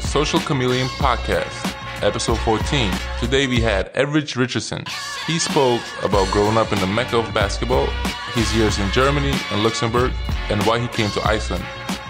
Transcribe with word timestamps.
Social 0.00 0.40
Chameleon 0.40 0.88
Podcast, 0.88 1.74
episode 2.02 2.38
14. 2.38 2.92
Today 3.20 3.46
we 3.46 3.60
had 3.60 3.92
Everidge 3.94 4.36
Richardson. 4.36 4.84
He 5.26 5.38
spoke 5.38 5.80
about 6.02 6.30
growing 6.32 6.56
up 6.56 6.72
in 6.72 6.78
the 6.80 6.86
mecca 6.86 7.18
of 7.18 7.32
basketball, 7.32 7.86
his 8.34 8.54
years 8.54 8.78
in 8.78 8.90
Germany 8.90 9.32
and 9.50 9.62
Luxembourg, 9.62 10.12
and 10.48 10.62
why 10.64 10.78
he 10.78 10.88
came 10.88 11.10
to 11.10 11.26
Iceland. 11.26 11.64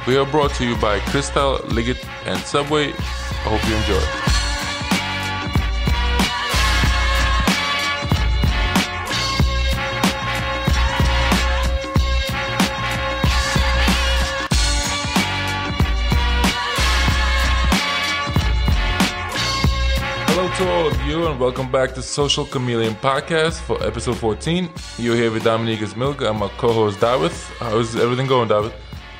We 0.06 0.16
are 0.16 0.26
brought 0.26 0.52
to 0.54 0.66
you 0.66 0.76
by 0.76 1.00
Crystal, 1.00 1.58
Liggett, 1.68 2.04
and 2.24 2.40
Subway. 2.40 2.92
I 2.92 3.48
hope 3.48 3.68
you 3.68 3.76
enjoy. 3.76 4.49
To 20.60 20.70
all 20.70 20.86
of 20.86 21.00
you, 21.06 21.26
and 21.26 21.40
welcome 21.40 21.72
back 21.72 21.94
to 21.94 22.02
Social 22.02 22.44
Chameleon 22.44 22.94
Podcast 22.96 23.60
for 23.62 23.82
episode 23.82 24.18
14. 24.18 24.68
You're 24.98 25.16
here 25.16 25.30
with 25.30 25.42
Dominique 25.42 25.96
Milk. 25.96 26.20
I'm 26.20 26.42
a 26.42 26.50
co-host, 26.50 27.00
David. 27.00 27.32
How's 27.60 27.96
everything 27.96 28.26
going, 28.26 28.48
David? 28.48 28.72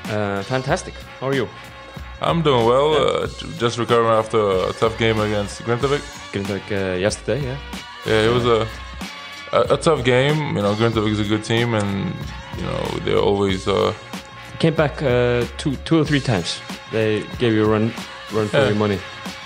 Uh, 0.05 0.43
fantastic. 0.43 0.93
How 1.19 1.29
are 1.29 1.35
you? 1.35 1.49
I'm 2.21 2.43
doing 2.43 2.67
well. 2.67 2.93
Yeah. 2.93 3.25
Uh, 3.25 3.27
just 3.57 3.79
recovering 3.79 4.13
after 4.19 4.39
a 4.69 4.73
tough 4.75 4.99
game 4.99 5.19
against 5.19 5.63
Grindavik. 5.63 6.03
Grindavik 6.31 6.67
uh, 6.73 6.99
yesterday, 6.99 7.43
yeah. 7.43 7.59
Yeah, 8.05 8.29
it 8.29 8.35
was 8.35 8.45
a, 8.45 8.69
a, 9.53 9.75
a 9.75 9.77
tough 9.79 10.05
game. 10.05 10.57
You 10.57 10.63
know, 10.63 10.75
Grindavik 10.75 11.13
is 11.13 11.21
a 11.21 11.25
good 11.25 11.45
team, 11.45 11.73
and 11.73 12.15
you 12.59 12.65
know 12.65 12.83
they're 13.05 13.25
always. 13.31 13.67
Uh, 13.67 13.95
Came 14.59 14.75
back 14.75 15.03
uh, 15.03 15.47
two, 15.57 15.77
two 15.87 16.01
or 16.01 16.05
three 16.05 16.21
times. 16.21 16.61
They 16.93 17.25
gave 17.39 17.55
you 17.55 17.65
a 17.65 17.69
run, 17.69 17.95
run 18.31 18.49
for 18.49 18.59
yeah. 18.59 18.69
your 18.69 18.77
money. 18.77 18.99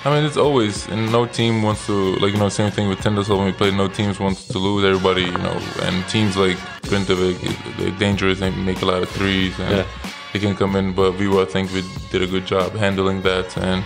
I 0.06 0.10
mean, 0.10 0.24
it's 0.24 0.36
always, 0.36 0.86
and 0.88 1.10
no 1.10 1.24
team 1.24 1.62
wants 1.62 1.86
to, 1.86 2.16
like, 2.16 2.34
you 2.34 2.38
know, 2.38 2.50
same 2.50 2.70
thing 2.70 2.90
with 2.90 2.98
Tindastóll 2.98 3.38
when 3.38 3.46
we 3.46 3.52
played, 3.52 3.72
no 3.72 3.88
teams 3.88 4.20
wants 4.20 4.46
to 4.48 4.58
lose 4.58 4.84
everybody, 4.84 5.22
you 5.22 5.38
know, 5.38 5.58
and 5.80 6.06
teams 6.10 6.36
like 6.36 6.58
Grindavik, 6.82 7.38
they're 7.78 7.98
dangerous, 7.98 8.38
they 8.40 8.50
make 8.50 8.82
a 8.82 8.84
lot 8.84 9.02
of 9.02 9.08
threes, 9.08 9.58
and 9.58 9.78
yeah. 9.78 9.86
they 10.32 10.40
can 10.40 10.54
come 10.54 10.76
in, 10.76 10.92
but 10.92 11.18
we, 11.18 11.26
I 11.40 11.46
think 11.46 11.72
we 11.72 11.82
did 12.10 12.20
a 12.20 12.26
good 12.26 12.44
job 12.44 12.72
handling 12.72 13.22
that, 13.22 13.56
and 13.56 13.82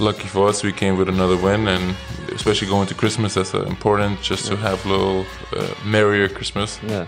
lucky 0.00 0.26
for 0.26 0.48
us, 0.48 0.62
we 0.62 0.72
came 0.72 0.96
with 0.96 1.10
another 1.10 1.36
win, 1.36 1.68
and 1.68 1.94
especially 2.32 2.68
going 2.68 2.86
to 2.86 2.94
Christmas, 2.94 3.34
that's 3.34 3.54
uh, 3.54 3.62
important, 3.64 4.22
just 4.22 4.44
yeah. 4.44 4.50
to 4.50 4.56
have 4.62 4.86
a 4.86 4.88
little 4.88 5.26
uh, 5.54 5.74
merrier 5.84 6.30
Christmas. 6.30 6.80
Yeah. 6.82 7.06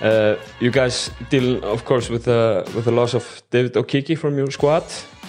Uh, 0.00 0.34
you 0.58 0.72
guys 0.72 1.12
deal, 1.28 1.62
of 1.62 1.84
course, 1.84 2.08
with 2.08 2.24
the 2.24 2.64
with 2.74 2.86
the 2.86 2.90
loss 2.90 3.14
of 3.14 3.42
David 3.50 3.74
Okeke 3.74 4.16
from 4.16 4.36
your 4.36 4.50
squad. 4.50 4.82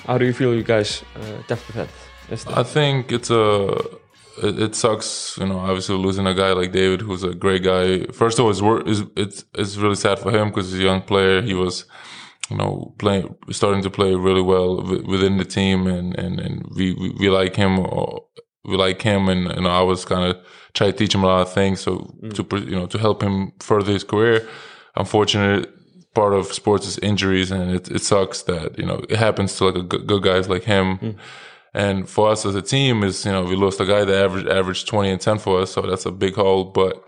How 0.05 0.17
do 0.17 0.25
you 0.25 0.33
feel 0.33 0.53
you 0.53 0.63
guys 0.63 1.03
uh, 1.15 1.55
that? 1.73 1.89
I 2.47 2.63
think 2.63 3.11
it's 3.11 3.29
a 3.29 3.77
it, 4.37 4.75
sucks, 4.75 5.37
you 5.37 5.45
know, 5.45 5.59
obviously 5.59 5.95
losing 5.95 6.25
a 6.27 6.33
guy 6.33 6.53
like 6.53 6.71
David, 6.71 7.01
who's 7.01 7.23
a 7.23 7.33
great 7.33 7.63
guy. 7.63 8.05
First 8.07 8.39
of 8.39 8.45
all, 8.45 8.81
it's 8.87 9.01
it's 9.15 9.45
it's 9.55 9.77
really 9.77 9.95
sad 9.95 10.19
for 10.19 10.31
him 10.31 10.49
because 10.49 10.71
he's 10.71 10.81
a 10.81 10.83
young 10.83 11.01
player. 11.01 11.41
He 11.41 11.53
was, 11.53 11.85
you 12.49 12.57
know, 12.57 12.93
playing 12.97 13.35
starting 13.51 13.83
to 13.83 13.89
play 13.89 14.15
really 14.15 14.41
well 14.41 14.81
within 14.83 15.37
the 15.37 15.45
team, 15.45 15.87
and 15.87 16.17
and 16.17 16.39
and 16.39 16.65
we 16.75 16.93
we, 16.93 17.09
we 17.19 17.29
like 17.29 17.55
him. 17.55 17.85
We 18.63 18.77
like 18.77 19.01
him, 19.01 19.27
and 19.27 19.53
you 19.55 19.61
know, 19.61 19.69
I 19.69 19.81
was 19.81 20.05
kind 20.05 20.31
of 20.31 20.37
trying 20.73 20.91
to 20.91 20.97
teach 20.97 21.15
him 21.15 21.23
a 21.23 21.27
lot 21.27 21.41
of 21.41 21.53
things, 21.53 21.81
so 21.81 22.13
mm. 22.23 22.33
to 22.33 22.57
you 22.59 22.75
know 22.75 22.87
to 22.87 22.97
help 22.97 23.21
him 23.21 23.51
further 23.59 23.91
his 23.91 24.03
career. 24.03 24.47
Unfortunately, 24.95 25.69
part 26.13 26.33
of 26.33 26.47
sports 26.47 26.87
is 26.87 26.97
injuries, 26.99 27.51
and 27.51 27.71
it, 27.71 27.89
it 27.89 28.01
sucks 28.01 28.43
that 28.43 28.77
you 28.77 28.85
know 28.85 29.03
it 29.09 29.17
happens 29.17 29.55
to 29.57 29.65
like 29.65 29.75
a 29.75 29.83
good, 29.83 30.07
good 30.07 30.23
guys 30.23 30.49
like 30.49 30.63
him. 30.63 30.97
Mm. 30.97 31.15
And 31.73 32.09
for 32.09 32.29
us 32.29 32.45
as 32.45 32.53
a 32.55 32.61
team, 32.61 33.03
is 33.03 33.25
you 33.25 33.31
know 33.31 33.43
we 33.43 33.55
lost 33.55 33.79
a 33.79 33.85
guy 33.85 34.03
that 34.03 34.23
averaged 34.25 34.49
averaged 34.49 34.87
twenty 34.87 35.09
and 35.09 35.21
ten 35.21 35.37
for 35.37 35.61
us, 35.61 35.71
so 35.71 35.81
that's 35.81 36.05
a 36.05 36.11
big 36.11 36.35
hole. 36.35 36.65
But 36.65 37.03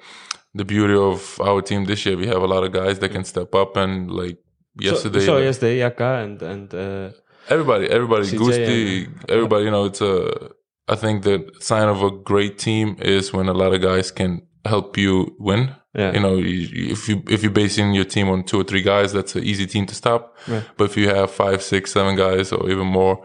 the 0.54 0.66
beauty 0.66 0.96
of 0.96 1.40
our 1.42 1.62
team 1.62 1.86
this 1.86 2.06
year, 2.06 2.16
we 2.16 2.28
have 2.28 2.42
a 2.42 2.48
lot 2.48 2.64
of 2.64 2.72
guys 2.72 3.00
that 3.00 3.10
can 3.10 3.24
step 3.24 3.54
up 3.56 3.76
and 3.76 4.10
like 4.10 4.38
yesterday. 4.80 5.20
So, 5.20 5.26
so 5.26 5.38
yesterday, 5.40 5.80
Yaka 5.80 6.24
and 6.24 6.42
and 6.42 6.74
uh, 6.74 7.10
everybody, 7.50 7.88
everybody, 7.90 8.38
Gusti, 8.38 9.08
everybody. 9.28 9.66
You 9.66 9.72
know, 9.72 9.86
it's 9.86 10.02
a. 10.02 10.52
I 10.88 10.96
think 10.96 11.24
the 11.24 11.50
sign 11.60 11.88
of 11.88 12.04
a 12.04 12.12
great 12.12 12.58
team 12.58 12.98
is 13.00 13.32
when 13.32 13.48
a 13.48 13.54
lot 13.54 13.74
of 13.74 13.82
guys 13.82 14.12
can 14.12 14.42
help 14.66 14.98
you 14.98 15.34
win. 15.40 15.74
Yeah. 15.96 16.14
You 16.14 16.20
know, 16.20 16.40
if 16.40 17.08
you 17.08 17.24
if 17.30 17.44
you're 17.44 17.52
basing 17.52 17.94
your 17.94 18.06
team 18.06 18.30
on 18.30 18.44
two 18.44 18.60
or 18.62 18.64
three 18.64 18.82
guys, 18.82 19.14
that's 19.14 19.36
an 19.36 19.44
easy 19.44 19.68
team 19.68 19.86
to 19.86 19.96
stop. 19.96 20.36
Yeah. 20.48 20.64
But 20.76 20.86
if 20.86 20.98
you 20.98 21.08
have 21.10 21.30
five, 21.30 21.62
six, 21.62 21.92
seven 21.92 22.16
guys, 22.16 22.52
or 22.52 22.70
even 22.70 22.88
more, 22.88 23.24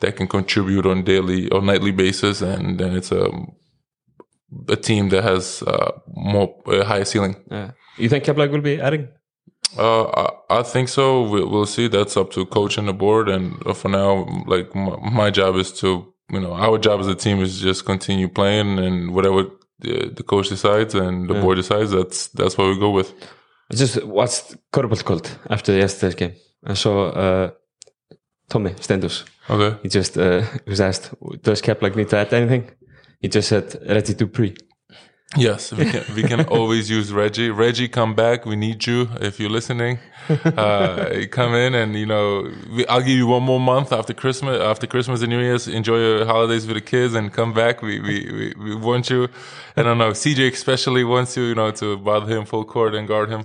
that 0.00 0.16
can 0.16 0.26
contribute 0.26 0.84
on 0.84 1.04
daily 1.04 1.48
or 1.50 1.62
nightly 1.62 1.92
basis, 1.92 2.42
and 2.42 2.78
then 2.78 2.96
it's 2.96 3.12
a 3.12 3.30
a 4.68 4.76
team 4.76 5.10
that 5.10 5.22
has 5.22 5.62
uh, 5.62 5.92
more 6.08 6.56
uh, 6.66 6.84
higher 6.84 7.04
ceiling. 7.04 7.36
Yeah. 7.50 7.72
You 7.98 8.08
think 8.08 8.24
Keflavík 8.24 8.50
will 8.50 8.60
be 8.60 8.80
adding? 8.80 9.08
Uh, 9.76 10.04
I, 10.04 10.58
I, 10.60 10.62
think 10.62 10.88
so. 10.88 11.22
We'll, 11.22 11.48
we'll, 11.48 11.66
see. 11.66 11.88
That's 11.88 12.16
up 12.16 12.30
to 12.32 12.46
coach 12.46 12.78
and 12.78 12.88
the 12.88 12.94
board. 12.94 13.28
And 13.28 13.76
for 13.76 13.88
now, 13.88 14.26
like 14.46 14.74
my, 14.74 14.96
my 15.10 15.30
job 15.30 15.56
is 15.56 15.72
to, 15.80 16.12
you 16.30 16.40
know, 16.40 16.54
our 16.54 16.78
job 16.78 17.00
as 17.00 17.06
a 17.06 17.14
team 17.14 17.42
is 17.42 17.60
just 17.60 17.84
continue 17.84 18.28
playing 18.28 18.78
and 18.78 19.14
whatever 19.14 19.50
the, 19.80 20.12
the 20.14 20.22
coach 20.22 20.48
decides 20.48 20.94
and 20.94 21.28
the 21.28 21.34
yeah. 21.34 21.40
board 21.40 21.56
decides, 21.56 21.90
that's 21.90 22.28
that's 22.28 22.56
what 22.58 22.68
we 22.68 22.78
go 22.78 22.90
with. 22.90 23.12
I 23.70 23.74
just 23.74 24.02
watched 24.04 24.56
Körbáll 24.72 25.04
called 25.04 25.30
after 25.50 25.72
yesterday's 25.72 26.14
game. 26.14 26.34
I 26.64 26.74
saw 26.74 27.08
uh, 27.10 27.50
Tommy 28.48 28.70
Stendus. 28.70 29.24
Okay. 29.48 29.78
He 29.82 29.88
just 29.88 30.16
uh, 30.16 30.42
was 30.66 30.80
asked, 30.80 31.14
does 31.42 31.62
Keflavík 31.62 31.96
need 31.96 32.08
to 32.10 32.18
add 32.18 32.32
anything? 32.32 32.70
He 33.20 33.28
just 33.28 33.48
said, 33.48 33.76
ready 33.86 34.14
to 34.14 34.26
pre. 34.26 34.54
Yes, 35.36 35.72
we 35.72 35.84
can, 35.84 36.14
we 36.14 36.22
can 36.22 36.40
always 36.48 36.88
use 36.88 37.12
Reggie. 37.12 37.50
Reggie, 37.50 37.86
come 37.86 38.14
back. 38.14 38.46
We 38.46 38.56
need 38.56 38.86
you 38.86 39.10
if 39.20 39.38
you're 39.38 39.50
listening. 39.50 39.98
Uh, 40.30 41.26
come 41.30 41.54
in 41.54 41.74
and, 41.74 41.94
you 41.94 42.06
know, 42.06 42.50
we, 42.74 42.86
I'll 42.86 43.00
give 43.00 43.10
you 43.16 43.26
one 43.26 43.42
more 43.42 43.60
month 43.60 43.92
after 43.92 44.14
Christmas, 44.14 44.58
after 44.58 44.86
Christmas 44.86 45.20
and 45.20 45.28
New 45.28 45.40
Year's. 45.40 45.68
Enjoy 45.68 45.98
your 45.98 46.24
holidays 46.24 46.66
with 46.66 46.76
the 46.76 46.80
kids 46.80 47.14
and 47.14 47.30
come 47.30 47.52
back. 47.52 47.82
We, 47.82 48.00
we, 48.00 48.32
we, 48.32 48.54
we 48.58 48.74
want 48.74 49.10
you. 49.10 49.28
I 49.76 49.82
don't 49.82 49.98
know. 49.98 50.12
CJ 50.12 50.50
especially 50.52 51.04
wants 51.04 51.36
you, 51.36 51.44
you 51.44 51.54
know, 51.54 51.72
to 51.72 51.98
bother 51.98 52.34
him 52.34 52.46
full 52.46 52.64
court 52.64 52.94
and 52.94 53.06
guard 53.06 53.28
him. 53.28 53.44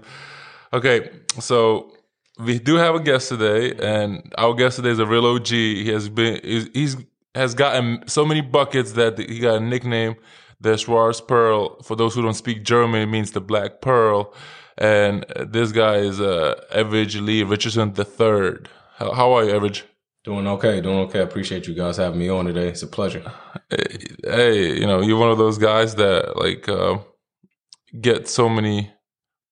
Okay. 0.72 1.10
So 1.40 1.92
we 2.40 2.60
do 2.60 2.76
have 2.76 2.96
a 2.96 3.02
guest 3.02 3.28
today 3.28 3.76
and 3.76 4.34
our 4.38 4.54
guest 4.54 4.78
today 4.78 4.92
is 4.92 5.00
a 5.00 5.06
real 5.06 5.26
OG. 5.26 5.48
He 5.48 5.90
has 5.90 6.08
been, 6.08 6.40
he's, 6.44 6.70
he's 6.74 6.98
has 7.36 7.56
gotten 7.56 8.08
so 8.08 8.26
many 8.26 8.42
buckets 8.42 8.92
that 8.94 9.18
he 9.18 9.40
got 9.40 9.56
a 9.56 9.60
nickname 9.60 10.16
the 10.64 10.78
Schwarz 10.78 11.22
Pearl, 11.22 11.82
for 11.84 11.96
those 11.96 12.16
who 12.16 12.22
don't 12.22 12.34
speak 12.34 12.64
German, 12.64 13.12
means 13.12 13.32
the 13.32 13.42
Black 13.42 13.82
Pearl. 13.82 14.34
And 14.78 15.26
this 15.38 15.72
guy 15.72 15.98
is 15.98 16.20
uh, 16.20 16.60
Everidge 16.74 17.24
Lee 17.24 17.44
Richardson 17.44 17.94
III. 17.96 18.66
How, 18.96 19.12
how 19.12 19.34
are 19.34 19.44
you, 19.44 19.52
Everidge? 19.52 19.84
Doing 20.24 20.48
okay, 20.48 20.80
doing 20.80 21.00
okay. 21.00 21.20
I 21.20 21.24
appreciate 21.24 21.68
you 21.68 21.74
guys 21.74 21.98
having 21.98 22.18
me 22.18 22.30
on 22.30 22.46
today. 22.46 22.70
It's 22.70 22.82
a 22.82 22.88
pleasure. 22.88 23.30
Hey, 23.70 23.98
hey 24.24 24.80
you 24.80 24.88
know, 24.88 25.02
you're 25.02 25.20
one 25.20 25.30
of 25.30 25.38
those 25.38 25.58
guys 25.58 25.96
that 25.96 26.38
like 26.38 26.70
uh, 26.70 27.00
get 28.00 28.30
so 28.30 28.48
many, 28.48 28.90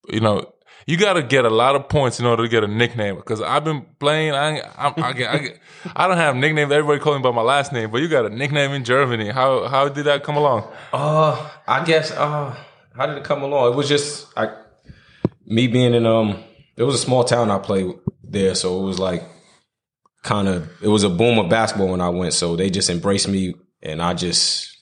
you 0.08 0.22
know, 0.22 0.50
you 0.86 0.98
got 0.98 1.14
to 1.14 1.24
get 1.24 1.46
a 1.46 1.50
lot 1.50 1.76
of 1.76 1.90
points 1.90 2.20
in 2.20 2.26
order 2.26 2.44
to 2.44 2.50
get 2.50 2.64
a 2.64 2.68
nickname. 2.68 3.16
Because 3.16 3.42
I've 3.42 3.64
been 3.64 3.86
playing, 4.00 4.34
I, 4.34 4.60
I, 4.60 4.94
I, 4.98 5.14
get, 5.14 5.34
I, 5.34 5.38
get, 5.38 5.60
I 5.96 6.08
don't 6.08 6.18
have 6.18 6.36
nicknames. 6.36 6.72
Everybody 6.72 7.00
calling 7.00 7.22
me 7.22 7.24
by 7.24 7.36
my 7.36 7.42
last 7.42 7.72
name, 7.72 7.92
but 7.92 8.02
you 8.02 8.08
got 8.08 8.26
a 8.26 8.30
nickname 8.30 8.72
in 8.72 8.84
Germany. 8.84 9.30
How 9.30 9.68
how 9.68 9.90
did 9.90 10.06
that 10.06 10.24
come 10.24 10.38
along? 10.38 10.72
Uh, 10.94 11.50
I 11.68 11.84
guess. 11.84 12.12
Uh, 12.12 12.56
how 12.96 13.06
did 13.06 13.18
it 13.18 13.24
come 13.24 13.42
along? 13.44 13.74
It 13.74 13.76
was 13.76 13.88
just 13.88 14.28
I, 14.38 14.54
me 15.46 15.68
being 15.68 15.94
in 15.94 16.06
um. 16.06 16.44
It 16.78 16.84
was 16.84 16.96
a 16.96 17.00
small 17.00 17.24
town 17.24 17.52
I 17.52 17.60
played 17.60 17.94
there, 18.24 18.56
so 18.56 18.82
it 18.82 18.86
was 18.86 18.98
like 18.98 19.24
kind 20.24 20.48
of 20.48 20.70
it 20.82 20.88
was 20.88 21.04
a 21.04 21.10
boom 21.10 21.38
of 21.40 21.50
basketball 21.50 21.90
when 21.90 22.02
I 22.02 22.10
went. 22.10 22.34
So 22.34 22.56
they 22.56 22.70
just 22.70 22.90
embraced 22.90 23.28
me, 23.28 23.56
and 23.82 24.02
I 24.02 24.14
just 24.14 24.78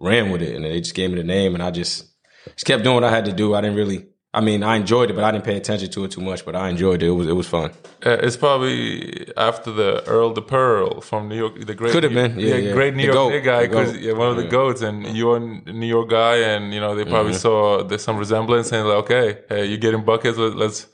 ran 0.00 0.30
with 0.30 0.42
it, 0.42 0.54
and 0.54 0.64
they 0.64 0.80
just 0.80 0.94
gave 0.94 1.10
me 1.10 1.16
the 1.16 1.24
name, 1.24 1.54
and 1.54 1.62
I 1.62 1.70
just 1.70 2.04
just 2.46 2.66
kept 2.66 2.82
doing 2.82 2.94
what 2.94 3.04
I 3.04 3.10
had 3.10 3.24
to 3.26 3.32
do. 3.32 3.54
I 3.54 3.60
didn't 3.60 3.76
really 3.76 4.06
I 4.34 4.40
mean, 4.40 4.62
I 4.62 4.76
enjoyed 4.76 5.10
it, 5.10 5.12
but 5.12 5.24
I 5.24 5.30
didn't 5.30 5.44
pay 5.44 5.58
attention 5.58 5.90
to 5.90 6.04
it 6.04 6.10
too 6.10 6.22
much. 6.22 6.44
But 6.44 6.56
I 6.56 6.70
enjoyed 6.70 7.02
it. 7.02 7.06
It 7.06 7.10
was 7.10 7.28
it 7.28 7.32
was 7.32 7.46
fun. 7.46 7.70
Uh, 8.04 8.16
it's 8.22 8.36
probably 8.36 9.30
after 9.36 9.70
the 9.70 10.02
Earl 10.06 10.32
the 10.32 10.40
Pearl 10.40 11.02
from 11.02 11.28
New 11.28 11.36
York, 11.36 11.66
the 11.66 11.74
great 11.74 11.92
could 11.92 12.02
have 12.02 12.14
been, 12.14 12.38
yeah, 12.38 12.56
yeah, 12.56 12.72
great 12.72 12.94
New 12.94 13.06
the 13.06 13.12
York 13.12 13.44
guy 13.44 13.66
because 13.66 13.94
yeah, 13.98 14.12
one 14.12 14.28
of 14.28 14.36
the 14.36 14.44
goats, 14.44 14.80
and 14.80 15.14
you're 15.14 15.36
a 15.36 15.40
New 15.40 15.86
York 15.86 16.08
guy, 16.08 16.36
and 16.36 16.72
you 16.72 16.80
know 16.80 16.94
they 16.94 17.04
probably 17.04 17.32
mm-hmm. 17.32 17.40
saw 17.40 17.84
there's 17.84 18.02
some 18.02 18.16
resemblance, 18.16 18.72
and 18.72 18.88
like, 18.88 19.04
okay, 19.04 19.38
hey, 19.50 19.66
you're 19.66 19.78
getting 19.78 20.04
buckets. 20.04 20.38
Let's. 20.38 20.86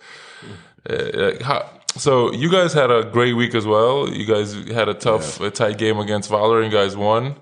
Uh, 0.89 1.33
how, 1.45 1.71
so 1.97 2.33
you 2.33 2.51
guys 2.51 2.73
had 2.73 2.91
a 2.91 3.05
great 3.05 3.35
week 3.35 3.55
as 3.55 3.67
well. 3.67 4.09
You 4.09 4.25
guys 4.27 4.55
had 4.69 4.89
a 4.89 4.95
tough, 4.95 5.41
a 5.41 5.51
tight 5.51 5.79
game 5.79 5.99
against 5.99 6.31
Valur, 6.31 6.63
and 6.63 6.73
you 6.73 6.79
guys 6.79 6.97
won. 6.97 7.37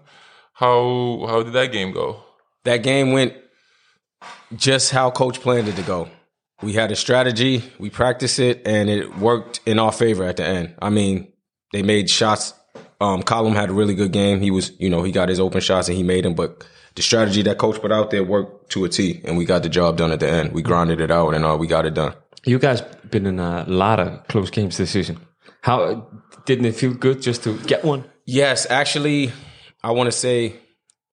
How 0.53 1.27
how 1.27 1.43
did 1.43 1.55
that 1.55 1.73
game 1.73 1.93
go? 1.93 2.23
That 2.65 2.83
game 2.83 3.13
went 3.13 3.35
just 4.55 4.91
how 4.91 5.11
coach 5.11 5.41
planned 5.41 5.69
it 5.69 5.77
to 5.77 5.83
go. 5.83 6.09
We 6.63 6.73
had 6.73 6.91
a 6.93 6.97
strategy, 6.97 7.63
we 7.79 7.91
practiced 7.91 8.39
it, 8.39 8.63
and 8.67 8.89
it 8.89 9.19
worked 9.19 9.61
in 9.67 9.79
our 9.79 9.93
favor 9.93 10.25
at 10.25 10.37
the 10.37 10.47
end. 10.47 10.75
I 10.81 10.91
mean, 10.91 11.33
they 11.73 11.83
made 11.83 12.09
shots 12.09 12.55
Um, 12.99 13.23
Callum 13.23 13.55
had 13.55 13.69
a 13.69 13.75
really 13.75 13.95
good 13.95 14.13
game. 14.13 14.41
He 14.41 14.51
was, 14.51 14.73
you 14.79 14.89
know, 14.89 15.03
he 15.03 15.13
got 15.13 15.29
his 15.29 15.39
open 15.39 15.61
shots 15.61 15.89
and 15.89 15.97
he 15.97 16.03
made 16.03 16.25
them, 16.25 16.35
but 16.35 16.67
the 16.95 17.03
strategy 17.03 17.43
that 17.43 17.59
coach 17.59 17.79
put 17.79 17.93
out 17.93 18.11
there 18.11 18.25
worked 18.25 18.71
to 18.71 18.87
a 18.87 18.89
T, 18.89 19.21
and 19.25 19.37
we 19.37 19.45
got 19.45 19.63
the 19.63 19.69
job 19.69 19.99
done 19.99 20.13
at 20.13 20.21
the 20.21 20.29
end. 20.29 20.53
We 20.55 20.63
grinded 20.63 21.01
it 21.03 21.11
out, 21.11 21.35
and 21.35 21.45
uh, 21.45 21.57
we 21.61 21.67
got 21.67 21.85
it 21.85 21.93
done. 21.93 22.15
You 22.47 22.59
guys 22.59 22.81
been 23.11 23.27
in 23.27 23.39
a 23.39 23.65
lot 23.69 24.01
of 24.01 24.27
close 24.29 24.49
games 24.51 24.79
this 24.79 24.93
season. 24.93 25.19
How 25.61 26.09
didn't 26.47 26.65
it 26.65 26.75
feel 26.75 26.95
good 26.95 27.21
just 27.21 27.45
to 27.45 27.59
get 27.67 27.85
one? 27.85 28.05
Yes, 28.25 28.67
actually, 28.71 29.31
I 29.83 29.91
want 29.91 30.07
to 30.07 30.13
say 30.13 30.55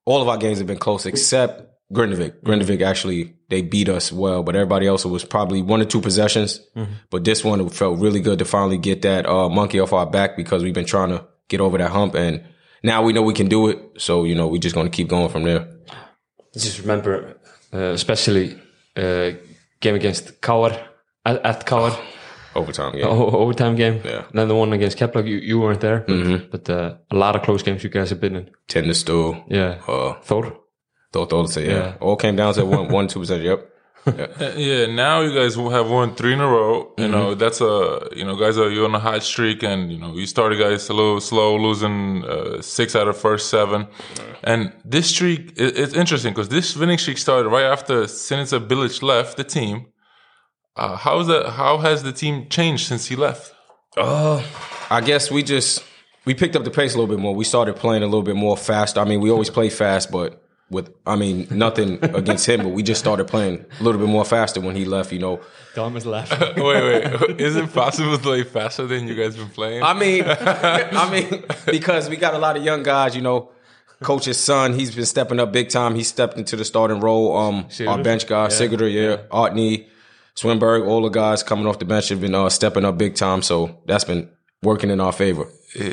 all 0.06 0.22
of 0.22 0.30
our 0.30 0.38
games 0.38 0.60
have 0.60 0.68
been 0.68 0.78
close 0.78 1.06
except 1.06 1.64
Grindavik. 1.94 2.42
Grindavik 2.44 2.82
actually 2.82 3.34
they 3.50 3.62
beat 3.62 3.88
us 3.90 4.12
well, 4.12 4.42
but 4.44 4.56
everybody 4.56 4.88
else 4.88 5.06
was 5.06 5.24
probably 5.24 5.62
one 5.62 5.82
or 5.82 5.86
two 5.86 6.02
possessions. 6.02 6.60
But 7.10 7.24
this 7.24 7.44
one 7.44 7.62
it 7.62 7.72
felt 7.74 8.00
really 8.00 8.20
good 8.22 8.40
to 8.40 8.46
finally 8.46 8.78
get 8.78 9.02
that 9.04 9.26
uh, 9.28 9.50
monkey 9.50 9.80
off 9.80 9.94
our 9.94 10.06
back 10.10 10.36
because 10.36 10.64
we've 10.64 10.74
been 10.74 10.86
trying 10.86 11.10
to 11.10 11.26
get 11.50 11.62
over 11.62 11.78
that 11.78 11.92
hump, 11.92 12.16
and 12.16 12.44
now 12.84 13.04
we 13.04 13.14
know 13.14 13.22
we 13.22 13.34
can 13.34 13.48
do 13.48 13.68
it. 13.70 13.78
So 13.98 14.24
you 14.24 14.36
know 14.36 14.48
we're 14.48 14.60
just 14.62 14.76
going 14.76 14.88
to 14.90 14.96
keep 14.96 15.08
going 15.08 15.30
from 15.30 15.44
there. 15.44 15.68
Just 16.54 16.80
remember, 16.80 17.38
uh, 17.74 17.94
especially 17.94 18.60
uh, 18.96 19.32
game 19.80 19.96
against 19.96 20.42
Kauer 20.42 20.72
at, 21.26 21.44
at 21.46 21.66
Kauer, 21.66 21.92
Overtime 22.56 22.94
game. 22.94 23.06
o- 23.06 23.32
overtime 23.32 23.76
game. 23.76 23.96
Yeah. 24.04 24.22
Mm-hmm. 24.22 24.38
Then 24.38 24.48
the 24.48 24.56
one 24.56 24.74
against 24.74 24.98
Kepler, 24.98 25.26
you, 25.26 25.38
you 25.38 25.60
weren't 25.60 25.82
there, 25.82 26.06
but, 26.08 26.52
but 26.52 26.70
uh, 26.70 26.96
a 27.10 27.16
lot 27.16 27.36
of 27.36 27.42
close 27.42 27.64
games 27.64 27.84
you 27.84 27.90
guys 27.90 28.10
have 28.12 28.20
been 28.22 28.36
in. 28.36 28.94
Stool. 28.94 29.44
Yeah. 29.50 29.82
Uh, 29.88 30.14
Thor. 30.22 30.60
Thought 31.14 31.30
those 31.30 31.54
say 31.54 31.68
yeah. 31.68 31.74
Yeah. 31.74 31.96
All 32.02 32.16
came 32.18 32.36
down 32.36 32.54
to 32.56 32.66
one, 32.66 32.90
one, 32.90 33.08
two 33.08 33.20
percent. 33.20 33.44
Yep. 33.44 33.70
Uh, 34.06 34.52
Yeah, 34.58 34.88
now 34.88 35.22
you 35.22 35.34
guys 35.34 35.56
will 35.58 35.70
have 35.70 35.90
won 35.90 36.14
three 36.14 36.34
in 36.34 36.42
a 36.42 36.46
row. 36.48 36.92
You 36.98 37.08
know, 37.08 37.36
that's 37.36 37.62
a, 37.62 38.10
you 38.14 38.26
know, 38.26 38.36
guys 38.36 38.58
are, 38.58 38.70
you're 38.70 38.84
on 38.84 38.94
a 38.94 39.00
hot 39.00 39.24
streak 39.24 39.64
and, 39.64 39.90
you 39.94 39.98
know, 39.98 40.14
you 40.14 40.26
started 40.26 40.60
guys 40.60 40.90
a 40.90 40.94
little 40.94 41.22
slow, 41.22 41.56
losing 41.56 42.26
uh, 42.26 42.62
six 42.62 42.98
out 42.98 43.08
of 43.08 43.16
first 43.18 43.50
seven. 43.50 43.88
And 44.44 44.74
this 44.84 45.08
streak, 45.08 45.54
it, 45.56 45.78
it's 45.78 45.94
interesting 45.94 46.34
because 46.34 46.50
this 46.50 46.76
winning 46.76 46.98
streak 46.98 47.18
started 47.18 47.48
right 47.48 47.64
after 47.64 48.04
Sinica 48.04 48.60
Bilic 48.68 49.02
left 49.02 49.38
the 49.38 49.46
team. 49.46 49.86
Uh, 50.76 50.98
how's 50.98 51.28
that, 51.28 51.52
how 51.52 51.78
has 51.78 52.04
the 52.04 52.12
team 52.12 52.50
changed 52.50 52.88
since 52.88 53.06
he 53.06 53.16
left? 53.16 53.54
Uh, 53.96 54.44
I 54.90 55.00
guess 55.00 55.32
we 55.32 55.44
just 55.44 55.82
we 56.26 56.34
picked 56.34 56.58
up 56.58 56.66
the 56.66 56.72
pace 56.72 56.94
a 56.94 56.98
little 57.00 57.16
bit 57.16 57.22
more. 57.22 57.34
We 57.34 57.46
started 57.46 57.78
playing 57.78 58.04
a 58.04 58.08
little 58.08 58.24
bit 58.24 58.36
more 58.36 58.58
fast. 58.58 58.98
I 58.98 59.06
mean, 59.06 59.22
we 59.22 59.30
always 59.32 59.50
play 59.50 59.70
fast, 59.70 60.12
but 60.12 60.43
with 60.74 60.94
I 61.06 61.16
mean 61.16 61.48
nothing 61.52 62.00
against 62.04 62.46
him, 62.50 62.64
but 62.64 62.70
we 62.70 62.84
just 62.84 63.00
started 63.00 63.28
playing 63.28 63.66
a 63.80 63.84
little 63.84 64.00
bit 64.02 64.10
more 64.10 64.26
faster 64.26 64.60
when 64.60 64.76
he 64.76 64.84
left. 64.86 65.12
You 65.14 65.20
know, 65.20 65.40
Dom 65.76 65.96
is 65.96 66.06
laughing. 66.06 66.40
wait, 66.64 66.84
wait. 66.84 67.40
Is 67.40 67.56
it 67.56 67.72
possible 67.74 68.18
to 68.18 68.22
play 68.22 68.44
faster 68.44 68.86
than 68.88 69.08
you 69.08 69.16
guys 69.16 69.36
been 69.38 69.50
playing? 69.50 69.84
I 69.84 69.94
mean, 69.94 70.24
I 70.28 71.10
mean 71.12 71.44
because 71.68 72.10
we 72.10 72.18
got 72.18 72.34
a 72.34 72.40
lot 72.40 72.58
of 72.58 72.64
young 72.64 72.84
guys. 72.84 73.16
You 73.16 73.22
know, 73.22 73.52
coach's 74.02 74.40
son, 74.40 74.74
he's 74.74 74.94
been 74.94 75.06
stepping 75.06 75.40
up 75.40 75.52
big 75.54 75.70
time. 75.70 75.96
He 75.96 76.04
stepped 76.04 76.38
into 76.38 76.56
the 76.56 76.66
starting 76.66 77.00
role. 77.00 77.38
Um, 77.38 77.56
our 77.56 77.64
Sigurður? 77.70 78.04
bench 78.04 78.28
guys, 78.28 78.60
Sigurdur, 78.60 78.92
yeah, 78.92 79.24
Artney, 79.32 79.88
Swinberg, 80.36 80.88
all 80.88 81.02
the 81.04 81.10
guys 81.10 81.44
coming 81.44 81.68
off 81.68 81.80
the 81.80 81.86
bench 81.86 82.10
have 82.10 82.20
been 82.22 82.36
uh, 82.36 82.50
stepping 82.50 82.84
up 82.86 82.98
big 82.98 83.16
time. 83.16 83.42
So 83.42 83.82
that's 83.86 84.04
been 84.04 84.30
working 84.62 84.90
in 84.90 85.00
our 85.00 85.12
favor. 85.12 85.48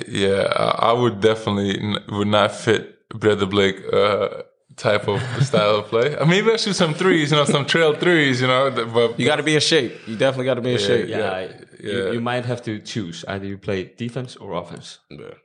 Yeah, 0.08 0.52
I 0.56 0.90
I 0.90 0.92
would 0.92 1.20
definitely 1.20 1.78
n- 1.80 2.04
would 2.10 2.28
not 2.28 2.52
fit 2.52 2.96
Breidablik 3.10 3.76
uh, 3.92 4.42
type 4.76 5.08
of 5.08 5.20
style 5.44 5.76
of 5.76 5.86
play. 5.86 6.16
Uh, 6.16 6.24
Maybe 6.26 6.50
I 6.50 6.56
shoot 6.56 6.74
some 6.76 6.94
threes, 6.94 7.30
you 7.30 7.36
know, 7.36 7.44
some 7.44 7.66
trail 7.66 7.94
threes, 7.94 8.40
you 8.40 8.46
know. 8.46 8.70
th- 8.70 8.88
But 8.92 9.18
You 9.20 9.26
got 9.26 9.36
to 9.36 9.42
be 9.42 9.54
in 9.54 9.60
shape. 9.60 9.92
You 10.06 10.16
definitely 10.16 10.46
got 10.46 10.54
to 10.54 10.60
be 10.62 10.72
in 10.72 10.78
shape. 10.78 11.08
yeah, 11.08 11.18
Yeah, 11.18 11.30
I- 11.32 11.42
yeah. 11.82 11.92
You, 11.92 12.12
you 12.12 12.20
might 12.20 12.44
have 12.44 12.62
to 12.64 12.78
choose. 12.80 13.24
Either 13.26 13.46
you 13.46 13.56
play 13.58 13.90
defense 13.96 14.36
or 14.36 14.52
offense. 14.54 14.98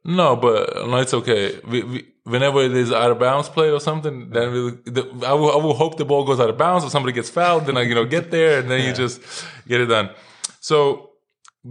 no, 0.04 0.36
but 0.36 0.88
no, 0.88 0.98
it's 0.98 1.13
okay. 1.13 1.60
We, 1.66 1.83
we, 1.83 2.06
whenever 2.25 2.62
it 2.62 2.74
is 2.75 2.92
out 2.92 3.10
of 3.12 3.19
bounds 3.19 3.48
play 3.50 3.69
or 3.72 3.80
something, 3.80 4.30
then 4.31 4.51
we, 4.51 4.92
the, 4.92 5.04
I 5.25 5.33
will 5.33 5.51
I 5.51 5.56
will 5.63 5.75
hope 5.75 5.98
the 5.98 6.04
ball 6.06 6.25
goes 6.25 6.39
out 6.42 6.50
of 6.50 6.57
bounds 6.57 6.83
or 6.83 6.89
somebody 6.89 7.13
gets 7.13 7.30
fouled. 7.30 7.66
Then 7.68 7.78
I 7.78 7.83
you 7.83 7.95
know 7.95 8.04
get 8.06 8.31
there 8.31 8.60
and 8.60 8.69
then 8.69 8.86
you 8.86 8.92
just 8.94 9.21
get 9.68 9.80
it 9.80 9.86
done. 9.86 10.10
So 10.60 11.12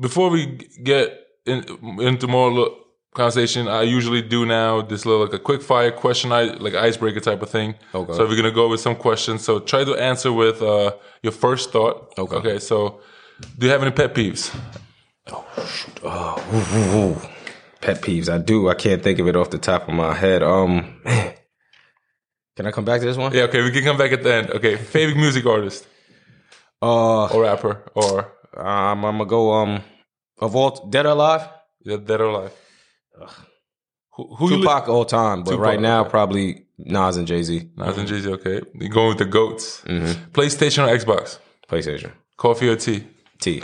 before 0.07 0.31
we 0.31 0.47
get 0.83 1.07
in, 1.47 1.59
into 2.01 2.27
more 2.27 2.51
lo- 2.51 2.75
conversation, 3.15 3.69
I 3.69 3.83
usually 3.83 4.23
do 4.23 4.45
now 4.45 4.83
this 4.83 5.07
little 5.07 5.23
like 5.25 5.33
a 5.33 5.39
quick 5.39 5.63
fire 5.63 5.91
question, 5.91 6.33
I 6.33 6.43
like 6.65 6.75
icebreaker 6.75 7.21
type 7.21 7.43
of 7.43 7.51
thing. 7.51 7.75
Okay. 7.95 8.13
So 8.13 8.27
we're 8.27 8.37
gonna 8.37 8.51
go 8.51 8.69
with 8.69 8.81
some 8.81 8.97
questions. 8.97 9.43
So 9.45 9.61
try 9.61 9.85
to 9.85 9.95
answer 9.95 10.33
with 10.33 10.61
uh, 10.63 10.93
your 11.23 11.33
first 11.33 11.73
thought. 11.73 12.13
Okay. 12.19 12.37
Okay. 12.37 12.59
So 12.59 13.01
do 13.59 13.67
you 13.67 13.73
have 13.73 13.83
any 13.83 13.91
pet 13.93 14.15
peeves? 14.15 14.55
oh 16.05 17.31
Pet 17.81 18.01
peeves. 18.01 18.29
I 18.29 18.39
do. 18.39 18.69
I 18.69 18.75
can't 18.75 19.03
think 19.03 19.19
of 19.19 19.27
it 19.29 19.37
off 19.37 19.51
the 19.51 19.59
top 19.59 19.89
of 19.89 19.95
my 19.95 20.15
head. 20.15 20.43
Um. 20.43 21.01
Can 22.57 22.67
I 22.67 22.71
come 22.71 22.85
back 22.85 23.01
to 23.01 23.07
this 23.07 23.17
one? 23.17 23.33
Yeah. 23.35 23.43
Okay. 23.45 23.63
We 23.63 23.71
can 23.73 23.83
come 23.85 23.99
back 23.99 24.13
at 24.13 24.23
the 24.23 24.33
end. 24.35 24.51
Okay. 24.51 24.77
Favorite 24.77 25.17
music 25.17 25.45
artist 25.47 25.87
Uh, 26.81 27.27
or 27.27 27.43
rapper 27.43 27.83
or 27.95 28.33
um, 28.57 29.05
I'm 29.05 29.19
gonna 29.19 29.27
go. 29.27 29.53
Um, 29.53 29.83
of 30.39 30.55
all 30.57 30.71
dead 30.89 31.07
or 31.07 31.11
alive, 31.11 31.49
yeah, 31.85 31.97
dead 31.97 32.21
or 32.21 32.27
alive. 32.27 32.53
Who, 34.13 34.35
who 34.37 34.51
you 34.51 34.57
li- 34.57 34.63
Tupac 34.63 34.89
all 34.89 35.05
time, 35.05 35.43
but 35.43 35.53
Tupac, 35.53 35.65
right 35.65 35.81
now 35.81 36.03
okay. 36.03 36.11
probably 36.11 36.67
Nas 36.79 37.17
and 37.17 37.27
Jay 37.27 37.43
Z. 37.43 37.69
Nas 37.77 37.97
and 37.99 38.07
Jay-Z, 38.09 38.31
okay. 38.35 38.61
You 38.75 38.89
going 38.89 39.09
with 39.09 39.19
the 39.19 39.25
goats. 39.25 39.81
Mm-hmm. 39.83 40.31
PlayStation 40.33 40.87
or 40.87 40.97
Xbox? 40.97 41.39
PlayStation, 41.69 42.13
Coffee 42.37 42.69
or 42.69 42.77
tea? 42.77 43.07
T, 43.41 43.63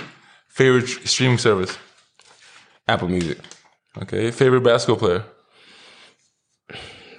Favorite 0.48 0.88
streaming 0.88 1.38
service? 1.38 1.76
Apple 2.88 3.08
Music. 3.08 3.38
Okay. 4.02 4.30
Favorite 4.32 4.62
basketball 4.62 4.96
player? 4.98 5.24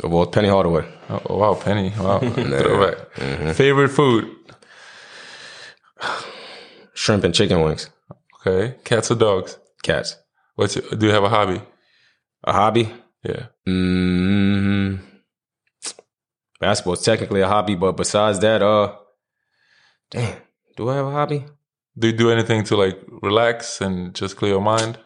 Of 0.03 0.13
all 0.13 0.25
Penny 0.27 0.49
Hardaway, 0.49 0.85
Oh, 1.09 1.21
oh, 1.29 1.37
wow, 1.37 1.53
Penny. 1.53 1.93
Wow. 1.97 2.19
Throwback. 2.19 3.13
Favorite 3.55 3.89
food? 3.89 4.35
shrimp 6.93 7.23
and 7.23 7.33
chicken 7.33 7.61
wings. 7.61 7.89
Okay. 8.45 8.75
Cats 8.83 9.11
or 9.11 9.15
dogs? 9.15 9.57
Cats. 9.83 10.17
What's 10.55 10.75
your, 10.75 10.85
do 10.89 11.05
you 11.07 11.11
have 11.13 11.23
a 11.23 11.29
hobby? 11.29 11.61
A 12.43 12.53
hobby? 12.53 12.91
Yeah. 13.23 13.47
Mm, 13.67 14.99
basketball's 16.59 17.03
technically 17.03 17.41
a 17.41 17.47
hobby, 17.47 17.75
but 17.75 17.95
besides 17.97 18.39
that, 18.39 18.61
uh, 18.61 18.95
damn, 20.09 20.37
do 20.75 20.89
I 20.89 20.95
have 20.95 21.05
a 21.05 21.11
hobby? 21.11 21.45
Do 21.97 22.07
you 22.07 22.13
do 22.13 22.31
anything 22.31 22.63
to 22.65 22.77
like 22.77 22.99
relax 23.21 23.81
and 23.81 24.15
just 24.15 24.37
clear 24.37 24.53
your 24.53 24.61
mind? 24.61 24.97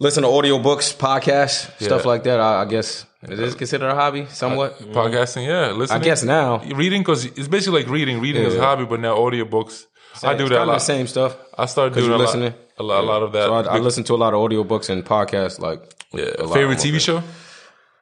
Listen 0.00 0.24
to 0.24 0.28
audiobooks, 0.28 0.96
podcasts, 0.96 1.70
stuff 1.80 2.04
like 2.04 2.24
that. 2.24 2.40
I, 2.40 2.62
I 2.62 2.64
guess 2.64 3.06
is 3.22 3.38
this 3.38 3.54
considered 3.54 3.88
a 3.88 3.94
hobby 3.94 4.26
somewhat? 4.26 4.78
Podcasting, 4.78 5.46
yeah. 5.46 5.94
I 5.94 5.98
guess 6.00 6.24
now. 6.24 6.58
reading 6.74 7.02
because 7.02 7.24
it's 7.24 7.48
basically 7.48 7.82
like 7.82 7.90
reading. 7.90 8.20
Reading 8.20 8.42
is 8.42 8.56
a 8.56 8.60
hobby, 8.60 8.84
but 8.84 9.00
now 9.00 9.16
audiobooks. 9.16 9.84
I 10.22 10.34
do 10.34 10.44
that 10.48 10.54
a 10.54 10.58
kinda 10.58 10.64
lot. 10.64 10.74
the 10.74 10.78
same 10.80 11.06
stuff. 11.06 11.36
I 11.56 11.66
started 11.66 11.94
doing 11.94 12.10
a 12.10 12.16
lot, 12.16 12.20
listening. 12.20 12.54
A 12.78 12.82
lot, 12.82 13.04
a 13.04 13.06
lot 13.06 13.22
of 13.22 13.32
that. 13.32 13.46
So 13.46 13.54
I, 13.54 13.76
I 13.76 13.78
listen 13.78 14.04
to 14.04 14.14
a 14.14 14.16
lot 14.16 14.34
of 14.34 14.40
audiobooks 14.40 14.90
and 14.90 15.04
podcasts. 15.04 15.60
Like 15.60 15.82
yeah. 16.12 16.32
a 16.38 16.48
Favorite 16.48 16.78
TV 16.78 17.00
show? 17.00 17.22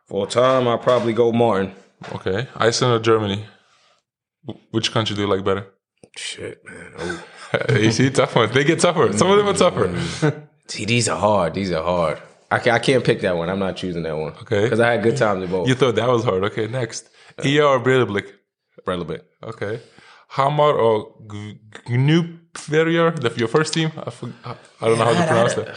For 0.07 0.27
a 0.27 0.31
time, 0.31 0.69
I 0.69 0.77
probably 0.77 1.13
go 1.13 1.33
Martin. 1.33 1.73
Okay, 2.15 2.49
Iceland 2.57 2.95
or 2.95 3.03
Germany? 3.03 3.45
Which 4.71 4.93
country 4.93 5.15
do 5.15 5.23
you 5.23 5.29
like 5.29 5.45
better? 5.45 5.67
Shit, 6.17 6.65
man. 6.65 6.93
Oh. 6.99 7.25
you 7.79 7.93
see, 7.93 8.11
tough 8.11 8.35
ones. 8.35 8.53
They 8.53 8.65
get 8.65 8.81
tougher. 8.81 9.13
Some 9.13 9.31
of 9.31 9.39
them 9.39 9.49
are 9.49 9.55
tougher. 9.55 10.49
See, 10.69 10.85
these 10.85 11.09
are 11.09 11.19
hard. 11.19 11.55
These 11.55 11.71
are 11.73 11.83
hard. 11.83 12.21
I, 12.51 12.59
ca- 12.59 12.73
I 12.73 12.79
can't 12.79 13.05
pick 13.05 13.21
that 13.21 13.37
one. 13.37 13.49
I'm 13.49 13.59
not 13.59 13.77
choosing 13.77 14.03
that 14.03 14.17
one. 14.17 14.33
Okay. 14.43 14.65
Because 14.65 14.81
I 14.81 14.93
had 14.93 15.03
good 15.03 15.17
times 15.17 15.43
in 15.43 15.51
both. 15.51 15.69
You 15.69 15.75
thought 15.75 15.95
that 15.95 16.09
was 16.09 16.25
hard. 16.25 16.45
Okay, 16.45 16.67
next. 16.67 17.09
ER 17.39 17.63
or 17.63 17.81
Breidablik? 17.81 18.31
Relevant. 18.87 19.23
Okay. 19.43 19.81
Hamar 20.29 20.73
or 20.73 21.15
G- 21.31 21.61
The 22.55 23.33
your 23.37 23.49
first 23.49 23.75
team? 23.75 23.93
I, 23.97 24.11
I 24.81 24.89
don't 24.89 24.99
know 24.99 25.05
how 25.05 25.13
to 25.13 25.27
pronounce 25.27 25.55
that. 25.55 25.75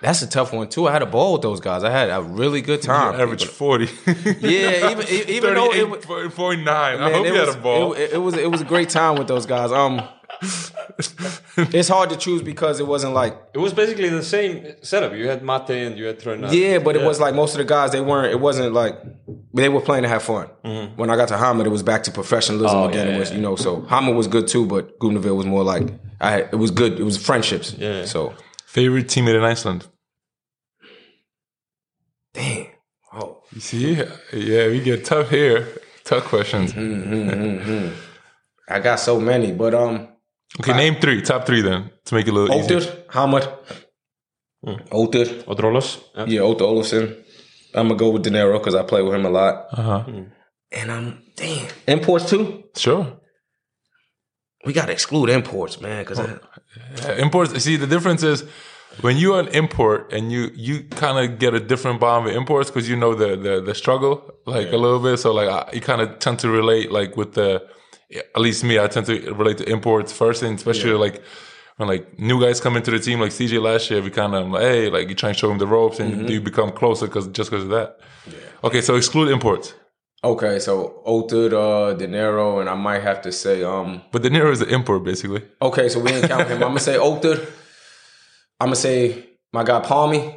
That's 0.00 0.22
a 0.22 0.28
tough 0.28 0.52
one 0.52 0.68
too. 0.68 0.86
I 0.86 0.92
had 0.92 1.02
a 1.02 1.06
ball 1.06 1.32
with 1.32 1.42
those 1.42 1.60
guys. 1.60 1.82
I 1.82 1.90
had 1.90 2.08
a 2.10 2.22
really 2.22 2.60
good 2.60 2.82
time. 2.82 3.20
Average 3.20 3.46
40. 3.46 3.88
Yeah, 4.40 4.90
even 4.92 5.08
even 5.28 5.54
though 5.54 5.72
it, 5.72 5.88
wa- 5.90 5.96
38.9. 5.96 6.68
I 6.68 7.12
hope 7.12 7.26
you 7.26 7.32
was, 7.32 7.48
had 7.48 7.58
a 7.58 7.60
ball. 7.60 7.92
It, 7.94 8.12
it 8.12 8.18
was 8.18 8.34
it 8.36 8.50
was 8.50 8.60
a 8.60 8.64
great 8.64 8.90
time 8.90 9.16
with 9.16 9.26
those 9.26 9.44
guys. 9.44 9.72
Um, 9.72 10.02
it's 11.56 11.88
hard 11.88 12.10
to 12.10 12.16
choose 12.16 12.42
because 12.42 12.78
it 12.80 12.86
wasn't 12.86 13.12
like 13.14 13.36
It 13.54 13.58
was 13.58 13.72
basically 13.72 14.08
the 14.08 14.22
same 14.22 14.74
setup. 14.82 15.12
You 15.14 15.28
had 15.28 15.42
Mate 15.42 15.70
and 15.70 15.98
you 15.98 16.04
had 16.06 16.18
Tröna. 16.20 16.52
yeah, 16.52 16.78
but 16.78 16.94
it 16.96 17.02
was 17.02 17.18
like 17.20 17.34
most 17.34 17.52
of 17.54 17.58
the 17.58 17.64
guys 17.64 17.92
they 17.92 18.00
weren't. 18.00 18.32
It 18.32 18.40
wasn't 18.40 18.72
like 18.72 18.94
they 19.54 19.68
were 19.68 19.80
playing 19.80 20.04
to 20.04 20.08
have 20.08 20.22
fun. 20.22 20.48
Mm-hmm. 20.64 20.96
When 20.96 21.10
I 21.10 21.16
got 21.16 21.28
to 21.28 21.36
Hamar, 21.38 21.66
it 21.66 21.70
was 21.70 21.82
back 21.82 22.02
to 22.04 22.10
professionalism 22.12 22.76
Oh, 22.78 22.88
again. 22.88 23.08
yeah, 23.08 23.16
it 23.16 23.18
was 23.18 23.30
yeah. 23.30 23.36
you 23.36 23.42
know 23.42 23.56
so 23.56 23.80
Hamar 23.82 24.14
was 24.14 24.28
good 24.28 24.46
too, 24.48 24.66
but 24.66 24.98
Gumnaville 25.00 25.36
was 25.36 25.46
more 25.46 25.64
like 25.64 25.88
I. 26.20 26.30
Had, 26.30 26.48
it 26.52 26.56
was 26.56 26.70
good. 26.70 26.98
It 27.00 27.04
was 27.04 27.16
friendships. 27.16 27.74
Yeah. 27.76 28.04
So 28.04 28.34
Favorite 28.66 29.06
teammate 29.08 29.34
in 29.36 29.42
Iceland? 29.44 29.86
damn. 32.34 32.66
Oh. 33.12 33.42
You 33.52 33.60
see? 33.60 33.94
Yeah, 34.32 34.68
we 34.68 34.80
get 34.80 35.04
tough 35.04 35.30
here. 35.30 35.66
Tough 36.04 36.24
questions. 36.24 36.72
Mm-hmm, 36.72 37.30
mm-hmm, 37.30 37.94
I 38.68 38.78
got 38.80 39.00
so 39.00 39.18
many, 39.20 39.52
but 39.52 39.74
um, 39.74 40.08
Okay, 40.60 40.72
name 40.72 40.96
three. 40.96 41.22
Top 41.22 41.46
three 41.46 41.62
then 41.62 41.90
to 42.06 42.14
make 42.14 42.26
it 42.26 42.30
a 42.30 42.34
little 42.34 42.56
easier. 42.56 42.78
Oakdale, 42.78 43.04
Hamid, 43.10 43.48
hmm. 44.64 44.76
Other. 44.90 45.24
Odrolos. 45.46 45.98
Ja. 46.14 46.24
Yeah, 46.26 46.42
Otha 46.42 46.64
Olafson. 46.64 47.16
I'm 47.74 47.88
gonna 47.88 47.98
go 47.98 48.10
with 48.10 48.22
De 48.22 48.30
Niro 48.30 48.58
because 48.58 48.74
I 48.74 48.82
play 48.82 49.02
with 49.02 49.14
him 49.14 49.26
a 49.26 49.30
lot. 49.30 49.66
Uh 49.72 49.82
huh. 49.82 50.04
And 50.72 50.90
I'm 50.90 51.22
damn 51.36 51.68
imports 51.86 52.30
too. 52.30 52.64
Sure. 52.76 53.06
We 54.64 54.72
gotta 54.72 54.92
exclude 54.92 55.30
imports, 55.30 55.80
man, 55.80 56.02
because 56.02 56.18
oh, 56.18 56.40
Yeah, 56.96 57.16
imports. 57.16 57.62
See, 57.62 57.76
the 57.76 57.86
difference 57.86 58.22
is 58.22 58.44
when 59.00 59.16
you're 59.16 59.38
an 59.38 59.48
import 59.48 60.12
and 60.12 60.32
you 60.32 60.50
you 60.54 60.84
kind 60.84 61.18
of 61.18 61.38
get 61.38 61.54
a 61.54 61.60
different 61.60 62.00
bond 62.00 62.24
with 62.24 62.34
imports 62.34 62.70
because 62.70 62.88
you 62.88 62.96
know 62.96 63.14
the 63.14 63.36
the 63.36 63.60
the 63.60 63.74
struggle 63.74 64.30
like 64.46 64.72
a 64.72 64.76
little 64.76 64.98
bit. 64.98 65.18
So 65.18 65.32
like 65.32 65.48
I, 65.48 65.70
you 65.72 65.80
kind 65.80 66.00
of 66.00 66.18
tend 66.18 66.38
to 66.40 66.48
relate 66.50 66.90
like 66.90 67.16
with 67.16 67.34
the 67.34 67.66
at 68.10 68.40
least 68.40 68.64
me, 68.64 68.78
I 68.78 68.86
tend 68.86 69.06
to 69.06 69.34
relate 69.34 69.58
to 69.58 69.68
imports 69.68 70.12
first, 70.12 70.42
and 70.42 70.56
especially 70.58 70.92
like. 70.92 71.22
When 71.76 71.88
like 71.88 72.18
new 72.18 72.40
guys 72.40 72.60
come 72.60 72.76
into 72.76 72.90
the 72.90 72.98
team, 72.98 73.20
like 73.20 73.30
CJ 73.30 73.62
last 73.62 73.88
year, 73.88 74.02
we 74.02 74.10
kind 74.10 74.34
of 74.34 74.48
like, 74.48 74.62
hey, 74.62 74.90
like 74.90 75.08
you 75.08 75.14
try 75.14 75.28
and 75.28 75.38
show 75.38 75.48
him 75.48 75.58
the 75.58 75.66
ropes, 75.68 76.00
and 76.00 76.28
you 76.28 76.40
become 76.40 76.72
closer 76.72 77.06
because 77.06 77.28
just 77.28 77.50
because 77.52 77.62
of 77.62 77.70
that. 77.70 78.00
Okay, 78.64 78.80
so 78.80 78.96
exclude 78.96 79.28
imports, 79.30 79.74
okay, 80.24 80.58
so 80.58 81.00
Otha, 81.06 81.56
uh, 81.56 81.94
De 81.94 82.08
Niro, 82.08 82.60
and 82.60 82.68
I 82.68 82.74
might 82.74 83.02
have 83.02 83.22
to 83.22 83.30
say, 83.30 83.62
um, 83.62 84.02
but 84.10 84.22
De 84.22 84.28
Niro 84.28 84.50
is 84.50 84.60
an 84.60 84.70
import 84.70 85.04
basically. 85.04 85.42
okay, 85.62 85.88
so 85.88 86.00
we 86.00 86.10
ain't 86.10 86.26
count 86.26 86.48
him. 86.48 86.54
I'm 86.64 86.70
gonna 86.70 86.80
say 86.80 86.96
Otha. 86.96 87.46
I'm 88.58 88.66
gonna 88.66 88.74
say 88.74 89.28
my 89.52 89.62
guy 89.62 89.78
Palmy. 89.78 90.36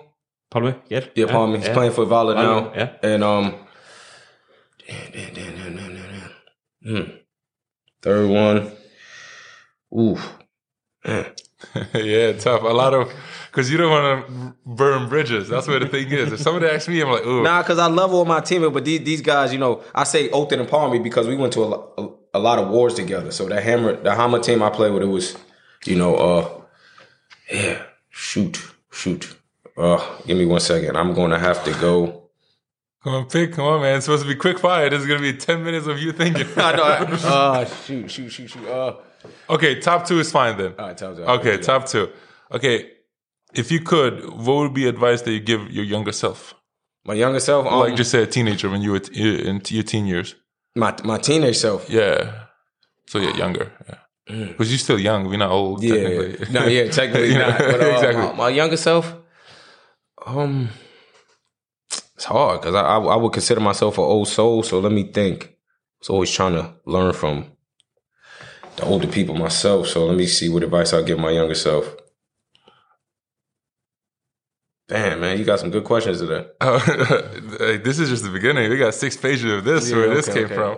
Palmi, 0.51 0.75
hér. 0.91 1.09
Yeah, 1.15 1.25
Palmy. 1.25 1.57
He's 1.57 1.69
playing 1.69 1.93
for 1.93 2.05
Vala 2.05 2.35
now. 2.35 2.71
yeah. 2.75 2.93
And 3.01 3.23
um, 3.23 3.55
damn, 4.87 5.11
damn, 5.11 5.33
damn, 5.33 5.55
damn, 5.55 5.75
damn, 5.75 5.95
damn, 5.95 6.29
damn. 6.83 7.05
Hmm. 7.05 7.11
Third 8.01 8.29
one. 8.29 8.71
Ooh. 9.97 10.17
Yeah, 11.93 12.33
tough. 12.33 12.63
A 12.63 12.67
lot 12.67 12.93
of 12.95 13.13
because 13.51 13.69
you 13.69 13.77
don't 13.77 13.91
want 13.91 14.27
to 14.27 14.55
burn 14.65 15.07
bridges. 15.09 15.47
That's 15.47 15.67
where 15.67 15.79
the 15.79 15.87
thing 15.87 16.09
is. 16.09 16.33
If 16.33 16.39
somebody 16.39 16.65
asks 16.65 16.87
me, 16.87 17.01
I'm 17.01 17.09
like, 17.09 17.25
ooh, 17.25 17.43
Nah, 17.43 17.61
because 17.61 17.77
I 17.77 17.85
love 17.85 18.13
all 18.13 18.25
my 18.25 18.39
teammates, 18.39 18.73
but 18.73 18.83
these 18.83 19.01
these 19.01 19.21
guys, 19.21 19.53
you 19.53 19.59
know, 19.59 19.83
I 19.93 20.03
say 20.03 20.29
Othan 20.29 20.59
and 20.59 20.67
Palmy 20.67 20.97
because 20.99 21.27
we 21.27 21.35
went 21.35 21.53
to 21.53 21.63
a, 21.63 22.01
a, 22.01 22.09
a 22.35 22.39
lot 22.39 22.57
of 22.57 22.69
wars 22.69 22.95
together. 22.95 23.31
So 23.31 23.47
that 23.49 23.61
hammer, 23.63 23.95
the 23.95 24.15
Hammer 24.15 24.39
team 24.39 24.63
I 24.63 24.71
played 24.71 24.91
with, 24.91 25.03
it 25.03 25.07
was, 25.07 25.37
you 25.85 25.95
know, 25.95 26.15
uh, 26.15 26.61
yeah, 27.51 27.83
shoot, 28.09 28.59
shoot. 28.91 29.35
Uh, 29.77 30.03
give 30.25 30.37
me 30.37 30.45
one 30.45 30.59
second. 30.61 30.97
I'm 30.97 31.13
going 31.13 31.31
to 31.31 31.39
have 31.39 31.63
to 31.65 31.71
go. 31.73 32.20
Come 33.03 33.13
on, 33.13 33.25
pick, 33.25 33.53
come 33.53 33.65
on, 33.65 33.81
man. 33.81 33.97
It's 33.97 34.05
supposed 34.05 34.23
to 34.23 34.27
be 34.29 34.35
quick 34.35 34.59
fire. 34.59 34.89
This 34.89 35.01
is 35.01 35.07
gonna 35.07 35.21
be 35.21 35.33
ten 35.33 35.63
minutes 35.63 35.87
of 35.87 35.99
you 35.99 36.11
thinking. 36.11 36.47
I 36.57 36.75
know. 36.75 36.83
I- 36.83 37.27
Uh, 37.61 37.65
shoot, 37.85 38.09
shoot, 38.11 38.29
shoot, 38.29 38.49
shoot. 38.49 38.67
Uh, 38.67 38.95
okay, 39.49 39.79
top 39.79 40.05
two 40.07 40.19
is 40.19 40.31
fine 40.31 40.57
then. 40.57 40.73
all 40.79 40.87
right, 40.87 40.97
tell 40.97 41.13
me. 41.15 41.23
Okay, 41.23 41.57
top 41.57 41.85
two. 41.87 42.09
Okay, 42.51 42.89
if 43.53 43.71
you 43.71 43.79
could, 43.81 44.23
what 44.29 44.55
would 44.57 44.73
be 44.73 44.87
advice 44.87 45.21
that 45.23 45.31
you 45.31 45.39
give 45.39 45.69
your 45.71 45.85
younger 45.85 46.11
self? 46.11 46.53
My 47.05 47.13
younger 47.15 47.39
self, 47.39 47.65
um, 47.67 47.79
Like 47.79 47.95
just 47.95 48.11
say 48.11 48.21
a 48.23 48.27
teenager 48.27 48.69
when 48.69 48.81
you 48.81 48.91
were 48.91 48.99
t- 48.99 49.47
in 49.47 49.61
your 49.69 49.83
teen 49.83 50.05
years. 50.05 50.35
my 50.75 50.95
my 51.03 51.17
teenage 51.17 51.57
self. 51.57 51.89
Yeah. 51.89 52.45
So 53.07 53.19
yeah, 53.19 53.35
younger. 53.35 53.71
Yeah. 53.89 54.45
Because 54.47 54.69
you're 54.71 54.77
still 54.79 54.99
young. 54.99 55.27
We're 55.27 55.37
not 55.37 55.51
old. 55.51 55.83
Yeah, 55.83 55.95
technically. 55.95 56.53
no, 56.53 56.65
yeah, 56.67 56.89
technically 56.91 57.33
not. 57.43 57.57
But, 57.57 57.81
uh, 57.81 57.85
exactly. 57.95 58.23
My, 58.23 58.33
my 58.33 58.49
younger 58.49 58.77
self, 58.77 59.13
um, 60.25 60.69
it's 62.21 62.27
hard 62.27 62.61
because 62.61 62.75
I, 62.75 62.81
I 62.81 62.99
I 62.99 63.15
would 63.15 63.33
consider 63.33 63.61
myself 63.61 63.97
an 63.97 64.03
old 64.03 64.27
soul. 64.27 64.61
So 64.61 64.79
let 64.79 64.91
me 64.91 65.11
think. 65.11 65.45
I 65.45 66.01
was 66.01 66.09
always 66.09 66.31
trying 66.31 66.53
to 66.53 66.75
learn 66.85 67.13
from 67.13 67.51
the 68.75 68.85
older 68.85 69.07
people 69.07 69.33
myself. 69.33 69.87
So 69.87 70.05
let 70.05 70.15
me 70.15 70.27
see 70.27 70.47
what 70.47 70.61
advice 70.61 70.93
I'll 70.93 71.03
give 71.03 71.17
my 71.17 71.31
younger 71.31 71.55
self. 71.55 71.95
Damn, 74.87 75.21
man, 75.21 75.39
you 75.39 75.45
got 75.45 75.59
some 75.59 75.71
good 75.71 75.83
questions 75.83 76.19
today. 76.19 76.45
This 77.83 77.97
is 77.97 78.09
just 78.09 78.23
the 78.23 78.29
beginning. 78.29 78.69
We 78.69 78.77
got 78.77 78.93
six 78.93 79.17
pages 79.17 79.51
of 79.51 79.63
this. 79.63 79.89
Yeah, 79.89 79.95
where 79.95 80.13
this 80.13 80.27
came 80.27 80.45
okay. 80.45 80.53
from. 80.53 80.77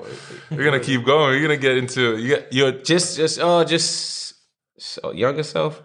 We're 0.49 0.63
gonna 0.63 0.79
keep 0.79 1.03
going. 1.03 1.31
We're 1.31 1.41
gonna 1.41 1.57
get 1.57 1.77
into 1.77 2.15
you. 2.17 2.35
Got, 2.35 2.53
you're. 2.53 2.71
Just, 2.71 3.17
just, 3.17 3.39
uh, 3.39 3.65
just 3.65 4.35
so, 4.77 5.11
younger 5.11 5.43
self. 5.43 5.83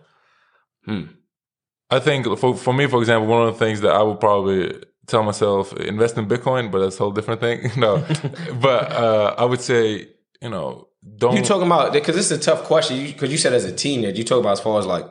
Hmm. 0.85 1.07
I 1.91 1.99
think 1.99 2.27
for 2.39 2.55
for 2.55 2.73
me, 2.73 2.87
for 2.87 3.01
example, 3.01 3.27
one 3.27 3.49
of 3.49 3.55
the 3.55 3.65
things 3.65 3.81
that 3.81 3.93
I 3.93 4.03
would 4.03 4.21
probably 4.21 4.85
tell 5.09 5.25
myself 5.25 5.73
invest 5.75 6.17
in 6.17 6.27
Bitcoin, 6.27 6.71
but 6.71 6.79
that's 6.79 6.97
a 6.97 6.99
whole 7.01 7.11
different 7.11 7.41
thing. 7.41 7.71
no, 7.77 8.05
but 8.61 8.93
uh, 8.93 9.35
I 9.37 9.45
would 9.45 9.61
say 9.61 10.09
you 10.41 10.51
know 10.51 10.89
don't 11.17 11.37
You 11.37 11.43
talking 11.43 11.67
about 11.67 11.93
because 11.93 12.17
this 12.17 12.31
is 12.31 12.39
a 12.39 12.41
tough 12.41 12.65
question 12.65 13.05
because 13.05 13.31
you, 13.31 13.39
said 13.39 13.53
as 13.53 13.65
a 13.65 13.73
teenager 13.73 14.17
you 14.17 14.25
talk 14.25 14.41
about 14.41 14.53
as 14.53 14.61
far 14.61 14.79
as 14.79 14.87
like 14.87 15.07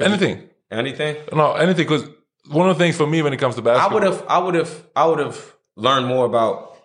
anything. 0.00 0.48
anything. 0.70 1.16
No, 1.32 1.54
anything. 1.54 1.84
Because 1.84 2.08
one 2.48 2.68
of 2.68 2.78
the 2.78 2.84
things 2.84 2.96
for 2.96 3.06
me 3.06 3.22
when 3.22 3.32
it 3.32 3.38
comes 3.38 3.54
to 3.56 3.62
basketball, 3.62 3.90
I 3.90 3.94
would 3.94 4.02
have, 4.02 4.24
I 4.28 4.38
would 4.38 4.54
have, 4.54 4.86
I 4.94 5.06
would 5.06 5.18
have 5.18 5.54
learned 5.76 6.06
more 6.06 6.24
about 6.26 6.76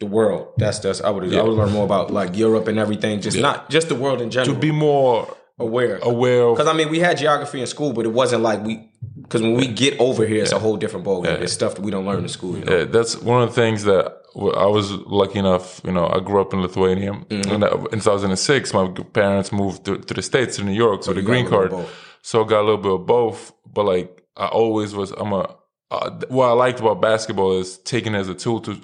the 0.00 0.06
world. 0.06 0.52
That's 0.56 0.78
that's 0.78 1.00
I 1.00 1.10
would 1.10 1.24
have, 1.24 1.32
I 1.34 1.42
would 1.42 1.56
learn 1.56 1.72
more 1.72 1.84
about 1.84 2.10
like 2.10 2.36
Europe 2.36 2.68
and 2.68 2.78
everything. 2.78 3.20
Just 3.20 3.38
not 3.38 3.70
just 3.70 3.88
the 3.88 3.94
world 3.94 4.20
in 4.20 4.30
general. 4.30 4.54
to 4.54 4.60
be 4.60 4.72
more 4.72 5.36
aware. 5.62 5.98
aware. 6.02 6.50
Because 6.50 6.68
I 6.68 6.72
mean, 6.72 6.88
we 6.88 6.98
had 6.98 7.16
geography 7.18 7.60
in 7.60 7.66
school, 7.66 7.92
but 7.92 8.04
it 8.04 8.12
wasn't 8.12 8.42
like 8.42 8.62
we. 8.62 8.88
Because 9.20 9.42
when 9.42 9.54
we 9.54 9.66
get 9.66 9.98
over 9.98 10.26
here, 10.26 10.42
it's 10.42 10.52
a 10.52 10.58
whole 10.58 10.76
different 10.76 11.06
ballgame. 11.06 11.40
It's 11.40 11.52
stuff 11.52 11.76
that 11.76 11.82
we 11.82 11.90
don't 11.90 12.04
learn 12.04 12.22
in 12.22 12.28
school. 12.28 12.58
You 12.58 12.64
know? 12.64 12.78
Yeah, 12.78 12.84
that's 12.84 13.16
one 13.16 13.42
of 13.42 13.48
the 13.48 13.54
things 13.54 13.84
that 13.84 14.22
I 14.36 14.66
was 14.66 14.92
lucky 14.92 15.38
enough. 15.38 15.80
You 15.84 15.92
know, 15.92 16.06
I 16.06 16.20
grew 16.20 16.40
up 16.40 16.52
in 16.52 16.60
Lithuania. 16.60 17.12
Mm-hmm. 17.12 17.50
And 17.50 17.64
in 17.92 18.00
2006, 18.00 18.74
my 18.74 18.88
parents 19.12 19.52
moved 19.52 19.84
to, 19.86 19.98
to 19.98 20.14
the 20.14 20.22
states 20.22 20.56
to 20.56 20.64
New 20.64 20.72
York 20.72 21.06
with 21.06 21.16
a 21.16 21.20
you 21.20 21.26
green 21.26 21.44
got 21.44 21.52
a 21.52 21.56
little 21.56 21.58
card. 21.58 21.70
bit 21.70 21.78
of 21.78 21.84
both. 21.86 22.18
So 22.22 22.44
I 22.44 22.48
got 22.48 22.60
a 22.60 22.66
little 22.66 22.82
bit 22.82 22.92
of 22.92 23.06
both. 23.06 23.52
But 23.72 23.84
like, 23.84 24.22
I 24.36 24.46
always 24.46 24.94
was. 24.94 25.12
I'm 25.12 25.32
a. 25.32 25.56
Uh, 25.90 26.10
what 26.28 26.46
I 26.46 26.52
liked 26.52 26.80
about 26.80 27.02
basketball 27.02 27.58
is 27.58 27.78
taking 27.78 28.14
it 28.14 28.18
as 28.18 28.28
a 28.28 28.34
tool 28.34 28.60
to 28.60 28.80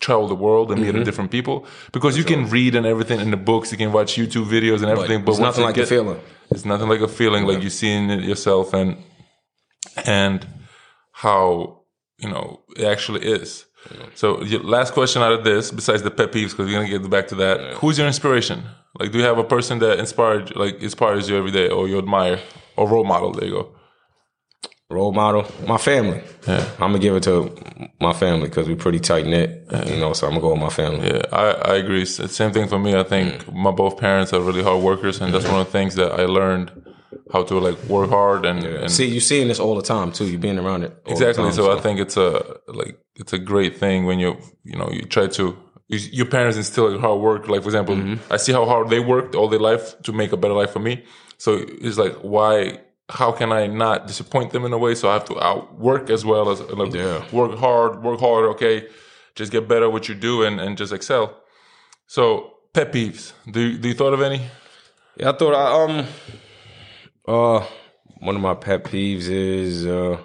travel 0.00 0.28
the 0.28 0.34
world 0.34 0.70
and 0.70 0.80
Mm-hmm. 0.80 0.96
meet 0.98 1.04
different 1.04 1.30
people 1.30 1.66
because 1.92 2.16
you 2.16 2.24
can 2.24 2.48
read 2.48 2.74
and 2.74 2.86
everything 2.86 3.20
in 3.20 3.30
the 3.30 3.36
books. 3.36 3.70
You 3.72 3.78
can 3.78 3.92
watch 3.92 4.14
YouTube 4.14 4.46
videos 4.46 4.80
and 4.82 4.90
everything. 4.94 5.24
But, 5.24 5.32
it's 5.32 5.40
once 5.40 5.56
nothing 5.56 5.64
like 5.64 5.74
get, 5.74 5.82
the 5.88 5.94
feeling. 5.96 6.20
it's 6.50 6.64
nothing 6.64 6.88
like 6.88 7.00
a 7.00 7.08
feeling 7.08 7.44
like 7.46 7.62
you 7.62 7.70
seeing 7.70 8.10
it 8.10 8.22
yourself 8.24 8.72
and 8.74 8.96
and 10.06 10.46
how 11.12 11.82
you 12.18 12.28
know 12.28 12.60
it 12.76 12.84
actually 12.84 13.22
is. 13.26 13.66
So, 14.14 14.42
your 14.42 14.62
last 14.62 14.92
question 14.92 15.22
out 15.22 15.32
of 15.32 15.42
this, 15.42 15.70
besides 15.70 16.02
the 16.02 16.10
pet 16.10 16.32
peeves, 16.32 16.50
because 16.50 16.66
we're 16.66 16.72
gonna 16.78 16.88
get 16.98 17.08
back 17.08 17.28
to 17.28 17.34
that. 17.36 17.74
Who's 17.76 17.96
your 17.96 18.06
inspiration? 18.06 18.62
Like, 18.98 19.10
do 19.12 19.18
you 19.18 19.24
have 19.24 19.38
a 19.38 19.44
person 19.44 19.78
that 19.78 19.98
inspired, 19.98 20.54
like, 20.54 20.82
inspires 20.82 21.30
you 21.30 21.36
every 21.38 21.50
day, 21.50 21.68
or 21.70 21.88
you 21.88 21.96
admire, 21.98 22.38
or 22.76 22.86
role 22.88 23.04
model? 23.04 23.32
There 23.32 23.46
you 23.48 23.54
go. 23.54 23.74
Role 24.90 25.12
model, 25.12 25.46
my 25.66 25.78
family. 25.78 26.20
Yeah. 26.48 26.64
I'm 26.80 26.90
gonna 26.90 26.98
give 26.98 27.14
it 27.14 27.22
to 27.24 27.56
my 28.00 28.12
family 28.12 28.48
because 28.48 28.66
we're 28.68 28.76
pretty 28.76 28.98
tight 28.98 29.24
knit. 29.24 29.66
You 29.86 29.98
know, 30.00 30.12
so 30.14 30.26
I'm 30.26 30.32
gonna 30.32 30.42
go 30.42 30.50
with 30.52 30.60
my 30.60 30.68
family. 30.68 31.06
Yeah, 31.06 31.22
I, 31.32 31.46
I 31.72 31.74
agree. 31.76 32.04
Same 32.04 32.52
thing 32.52 32.66
for 32.68 32.78
me. 32.78 32.96
I 32.96 33.04
think 33.04 33.52
my 33.52 33.70
both 33.70 33.98
parents 33.98 34.32
are 34.32 34.40
really 34.40 34.62
hard 34.64 34.82
workers, 34.82 35.20
and 35.20 35.32
that's 35.32 35.46
one 35.46 35.60
of 35.60 35.66
the 35.66 35.72
things 35.72 35.94
that 35.94 36.10
I 36.18 36.24
learned 36.24 36.72
how 37.32 37.44
to 37.44 37.58
like 37.60 37.78
work 37.84 38.10
hard 38.10 38.44
and, 38.44 38.64
and 38.64 38.90
See, 38.90 39.06
you're 39.06 39.20
seeing 39.20 39.46
this 39.46 39.60
all 39.60 39.76
the 39.76 39.82
time 39.82 40.10
too. 40.10 40.26
You're 40.26 40.40
being 40.40 40.58
around 40.58 40.82
it 40.82 40.90
all 40.90 41.02
the 41.04 41.10
exactly 41.12 41.44
time, 41.44 41.52
so, 41.52 41.76
i 41.76 41.80
think 41.80 42.00
it's 42.00 42.16
a 42.16 42.42
like 42.66 42.98
it's 43.14 43.32
a 43.32 43.38
great 43.38 43.78
thing 43.78 44.04
when 44.06 44.18
you 44.18 44.36
you 44.64 44.76
know 44.76 44.90
you 44.90 45.02
try 45.02 45.28
to 45.28 45.56
you, 45.88 45.98
your 46.12 46.26
parents 46.26 46.56
instill 46.56 46.98
hard 46.98 47.20
work 47.20 47.46
like 47.48 47.62
for 47.62 47.68
example 47.68 47.94
Mm-hmm. 47.94 48.32
i 48.32 48.36
see 48.36 48.52
how 48.52 48.64
hard 48.66 48.90
they 48.90 48.98
worked 48.98 49.34
all 49.36 49.48
their 49.48 49.60
life 49.60 50.00
to 50.02 50.12
make 50.12 50.32
a 50.32 50.36
better 50.36 50.54
life 50.54 50.70
for 50.72 50.80
me 50.80 51.04
so 51.38 51.50
it's 51.86 51.98
like 51.98 52.14
why 52.22 52.80
how 53.10 53.32
can 53.32 53.50
i 53.52 53.66
not 53.66 54.06
disappoint 54.06 54.52
them 54.52 54.64
in 54.64 54.72
a 54.72 54.78
way? 54.78 54.94
So 54.94 55.08
i 55.10 55.14
have 55.14 55.24
to 55.26 55.40
out 55.42 55.78
work 55.78 56.10
as 56.10 56.24
well 56.24 56.50
as 56.50 56.60
like 56.60 56.94
Yeah. 56.94 57.24
work 57.32 57.58
hard 57.58 58.02
work 58.02 58.20
hard 58.20 58.44
okay? 58.54 58.86
Just 59.34 59.52
get 59.52 59.68
better 59.68 59.86
at 59.86 59.92
what 59.92 60.08
you 60.08 60.14
do 60.14 60.42
and, 60.42 60.60
and 60.60 60.76
just 60.76 60.92
excel. 60.92 61.36
So 62.06 62.54
pet 62.74 62.92
peeves. 62.92 63.32
Do 63.50 63.60
you, 63.60 63.78
do 63.78 63.88
you 63.88 63.94
thought 63.94 64.12
of 64.12 64.20
any? 64.20 64.40
Yeah, 65.16 65.30
I 65.30 65.32
thought 65.32 65.54
I 65.54 65.84
um 65.84 66.06
uh 67.26 67.66
one 68.20 68.36
of 68.36 68.42
my 68.42 68.54
pet 68.54 68.84
peeves 68.84 69.28
is 69.28 69.86
uh 69.86 70.18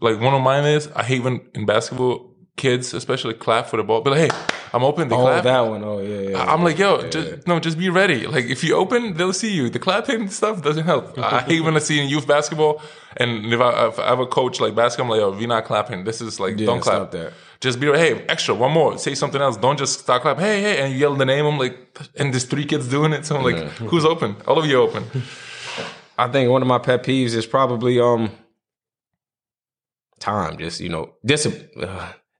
like 0.00 0.20
one 0.20 0.34
of 0.34 0.42
mine 0.42 0.64
is 0.64 0.88
i 0.94 1.02
hate 1.02 1.22
when 1.22 1.40
in 1.54 1.64
basketball 1.66 2.35
kids 2.56 2.94
especially 2.94 3.34
clap 3.34 3.66
for 3.66 3.76
the 3.76 3.84
ball 3.84 4.00
but 4.00 4.10
like 4.12 4.30
hey 4.32 4.38
i'm 4.72 4.82
open 4.82 5.08
they 5.08 5.14
oh 5.14 5.22
clap 5.22 5.44
that 5.44 5.60
one 5.60 5.84
oh 5.84 6.00
yeah 6.00 6.30
yeah 6.30 6.36
I'm 6.56 6.62
like, 6.64 6.78
yo, 6.78 7.08
just 7.08 7.46
no, 7.46 7.58
just 7.60 7.78
be 7.78 7.88
ready. 7.88 8.26
Like, 8.26 8.46
if 8.46 8.62
you 8.64 8.76
open, 8.76 9.14
they'll 9.14 9.32
see 9.32 9.52
you. 9.52 9.68
The 9.70 9.78
clapping 9.78 10.28
stuff 10.28 10.62
doesn't 10.62 10.84
help. 10.84 11.18
I 11.18 11.40
hate 11.40 11.60
when 11.66 11.76
I 11.76 11.80
see 11.80 12.00
in 12.00 12.08
youth 12.08 12.26
basketball, 12.26 12.80
and 13.16 13.52
if 13.52 13.60
I, 13.60 13.88
if 13.88 13.98
I 13.98 14.08
have 14.08 14.20
a 14.20 14.26
coach 14.26 14.60
like 14.60 14.74
basketball, 14.74 15.14
I'm 15.14 15.20
like, 15.20 15.32
yo, 15.34 15.38
we 15.38 15.46
not 15.46 15.64
clapping. 15.64 16.04
This 16.04 16.20
is 16.20 16.38
like, 16.38 16.58
Yeah, 16.58 16.66
don't 16.66 16.80
clap. 16.80 17.10
that. 17.12 17.32
Just 17.60 17.80
be, 17.80 17.86
hey, 17.86 18.24
extra, 18.28 18.54
one 18.54 18.72
more. 18.72 18.98
Say 18.98 19.14
something 19.14 19.40
else. 19.40 19.56
Don't 19.56 19.78
just 19.78 20.00
start 20.00 20.22
clap. 20.22 20.38
Hey, 20.38 20.60
hey, 20.60 20.82
and 20.82 20.94
yell 20.94 21.14
the 21.14 21.24
name. 21.24 21.46
I'm 21.46 21.58
like, 21.58 21.76
and 22.16 22.32
there's 22.32 22.44
three 22.44 22.64
kids 22.66 22.88
doing 22.88 23.12
it. 23.12 23.24
So 23.26 23.36
I'm 23.36 23.42
like, 23.42 23.56
who's 23.90 24.04
open? 24.04 24.36
All 24.46 24.58
of 24.58 24.66
you 24.66 24.76
open. 24.80 25.04
I 26.18 26.28
think 26.28 26.50
one 26.50 26.62
of 26.62 26.68
my 26.68 26.78
pet 26.78 27.02
peeves 27.02 27.34
is 27.34 27.46
probably 27.46 27.98
um 28.00 28.30
time. 30.18 30.58
Just 30.58 30.80
you 30.80 30.88
know, 30.88 31.14
discipline. 31.24 31.88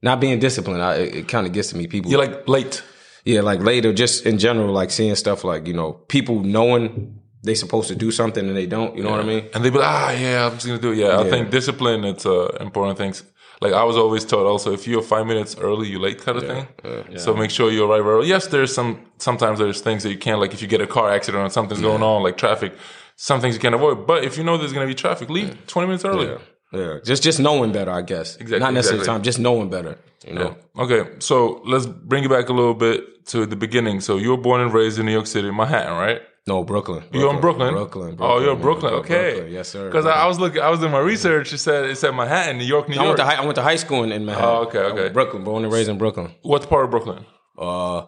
Not 0.02 0.20
being 0.20 0.38
disciplined. 0.38 0.82
I, 0.82 0.94
it, 0.96 1.14
it 1.16 1.28
kind 1.28 1.46
of 1.46 1.52
gets 1.52 1.68
to 1.70 1.76
me. 1.76 1.86
People, 1.86 2.10
You're 2.10 2.20
like 2.20 2.48
late. 2.48 2.82
yeah, 3.24 3.40
like 3.40 3.60
later, 3.60 3.92
just 3.92 4.26
in 4.26 4.38
general, 4.38 4.72
like 4.72 4.90
seeing 4.90 5.14
stuff 5.16 5.42
like 5.44 5.66
you 5.66 5.72
know, 5.74 5.92
people 6.08 6.40
knowing 6.42 7.20
they 7.42 7.54
supposed 7.54 7.88
to 7.88 7.94
do 7.94 8.10
something 8.10 8.46
and 8.46 8.56
they 8.56 8.66
don't. 8.66 8.96
You 8.96 9.02
know 9.04 9.10
what 9.10 9.20
I 9.20 9.24
mean? 9.24 9.48
and 9.54 9.64
they 9.64 9.70
be 9.70 9.78
like, 9.78 9.88
ah, 9.88 10.10
yeah, 10.12 10.46
I'm 10.46 10.52
just 10.54 10.66
gonna 10.66 10.80
do 10.80 10.92
it. 10.92 10.98
Yeah, 10.98 11.08
I 11.18 11.24
Yeah. 11.24 11.30
think 11.30 11.50
discipline 11.50 12.04
it's 12.04 12.26
uh, 12.26 12.48
important 12.60 12.98
things. 12.98 13.22
Like 13.62 13.72
I 13.72 13.84
was 13.84 13.96
always 13.96 14.24
taught, 14.26 14.44
also 14.46 14.72
if 14.74 14.86
you're 14.86 15.00
five 15.00 15.26
minutes 15.26 15.56
early, 15.58 15.88
you 15.88 15.98
late, 15.98 16.20
kind 16.20 16.36
of 16.36 16.44
thing. 16.46 17.18
So 17.18 17.34
make 17.34 17.50
sure 17.50 17.70
you 17.70 17.90
arrive 17.90 18.04
early. 18.06 18.28
Yes, 18.28 18.48
there's 18.48 18.74
some. 18.74 19.00
Sometimes 19.18 19.58
there's 19.58 19.80
things 19.80 20.02
that 20.02 20.10
you 20.10 20.18
can't, 20.18 20.40
like 20.40 20.52
if 20.52 20.60
you 20.60 20.68
get 20.68 20.82
a 20.82 20.86
car 20.86 21.10
accident 21.10 21.42
or 21.42 21.48
something's 21.48 21.80
going 21.80 22.02
on, 22.02 22.22
like 22.22 22.36
traffic. 22.36 22.74
Some 23.18 23.40
things 23.40 23.54
you 23.54 23.60
can't 23.60 23.74
avoid. 23.74 24.06
But 24.06 24.24
if 24.24 24.36
you 24.36 24.44
know 24.44 24.58
there's 24.58 24.74
gonna 24.74 24.86
be 24.86 24.94
traffic, 24.94 25.30
leave 25.30 25.56
20 25.68 25.86
minutes 25.86 26.04
early. 26.04 26.36
Yeah. 26.76 26.94
Yeah. 26.94 26.98
Just 27.04 27.22
just 27.22 27.40
knowing 27.40 27.72
better, 27.72 27.90
I 27.90 28.02
guess. 28.02 28.36
Exactly, 28.36 28.58
Not 28.60 28.74
necessarily 28.74 29.00
exactly. 29.02 29.18
time, 29.18 29.22
just 29.24 29.38
knowing 29.38 29.68
better. 29.70 29.98
You 30.26 30.34
know. 30.34 30.56
Okay, 30.78 31.10
so 31.20 31.62
let's 31.64 31.86
bring 31.86 32.24
it 32.24 32.30
back 32.30 32.48
a 32.48 32.52
little 32.52 32.74
bit 32.74 33.26
to 33.26 33.46
the 33.46 33.56
beginning. 33.56 34.00
So 34.00 34.16
you 34.16 34.30
were 34.30 34.36
born 34.48 34.60
and 34.60 34.72
raised 34.72 34.98
in 34.98 35.06
New 35.06 35.12
York 35.12 35.26
City, 35.26 35.50
Manhattan, 35.50 35.92
right? 35.96 36.20
No, 36.48 36.62
Brooklyn. 36.64 37.02
You're 37.12 37.32
in 37.34 37.40
Brooklyn. 37.40 37.74
Brooklyn. 37.74 38.16
Oh, 38.20 38.38
you're 38.40 38.52
in 38.52 38.56
yeah, 38.58 38.62
Brooklyn. 38.62 38.90
Bro- 38.92 39.00
Okay. 39.00 39.32
Brooklyn. 39.34 39.52
Yes, 39.52 39.68
sir. 39.68 39.86
Because 39.88 40.06
I, 40.06 40.12
I 40.12 40.26
was 40.26 40.38
looking, 40.38 40.62
I 40.62 40.70
was 40.70 40.78
doing 40.80 40.92
my 40.92 41.00
research. 41.00 41.52
It 41.52 41.58
said 41.58 41.86
it 41.86 41.96
said 41.98 42.12
Manhattan, 42.14 42.58
New 42.58 42.64
York, 42.64 42.88
New 42.88 42.94
I 42.94 43.04
York. 43.04 43.06
went 43.08 43.18
to 43.18 43.24
high, 43.24 43.42
I 43.42 43.44
went 43.44 43.56
to 43.56 43.62
high 43.62 43.76
school 43.76 44.04
in, 44.04 44.12
in 44.12 44.24
Manhattan. 44.24 44.48
Oh, 44.50 44.62
okay, 44.66 44.78
okay. 44.78 45.08
Brooklyn, 45.12 45.42
born 45.44 45.64
and 45.64 45.72
raised 45.72 45.88
in 45.88 45.98
Brooklyn. 45.98 46.32
what 46.42 46.68
part 46.68 46.84
of 46.84 46.90
Brooklyn? 46.92 47.24
Uh, 47.58 48.06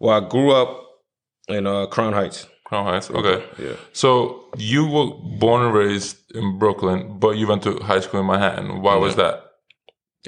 well, 0.00 0.24
I 0.24 0.28
grew 0.28 0.52
up 0.52 0.70
in 1.48 1.66
uh, 1.66 1.86
Crown 1.86 2.12
Heights. 2.14 2.46
Crown 2.66 2.84
Heights. 2.84 3.10
Okay. 3.10 3.38
Yeah. 3.58 3.74
So 3.92 4.50
you 4.58 4.86
were 4.86 5.08
born 5.38 5.60
and 5.64 5.72
raised 5.74 6.16
in 6.34 6.58
Brooklyn, 6.58 7.18
but 7.18 7.36
you 7.38 7.46
went 7.46 7.62
to 7.62 7.78
high 7.78 8.00
school 8.00 8.20
in 8.20 8.26
Manhattan. 8.26 8.82
Why 8.82 8.96
was 8.96 9.14
that? 9.16 9.42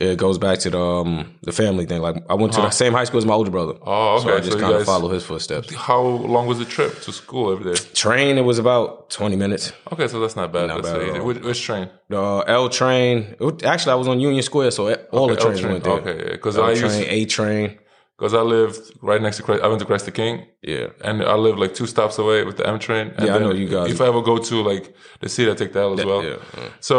It 0.01 0.17
goes 0.17 0.39
back 0.39 0.61
to 0.61 0.71
the 0.71 0.81
um, 0.81 1.35
the 1.43 1.51
family 1.51 1.85
thing. 1.85 2.01
Like 2.01 2.23
I 2.31 2.35
went 2.35 2.53
to 2.53 2.61
the 2.61 2.71
same 2.71 2.93
high 2.93 3.03
school 3.03 3.19
as 3.19 3.27
my 3.27 3.35
older 3.35 3.51
brother. 3.51 3.75
Oh, 3.85 4.21
So 4.21 4.29
I 4.29 4.33
okay. 4.35 4.45
just 4.47 4.53
So 4.53 4.61
kind 4.61 4.73
of 4.75 4.79
guys- 4.79 4.87
follow 4.87 5.09
his 5.09 5.25
footsteps. 5.25 5.75
How 5.75 6.01
long 6.01 6.47
was 6.47 6.61
the 6.61 6.65
trip 6.65 7.01
to 7.03 7.11
school 7.13 7.51
every 7.51 7.73
day? 7.75 7.81
Train, 7.95 8.39
it 8.39 8.43
was 8.43 8.61
about 8.61 9.11
20 9.11 9.35
minutes. 9.35 9.73
Okay, 9.93 10.07
so 10.07 10.21
that's 10.21 10.37
not 10.37 10.53
bad. 10.53 10.69
Not 10.69 10.83
that's 10.83 10.95
bad 10.97 11.03
at 11.09 11.21
all. 11.21 11.27
Which, 11.27 11.39
which 11.43 11.61
train? 11.61 11.91
The 12.11 12.21
uh, 12.21 12.45
L 12.47 12.69
train, 12.69 13.35
it 13.41 13.65
actually, 13.65 13.91
I 13.91 13.97
was 13.97 14.07
on 14.07 14.21
Union 14.21 14.43
Square, 14.45 14.71
so 14.71 14.83
all 15.11 15.27
the 15.27 15.35
L 15.35 15.45
trains 15.45 15.61
train. 15.63 15.73
went 15.73 15.85
there. 15.85 15.93
Okay, 15.95 16.31
because 16.31 16.57
L 16.57 16.63
I 16.67 16.75
train, 16.75 16.93
used 16.99 17.09
A 17.09 17.25
train. 17.25 17.79
Because 18.19 18.35
I 18.35 18.41
lived 18.41 18.79
right 19.01 19.23
next 19.23 19.37
to 19.39 19.43
Christ. 19.45 19.63
I 19.63 19.69
went 19.69 19.79
to 19.81 19.87
Christ 19.87 20.05
the 20.07 20.11
King. 20.11 20.47
Yeah. 20.63 20.89
and 21.05 21.23
I 21.23 21.35
live 21.35 21.57
like 21.59 21.73
two 21.75 21.87
stops 21.87 22.19
away 22.19 22.45
with 22.45 22.57
the 22.57 22.67
M 22.67 22.79
train. 22.79 23.13
And 23.17 23.27
Yeah, 23.27 23.37
I 23.37 23.39
know 23.39 23.53
you 23.53 23.69
guys- 23.69 23.91
If 23.93 24.01
I 24.01 24.07
ever 24.09 24.23
go 24.23 24.39
to 24.39 24.55
like 24.63 24.95
the 25.21 25.29
city, 25.29 25.51
I 25.51 25.55
take 25.55 25.73
the 25.73 25.81
L 25.81 25.99
as 25.99 26.05
well. 26.05 26.23
yeah, 26.25 26.37
yeah. 26.57 26.69
So, 26.81 26.97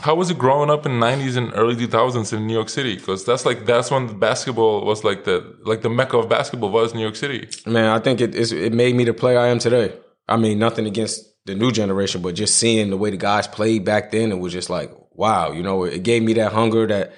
how 0.00 0.14
was 0.14 0.30
it 0.30 0.38
growing 0.38 0.70
up 0.70 0.86
in 0.86 0.92
'90s 0.92 1.36
and 1.36 1.52
early 1.54 1.76
2000s 1.76 2.32
in 2.32 2.46
New 2.46 2.54
York 2.54 2.68
City? 2.68 2.94
Because 2.96 3.24
that's 3.24 3.44
like 3.44 3.66
that's 3.66 3.90
when 3.90 4.18
basketball 4.18 4.84
was 4.84 5.04
like 5.04 5.24
the 5.24 5.36
like 5.64 5.82
the 5.82 5.90
mecca 5.90 6.16
of 6.16 6.28
basketball 6.28 6.70
was 6.70 6.94
New 6.94 7.02
York 7.02 7.16
City. 7.16 7.48
Man, 7.66 7.88
I 7.96 7.98
think 7.98 8.20
it, 8.20 8.34
it's, 8.34 8.52
it 8.52 8.72
made 8.72 8.94
me 8.94 9.04
the 9.04 9.14
player 9.14 9.38
I 9.38 9.48
am 9.48 9.58
today. 9.58 9.92
I 10.28 10.36
mean, 10.36 10.58
nothing 10.58 10.86
against 10.86 11.16
the 11.46 11.54
new 11.54 11.70
generation, 11.72 12.22
but 12.22 12.34
just 12.34 12.56
seeing 12.56 12.90
the 12.90 12.96
way 12.96 13.10
the 13.10 13.16
guys 13.16 13.46
played 13.48 13.84
back 13.84 14.12
then, 14.12 14.30
it 14.32 14.38
was 14.38 14.52
just 14.52 14.70
like, 14.70 14.90
wow, 15.12 15.50
you 15.52 15.62
know, 15.62 15.84
it 15.84 16.02
gave 16.04 16.22
me 16.22 16.32
that 16.34 16.52
hunger, 16.52 16.86
that 16.86 17.12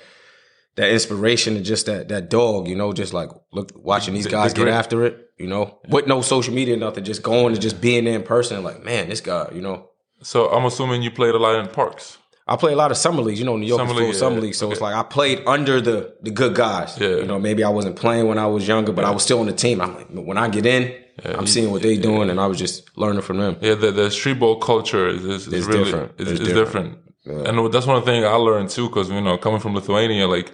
that 0.76 0.90
inspiration, 0.90 1.56
and 1.56 1.64
just 1.64 1.86
that 1.86 2.08
that 2.08 2.30
dog, 2.30 2.68
you 2.68 2.76
know, 2.76 2.92
just 2.92 3.12
like 3.12 3.30
look 3.52 3.72
watching 3.76 4.14
these 4.14 4.26
guys 4.26 4.52
get 4.52 4.68
after 4.68 5.04
it, 5.04 5.30
you 5.38 5.46
know, 5.46 5.78
with 5.88 6.06
no 6.06 6.20
social 6.20 6.54
media, 6.54 6.76
nothing, 6.76 7.04
just 7.04 7.22
going 7.22 7.52
and 7.52 7.60
just 7.60 7.80
being 7.80 8.04
there 8.04 8.16
in 8.16 8.22
person, 8.22 8.62
like, 8.62 8.82
man, 8.84 9.08
this 9.08 9.20
guy, 9.20 9.48
you 9.52 9.60
know. 9.60 9.90
So 10.22 10.48
I'm 10.50 10.64
assuming 10.64 11.02
you 11.02 11.10
played 11.10 11.34
a 11.34 11.38
lot 11.38 11.58
in 11.58 11.68
parks. 11.68 12.18
I 12.46 12.56
play 12.56 12.72
a 12.72 12.76
lot 12.76 12.90
of 12.90 12.96
summer 12.98 13.22
leagues. 13.22 13.38
You 13.38 13.46
know, 13.46 13.56
New 13.56 13.66
York 13.66 13.78
Summer 13.78 13.92
is 13.92 13.98
full 13.98 14.06
league, 14.06 14.14
summer 14.16 14.36
yeah. 14.36 14.42
leagues, 14.42 14.58
so 14.58 14.70
it's 14.70 14.80
like 14.80 14.94
I 14.94 15.02
played 15.02 15.42
under 15.46 15.80
the 15.80 16.16
the 16.22 16.30
good 16.30 16.54
guys. 16.54 16.98
Yeah. 16.98 17.16
You 17.16 17.24
know, 17.24 17.38
maybe 17.38 17.64
I 17.64 17.70
wasn't 17.70 17.96
playing 17.96 18.26
when 18.26 18.38
I 18.38 18.46
was 18.46 18.66
younger, 18.68 18.92
but 18.92 19.04
I 19.04 19.10
was 19.10 19.22
still 19.22 19.40
on 19.40 19.46
the 19.46 19.52
team. 19.52 19.80
I'm 19.80 19.94
like, 19.94 20.08
when 20.10 20.36
I 20.36 20.48
get 20.48 20.66
in, 20.66 20.94
I'm 21.24 21.46
seeing 21.46 21.70
what 21.70 21.82
they 21.82 21.96
doing, 21.96 22.28
and 22.28 22.40
I 22.40 22.46
was 22.46 22.58
just 22.58 22.90
learning 22.98 23.22
from 23.22 23.38
them. 23.38 23.56
Yeah, 23.60 23.74
the, 23.74 23.92
the 23.92 24.10
street 24.10 24.40
ball 24.40 24.58
culture 24.58 25.08
is, 25.08 25.24
is, 25.24 25.46
is 25.46 25.66
really 25.66 25.84
different. 25.84 26.20
Is, 26.20 26.32
It's 26.32 26.40
is 26.40 26.48
different. 26.48 26.98
And 27.26 27.72
that's 27.72 27.86
one 27.86 28.02
thing 28.04 28.24
I 28.24 28.34
learned 28.34 28.70
too, 28.70 28.88
because 28.88 29.08
you 29.10 29.20
know, 29.20 29.38
coming 29.38 29.60
from 29.60 29.74
Lithuania, 29.74 30.26
like 30.28 30.52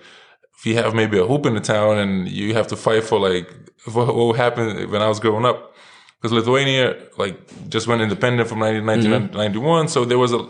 if 0.57 0.67
you 0.67 0.77
have 0.77 0.95
maybe 0.95 1.19
a 1.19 1.27
hoop 1.27 1.47
in 1.47 1.55
the 1.55 1.61
town 1.61 1.99
and 1.99 2.29
you 2.29 2.55
have 2.55 2.69
to 2.69 2.77
fight 2.77 3.05
for 3.05 3.19
like 3.19 3.51
what, 3.93 4.15
what 4.15 4.37
happened 4.37 4.91
when 4.91 5.03
I 5.03 5.09
was 5.09 5.19
growing 5.19 5.45
up, 5.45 5.75
because 6.17 6.33
Lithuania 6.33 6.97
like 7.17 7.37
just 7.69 7.87
went 7.87 8.03
independent 8.03 8.49
from 8.49 8.61
19, 8.61 8.83
mm-hmm. 8.83 9.37
1991, 9.37 9.89
so 9.89 10.05
there 10.05 10.19
was 10.19 10.33
a 10.33 10.49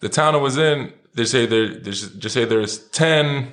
the 0.00 0.08
town 0.08 0.34
I 0.34 0.38
was 0.38 0.58
in. 0.58 0.92
They 1.14 1.24
say 1.24 1.46
there, 1.46 1.68
there's 1.68 2.10
just 2.14 2.34
say 2.34 2.44
there's 2.44 2.88
ten 2.88 3.52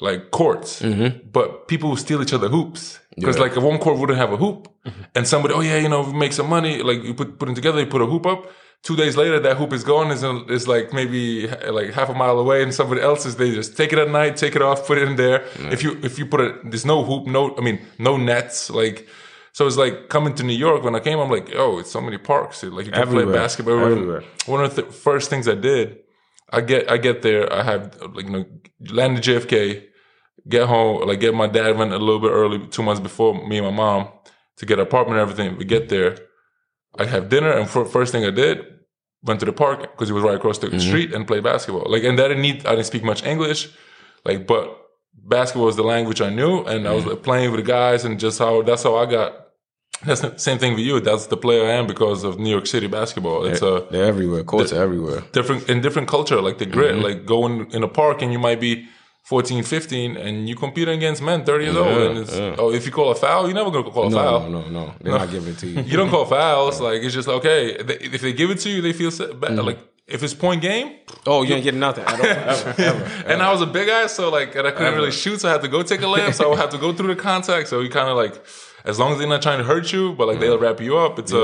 like 0.00 0.30
courts, 0.30 0.82
mm-hmm. 0.82 1.28
but 1.32 1.68
people 1.68 1.96
steal 1.96 2.22
each 2.22 2.32
other 2.32 2.48
hoops 2.48 3.00
because 3.16 3.38
like 3.38 3.56
one 3.56 3.78
court 3.78 3.98
wouldn't 3.98 4.18
have 4.18 4.32
a 4.32 4.36
hoop, 4.36 4.68
mm-hmm. 4.84 5.02
and 5.14 5.26
somebody, 5.26 5.54
oh 5.54 5.60
yeah, 5.60 5.78
you 5.78 5.88
know, 5.88 6.04
make 6.12 6.32
some 6.32 6.48
money. 6.48 6.82
Like 6.82 7.02
you 7.02 7.14
put 7.14 7.38
put 7.38 7.46
them 7.46 7.54
together, 7.54 7.80
you 7.80 7.86
put 7.86 8.02
a 8.02 8.06
hoop 8.06 8.26
up. 8.26 8.50
Two 8.82 8.96
days 8.96 9.14
later, 9.16 9.38
that 9.40 9.58
hoop 9.58 9.72
is 9.74 9.84
gone. 9.84 10.10
Is 10.10 10.22
is 10.50 10.66
like 10.66 10.92
maybe 10.92 11.46
like 11.48 11.92
half 11.92 12.08
a 12.08 12.14
mile 12.14 12.38
away, 12.38 12.62
and 12.62 12.72
somebody 12.72 13.02
else's. 13.02 13.36
They 13.36 13.52
just 13.54 13.76
take 13.76 13.92
it 13.92 13.98
at 13.98 14.08
night, 14.10 14.36
take 14.38 14.56
it 14.56 14.62
off, 14.62 14.86
put 14.86 14.96
it 14.98 15.06
in 15.06 15.16
there. 15.16 15.44
If 15.70 15.82
you 15.82 15.98
if 16.02 16.18
you 16.18 16.24
put 16.26 16.40
it, 16.40 16.70
there's 16.70 16.86
no 16.86 17.04
hoop, 17.04 17.26
no, 17.26 17.54
I 17.56 17.60
mean, 17.60 17.80
no 17.98 18.16
nets, 18.16 18.70
like. 18.70 19.06
So 19.52 19.66
it's 19.66 19.76
like 19.76 20.08
coming 20.08 20.34
to 20.36 20.44
New 20.44 20.54
York. 20.54 20.84
When 20.84 20.94
I 20.94 21.00
came, 21.00 21.18
I'm 21.18 21.28
like, 21.28 21.50
oh, 21.56 21.80
it's 21.80 21.90
so 21.90 22.00
many 22.00 22.18
parks. 22.18 22.62
Like 22.62 22.86
you 22.86 22.92
can 22.92 23.02
play 23.02 23.22
Everywhere. 23.22 23.34
basketball 23.34 23.80
Everywhere. 23.80 24.22
One 24.46 24.64
of 24.64 24.76
the 24.76 24.84
first 24.84 25.28
things 25.28 25.48
I 25.48 25.56
did, 25.56 25.98
I 26.50 26.60
get 26.60 26.90
I 26.90 26.96
get 26.98 27.22
there. 27.22 27.52
I 27.52 27.64
have 27.64 28.00
like 28.14 28.26
you 28.26 28.30
know 28.30 28.44
land 28.90 29.18
at 29.18 29.24
JFK, 29.24 29.84
get 30.48 30.68
home, 30.68 31.06
like 31.06 31.20
get 31.20 31.34
my 31.34 31.48
dad 31.48 31.76
went 31.76 31.92
a 31.92 31.98
little 31.98 32.20
bit 32.20 32.30
early, 32.30 32.64
two 32.68 32.82
months 32.84 33.00
before 33.00 33.46
me 33.46 33.58
and 33.58 33.66
my 33.66 33.72
mom 33.72 34.08
to 34.58 34.66
get 34.66 34.78
an 34.78 34.86
apartment 34.86 35.20
and 35.20 35.28
everything. 35.28 35.58
We 35.58 35.64
get 35.64 35.88
there, 35.88 36.16
I 36.98 37.04
have 37.06 37.28
dinner, 37.28 37.50
and 37.52 37.68
for, 37.68 37.84
first 37.84 38.12
thing 38.12 38.24
I 38.24 38.30
did 38.30 38.64
went 39.22 39.40
to 39.40 39.46
the 39.46 39.52
park 39.52 39.80
because 39.82 40.10
it 40.10 40.12
was 40.14 40.22
right 40.22 40.34
across 40.34 40.58
the 40.58 40.78
street 40.80 41.12
and 41.12 41.26
played 41.26 41.44
basketball. 41.44 41.86
Like, 41.90 42.04
and 42.04 42.18
that 42.18 42.28
didn't 42.28 42.42
need 42.42 42.66
I 42.66 42.70
didn't 42.70 42.86
speak 42.86 43.04
much 43.04 43.22
English, 43.24 43.68
like, 44.24 44.46
but 44.46 44.76
basketball 45.14 45.66
was 45.66 45.76
the 45.76 45.82
language 45.84 46.20
I 46.20 46.30
knew, 46.30 46.64
and 46.64 46.88
I 46.88 46.92
was 46.94 47.06
like, 47.06 47.22
playing 47.22 47.50
with 47.52 47.60
the 47.64 47.66
guys, 47.66 48.04
and 48.04 48.18
just 48.18 48.38
how 48.38 48.62
that's 48.62 48.82
how 48.82 48.96
I 48.96 49.06
got. 49.06 49.36
That's 50.06 50.22
the 50.22 50.34
same 50.38 50.56
thing 50.58 50.72
with 50.74 50.84
you. 50.84 50.98
That's 51.00 51.26
the 51.26 51.36
player 51.36 51.66
I 51.66 51.72
am 51.72 51.86
because 51.86 52.24
of 52.24 52.38
New 52.38 52.48
York 52.50 52.66
City 52.66 52.86
basketball. 52.86 53.44
It's 53.44 53.60
a 53.60 53.86
They're 53.90 54.06
everywhere. 54.06 54.42
Courts 54.44 54.72
are 54.72 54.82
everywhere. 54.82 55.20
different 55.32 55.68
in 55.68 55.82
different 55.82 56.08
culture, 56.08 56.40
like 56.40 56.56
the 56.58 56.64
grit, 56.66 56.94
Mm-hmm. 56.94 57.04
like 57.04 57.26
going 57.26 57.70
in 57.72 57.82
a 57.82 57.88
park 57.88 58.22
and 58.22 58.32
you 58.32 58.38
might 58.38 58.60
be 58.60 58.88
14, 59.24 59.62
15 59.62 60.16
and 60.16 60.48
you 60.48 60.56
competing 60.56 60.94
against 60.96 61.22
men 61.22 61.44
30 61.44 61.64
years 61.64 61.76
old. 61.76 61.88
And 61.88 62.18
it's, 62.18 62.34
oh, 62.34 62.72
if 62.72 62.84
you 62.86 62.92
call 62.92 63.10
a 63.10 63.14
foul, 63.14 63.46
you're 63.46 63.54
never 63.54 63.70
going 63.70 63.84
to 63.84 63.90
call 63.90 64.06
a 64.06 64.10
No, 64.10 64.16
foul. 64.16 64.48
no, 64.50 64.62
no, 64.62 64.68
no. 64.68 64.94
They're 65.00 65.12
not 65.18 65.30
giving 65.30 65.52
it 65.52 65.58
to 65.58 65.66
you. 65.68 65.80
You 65.90 65.96
don't 65.96 66.10
call 66.10 66.24
fouls. 66.24 66.80
Like, 66.80 67.02
it's 67.02 67.14
just, 67.14 67.28
okay, 67.28 67.80
they- 67.82 67.98
if 67.98 68.20
they 68.22 68.32
give 68.32 68.50
it 68.50 68.58
to 68.60 68.70
you, 68.70 68.80
they 68.82 68.92
feel 68.92 69.10
set- 69.10 69.38
bad. 69.38 69.52
Mm-hmm. 69.52 69.66
Like, 69.66 69.78
if 70.08 70.24
it's 70.24 70.34
point 70.34 70.60
game, 70.62 70.96
Oh, 71.26 71.42
you 71.42 71.54
ain't 71.54 71.62
getting 71.62 71.78
nothing 71.78 72.04
at 72.04 72.18
all. 72.18 72.26
Ever, 72.26 72.74
ever. 72.82 73.04
and 73.30 73.42
I 73.42 73.52
was 73.52 73.60
a 73.62 73.66
big 73.66 73.86
guy, 73.86 74.06
so 74.08 74.30
like, 74.30 74.56
and 74.56 74.66
I 74.66 74.72
couldn't 74.72 74.94
really 74.94 75.12
shoot, 75.12 75.40
so 75.40 75.48
I 75.48 75.52
had 75.52 75.62
to 75.62 75.68
go 75.68 75.82
take 75.82 76.00
a 76.00 76.06
layup, 76.06 76.34
so 76.34 76.46
I 76.46 76.48
would 76.48 76.58
have 76.58 76.70
to 76.70 76.78
go 76.78 76.92
through 76.92 77.14
the 77.14 77.20
contact. 77.20 77.68
So 77.68 77.78
you 77.80 77.90
kind 77.90 78.08
of 78.08 78.16
like, 78.16 78.44
as 78.84 78.98
long 78.98 79.12
as 79.12 79.18
they're 79.18 79.28
not 79.28 79.42
trying 79.42 79.58
to 79.58 79.64
hurt 79.64 79.92
you, 79.92 80.14
but 80.14 80.26
like 80.26 80.40
they'll 80.40 80.58
wrap 80.58 80.80
you 80.80 80.96
up, 80.98 81.18
it's 81.20 81.30
Yeah. 81.32 81.38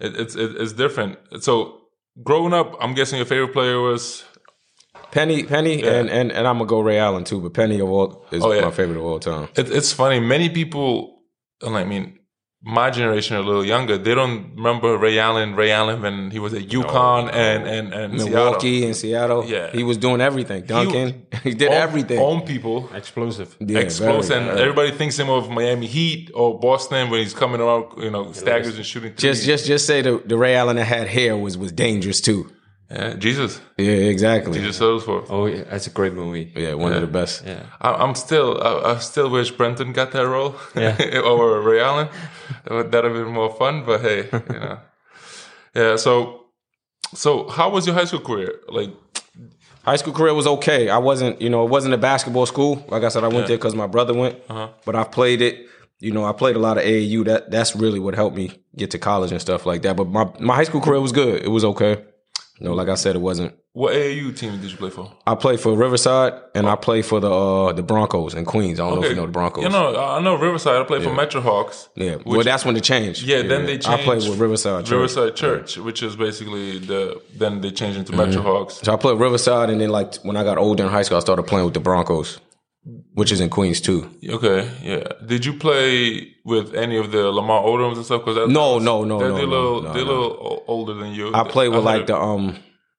a, 0.00 0.04
it, 0.04 0.16
it's 0.20 0.34
it, 0.34 0.50
it's 0.60 0.72
different. 0.74 1.16
So 1.40 1.80
growing 2.22 2.52
up, 2.52 2.76
I'm 2.80 2.92
guessing 2.92 3.16
your 3.16 3.26
favorite 3.26 3.54
player 3.54 3.80
was 3.80 4.22
Penny, 5.10 5.42
Penny, 5.44 5.82
and, 5.82 6.08
and 6.10 6.30
and 6.32 6.46
I'm 6.46 6.58
gonna 6.58 6.66
go 6.68 6.80
Ray 6.80 6.98
Allen 6.98 7.24
too, 7.24 7.40
but 7.40 7.54
Penny 7.54 7.80
of 7.80 7.88
all 7.88 8.26
is 8.30 8.42
Oh, 8.44 8.52
yeah. 8.52 8.62
my 8.62 8.70
favorite 8.70 8.98
of 8.98 9.04
all 9.04 9.18
time. 9.18 9.48
it, 9.56 9.70
it's 9.70 9.92
funny. 9.92 10.20
Many 10.20 10.48
people, 10.50 11.22
and 11.62 11.76
I 11.76 11.84
mean, 11.84 12.18
my 12.60 12.90
generation 12.90 13.36
are 13.36 13.40
a 13.40 13.42
little 13.42 13.64
younger. 13.64 13.96
They 13.96 14.14
don't 14.16 14.54
remember 14.56 14.98
Ray 14.98 15.18
Allen. 15.18 15.54
Ray 15.54 15.70
Allen 15.70 16.02
when 16.02 16.30
he 16.32 16.38
was 16.40 16.52
at 16.52 16.62
UConn 16.68 17.32
and 17.32 17.66
and 17.66 17.94
and 17.94 18.14
Milwaukee 18.14 18.84
and 18.84 18.94
Seattle. 18.96 19.44
Yeah. 19.46 19.70
he 19.70 19.82
was 19.84 19.96
doing 19.96 20.20
everything. 20.20 20.64
Duncan, 20.64 21.26
he, 21.44 21.50
did 21.50 21.60
Seattle. 21.70 21.78
everything. 21.78 22.18
Own 22.18 22.42
people. 22.42 22.90
Explosive. 22.94 23.56
Yeah, 23.60 23.78
Explosive, 23.78 24.28
very, 24.28 24.40
and 24.40 24.48
very. 24.50 24.60
everybody 24.60 24.90
thinks 24.90 25.18
him 25.18 25.30
of 25.30 25.48
Miami 25.48 25.86
Heat 25.86 26.30
or 26.34 26.58
Boston 26.58 27.08
when 27.10 27.20
he's 27.20 27.32
coming 27.32 27.60
around, 27.60 27.86
you 28.02 28.10
know, 28.10 28.32
staggers 28.32 28.76
and 28.76 28.84
shooting. 28.84 29.14
Just, 29.16 29.44
just, 29.46 29.64
just 29.64 29.86
say 29.86 30.02
the, 30.02 30.20
the 30.26 30.36
Ray 30.36 30.54
Allen 30.56 30.76
that 30.76 30.84
had 30.84 31.06
hair 31.06 31.36
was 31.36 31.56
was 31.56 31.70
dangerous 31.72 32.20
too. 32.20 32.50
Yeah, 32.90 33.14
Jesus, 33.14 33.60
Yeah, 33.76 33.92
exactly. 33.92 34.58
Jesus 34.58 34.78
Shuttlesworth. 34.80 35.26
Oh, 35.28 35.44
yeah, 35.46 35.64
that's 35.64 35.86
a 35.86 35.90
great 35.90 36.14
movie. 36.14 36.50
yeah, 36.56 36.72
one 36.72 36.92
of 36.94 37.02
the 37.02 37.06
best. 37.06 37.44
Yeah. 37.44 37.64
I, 37.82 37.92
I'm 37.92 38.14
still, 38.14 38.58
I, 38.62 38.92
I 38.94 38.98
still 38.98 39.28
wish 39.28 39.50
Brenton 39.50 39.92
got 39.92 40.12
that 40.12 40.26
role 40.26 40.56
Yeah. 40.74 40.96
over 41.24 41.60
Ray 41.60 41.80
Allen. 41.80 42.08
That'd 42.64 43.04
have 43.04 43.12
been 43.12 43.26
more 43.32 43.54
fun. 43.54 43.84
But 43.84 44.00
hey, 44.00 44.28
you 44.32 44.42
know, 44.60 44.78
yeah. 45.74 45.96
So, 45.96 46.46
so 47.14 47.48
how 47.50 47.68
was 47.68 47.86
your 47.86 47.94
high 47.94 48.06
school 48.06 48.20
career? 48.20 48.54
Like, 48.68 48.90
High 49.84 49.96
school 49.96 50.12
career 50.12 50.34
was 50.34 50.46
okay. 50.46 50.90
I 50.90 50.98
wasn't, 50.98 51.40
you 51.40 51.48
know, 51.48 51.64
it 51.64 51.70
wasn't 51.70 51.94
a 51.94 51.98
basketball 51.98 52.44
school. 52.44 52.84
Like 52.88 53.04
I 53.04 53.08
said, 53.08 53.24
I 53.24 53.28
went 53.28 53.46
there 53.46 53.56
because 53.56 53.74
my 53.74 53.86
brother 53.86 54.12
went. 54.12 54.36
Uh-huh. 54.50 54.68
But 54.84 54.96
I've 54.96 55.10
played 55.10 55.40
it. 55.40 55.66
You 56.00 56.12
know, 56.12 56.26
I 56.26 56.32
played 56.32 56.56
a 56.56 56.58
lot 56.58 56.76
of 56.76 56.84
AAU. 56.84 57.24
That 57.24 57.50
that's 57.50 57.74
really 57.74 57.98
what 57.98 58.14
helped 58.14 58.36
me 58.36 58.52
get 58.76 58.90
to 58.90 58.98
college 58.98 59.32
and 59.32 59.40
stuff 59.40 59.64
like 59.64 59.82
that. 59.82 59.96
But 59.96 60.08
my 60.08 60.30
my 60.40 60.54
high 60.56 60.64
school 60.64 60.82
career 60.82 61.00
was 61.00 61.12
good. 61.12 61.42
It 61.42 61.48
was 61.48 61.64
okay. 61.64 62.04
Know, 62.60 62.74
like 62.74 62.88
I 62.88 62.94
said, 62.94 63.14
it 63.16 63.20
wasn't. 63.20 63.54
What 63.72 63.94
AAU 63.94 64.36
team 64.36 64.60
did 64.60 64.70
you 64.72 64.76
play 64.76 64.90
for? 64.90 65.12
I 65.24 65.36
played 65.36 65.60
for 65.60 65.76
Riverside 65.76 66.32
and 66.56 66.66
I 66.68 66.74
played 66.74 67.06
for 67.06 67.20
the 67.20 67.30
uh, 67.30 67.72
the 67.72 67.82
Broncos 67.84 68.34
in 68.34 68.44
Queens. 68.44 68.80
I 68.80 68.88
don't 68.88 68.96
know 69.00 69.04
if 69.04 69.10
you 69.10 69.16
know 69.16 69.26
the 69.26 69.32
Broncos. 69.32 69.62
You 69.62 69.70
know, 69.70 69.96
I 69.96 70.20
know 70.20 70.34
Riverside. 70.34 70.80
I 70.80 70.84
played 70.84 71.04
for 71.04 71.14
Metro 71.14 71.40
Hawks. 71.40 71.88
yeah, 71.94 72.16
well, 72.26 72.42
that's 72.42 72.64
when 72.64 72.74
they 72.74 72.80
changed. 72.80 73.22
Yeah, 73.22 73.42
then 73.42 73.66
they 73.66 73.78
changed. 73.78 73.88
I 73.88 74.02
played 74.02 74.28
with 74.28 74.38
Riverside. 74.38 74.84
Church. 74.86 74.90
Riverside 74.90 75.36
Church, 75.36 75.76
which 75.78 76.02
is 76.02 76.16
basically 76.16 76.78
the. 76.80 77.22
Then 77.36 77.60
they 77.60 77.70
changed 77.70 77.98
into 77.98 78.12
Mm-hmm. 78.12 78.30
Metro 78.30 78.42
Hawks. 78.42 78.80
So 78.82 78.92
I 78.92 78.96
played 78.96 79.18
Riverside, 79.20 79.70
and 79.70 79.80
then 79.80 79.90
like 79.90 80.16
when 80.24 80.36
I 80.36 80.42
got 80.42 80.58
older 80.58 80.82
in 80.82 80.88
high 80.90 81.02
school, 81.02 81.18
I 81.18 81.20
started 81.20 81.44
playing 81.44 81.66
with 81.66 81.74
the 81.74 81.80
Broncos, 81.80 82.40
which 83.14 83.32
is 83.32 83.40
in 83.40 83.50
Queens 83.50 83.80
too. 83.80 84.10
Okay, 84.28 84.70
yeah. 84.82 85.04
Did 85.26 85.44
you 85.44 85.52
play 85.52 86.34
with 86.44 86.74
any 86.74 86.96
of 86.96 87.12
the 87.12 87.30
Lamar 87.30 87.62
Odoms 87.62 87.96
and 87.96 88.04
stuff? 88.04 88.24
Because 88.24 88.48
No, 88.48 88.78
no, 88.78 89.04
no, 89.04 89.18
they're, 89.18 89.28
no, 89.28 89.34
they're 89.34 89.44
a 89.44 89.46
no, 89.46 89.56
little, 89.56 89.82
no, 89.82 89.92
they're 89.92 90.04
no. 90.04 90.10
little 90.10 90.64
older 90.66 90.94
than 90.94 91.12
you. 91.12 91.34
I 91.34 91.48
played 91.48 91.68
with 91.68 91.84
had 91.84 91.84
like 91.84 92.06
the 92.06 92.16
um 92.16 92.58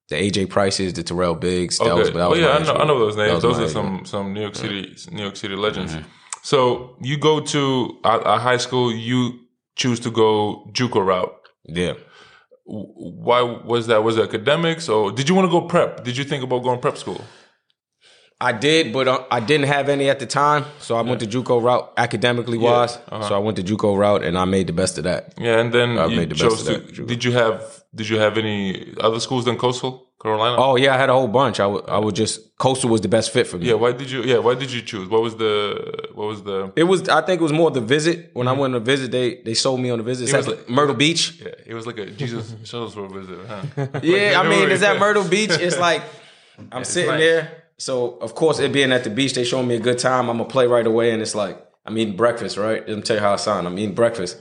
the 0.10 0.16
AJ 0.16 0.50
Prices, 0.50 0.94
the 0.94 1.04
Terrell 1.04 1.36
Biggs. 1.36 1.78
That 1.78 1.96
was, 1.96 2.12
that 2.12 2.20
oh 2.20 2.30
was 2.32 2.40
yeah, 2.40 2.50
I 2.50 2.64
know, 2.64 2.74
I 2.74 2.86
know 2.86 3.00
those 3.00 3.16
names. 3.16 3.42
Those 3.42 3.60
are 3.60 3.66
age 3.66 3.72
some 3.72 4.06
some 4.06 4.34
New 4.34 4.42
York 4.42 4.56
City 4.56 4.96
New 5.12 5.24
York 5.24 5.36
City 5.36 5.56
legends. 5.56 5.94
Mm-hmm. 5.94 6.08
So 6.42 6.96
you 7.02 7.18
go 7.18 7.40
to 7.42 8.00
a, 8.04 8.18
a 8.20 8.40
high 8.40 8.58
school, 8.58 8.92
you 8.92 9.40
choose 9.76 10.00
to 10.02 10.12
go 10.12 10.68
JUCO 10.72 11.06
route. 11.06 11.36
Yeah. 11.66 11.94
Why 12.66 13.42
was 13.42 13.88
that? 13.88 14.04
Was 14.04 14.18
it 14.18 14.24
academics 14.24 14.90
or 14.90 15.12
did 15.12 15.28
you 15.28 15.36
want 15.36 15.48
to 15.48 15.52
go 15.52 15.62
prep? 15.62 16.04
Did 16.04 16.18
you 16.18 16.24
think 16.24 16.44
about 16.44 16.64
going 16.64 16.80
prep 16.80 16.98
school? 16.98 17.22
I 18.42 18.54
did, 18.54 18.94
but 18.94 19.08
uh, 19.08 19.26
I 19.30 19.42
didn't 19.42 19.68
have 19.68 19.90
any 19.90 20.10
at 20.10 20.20
the 20.20 20.26
time, 20.26 20.64
so 20.80 20.96
I 20.96 21.02
went 21.02 21.20
the 21.20 21.28
JUCO 21.28 21.62
route 21.62 21.92
academically 21.98 22.58
wise. 22.58 22.96
uh-huh. 22.96 23.28
So 23.28 23.36
I 23.36 23.40
went 23.40 23.58
the 23.58 23.64
JUCO 23.64 23.98
route, 23.98 24.24
and 24.24 24.38
I 24.38 24.46
made 24.46 24.68
the 24.68 24.74
best 24.74 24.98
of 24.98 25.04
that. 25.04 25.34
Yeah, 25.38 25.60
and 25.60 25.74
then 25.74 25.98
I 26.00 26.08
made 26.08 26.30
the 26.30 26.36
best 26.36 26.62
of 26.62 26.66
that. 26.66 27.08
Did 27.08 27.24
you 27.26 27.34
have 27.34 27.84
Did 27.94 28.08
you 28.08 28.18
have 28.20 28.38
any 28.38 28.94
other 29.02 29.20
schools 29.20 29.44
than 29.44 29.58
Coastal 29.58 30.08
Carolina? 30.22 30.56
Oh 30.58 30.78
yeah, 30.78 30.94
I 30.96 30.98
had 30.98 31.10
a 31.10 31.14
whole 31.14 31.28
bunch. 31.28 31.60
I 31.60 31.68
would, 31.68 31.90
I 31.90 31.98
would 31.98 32.16
just 32.16 32.58
Coastal 32.58 32.90
was 32.90 33.02
the 33.02 33.10
best 33.10 33.32
fit 33.34 33.46
for 33.46 33.58
me. 33.58 33.68
Yeah, 33.68 33.74
why 33.74 33.92
did 33.92 34.10
you? 34.10 34.24
Yeah, 34.24 34.38
why 34.38 34.56
did 34.56 34.72
you 34.72 34.84
choose? 34.84 35.10
What 35.10 35.22
was 35.22 35.36
the? 35.36 36.08
What 36.14 36.28
was 36.28 36.44
the? 36.44 36.72
It 36.78 36.84
was. 36.86 37.10
I 37.10 37.22
think 37.22 37.42
it 37.42 37.44
was 37.44 37.52
more 37.52 37.72
the 37.72 37.82
visit. 37.82 38.32
When 38.34 38.48
I 38.48 38.54
went 38.54 38.74
to 38.74 38.80
visit, 38.80 39.12
they 39.12 39.42
they 39.44 39.54
sold 39.54 39.82
me 39.82 39.90
on 39.90 39.98
the 39.98 40.04
visit. 40.06 40.24
It's 40.26 40.34
was 40.34 40.48
like 40.48 40.58
like- 40.60 40.70
Myrtle 40.70 40.96
Beach. 40.96 41.42
Yeah, 41.42 41.50
it 41.66 41.74
was 41.74 41.86
like 41.86 41.98
a 41.98 42.06
Jesus 42.06 42.52
Shuttlesworth 42.64 43.12
visit, 43.20 43.40
huh? 43.48 44.00
Yeah, 44.02 44.40
I 44.40 44.48
mean, 44.48 44.70
it's 44.72 44.84
at 44.84 44.98
Myrtle 44.98 45.26
Beach. 45.28 45.52
It's 45.52 45.78
like 45.88 46.04
I'm 46.72 46.86
sitting 46.86 47.12
nice. 47.12 47.20
there. 47.20 47.64
So 47.80 48.18
of 48.20 48.36
course, 48.36 48.60
it 48.60 48.72
being 48.72 48.92
at 48.92 49.04
the 49.04 49.10
beach, 49.10 49.34
they 49.34 49.44
showing 49.44 49.68
me 49.68 49.76
a 49.76 49.80
good 49.80 49.98
time. 50.00 50.30
I'm 50.30 50.38
gonna 50.38 50.50
play 50.50 50.68
right 50.68 50.86
away, 50.86 51.12
and 51.12 51.22
it's 51.22 51.34
like 51.34 51.60
I'm 51.86 51.98
eating 51.98 52.16
breakfast. 52.16 52.58
Right? 52.58 52.88
Let 52.88 52.96
me 52.98 53.02
tell 53.02 53.16
you 53.16 53.22
how 53.22 53.34
I 53.34 53.38
sound. 53.38 53.66
I'm 53.68 53.78
eating 53.80 53.96
breakfast, 53.96 54.38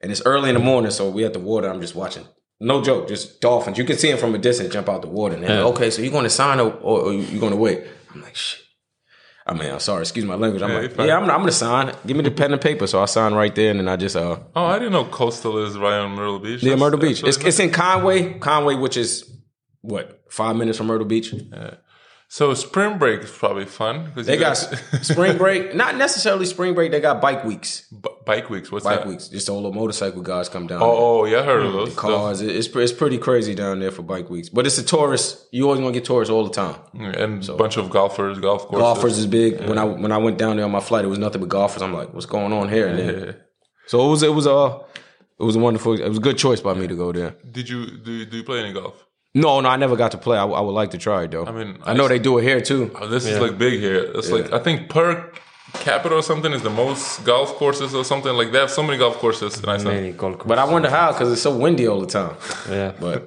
and 0.00 0.10
it's 0.10 0.22
early 0.24 0.48
in 0.48 0.54
the 0.54 0.60
morning. 0.62 0.90
So 0.90 1.10
we 1.10 1.24
at 1.24 1.32
the 1.34 1.40
water. 1.40 1.68
I'm 1.68 1.80
just 1.80 1.94
watching. 1.94 2.24
No 2.58 2.82
joke, 2.82 3.06
just 3.08 3.42
dolphins. 3.42 3.76
You 3.76 3.84
can 3.84 3.98
see 3.98 4.08
them 4.10 4.18
from 4.18 4.34
a 4.34 4.38
distance 4.38 4.72
jump 4.72 4.88
out 4.88 5.02
the 5.02 5.08
water. 5.08 5.34
And 5.34 5.44
they're 5.44 5.62
like, 5.62 5.74
okay, 5.74 5.90
so 5.90 6.00
you're 6.00 6.10
going 6.10 6.24
to 6.24 6.30
sign 6.30 6.58
or, 6.58 6.72
or, 6.72 7.12
you're 7.12 7.38
going 7.38 7.52
to 7.52 7.56
wait? 7.58 7.82
I'm 8.14 8.22
like, 8.22 8.34
shit. 8.34 8.62
I 9.46 9.52
mean, 9.52 9.70
I'm 9.70 9.78
sorry, 9.78 10.00
excuse 10.00 10.24
my 10.24 10.36
language. 10.36 10.62
I'm 10.62 10.70
Yeah, 10.70 10.78
like, 10.78 10.96
yeah, 10.96 11.18
I'm, 11.18 11.24
I'm 11.24 11.40
going 11.40 11.48
to 11.48 11.52
sign. 11.52 11.94
Give 12.06 12.16
me 12.16 12.22
the 12.22 12.30
pen 12.30 12.52
and 12.54 12.60
paper. 12.62 12.86
So 12.86 13.02
I 13.02 13.04
sign 13.04 13.34
right 13.34 13.54
there, 13.54 13.70
and 13.72 13.80
then 13.80 13.88
I 13.88 13.96
just 13.96 14.16
uh, 14.16 14.38
Oh, 14.54 14.64
I 14.64 14.78
didn't 14.78 14.92
know 14.94 15.04
Coastal 15.04 15.66
is 15.66 15.76
right 15.76 15.98
on 15.98 16.12
Myrtle 16.12 16.38
Beach. 16.38 16.62
yeah, 16.62 16.76
Myrtle 16.76 16.98
Beach. 16.98 17.22
It's, 17.22 17.36
it's 17.36 17.60
in 17.60 17.70
Conway, 17.72 18.38
Conway, 18.38 18.74
which 18.76 18.96
is 18.96 19.30
what 19.82 20.22
five 20.30 20.56
minutes 20.56 20.78
from 20.78 20.86
Myrtle 20.86 21.06
Beach. 21.06 21.34
So 22.28 22.52
spring 22.54 22.98
break 22.98 23.22
is 23.22 23.30
probably 23.30 23.66
fun 23.66 24.06
because 24.06 24.26
They 24.26 24.36
got 24.36 24.54
spring 24.54 25.38
break, 25.44 25.74
not 25.76 25.96
necessarily 25.96 26.44
spring 26.44 26.74
break. 26.74 26.90
They 26.90 27.00
got 27.00 27.20
bike 27.20 27.44
weeks. 27.44 27.86
bike 28.26 28.50
weeks. 28.50 28.72
What's 28.72 28.84
Bike 28.84 29.00
that? 29.00 29.08
weeks. 29.08 29.28
Just 29.28 29.48
all 29.48 29.62
the 29.62 29.70
motorcycle 29.70 30.22
guys 30.22 30.48
come 30.48 30.66
down. 30.66 30.82
Oh, 30.82 31.20
oh, 31.20 31.24
yeah, 31.24 31.40
I 31.40 31.42
heard 31.44 31.64
of 31.64 31.72
those. 31.72 31.94
Cars. 31.94 32.40
It- 32.42 32.54
It's 32.56 32.66
it's 32.74 32.92
pretty 32.92 33.18
crazy 33.18 33.54
down 33.54 33.78
there 33.78 33.92
for 33.92 34.02
bike 34.02 34.28
weeks. 34.28 34.48
But 34.48 34.66
it's 34.66 34.76
a 34.76 34.82
tourist. 34.82 35.46
You 35.52 35.64
always 35.66 35.78
gonna 35.80 35.92
get 35.92 36.04
tourists 36.04 36.30
all 36.32 36.42
the 36.44 36.52
time. 36.52 36.76
and 36.94 37.48
a 37.48 37.54
bunch 37.54 37.76
of 37.76 37.90
golfers, 37.90 38.38
golf 38.40 38.62
courses. 38.66 38.82
Golfers 38.82 39.18
is 39.18 39.26
big. 39.28 39.60
When 39.68 39.78
I 39.78 39.84
when 39.84 40.10
I 40.10 40.18
went 40.18 40.36
down 40.36 40.56
there 40.56 40.64
on 40.64 40.72
my 40.72 40.80
flight, 40.80 41.04
it 41.04 41.08
was 41.08 41.18
nothing 41.20 41.40
but 41.40 41.48
golfers. 41.48 41.80
I'm 41.82 41.94
like, 41.94 42.12
what's 42.12 42.26
going 42.26 42.52
on 42.52 42.68
here? 42.68 42.88
And 42.88 42.98
then, 42.98 43.36
So 43.86 44.04
it 44.04 44.10
was 44.10 44.22
it 44.24 44.34
was 44.34 44.48
uh 44.48 44.78
it 45.38 45.44
was 45.44 45.54
a 45.54 45.60
wonderful. 45.60 45.92
It 45.94 46.08
was 46.08 46.18
a 46.18 46.20
good 46.20 46.38
choice 46.38 46.60
by 46.60 46.74
me 46.74 46.88
to 46.88 46.96
go 46.96 47.12
there. 47.12 47.36
Did 47.48 47.68
you 47.68 47.86
do? 47.98 48.24
Do 48.26 48.36
you 48.38 48.42
play 48.42 48.60
any 48.64 48.72
golf? 48.72 49.05
No, 49.44 49.60
no, 49.60 49.68
I 49.68 49.76
never 49.76 49.96
got 49.96 50.10
to 50.16 50.18
play. 50.26 50.38
I, 50.38 50.46
I 50.60 50.62
would 50.66 50.76
like 50.80 50.90
to 50.96 50.98
try 51.06 51.18
it 51.24 51.30
though. 51.30 51.46
I 51.50 51.52
mean, 51.58 51.70
I 51.84 51.92
know 51.98 52.06
they 52.08 52.18
do 52.28 52.38
it 52.38 52.42
here 52.50 52.60
too. 52.70 52.82
Oh, 53.00 53.06
this 53.14 53.26
is 53.26 53.38
like 53.44 53.54
big 53.58 53.74
here. 53.86 54.00
It's 54.18 54.30
like 54.36 54.46
I 54.58 54.58
think 54.66 54.88
per 54.88 55.08
capita 55.86 56.14
or 56.14 56.22
something 56.22 56.52
is 56.58 56.62
the 56.62 56.70
most 56.84 57.02
golf 57.24 57.50
courses 57.60 57.94
or 57.94 58.02
something 58.12 58.32
like 58.40 58.50
they 58.52 58.58
have 58.64 58.70
so 58.70 58.82
many 58.82 58.96
golf 59.04 59.16
courses 59.18 59.58
in 59.62 59.68
Iceland. 59.68 59.96
Many 60.00 60.12
golf 60.12 60.34
courses. 60.38 60.48
But 60.48 60.58
I 60.58 60.64
wonder 60.64 60.88
how 60.88 61.12
because 61.12 61.30
it's 61.32 61.42
so 61.42 61.54
windy 61.64 61.86
all 61.86 62.00
the 62.00 62.12
time. 62.20 62.34
yeah, 62.70 62.92
But 63.04 63.18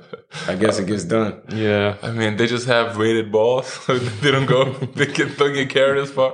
I 0.47 0.55
guess 0.55 0.79
it 0.79 0.87
gets 0.87 1.03
done. 1.03 1.31
yeah. 1.49 1.97
I 2.01 2.11
mean, 2.11 2.37
they 2.37 2.47
just 2.47 2.65
have 2.75 2.97
weighted 2.97 3.31
balls. 3.31 3.67
they 4.21 4.31
don't 4.31 4.47
go. 4.47 4.61
They 4.99 5.05
can 5.05 5.27
don't 5.39 5.53
get 5.53 5.69
carried 5.69 6.01
as 6.01 6.11
far. 6.11 6.33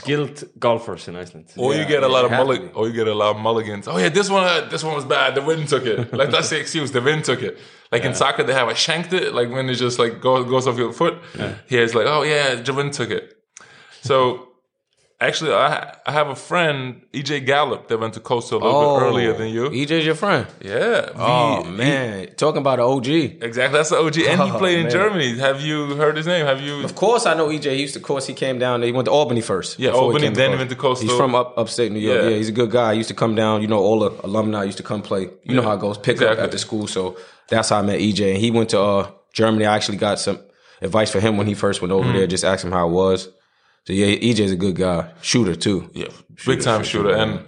Skilled 0.00 0.44
golfers 0.58 1.06
in 1.08 1.16
Iceland. 1.16 1.46
Or 1.56 1.74
you 1.74 1.84
get 1.84 2.02
a 2.02 2.08
lot 2.08 2.24
of 2.24 2.32
it 2.32 2.36
mullig- 2.36 2.70
or 2.74 2.86
you 2.88 2.94
get 2.94 3.08
a 3.08 3.14
lot 3.14 3.36
of 3.36 3.42
mulligans. 3.42 3.86
Oh 3.86 3.98
yeah, 3.98 4.08
this 4.08 4.30
one, 4.30 4.44
uh, 4.44 4.66
this 4.70 4.82
one 4.82 4.94
was 4.94 5.04
bad. 5.04 5.34
The 5.34 5.42
wind 5.42 5.68
took 5.68 5.84
it. 5.84 5.98
Like 6.14 6.30
that's 6.30 6.48
the 6.48 6.58
excuse. 6.58 6.92
The 6.92 7.02
wind 7.02 7.24
took 7.26 7.42
it. 7.42 7.58
Like 7.92 8.04
in 8.04 8.14
soccer, 8.14 8.42
they 8.42 8.54
have 8.54 8.68
a 8.68 8.74
shanked 8.74 9.12
it. 9.12 9.34
Like 9.34 9.50
when 9.50 9.68
it 9.68 9.74
just 9.74 9.98
like 9.98 10.20
goes 10.22 10.48
goes 10.48 10.66
off 10.66 10.78
your 10.78 10.92
foot. 10.94 11.18
Here 11.68 11.82
it's 11.84 11.94
like, 11.94 12.06
oh 12.06 12.22
yeah, 12.22 12.54
the 12.54 12.72
wind 12.72 12.94
took 12.94 13.10
it. 13.10 13.34
So 14.00 14.48
actually, 15.26 15.52
I 15.52 15.94
I 16.06 16.12
have 16.12 16.28
a 16.28 16.34
friend, 16.36 17.02
EJ 17.12 17.44
Gallup, 17.46 17.88
that 17.88 17.98
went 17.98 18.14
to 18.14 18.20
Coastal 18.20 18.62
a 18.62 18.64
little 18.64 18.98
bit 18.98 19.06
earlier 19.06 19.32
than 19.32 19.48
you. 19.48 19.70
EJ's 19.70 20.04
your 20.06 20.14
friend. 20.14 20.46
yeah. 20.60 21.10
Oh 21.16 21.62
he- 21.64 21.70
man, 21.70 22.28
talking 22.36 22.58
about 22.60 22.78
an 22.78 22.84
OG. 22.86 23.08
Exactly, 23.42 23.76
that's 23.78 23.90
the 23.90 23.96
OG, 23.98 24.18
and 24.30 24.40
he 24.42 24.50
Oh, 24.54 24.58
played 24.58 24.78
in 24.78 24.82
man. 24.84 24.92
Germany. 24.92 25.38
Have 25.38 25.60
you 25.60 25.94
heard 25.96 26.16
his 26.16 26.26
name? 26.26 26.46
Have 26.46 26.60
you? 26.60 26.84
Of 26.84 26.94
course, 26.94 27.26
I 27.26 27.34
know 27.34 27.48
EJ. 27.48 27.74
He 27.74 27.82
used 27.82 27.94
to, 27.94 28.00
of 28.00 28.04
course, 28.04 28.26
he 28.26 28.34
came 28.34 28.58
down. 28.58 28.82
He 28.82 28.92
went 28.92 29.06
to 29.06 29.12
Albany 29.12 29.40
first. 29.40 29.78
Yeah, 29.78 29.90
Albany, 29.90 30.28
to 30.28 30.34
then 30.34 30.50
he 30.52 30.56
went 30.56 30.70
to 30.70 30.76
Coastal. 30.76 31.08
He's 31.08 31.16
from 31.16 31.34
up 31.34 31.56
upstate 31.56 31.90
New 31.92 32.00
York. 32.00 32.22
Yeah. 32.22 32.28
Yeah. 32.30 32.36
he's 32.36 32.48
a 32.48 32.52
good 32.60 32.70
guy. 32.70 32.92
He 32.92 32.98
used 32.98 33.08
to 33.10 33.14
come 33.22 33.34
down. 33.34 33.62
You 33.62 33.68
know, 33.68 33.78
all 33.78 33.98
the 34.00 34.10
alumni 34.24 34.64
used 34.64 34.78
to 34.78 34.84
come 34.84 35.02
play. 35.02 35.28
You 35.44 35.54
know 35.56 35.62
how 35.62 35.74
it 35.74 35.80
goes. 35.80 35.98
Pick 35.98 36.14
Exactly. 36.16 36.38
up 36.38 36.44
at 36.44 36.50
the 36.52 36.58
school. 36.58 36.86
So 36.86 37.16
that's 37.48 37.68
how 37.70 37.78
I 37.78 37.82
met 37.82 38.00
EJ. 38.00 38.32
And 38.34 38.38
he 38.38 38.50
went 38.50 38.70
to 38.70 38.80
uh, 38.80 39.10
Germany. 39.32 39.66
I 39.66 39.74
actually 39.76 39.98
got 39.98 40.18
some 40.18 40.38
advice 40.80 41.10
for 41.12 41.20
him 41.20 41.36
when 41.36 41.46
he 41.46 41.54
first 41.54 41.80
went 41.82 41.92
over 41.92 42.12
there. 42.12 42.26
Just 42.26 42.44
asked 42.44 42.64
him 42.64 42.72
how 42.72 42.88
it 42.88 42.92
was. 42.92 43.28
So 43.86 43.92
yeah, 43.92 44.14
EJ's 44.16 44.52
a 44.52 44.56
good 44.56 44.76
guy, 44.76 45.10
shooter 45.22 45.54
too. 45.56 45.90
Yeah, 45.92 46.08
big 46.46 46.60
time 46.62 46.84
shooter, 46.84 47.14
and 47.14 47.40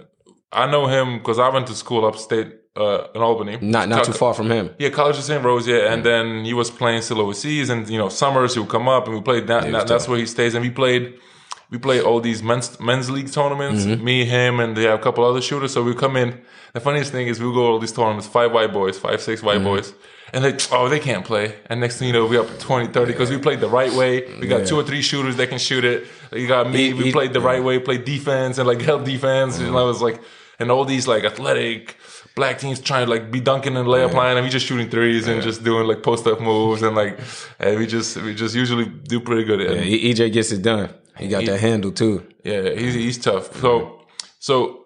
I 0.51 0.69
know 0.69 0.87
him 0.87 1.17
because 1.19 1.39
I 1.39 1.49
went 1.49 1.67
to 1.67 1.73
school 1.75 2.05
upstate 2.05 2.47
uh, 2.75 3.07
in 3.15 3.21
Albany. 3.21 3.57
Not 3.61 3.87
not 3.87 3.99
Co- 4.05 4.11
too 4.11 4.17
far 4.17 4.33
from 4.33 4.49
him. 4.51 4.69
Yeah, 4.77 4.89
College 4.89 5.17
of 5.17 5.23
St. 5.23 5.43
Rose, 5.43 5.65
yeah. 5.67 5.93
And 5.93 6.03
then 6.03 6.43
he 6.43 6.53
was 6.53 6.69
playing 6.69 7.01
still 7.03 7.21
overseas, 7.21 7.69
and 7.69 7.87
you 7.89 7.97
know, 7.97 8.09
summers 8.09 8.53
he 8.53 8.59
would 8.59 8.69
come 8.69 8.89
up 8.89 9.05
and 9.07 9.15
we 9.15 9.21
played. 9.21 9.47
That, 9.47 9.71
that- 9.71 9.87
that's 9.87 10.07
where 10.09 10.19
he 10.19 10.25
stays, 10.25 10.53
and 10.55 10.63
we 10.63 10.69
played. 10.71 11.13
We 11.71 11.79
played 11.79 12.03
all 12.03 12.19
these 12.21 12.43
men's 12.43 12.79
men's 12.79 13.09
league 13.09 13.31
tournaments. 13.31 13.85
Mm-hmm. 13.85 14.03
Me, 14.03 14.25
him, 14.25 14.59
and 14.59 14.75
they 14.77 14.83
have 14.83 14.99
a 14.99 15.01
couple 15.01 15.23
other 15.25 15.41
shooters. 15.41 15.73
So 15.73 15.81
we 15.83 15.95
come 15.95 16.15
in. 16.15 16.41
The 16.73 16.79
funniest 16.79 17.11
thing 17.11 17.27
is 17.27 17.39
we 17.39 17.45
go 17.45 17.53
to 17.53 17.59
all 17.73 17.79
these 17.79 17.91
tournaments, 17.93 18.27
five 18.27 18.51
white 18.51 18.71
boys, 18.73 18.99
five 18.99 19.19
six 19.21 19.41
white 19.41 19.55
Mm-hmm. 19.61 19.65
boys, 19.65 19.93
and 20.33 20.43
they 20.43 20.55
oh 20.71 20.89
they 20.89 20.99
can't 20.99 21.25
play. 21.25 21.55
And 21.67 21.79
next 21.79 21.97
thing 21.97 22.07
you 22.07 22.13
know, 22.13 22.25
we 22.27 22.37
up 22.37 22.47
20, 22.59 22.91
30 22.93 23.11
because 23.11 23.31
we 23.31 23.37
played 23.39 23.61
the 23.61 23.67
right 23.69 23.91
way. 23.93 24.37
We 24.39 24.47
got 24.47 24.67
two 24.67 24.75
or 24.79 24.83
three 24.83 25.01
shooters 25.01 25.37
that 25.37 25.47
can 25.49 25.57
shoot 25.57 25.83
it. 25.85 26.05
You 26.31 26.47
got 26.47 26.69
me. 26.69 26.87
He- 26.87 26.93
we 26.93 27.03
he- 27.05 27.11
played 27.11 27.33
the 27.33 27.41
right 27.41 27.63
way, 27.63 27.79
played 27.79 28.05
defense 28.05 28.57
and 28.57 28.67
like 28.67 28.81
held 28.81 29.05
defense. 29.05 29.57
And 29.57 29.67
mm-hmm. 29.67 29.77
I 29.77 29.83
was 29.83 30.01
like, 30.01 30.21
and 30.59 30.71
all 30.71 30.85
these 30.85 31.07
like 31.07 31.23
athletic 31.23 31.97
black 32.35 32.59
teams 32.59 32.79
trying 32.79 33.05
to 33.05 33.11
like 33.11 33.31
be 33.31 33.39
dunking 33.39 33.75
and 33.77 33.87
layup 33.87 34.13
line, 34.13 34.37
and 34.37 34.45
we 34.45 34.49
just 34.49 34.65
shooting 34.65 34.89
threes 34.89 35.27
and 35.27 35.41
just 35.41 35.63
doing 35.63 35.87
like 35.87 36.03
post 36.03 36.27
up 36.27 36.41
moves 36.41 36.81
and 36.81 36.95
like, 36.95 37.19
and 37.59 37.79
we 37.79 37.87
just 37.87 38.17
we 38.17 38.33
just 38.35 38.55
usually 38.55 38.85
do 38.85 39.19
pretty 39.19 39.43
good. 39.43 39.59
Yeah, 39.59 40.13
EJ 40.13 40.31
gets 40.33 40.51
it 40.51 40.61
done. 40.61 40.93
He 41.17 41.27
got 41.27 41.45
that 41.45 41.59
handle 41.59 41.91
too. 41.91 42.25
yeah, 42.43 42.69
he's 42.69 42.93
he's 42.93 43.17
tough. 43.17 43.59
So 43.59 44.01
so. 44.39 44.84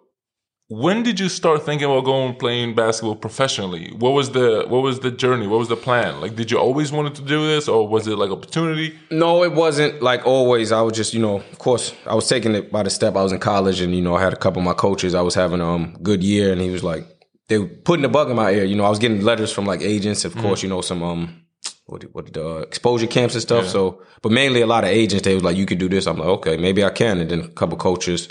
When 0.72 1.02
did 1.02 1.20
you 1.20 1.30
start 1.30 1.66
thinking 1.66 1.86
about 1.86 2.06
going 2.06 2.36
playing 2.36 2.76
basketball 2.76 3.16
professionally? 3.16 3.92
What 3.98 4.12
was 4.12 4.30
the 4.30 4.66
what 4.68 4.84
was 4.84 5.00
the 5.00 5.10
journey? 5.10 5.48
What 5.48 5.58
was 5.58 5.68
the 5.68 5.76
plan? 5.76 6.22
Like, 6.22 6.36
did 6.36 6.52
you 6.52 6.60
always 6.60 6.92
wanted 6.92 7.16
to 7.16 7.24
do 7.24 7.48
this, 7.48 7.68
or 7.68 7.88
was 7.88 8.06
it 8.06 8.20
like 8.20 8.30
opportunity? 8.30 8.96
No, 9.10 9.44
it 9.44 9.54
wasn't 9.54 10.04
like 10.04 10.28
always. 10.28 10.72
I 10.72 10.82
was 10.82 10.94
just, 10.96 11.12
you 11.16 11.22
know, 11.22 11.38
of 11.38 11.58
course, 11.58 11.96
I 12.06 12.14
was 12.14 12.30
taking 12.30 12.54
it 12.54 12.72
by 12.72 12.84
the 12.84 12.92
step. 12.92 13.16
I 13.16 13.24
was 13.24 13.32
in 13.32 13.40
college, 13.40 13.82
and 13.82 13.96
you 13.96 14.02
know, 14.04 14.16
I 14.16 14.22
had 14.22 14.32
a 14.32 14.36
couple 14.36 14.60
of 14.60 14.66
my 14.66 14.76
coaches. 14.76 15.16
I 15.16 15.22
was 15.22 15.34
having 15.34 15.60
um 15.60 15.98
good 16.04 16.24
year, 16.24 16.52
and 16.52 16.62
he 16.62 16.70
was 16.70 16.84
like, 16.84 17.04
they 17.48 17.58
were 17.58 17.66
putting 17.66 18.04
the 18.04 18.10
bug 18.10 18.30
in 18.30 18.36
my 18.36 18.52
ear. 18.52 18.64
You 18.64 18.76
know, 18.76 18.86
I 18.86 18.90
was 18.90 19.00
getting 19.00 19.22
letters 19.24 19.52
from 19.52 19.66
like 19.66 19.82
agents, 19.82 20.24
of 20.24 20.38
course, 20.38 20.62
you 20.62 20.70
know, 20.70 20.82
some 20.82 21.02
um 21.02 21.46
what 21.88 22.04
what 22.14 22.32
the 22.32 22.48
uh, 22.48 22.60
exposure 22.60 23.08
camps 23.08 23.34
and 23.34 23.42
stuff. 23.42 23.66
So, 23.68 24.04
but 24.22 24.32
mainly 24.32 24.62
a 24.62 24.68
lot 24.68 24.84
of 24.84 24.92
agents. 24.92 25.24
They 25.26 25.34
was 25.34 25.44
like, 25.44 25.58
you 25.58 25.66
could 25.66 25.80
do 25.80 25.90
this. 25.90 26.06
I'm 26.06 26.20
like, 26.20 26.28
okay, 26.28 26.58
maybe 26.58 26.84
I 26.84 26.92
can. 26.92 27.18
And 27.18 27.32
then 27.32 27.40
a 27.40 27.48
couple 27.48 27.76
coaches 27.76 28.30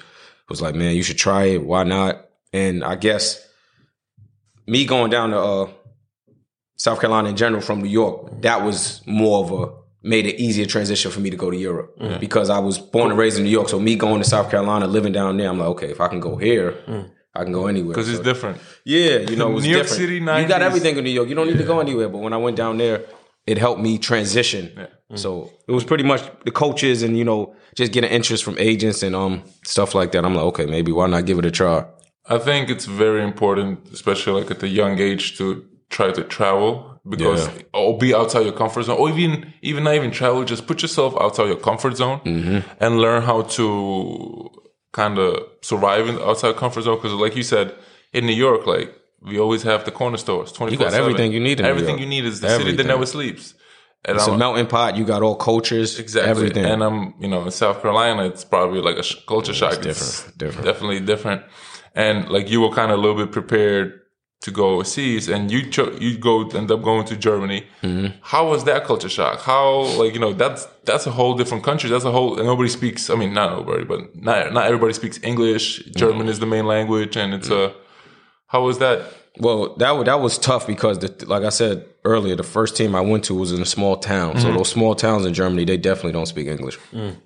was 0.48 0.62
like, 0.62 0.77
man, 0.77 0.94
you 0.94 1.03
should 1.03 1.18
try 1.18 1.46
it. 1.46 1.64
Why 1.64 1.83
not? 1.83 2.27
And 2.53 2.83
I 2.85 2.95
guess 2.97 3.47
me 4.67 4.85
going 4.85 5.11
down 5.11 5.31
to 5.31 5.39
uh, 5.39 5.71
South 6.77 7.01
Carolina 7.01 7.29
in 7.31 7.37
general 7.37 7.61
from 7.61 7.83
New 7.83 7.89
York, 7.89 8.43
that 8.43 8.63
was 8.63 9.03
more 9.07 9.45
of 9.45 9.53
a 9.53 9.79
made 10.03 10.27
it 10.27 10.41
easier 10.41 10.65
transition 10.65 11.11
for 11.11 11.21
me 11.21 11.29
to 11.29 11.37
go 11.37 11.51
to 11.51 11.57
Europe 11.57 11.93
because 12.21 12.51
I 12.51 12.61
was 12.61 12.79
born 12.79 13.11
and 13.11 13.19
raised 13.19 13.37
in 13.37 13.45
New 13.45 13.51
York. 13.51 13.69
So 13.69 13.81
me 13.81 13.97
going 13.97 14.23
to 14.23 14.29
South 14.29 14.49
Carolina, 14.51 14.87
living 14.87 15.13
down 15.13 15.37
there, 15.37 15.49
I'm 15.51 15.59
like, 15.59 15.69
okay, 15.71 15.91
if 15.91 16.01
I 16.01 16.07
can 16.09 16.21
go 16.21 16.37
here, 16.37 16.75
I 17.35 17.43
can 17.43 17.53
go 17.53 17.67
anywhere. 17.67 17.91
Because 17.95 18.09
it's 18.09 18.19
So- 18.19 18.23
different. 18.25 18.59
yeah, 18.85 19.19
you 19.19 19.37
know, 19.37 19.51
it 19.51 19.55
was 19.55 19.65
New 19.65 19.71
York 19.73 19.83
different. 19.89 20.01
City, 20.01 20.15
You 20.15 20.49
got 20.49 20.63
everything 20.63 20.97
in 20.97 21.05
New 21.05 21.11
York. 21.11 21.29
You 21.29 21.35
don't 21.35 21.49
need 21.49 21.59
to 21.59 21.65
go 21.65 21.81
anywhere. 21.81 22.09
But 22.09 22.19
when 22.19 22.33
I 22.33 22.37
went 22.37 22.57
down 22.57 22.79
there, 22.79 23.05
it 23.47 23.59
helped 23.59 23.81
me 23.83 23.99
transition. 23.99 24.87
So 25.15 25.51
it 25.67 25.73
was 25.73 25.85
pretty 25.85 26.05
much 26.05 26.23
the 26.45 26.51
coaches 26.53 27.03
and 27.03 27.19
you 27.19 27.25
know 27.25 27.55
just 27.75 27.93
getting 27.93 28.11
interest 28.11 28.45
from 28.45 28.57
agents 28.59 29.03
and 29.03 29.17
um 29.17 29.43
stuff 29.65 29.95
like 29.95 30.13
that. 30.13 30.25
I'm 30.25 30.35
like, 30.35 30.45
okay, 30.47 30.67
maybe 30.67 30.93
why 30.93 31.07
not 31.09 31.25
give 31.27 31.39
it 31.41 31.45
a 31.47 31.51
try? 31.51 31.85
I 32.29 32.38
think 32.38 32.69
it's 32.71 32.85
very 32.87 33.23
important, 33.23 33.88
especially 33.93 34.35
like 34.41 34.51
at 34.51 34.62
a 34.62 34.69
young 34.69 34.99
age, 34.99 35.37
to 35.38 35.64
try 35.91 36.11
to 36.12 36.23
travel 36.37 37.01
because 37.09 37.47
Yeah. 37.47 37.62
or 37.73 37.97
be 37.99 38.14
outside 38.14 38.45
your 38.49 38.53
comfort 38.62 38.85
zone, 38.85 38.99
or 38.99 39.09
even 39.11 39.33
even 39.62 39.85
not 39.85 39.95
even 39.95 40.11
travel. 40.11 40.45
Just 40.45 40.67
put 40.67 40.83
yourself 40.83 41.14
outside 41.25 41.47
your 41.53 41.57
comfort 41.71 41.97
zone 41.97 42.19
Mm-hmm. 42.25 42.59
and 42.85 42.91
learn 43.05 43.23
how 43.23 43.43
to 43.57 44.51
kind 44.93 45.19
of 45.19 45.31
survive 45.62 46.05
in 46.09 46.14
the 46.17 46.25
outside 46.29 46.57
comfort 46.57 46.83
zone. 46.83 46.97
Because, 46.97 47.12
like 47.25 47.35
you 47.37 47.43
said, 47.43 47.75
in 48.12 48.27
New 48.27 48.38
York, 48.47 48.67
like 48.67 48.88
we 49.29 49.38
always 49.45 49.62
have 49.62 49.85
the 49.85 49.91
corner 49.91 50.19
stores. 50.19 50.53
Twenty 50.53 50.77
got 50.77 50.93
everything 50.95 51.33
you 51.33 51.41
need 51.41 51.59
in 51.61 51.64
New 51.64 51.71
everything 51.71 51.99
you 51.99 52.07
need 52.07 52.25
is 52.25 52.41
the 52.41 52.51
city 52.59 52.73
that 52.79 52.87
never 52.87 53.07
sleeps. 53.07 53.55
And 54.05 54.17
It's 54.17 54.29
a 54.29 54.31
I'm- 54.31 54.38
melting 54.38 54.67
pot. 54.67 54.97
You 54.99 55.05
got 55.05 55.23
all 55.23 55.35
cultures, 55.51 55.99
Exactly. 55.99 56.31
everything. 56.31 56.64
And 56.73 56.81
I'm, 56.85 56.99
you 57.23 57.27
know, 57.33 57.43
in 57.45 57.51
South 57.51 57.79
Carolina, 57.83 58.27
it's 58.27 58.45
probably 58.45 58.81
like 58.81 58.97
a 58.97 59.03
sh- 59.03 59.17
culture 59.27 59.53
shock. 59.53 59.73
It's 59.73 59.85
different, 59.87 60.38
different. 60.38 60.64
Definitely 60.71 61.01
different. 61.01 61.43
And 61.94 62.29
like 62.29 62.48
you 62.51 62.61
were 62.61 62.70
kind 62.70 62.90
of 62.92 62.98
a 62.98 63.03
little 63.03 63.16
bit 63.16 63.33
prepared 63.33 64.01
to 64.40 64.53
go 64.53 64.68
overseas 64.74 65.29
and 65.29 65.51
you 65.51 65.68
cho- 65.68 65.96
you 65.98 66.16
go 66.16 66.46
end 66.51 66.70
up 66.70 66.81
going 66.83 67.05
to 67.07 67.16
Germany. 67.16 67.66
Mm-hmm. 67.83 68.18
How 68.22 68.48
was 68.48 68.62
that 68.64 68.85
culture 68.85 69.09
shock? 69.09 69.40
How 69.40 69.81
like, 70.01 70.14
you 70.14 70.20
know, 70.20 70.33
that's 70.33 70.66
that's 70.85 71.07
a 71.07 71.11
whole 71.11 71.35
different 71.35 71.64
country. 71.64 71.90
That's 71.90 72.05
a 72.05 72.12
whole 72.12 72.37
nobody 72.37 72.68
speaks 72.68 73.11
I 73.11 73.16
mean 73.16 73.35
not 73.35 73.51
nobody, 73.59 73.85
but 73.85 74.14
not 74.14 74.53
not 74.53 74.66
everybody 74.66 74.92
speaks 74.92 75.18
English. 75.24 75.85
German 75.96 76.18
Mm-hmm. 76.20 76.29
is 76.29 76.38
the 76.38 76.46
main 76.46 76.66
language 76.66 77.16
and 77.16 77.35
it's 77.35 77.51
a 77.51 77.74
how 78.46 78.62
was 78.62 78.79
that? 78.79 79.03
Well, 79.40 79.74
that 79.77 80.05
that 80.07 80.20
was 80.20 80.37
tough 80.38 80.66
because, 80.66 80.98
the, 81.01 81.11
like 81.27 81.44
I 81.44 81.51
said 81.51 81.85
earlier, 82.05 82.35
the 82.35 82.42
first 82.42 82.77
team 82.77 82.94
I 82.96 83.01
went 83.03 83.22
to 83.24 83.35
was 83.35 83.53
in 83.53 83.61
a 83.62 83.66
small 83.66 83.96
town. 83.96 84.40
So 84.40 84.51
those 84.53 84.68
small 84.70 84.94
towns 84.96 85.27
in 85.27 85.33
Germany, 85.35 85.64
they 85.64 85.77
definitely 85.77 86.12
don't 86.12 86.27
speak 86.27 86.48
English. 86.48 86.77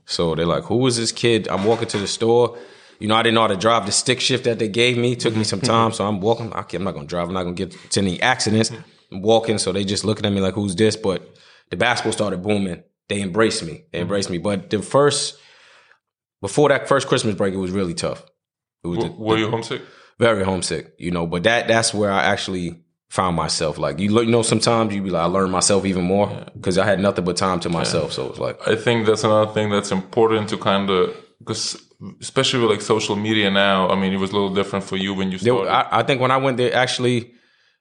So 0.05 0.35
they're 0.35 0.45
like, 0.45 0.65
"Who 0.65 0.87
is 0.87 0.97
this 0.99 1.11
kid?" 1.13 1.49
I'm 1.49 1.65
walking 1.65 1.89
to 1.89 1.99
the 1.99 2.07
store. 2.07 2.59
You 3.03 3.09
know, 3.09 3.17
I 3.17 3.25
didn't 3.25 3.35
know 3.35 3.41
how 3.41 3.49
to 3.49 3.57
drive 3.57 3.85
the 3.85 3.91
stick 3.91 4.21
shift 4.21 4.45
that 4.45 4.61
they 4.61 4.69
gave 4.69 4.97
me. 4.97 5.13
It 5.13 5.19
took 5.21 5.35
me 5.35 5.43
some 5.43 5.59
mm-hmm. 5.59 5.67
time, 5.67 5.93
so 5.93 6.07
I'm 6.07 6.21
walking. 6.21 6.53
Okay, 6.53 6.77
I'm 6.77 6.85
not 6.85 6.95
gonna 6.95 7.09
drive. 7.09 7.27
I'm 7.27 7.35
not 7.35 7.43
gonna 7.43 7.57
get 7.57 7.73
to 7.91 8.01
any 8.01 8.23
accidents. 8.23 8.71
I'm 9.11 9.23
walking, 9.23 9.59
so 9.59 9.73
they 9.73 9.85
just 9.85 10.05
looking 10.05 10.25
at 10.25 10.33
me 10.33 10.41
like, 10.41 10.55
"Who's 10.55 10.77
this?" 10.77 10.95
But 10.95 11.29
the 11.71 11.77
basketball 11.77 12.13
started 12.13 12.45
booming. 12.45 12.85
They 13.09 13.21
embraced 13.21 13.65
me. 13.65 13.87
They 13.91 14.03
embraced 14.03 14.31
me. 14.31 14.39
But 14.39 14.71
the 14.71 14.81
first, 14.83 15.37
before 16.41 16.69
that 16.69 16.87
first 16.87 17.09
Christmas 17.09 17.35
break, 17.35 17.55
it 17.55 17.57
was 17.57 17.73
really 17.73 17.93
tough. 17.93 18.25
It 18.85 18.87
was 18.87 19.01
the, 19.01 19.09
W- 19.09 19.25
were 19.25 19.37
you 19.37 19.51
homesick? 19.51 19.83
very 20.21 20.45
homesick, 20.45 20.95
you 20.97 21.11
know. 21.11 21.27
But 21.27 21.43
that 21.43 21.67
that's 21.67 21.93
where 21.93 22.13
I 22.13 22.23
actually 22.23 22.85
found 23.11 23.35
myself. 23.35 23.79
Like 23.79 23.99
you, 23.99 24.17
you 24.21 24.31
know, 24.31 24.43
sometimes 24.43 24.95
you 24.95 25.03
be 25.03 25.11
like, 25.11 25.23
I 25.23 25.27
learned 25.27 25.51
myself 25.51 25.87
even 25.87 26.05
more 26.05 26.47
because 26.55 26.79
I 26.79 26.87
had 26.87 27.01
nothing 27.01 27.25
but 27.25 27.37
time 27.37 27.59
to 27.61 27.69
myself. 27.69 28.13
So 28.13 28.31
it's 28.31 28.39
like, 28.39 28.61
I 28.69 28.77
think 28.77 29.07
that's 29.07 29.25
another 29.25 29.53
thing 29.53 29.71
that's 29.71 29.91
important 29.91 30.51
to 30.51 30.57
kind 30.57 30.89
of 30.89 31.17
because 31.41 31.83
especially 32.21 32.61
with 32.61 32.71
like 32.71 32.81
social 32.81 33.17
media 33.17 33.51
now. 33.51 33.89
I 33.89 33.95
mean, 34.01 34.13
it 34.13 34.19
was 34.19 34.31
a 34.31 34.35
little 34.35 34.55
different 34.55 34.85
for 34.85 34.97
you 34.97 35.15
when 35.15 35.31
you 35.33 35.39
started. 35.39 35.69
I, 35.71 36.01
I 36.01 36.03
think 36.03 36.21
when 36.21 36.31
I 36.31 36.37
went 36.37 36.57
there, 36.57 36.75
actually, 36.75 37.33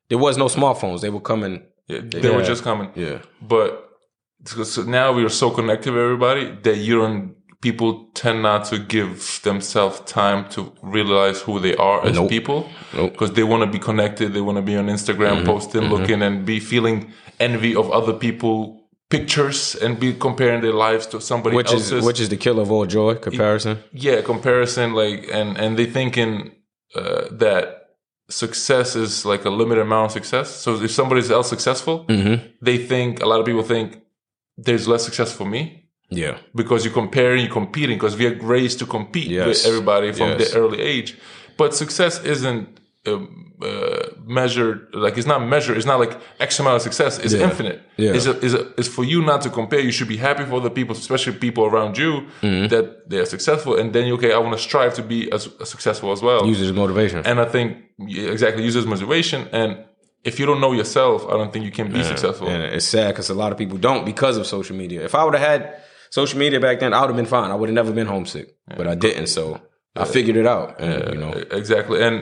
there 0.10 0.18
was 0.18 0.38
no 0.38 0.46
smartphones. 0.46 1.02
They 1.02 1.10
were 1.10 1.22
coming. 1.22 1.64
Yeah, 1.88 2.02
they 2.04 2.30
were 2.30 2.44
just 2.44 2.64
coming. 2.64 2.90
Yeah, 2.96 3.20
But 3.42 3.88
so 4.46 4.84
now 4.84 5.12
we 5.14 5.24
are 5.26 5.30
so 5.30 5.50
connected 5.52 5.94
with 5.94 6.02
everybody 6.04 6.52
that 6.64 6.78
you 6.78 7.00
don't. 7.00 7.36
People 7.62 8.10
tend 8.16 8.42
not 8.42 8.66
to 8.66 8.80
give 8.80 9.40
themselves 9.44 10.00
time 10.02 10.50
to 10.50 10.74
realize 10.82 11.42
who 11.42 11.60
they 11.60 11.76
are 11.76 12.04
as 12.04 12.16
Nope. 12.16 12.30
people 12.30 12.62
Nope. 12.62 12.72
Mm-hmm. 12.92 13.06
because 13.12 13.34
they 13.34 13.44
want 13.44 13.62
to 13.64 13.68
be 13.70 13.78
connected. 13.78 14.34
They 14.34 14.42
want 14.42 14.56
to 14.58 14.64
be 14.64 14.76
on 14.76 14.88
Instagram, 14.88 15.46
posting, 15.46 15.82
looking, 15.84 16.24
and 16.24 16.44
be 16.44 16.60
feeling 16.60 17.14
envy 17.40 17.76
of 17.76 17.92
other 17.92 18.14
people 18.14 18.81
pictures 19.16 19.76
and 19.84 20.00
be 20.00 20.10
comparing 20.28 20.62
their 20.62 20.74
lives 20.88 21.06
to 21.08 21.20
somebody 21.20 21.56
which 21.56 21.72
else's. 21.74 21.92
is 21.92 22.06
which 22.06 22.20
is 22.24 22.30
the 22.30 22.38
killer 22.38 22.62
of 22.66 22.72
all 22.72 22.86
joy 23.00 23.14
comparison. 23.28 23.74
yeah 24.08 24.22
comparison 24.22 24.88
like 25.02 25.22
and 25.40 25.50
and 25.64 25.72
they 25.78 25.86
thinking 26.00 26.32
uh, 26.96 27.24
that 27.44 27.64
success 28.30 28.96
is 28.96 29.26
like 29.26 29.44
a 29.46 29.50
limited 29.50 29.82
amount 29.82 30.06
of 30.06 30.12
success 30.20 30.48
so 30.64 30.70
if 30.82 30.92
somebody's 30.92 31.30
else 31.32 31.50
successful 31.50 32.06
Mm-hmm. 32.08 32.36
they 32.68 32.78
think 32.92 33.22
a 33.22 33.28
lot 33.32 33.40
of 33.42 33.46
people 33.46 33.64
think 33.64 33.88
there's 34.66 34.88
less 34.88 35.04
success 35.10 35.32
for 35.40 35.46
me 35.56 35.62
Yeah, 36.22 36.36
because 36.62 36.80
you're 36.86 36.94
comparing 37.04 37.40
you're 37.46 37.54
competing 37.62 37.96
because 37.98 38.16
we 38.22 38.26
are 38.30 38.36
raised 38.58 38.78
to 38.80 38.86
compete 38.86 39.30
Yes. 39.38 39.48
with 39.48 39.62
everybody 39.70 40.10
from 40.14 40.30
Yes. 40.30 40.40
the 40.42 40.60
early 40.60 40.80
age 40.94 41.10
but 41.58 41.70
success 41.84 42.14
isn't 42.34 42.66
um, 43.08 43.54
uh, 43.64 44.08
measured 44.26 44.88
like 44.94 45.18
it's 45.18 45.26
not 45.28 45.40
measured 45.46 45.76
it's 45.78 45.86
not 45.88 46.00
like 46.00 46.14
x 46.40 46.60
amount 46.60 46.76
of 46.76 46.82
success 46.82 47.18
it's 47.20 47.34
Yeah. 47.34 47.44
infinite 47.50 47.82
Yeah. 47.98 48.14
it's, 48.14 48.26
a, 48.28 48.32
it's, 48.46 48.54
a, 48.54 48.68
it's 48.80 48.88
for 48.88 49.04
you 49.04 49.22
not 49.24 49.42
to 49.42 49.50
compare 49.50 49.80
you 49.80 49.92
should 49.92 50.08
be 50.08 50.18
happy 50.18 50.46
for 50.46 50.60
the 50.62 50.70
people 50.70 50.96
especially 50.96 51.34
people 51.34 51.66
around 51.66 51.98
you 51.98 52.12
Mm-hmm. 52.42 52.68
that 52.68 53.10
they're 53.10 53.26
successful 53.26 53.76
and 53.80 53.92
then 53.94 54.06
you 54.08 54.14
okay 54.16 54.34
i 54.34 54.38
want 54.38 54.54
to 54.56 54.62
strive 54.62 54.94
to 54.96 55.04
be 55.04 55.32
as, 55.32 55.50
as 55.60 55.70
successful 55.70 56.12
as 56.12 56.22
well 56.22 56.46
use 56.46 56.62
it 56.62 56.66
as 56.66 56.74
motivation. 56.74 57.20
and 57.26 57.40
i 57.40 57.46
think 57.46 57.68
yeah, 57.98 58.30
exactly 58.36 58.64
use 58.64 58.76
as 58.76 58.86
motivation 58.86 59.48
and 59.52 59.78
if 60.24 60.40
you 60.40 60.46
don't 60.46 60.62
know 60.62 60.74
yourself 60.74 61.26
i 61.28 61.32
don't 61.32 61.52
think 61.54 61.66
you 61.66 61.72
can 61.72 61.92
be 61.92 62.04
successful 62.04 62.48
And 62.48 62.62
it's 62.76 62.86
sad 62.86 63.08
because 63.14 63.30
a 63.32 63.34
lot 63.44 63.52
of 63.52 63.58
people 63.58 63.78
don't 63.80 64.06
because 64.06 64.38
of 64.38 64.46
social 64.46 64.76
media. 64.76 65.04
If 65.10 65.16
I 65.16 65.24
would 65.26 65.34
have 65.36 65.48
had 65.54 65.62
social 66.12 66.38
media 66.38 66.60
back 66.60 66.80
then, 66.82 66.94
I 66.94 67.00
would 67.02 67.10
have 67.14 67.16
been 67.22 67.26
fine. 67.40 67.50
I 67.52 67.56
would 67.56 67.70
have 67.70 67.80
never 67.82 67.92
been 68.00 68.08
homesick, 68.16 68.48
but 68.78 68.86
I 68.94 68.96
didn't. 69.06 69.28
So 69.28 69.44
I 69.96 70.06
figured 70.06 70.36
it 70.42 70.46
out. 70.56 70.80
And, 70.80 71.14
you 71.14 71.20
know, 71.24 71.32
exactly 71.62 71.98
and 72.08 72.16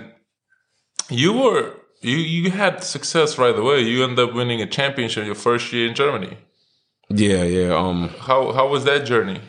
you 1.10 1.34
were 1.34 1.76
you 2.02 2.18
you 2.18 2.52
had 2.52 2.84
success 2.84 3.38
right 3.38 3.58
away. 3.58 3.82
You 3.82 4.04
ended 4.04 4.20
up 4.20 4.34
winning 4.34 4.62
a 4.62 4.68
championship 4.68 5.26
your 5.26 5.36
first 5.36 5.72
year 5.74 5.88
in 5.88 5.96
germany. 5.96 6.38
Yeah, 7.10 7.44
yeah. 7.44 7.76
Um, 7.76 8.10
how 8.20 8.52
how 8.54 8.68
was 8.68 8.86
that 8.86 9.06
journey? 9.06 9.42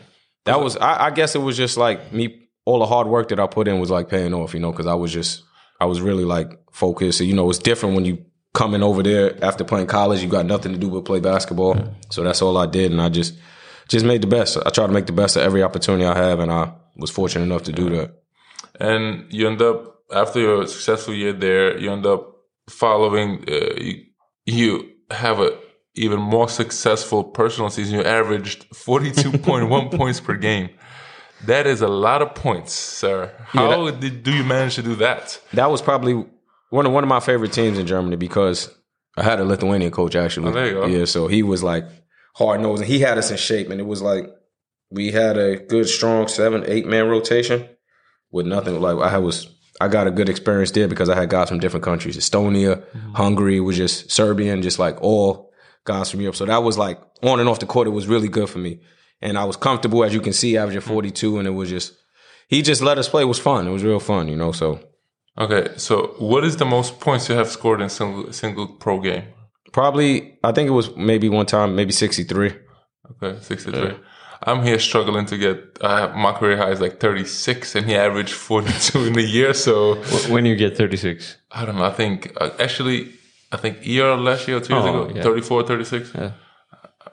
that 0.45 0.59
was 0.59 0.77
I, 0.77 1.07
I 1.07 1.11
guess 1.11 1.35
it 1.35 1.39
was 1.39 1.57
just 1.57 1.77
like 1.77 2.11
me 2.11 2.47
all 2.65 2.79
the 2.79 2.85
hard 2.85 3.07
work 3.07 3.29
that 3.29 3.39
i 3.39 3.47
put 3.47 3.67
in 3.67 3.79
was 3.79 3.89
like 3.89 4.09
paying 4.09 4.33
off 4.33 4.53
you 4.53 4.59
know 4.59 4.71
because 4.71 4.85
i 4.85 4.93
was 4.93 5.11
just 5.11 5.43
i 5.79 5.85
was 5.85 6.01
really 6.01 6.25
like 6.25 6.59
focused. 6.71 7.19
You 7.19 7.33
know 7.33 7.49
it's 7.49 7.59
different 7.59 7.95
when 7.95 8.05
you 8.05 8.23
coming 8.53 8.83
over 8.83 9.03
there 9.03 9.43
after 9.43 9.63
playing 9.63 9.87
college 9.87 10.21
you 10.21 10.27
got 10.27 10.45
nothing 10.45 10.71
to 10.73 10.77
do 10.77 10.89
but 10.89 11.05
play 11.05 11.19
basketball. 11.19 11.95
So 12.09 12.23
that's 12.23 12.41
all 12.41 12.57
i 12.57 12.65
did 12.65 12.91
and 12.91 13.01
i 13.01 13.09
just 13.09 13.35
just 13.87 14.05
made 14.05 14.21
the 14.21 14.27
best. 14.27 14.57
I 14.65 14.69
try 14.69 14.87
to 14.87 14.93
make 14.93 15.05
the 15.05 15.11
best 15.11 15.35
of 15.35 15.43
every 15.43 15.63
opportunity 15.63 16.05
i 16.05 16.17
have 16.17 16.39
and 16.39 16.51
i 16.51 16.71
was 16.97 17.09
fortunate 17.09 17.43
enough 17.43 17.63
to 17.63 17.71
do 17.71 17.89
that. 17.89 18.13
And 18.79 19.31
you 19.33 19.47
end 19.47 19.61
up 19.61 19.90
after 20.13 20.39
your 20.39 20.67
successful 20.67 21.13
year 21.13 21.33
there 21.33 21.77
you 21.77 21.91
end 21.91 22.05
up 22.05 22.35
following 22.69 23.43
uh, 23.49 23.75
you, 23.77 24.03
you 24.45 24.89
have 25.09 25.39
a 25.39 25.57
even 25.95 26.19
more 26.19 26.47
successful 26.47 27.23
personal 27.23 27.69
season 27.69 27.99
you 27.99 28.03
averaged 28.03 28.69
42.1 28.71 29.91
points 29.97 30.19
per 30.19 30.35
game 30.35 30.69
that 31.45 31.67
is 31.67 31.81
a 31.81 31.87
lot 31.87 32.21
of 32.21 32.33
points 32.35 32.73
sir 32.73 33.33
how 33.47 33.89
did, 33.91 34.23
do 34.23 34.31
you 34.31 34.43
manage 34.43 34.75
to 34.75 34.83
do 34.83 34.95
that 34.95 35.39
that 35.53 35.69
was 35.69 35.81
probably 35.81 36.25
one 36.71 36.85
of 36.85 36.91
one 36.91 37.03
of 37.03 37.07
my 37.07 37.19
favorite 37.19 37.53
teams 37.53 37.77
in 37.77 37.85
Germany 37.85 38.15
because 38.15 38.73
I 39.15 39.23
had 39.23 39.39
a 39.39 39.45
Lithuanian 39.45 39.91
coach 39.91 40.15
actually. 40.15 40.49
Oh, 40.49 40.51
there 40.51 40.67
you 40.67 40.73
go. 40.73 40.85
Yeah, 40.87 41.05
so 41.05 41.27
he 41.27 41.43
was 41.43 41.61
like 41.61 41.85
hard 42.33 42.61
nosed 42.61 42.81
and 42.81 42.91
he 42.91 42.99
had 42.99 43.19
us 43.19 43.29
in 43.29 43.37
shape, 43.37 43.69
and 43.69 43.79
it 43.79 43.85
was 43.85 44.01
like 44.01 44.27
we 44.89 45.11
had 45.11 45.37
a 45.37 45.57
good, 45.57 45.87
strong 45.87 46.27
seven, 46.27 46.63
eight 46.65 46.87
man 46.87 47.07
rotation 47.07 47.69
with 48.31 48.47
nothing. 48.47 48.79
Like 48.81 48.97
I 48.97 49.19
was, 49.19 49.47
I 49.83 49.87
got 49.87 50.07
a 50.07 50.11
good 50.11 50.29
experience 50.29 50.71
there 50.71 50.87
because 50.87 51.09
I 51.09 51.15
had 51.15 51.29
guys 51.29 51.49
from 51.49 51.59
different 51.59 51.83
countries: 51.83 52.17
Estonia, 52.17 52.75
Mm-hmm. 52.77 53.13
Hungary, 53.13 53.59
was 53.59 53.77
just 53.77 54.11
Serbian, 54.11 54.61
just 54.61 54.79
like 54.79 55.01
all 55.01 55.51
guys 55.83 56.09
from 56.11 56.21
Europe. 56.21 56.35
So 56.35 56.45
that 56.45 56.63
was 56.63 56.77
like 56.77 56.99
on 57.23 57.39
and 57.39 57.49
off 57.49 57.59
the 57.59 57.65
court. 57.65 57.87
It 57.87 57.91
was 57.91 58.07
really 58.07 58.27
good 58.27 58.49
for 58.49 58.59
me, 58.59 58.79
and 59.21 59.37
I 59.37 59.43
was 59.45 59.57
comfortable, 59.57 60.03
as 60.03 60.13
you 60.13 60.21
can 60.21 60.33
see, 60.33 60.57
averaging 60.57 60.81
forty 60.81 61.11
two, 61.11 61.37
and 61.39 61.47
it 61.47 61.51
was 61.51 61.69
just. 61.69 61.93
He 62.47 62.61
just 62.61 62.81
let 62.81 62.97
us 62.97 63.07
play. 63.07 63.21
It 63.21 63.25
was 63.25 63.39
fun. 63.39 63.65
It 63.65 63.71
was 63.71 63.81
real 63.83 64.01
fun, 64.01 64.27
you 64.27 64.35
know. 64.35 64.51
So 64.51 64.79
Okay, 65.37 65.69
so 65.77 66.15
what 66.19 66.43
is 66.43 66.57
the 66.57 66.65
most 66.65 66.99
points 66.99 67.29
you 67.29 67.35
have 67.35 67.47
scored 67.49 67.81
in 67.81 67.89
single 67.89 68.33
single 68.33 68.67
pro 68.67 68.99
game? 68.99 69.23
Probably, 69.71 70.37
I 70.43 70.51
think 70.51 70.67
it 70.67 70.73
was 70.73 70.93
maybe 70.97 71.29
one 71.29 71.45
time, 71.45 71.75
maybe 71.75 71.93
63. 71.93 72.53
Okay, 73.11 73.39
sixty 73.41 73.71
three. 73.71 73.95
I'm 74.43 74.63
here 74.63 74.79
struggling 74.79 75.25
to 75.27 75.37
get. 75.37 75.77
Have, 75.81 76.15
my 76.15 76.31
career 76.33 76.57
high 76.57 76.71
is 76.71 76.81
like 76.81 76.99
thirty 76.99 77.25
six, 77.25 77.75
and 77.75 77.85
he 77.85 77.95
averaged 77.95 78.33
forty 78.33 78.71
two 78.79 79.05
in 79.05 79.17
a 79.17 79.21
year. 79.21 79.53
So 79.53 79.95
When 80.33 80.45
you 80.45 80.55
get 80.55 80.75
36. 80.77 81.37
I 81.51 81.65
don't 81.65 81.75
know. 81.77 81.83
I 81.83 81.91
think 81.91 82.33
uh, 82.41 82.49
actually, 82.59 83.11
I 83.51 83.57
think 83.57 83.85
year 83.85 84.15
last 84.15 84.47
year 84.47 84.57
or 84.57 84.61
two 84.61 84.73
years 84.73 84.85
Oh, 84.85 85.03
ago, 85.03 85.13
yeah. 85.15 85.21
34, 85.23 85.63
36. 85.67 86.11
Yeah. 86.15 86.31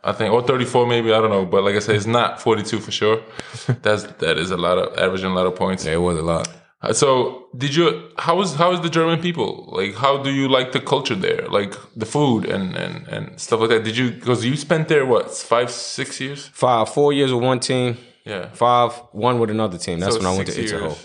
I 0.05 0.13
think 0.13 0.33
or 0.33 0.43
thirty 0.43 0.65
four 0.65 0.87
maybe. 0.87 1.13
I 1.13 1.21
don't 1.21 1.31
know, 1.31 1.45
but 1.45 1.65
like 1.65 1.75
I 1.75 1.81
said, 1.81 1.97
it's 1.97 2.07
not 2.07 2.41
forty 2.41 2.63
two 2.63 2.79
for 2.79 2.93
sure. 2.93 3.21
That's 3.83 4.05
that 4.05 4.39
is 4.39 4.51
a 4.53 4.57
lot 4.57 4.79
of 4.79 4.97
averaging 4.97 5.31
a 5.31 5.35
lot 5.35 5.47
of 5.47 5.57
points. 5.57 5.85
Yeah, 5.85 5.95
it 5.95 5.97
was 6.01 6.17
a 6.19 6.23
lot. 6.23 6.49
Uh, 6.81 6.93
So 6.93 7.47
did 7.57 7.75
you? 7.75 7.87
How 8.19 8.41
is 8.43 8.55
how 8.55 8.73
is 8.73 8.81
the 8.81 8.89
German 8.91 9.21
people 9.21 9.69
like? 9.77 9.95
How 9.97 10.23
do 10.23 10.31
you 10.31 10.49
like 10.49 10.71
the 10.73 10.81
culture 10.81 11.17
there? 11.17 11.47
Like 11.49 11.75
the 11.97 12.07
food 12.07 12.45
and 12.45 12.77
and 12.77 13.09
and 13.09 13.41
stuff 13.41 13.61
like 13.61 13.71
that. 13.71 13.85
Did 13.85 13.97
you? 13.97 14.11
Because 14.13 14.45
you 14.45 14.57
spent 14.57 14.89
there 14.89 15.05
what 15.05 15.31
five 15.33 15.71
six 15.71 16.21
years? 16.21 16.41
Five, 16.53 16.89
four 16.89 17.13
years 17.13 17.33
with 17.33 17.43
one 17.43 17.59
team, 17.61 17.97
Yeah. 18.25 18.51
five, 18.53 18.93
one 19.13 19.39
with 19.41 19.51
another 19.51 19.79
team. 19.79 19.99
That's 20.01 20.15
So 20.15 20.21
when 20.21 20.33
I 20.33 20.37
went 20.37 20.49
to 20.51 20.63
Itzehoe. 20.63 20.97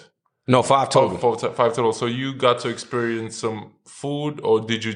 No, 0.46 0.62
five 0.62 0.88
Oh, 0.90 0.92
total. 0.92 1.18
four- 1.18 1.38
five 1.54 1.74
total. 1.74 1.94
So 1.94 2.06
you 2.06 2.34
got 2.36 2.60
to 2.60 2.68
experience 2.70 3.38
some 3.38 3.72
food, 3.88 4.42
or 4.44 4.60
did 4.60 4.84
you 4.84 4.94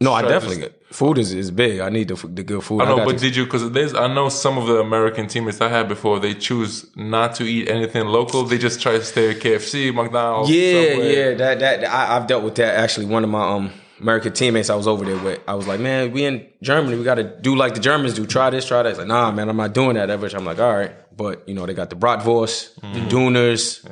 No, 0.00 0.12
I 0.12 0.22
definitely 0.22 0.58
just- 0.68 0.74
food 0.94 1.18
is, 1.18 1.34
is 1.34 1.50
big. 1.50 1.80
I 1.80 1.88
need 1.88 2.06
the, 2.08 2.14
the 2.28 2.44
good 2.44 2.62
food. 2.62 2.82
I 2.82 2.84
know, 2.84 2.96
got 2.98 3.06
but 3.06 3.12
to- 3.14 3.18
did 3.18 3.34
you? 3.36 3.44
Because 3.44 3.70
there's, 3.72 3.94
I 3.94 4.06
know 4.06 4.28
some 4.28 4.56
of 4.56 4.66
the 4.68 4.78
American 4.80 5.26
teammates 5.26 5.60
I 5.60 5.68
had 5.68 5.88
before. 5.88 6.20
They 6.20 6.34
choose 6.34 6.86
not 6.96 7.34
to 7.36 7.44
eat 7.44 7.68
anything 7.68 8.06
local. 8.06 8.44
They 8.44 8.58
just 8.58 8.80
try 8.80 8.92
to 8.92 9.04
stay 9.04 9.30
at 9.32 9.38
KFC, 9.40 9.92
McDonald's. 9.92 10.50
yeah, 10.50 10.90
Subway. 10.90 11.16
yeah. 11.16 11.34
That 11.34 11.58
that 11.60 11.84
I, 11.84 12.16
I've 12.16 12.26
dealt 12.28 12.44
with 12.44 12.54
that. 12.56 12.76
Actually, 12.76 13.06
one 13.06 13.24
of 13.24 13.30
my 13.30 13.42
um 13.48 13.72
American 14.00 14.32
teammates 14.32 14.70
I 14.70 14.76
was 14.76 14.86
over 14.86 15.04
there 15.04 15.18
with. 15.18 15.40
I 15.48 15.54
was 15.56 15.66
like, 15.66 15.80
man, 15.80 16.12
we 16.12 16.24
in 16.24 16.46
Germany. 16.62 16.96
We 16.96 17.02
got 17.02 17.16
to 17.16 17.24
do 17.24 17.56
like 17.56 17.74
the 17.74 17.80
Germans 17.80 18.14
do. 18.14 18.24
Try 18.24 18.50
this, 18.50 18.64
try 18.68 18.84
that. 18.84 18.90
He's 18.90 18.98
like, 18.98 19.08
nah, 19.08 19.32
man, 19.32 19.48
I'm 19.48 19.56
not 19.56 19.72
doing 19.74 19.94
that 19.94 20.08
ever. 20.10 20.28
I'm 20.32 20.44
like, 20.44 20.60
all 20.60 20.72
right, 20.72 20.92
but 21.16 21.42
you 21.48 21.54
know, 21.54 21.66
they 21.66 21.74
got 21.74 21.90
the 21.90 21.96
bratwurst, 21.96 22.76
the 22.76 23.00
Dooners, 23.12 23.84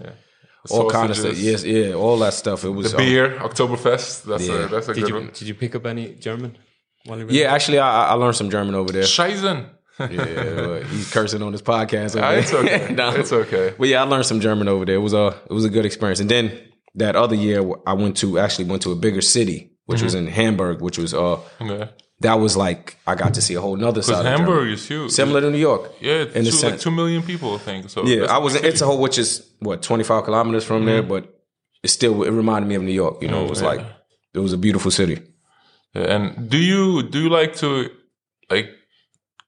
all 0.70 0.90
kind 0.90 1.10
of 1.10 1.16
stuff. 1.16 1.36
Yes, 1.38 1.64
yeah, 1.64 1.92
all 1.94 2.18
that 2.18 2.34
stuff. 2.34 2.64
It 2.64 2.70
was 2.70 2.92
The 2.92 2.98
um, 2.98 3.04
beer, 3.04 3.30
Oktoberfest. 3.38 4.24
That's 4.24 4.46
Yeah. 4.48 4.64
a 4.64 4.68
that's 4.68 4.88
a 4.88 4.94
Did 4.94 5.00
good 5.02 5.08
you 5.08 5.14
one. 5.16 5.30
did 5.32 5.42
you 5.48 5.54
pick 5.54 5.74
up 5.74 5.86
any 5.86 6.14
German? 6.14 6.56
While 7.04 7.18
you 7.20 7.26
were 7.26 7.32
Yeah, 7.32 7.52
actually, 7.54 7.78
I, 7.78 8.08
I 8.08 8.12
learned 8.14 8.36
some 8.36 8.50
German 8.50 8.74
over 8.74 8.92
there. 8.92 9.04
Scheißen. 9.04 9.70
Yeah, 9.98 10.06
but 10.66 10.82
he's 10.86 11.10
cursing 11.10 11.42
on 11.42 11.52
his 11.52 11.62
podcast. 11.62 12.16
Over 12.16 12.24
Ah, 12.26 12.30
it's 12.32 12.52
okay. 12.52 12.92
Nah. 12.98 13.12
It's 13.12 13.32
okay. 13.32 13.74
But 13.78 13.88
yeah, 13.88 14.02
I 14.02 14.06
learned 14.06 14.26
some 14.26 14.40
German 14.40 14.68
over 14.68 14.84
there. 14.84 14.96
It 14.96 15.04
was 15.08 15.14
a 15.14 15.34
it 15.48 15.52
was 15.52 15.64
a 15.64 15.70
good 15.70 15.86
experience. 15.86 16.20
And 16.20 16.30
then 16.30 16.52
that 16.96 17.16
other 17.16 17.34
year, 17.34 17.60
I 17.86 17.94
went 17.94 18.16
to 18.18 18.38
actually 18.38 18.66
went 18.66 18.82
to 18.82 18.92
a 18.92 18.96
bigger 18.96 19.22
city, 19.22 19.72
which 19.86 20.02
was 20.02 20.14
Mm-hmm. 20.14 20.26
in 20.28 20.32
Hamburg, 20.34 20.80
which 20.82 20.98
was 20.98 21.14
uh 21.14 21.38
Okay. 21.60 21.88
That 22.20 22.34
was 22.34 22.56
like 22.56 22.96
I 23.06 23.14
got 23.14 23.34
to 23.34 23.42
see 23.42 23.54
a 23.54 23.60
whole 23.60 23.76
nother 23.76 24.02
side. 24.02 24.24
Hamburg 24.24 24.68
is 24.70 24.86
huge. 24.88 25.10
similar 25.12 25.40
to 25.42 25.50
New 25.50 25.58
York. 25.58 25.92
Yeah, 26.00 26.22
it's 26.22 26.34
in 26.36 26.44
the 26.44 26.70
like 26.70 26.80
two 26.80 26.90
million 26.90 27.22
people, 27.22 27.54
I 27.54 27.58
think. 27.58 27.90
So 27.90 28.06
Yeah, 28.06 28.24
I 28.26 28.38
was 28.38 28.54
in 28.54 28.62
city. 28.62 28.76
Itzehoe, 28.78 28.98
which 29.00 29.18
is 29.18 29.46
what 29.60 29.82
twenty 29.82 30.04
five 30.04 30.24
kilometers 30.24 30.64
from 30.64 30.84
there, 30.86 31.00
Mm-hmm. 31.02 31.08
but 31.10 31.22
it 31.82 31.88
still 31.88 32.22
it 32.22 32.30
reminded 32.30 32.68
me 32.68 32.74
of 32.76 32.82
New 32.82 32.92
York. 33.04 33.22
You 33.22 33.28
know, 33.28 33.44
it 33.44 33.50
was 33.50 33.60
yeah. 33.60 33.68
like 33.68 33.80
it 34.34 34.38
was 34.40 34.52
a 34.52 34.58
beautiful 34.58 34.90
city. 34.90 35.20
Yeah, 35.94 36.14
And 36.14 36.48
do 36.50 36.56
you 36.58 37.02
do 37.02 37.22
you 37.24 37.28
like 37.28 37.56
to 37.56 37.90
like 38.50 38.70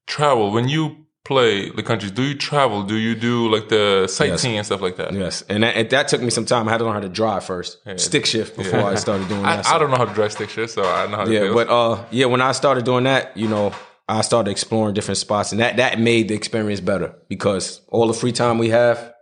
travel 0.07 0.51
when 0.53 0.69
you 0.69 1.07
play 1.25 1.69
the 1.71 1.83
countries? 1.83 2.13
Do 2.13 2.23
you 2.23 2.35
travel? 2.35 2.83
Do 2.83 2.97
you 2.97 3.15
do 3.15 3.49
like 3.49 3.69
the 3.69 4.07
sightseeing 4.09 4.57
and 4.57 4.67
stuff 4.67 4.81
like 4.81 4.97
that? 4.97 5.13
Yes, 5.13 5.43
and 5.49 5.63
that, 5.63 5.77
and 5.77 5.91
that 5.91 6.09
took 6.09 6.23
me 6.23 6.31
some 6.31 6.45
time. 6.47 6.69
I 6.69 6.73
had 6.73 6.79
to 6.79 6.85
learn 6.85 6.95
how 6.95 7.01
to 7.01 7.09
drive 7.09 7.45
first, 7.45 7.79
stick 7.97 8.27
shift 8.27 8.57
before 8.57 8.81
I 8.81 8.95
started 8.95 9.29
doing 9.29 9.43
that. 9.45 9.67
I, 9.67 9.77
I 9.77 9.79
don't 9.79 9.91
know 9.91 9.97
how 9.97 10.05
to 10.07 10.15
dress 10.15 10.35
stick 10.35 10.51
shift, 10.51 10.73
so 10.73 10.83
I 10.83 11.07
know 11.07 11.17
how 11.17 11.25
to 11.25 11.33
Yeah, 11.33 11.53
but 11.53 11.69
uh, 11.69 12.05
yeah, 12.11 12.27
when 12.27 12.41
I 12.41 12.53
started 12.53 12.85
doing 12.85 13.05
that, 13.05 13.37
you 13.37 13.49
know, 13.49 13.73
I 14.09 14.23
started 14.23 14.51
exploring 14.51 14.95
different 14.95 15.19
spots, 15.19 15.53
and 15.53 15.61
that 15.61 15.77
that 15.77 16.01
made 16.01 16.29
the 16.29 16.35
experience 16.35 16.81
better 16.81 17.15
because 17.29 17.83
all 17.89 18.07
the 18.07 18.15
free 18.15 18.33
time 18.33 18.59
we 18.59 18.71
have, 18.71 19.13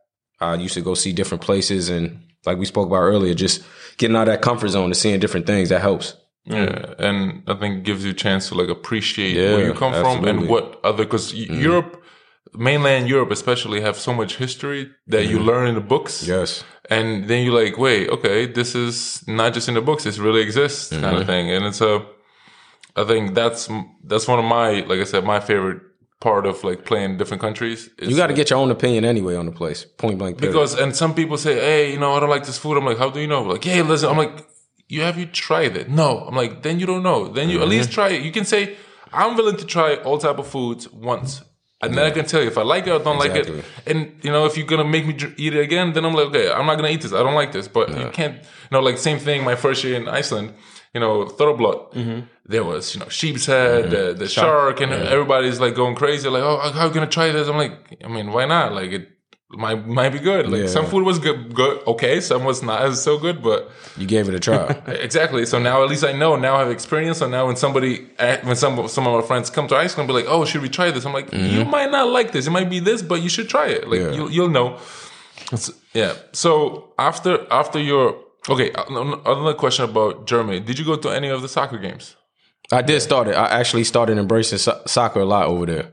I 0.41 0.55
used 0.55 0.75
to 0.75 0.81
go 0.83 0.95
see 0.95 1.13
different 1.13 1.43
places, 1.43 1.89
and 1.89 2.21
like 2.45 2.59
we 2.59 2.67
spoke 2.67 2.87
about 2.87 3.03
earlier, 3.03 3.35
just 3.35 3.63
getting 3.97 4.17
out 4.17 4.29
of 4.29 4.35
that 4.35 4.43
comfort 4.43 4.69
zone 4.69 4.85
and 4.85 4.97
seeing 4.97 5.19
different 5.19 5.47
things 5.47 5.71
that 5.71 5.81
helps. 5.81 6.15
Yeah, 6.47 6.65
uh, 6.65 6.95
and 6.99 7.43
I 7.47 7.55
think 7.55 7.79
it 7.79 7.83
gives 7.83 8.05
you 8.05 8.13
a 8.13 8.15
chance 8.15 8.49
to 8.49 8.55
like 8.55 8.69
appreciate 8.69 9.35
Yeah, 9.35 9.55
where 9.55 9.67
you 9.67 9.75
come 9.75 9.93
from 9.93 10.25
and 10.25 10.49
what 10.49 10.81
other 10.85 11.05
because 11.05 11.33
mm. 11.33 11.61
Europe, 11.61 12.03
mainland 12.55 13.09
Europe 13.09 13.33
especially, 13.33 13.81
have 13.81 13.97
so 13.97 14.15
much 14.15 14.37
history 14.37 14.91
that 15.09 15.27
you 15.27 15.39
mm-hmm. 15.39 15.47
learn 15.47 15.67
in 15.67 15.75
the 15.75 15.81
books. 15.81 16.27
Yes, 16.27 16.65
and 16.89 17.29
then 17.29 17.45
you're 17.45 17.65
like, 17.65 17.77
wait, 17.79 18.09
okay, 18.11 18.47
this 18.47 18.75
is 18.75 19.25
not 19.27 19.55
just 19.55 19.69
in 19.69 19.75
the 19.75 19.83
books; 19.83 20.05
this 20.05 20.19
really 20.19 20.41
exists, 20.41 20.91
kind 20.91 21.05
Mm-hmm. 21.05 21.17
of 21.17 21.27
thing. 21.27 21.51
And 21.51 21.65
it's 21.65 21.81
a, 21.81 22.07
I 22.95 23.05
think 23.05 23.35
that's 23.35 23.69
that's 24.05 24.29
one 24.29 24.39
of 24.39 24.45
my, 24.45 24.81
like 24.81 25.01
I 25.01 25.05
said, 25.05 25.25
my 25.25 25.41
favorite 25.41 25.83
part 26.21 26.47
of 26.47 26.65
like 26.65 26.85
playing 26.85 27.19
different 27.19 27.41
countries. 27.41 27.91
is, 27.99 28.09
you 28.09 28.17
got 28.17 28.29
to 28.29 28.35
get 28.35 28.51
your 28.51 28.59
own 28.59 28.71
opinion 28.71 29.05
anyway 29.05 29.37
on 29.37 29.47
the 29.47 29.53
place. 29.53 29.85
Point 29.85 30.19
blank. 30.19 30.39
Period. 30.39 30.53
because, 30.53 30.75
and 30.79 30.95
some 30.97 31.15
people 31.15 31.37
say, 31.37 31.55
hey, 31.57 31.93
you 31.93 31.99
know, 31.99 32.15
I 32.15 32.21
don't 32.21 32.31
like 32.31 32.47
this 32.47 32.59
food. 32.59 32.77
I'm 32.79 32.85
like, 32.85 32.99
how 32.99 33.11
do 33.11 33.21
you 33.21 33.27
know? 33.27 33.43
Like, 33.43 33.65
hey, 33.65 33.83
listen, 33.83 34.09
I'm 34.09 34.17
like, 34.17 34.47
you 34.89 35.03
have 35.03 35.19
you 35.19 35.27
tried 35.27 35.77
it? 35.77 35.89
No, 35.89 36.19
I'm 36.27 36.35
like, 36.37 36.63
then 36.63 36.79
you 36.81 36.87
don't 36.87 37.03
know. 37.03 37.29
Then 37.29 37.49
you 37.49 37.57
at 37.59 37.63
Mm-hmm. 37.63 37.71
least 37.71 37.93
try 37.93 38.09
it. 38.11 38.23
You 38.23 38.33
can 38.33 38.45
say, 38.45 38.77
I'm 39.13 39.37
willing 39.37 39.57
to 39.57 39.65
try 39.67 39.97
all 39.97 40.19
type 40.19 40.39
of 40.39 40.47
foods 40.47 40.91
once. 40.93 41.43
And 41.83 41.95
then 41.97 42.05
I 42.07 42.11
can 42.11 42.25
tell 42.25 42.41
you 42.41 42.49
if 42.49 42.57
I 42.57 42.63
like 42.63 42.87
it 42.87 42.91
or 42.91 42.99
don't 42.99 43.19
like 43.19 43.35
it. 43.35 43.65
And 43.87 44.13
you 44.23 44.31
know, 44.33 44.47
if 44.47 44.57
you're 44.57 44.67
gonna 44.67 44.85
make 44.85 45.07
me 45.07 45.15
eat 45.37 45.55
it 45.55 45.61
again, 45.61 45.93
then 45.93 46.05
I'm 46.07 46.15
like, 46.15 46.29
okay, 46.29 46.51
I'm 46.51 46.65
not 46.67 46.77
gonna 46.77 46.89
eat 46.89 47.03
this. 47.03 47.13
I 47.13 47.23
don't 47.23 47.35
like 47.35 47.53
this. 47.53 47.69
But 47.69 47.91
you 47.91 48.09
can't, 48.13 48.35
you 48.37 48.71
know, 48.73 48.81
like 48.81 48.97
same 48.99 49.19
thing. 49.19 49.45
My 49.45 49.57
first 49.57 49.85
year 49.85 49.95
in 49.95 50.09
Iceland, 50.09 50.55
you 50.95 51.01
know, 51.01 51.27
Þorrablót. 51.27 51.93
Mm-hmm. 51.93 52.21
There 52.47 52.65
was, 52.65 52.95
you 52.95 53.01
know, 53.01 53.09
sheep's 53.09 53.45
head, 53.47 53.91
the, 53.91 54.15
the 54.15 54.27
shark, 54.29 54.81
and 54.81 54.91
everybody's 54.93 55.61
like 55.61 55.75
going 55.75 55.97
crazy. 55.97 56.29
Like, 56.29 56.43
oh, 56.43 56.59
how 56.73 56.87
you 56.87 56.95
gonna 56.95 57.07
try 57.09 57.31
this? 57.31 57.47
I'm 57.47 57.57
like, 57.59 57.99
I 58.03 58.09
mean, 58.09 58.33
why 58.33 58.47
not? 58.47 58.73
Like, 58.73 58.91
it 58.93 59.16
might 59.51 59.87
might 59.87 60.11
be 60.11 60.19
good. 60.19 60.49
Like, 60.49 60.63
Yeah. 60.63 60.67
some 60.67 60.87
food 60.87 61.05
was 61.05 61.19
good, 61.19 61.55
good, 61.55 61.81
okay. 61.87 62.21
Some 62.21 62.45
was 62.45 62.63
not 62.63 62.83
as 62.83 63.03
so 63.03 63.17
good, 63.19 63.43
but 63.43 63.71
you 63.97 64.07
gave 64.07 64.29
it 64.29 64.35
a 64.35 64.41
try. 64.41 64.65
Exactly. 65.09 65.47
So 65.47 65.59
now 65.59 65.83
at 65.85 65.89
least 65.89 66.05
I 66.05 66.13
know. 66.13 66.37
Now 66.37 66.57
I 66.57 66.61
have 66.61 66.71
experience. 66.71 67.19
So 67.19 67.29
now 67.29 67.47
when 67.47 67.57
somebody, 67.57 68.09
eh, 68.19 68.39
when 68.43 68.57
some 68.57 68.89
some 68.89 69.07
of 69.07 69.15
our 69.15 69.23
friends 69.23 69.49
come 69.51 69.69
to 69.69 69.77
Iceland, 69.77 70.09
be 70.09 70.15
like, 70.15 70.27
"Oh, 70.29 70.45
should 70.45 70.63
we 70.63 70.69
try 70.69 70.91
this?" 70.91 71.05
I'm 71.07 71.13
like, 71.13 71.33
"You 71.33 71.65
might 71.65 71.91
not 71.91 72.09
like 72.09 72.33
this. 72.33 72.47
It 72.47 72.51
might 72.51 72.69
be 72.71 72.81
this, 72.81 73.03
but 73.03 73.23
you 73.23 73.29
should 73.29 73.49
try 73.49 73.67
it. 73.69 73.89
Like 73.89 74.01
Yeah. 74.01 74.13
you'll 74.17 74.31
you'll 74.31 74.51
know." 74.59 74.79
So, 75.55 75.73
yeah. 75.95 76.13
So 76.33 76.93
after 76.99 77.33
after 77.51 77.79
your 77.79 78.17
okay, 78.49 78.73
uh, 78.73 78.85
another 79.27 79.55
question 79.55 79.85
about 79.85 80.27
Germany. 80.27 80.59
Did 80.61 80.79
you 80.79 80.85
go 80.85 80.97
to 80.97 81.09
any 81.11 81.29
of 81.29 81.41
the 81.43 81.49
soccer 81.49 81.79
games? 81.79 82.17
I 82.73 82.83
did 82.83 83.01
start 83.01 83.29
it. 83.29 83.37
I 83.37 83.47
actually 83.61 83.85
started 83.85 84.19
embracing 84.19 84.59
so- 84.59 84.81
soccer 84.87 85.21
a 85.21 85.25
lot 85.25 85.47
over 85.47 85.67
there. 85.67 85.87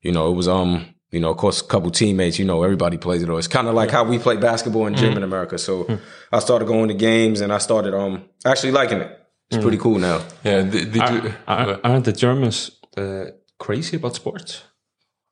You 0.00 0.12
know, 0.12 0.30
it 0.30 0.36
was 0.36 0.48
um, 0.48 0.86
you 1.10 1.20
know, 1.20 1.30
of 1.30 1.36
course, 1.36 1.60
a 1.60 1.64
couple 1.64 1.90
teammates. 1.90 2.38
You 2.38 2.44
know, 2.44 2.62
everybody 2.62 2.98
plays 2.98 3.22
it. 3.22 3.28
Or 3.28 3.38
it's 3.38 3.48
kind 3.48 3.66
of 3.66 3.74
like 3.74 3.90
how 3.90 4.04
we 4.04 4.18
play 4.18 4.36
basketball 4.36 4.86
and 4.86 4.96
gym 4.96 5.16
in 5.16 5.22
America. 5.22 5.58
So 5.58 5.98
I 6.32 6.38
started 6.40 6.68
going 6.68 6.88
to 6.88 6.94
games, 6.94 7.40
and 7.40 7.52
I 7.52 7.58
started 7.58 7.94
um 7.94 8.24
actually 8.44 8.72
liking 8.72 9.00
it. 9.00 9.14
It's 9.50 9.62
pretty 9.62 9.78
cool 9.78 9.98
now. 9.98 10.22
Yeah. 10.44 10.62
Did, 10.62 10.92
did 10.92 10.96
you? 10.96 11.34
Are, 11.46 11.80
aren't 11.82 12.04
the 12.04 12.12
Germans 12.12 12.70
uh, 12.98 13.26
crazy 13.58 13.96
about 13.96 14.14
sports? 14.14 14.62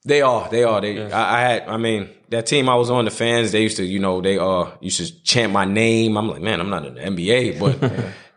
They 0.06 0.22
are. 0.22 0.48
They 0.48 0.64
are. 0.64 0.80
They. 0.80 1.12
I, 1.12 1.36
I 1.36 1.40
had. 1.40 1.68
I 1.68 1.76
mean, 1.76 2.08
that 2.30 2.46
team 2.46 2.68
I 2.68 2.76
was 2.76 2.90
on. 2.90 3.04
The 3.04 3.10
fans. 3.10 3.52
They 3.52 3.62
used 3.62 3.76
to. 3.76 3.84
You 3.84 3.98
know. 3.98 4.22
They 4.22 4.38
uh 4.38 4.70
used 4.80 4.98
to 4.98 5.22
chant 5.22 5.52
my 5.52 5.66
name. 5.66 6.16
I'm 6.16 6.28
like, 6.28 6.40
man, 6.40 6.60
I'm 6.60 6.70
not 6.70 6.86
in 6.86 6.94
the 6.94 7.00
NBA, 7.02 7.58
but 7.60 7.78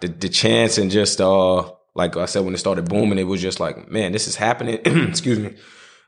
the 0.01 0.07
the 0.07 0.29
chants 0.29 0.77
and 0.77 0.91
just 0.91 1.21
uh 1.21 1.71
like 1.95 2.17
I 2.17 2.25
said 2.25 2.43
when 2.43 2.53
it 2.53 2.57
started 2.57 2.89
booming, 2.89 3.19
it 3.19 3.23
was 3.23 3.41
just 3.41 3.59
like, 3.59 3.89
man, 3.89 4.11
this 4.11 4.27
is 4.27 4.35
happening. 4.35 4.79
Excuse 4.85 5.39
me. 5.39 5.55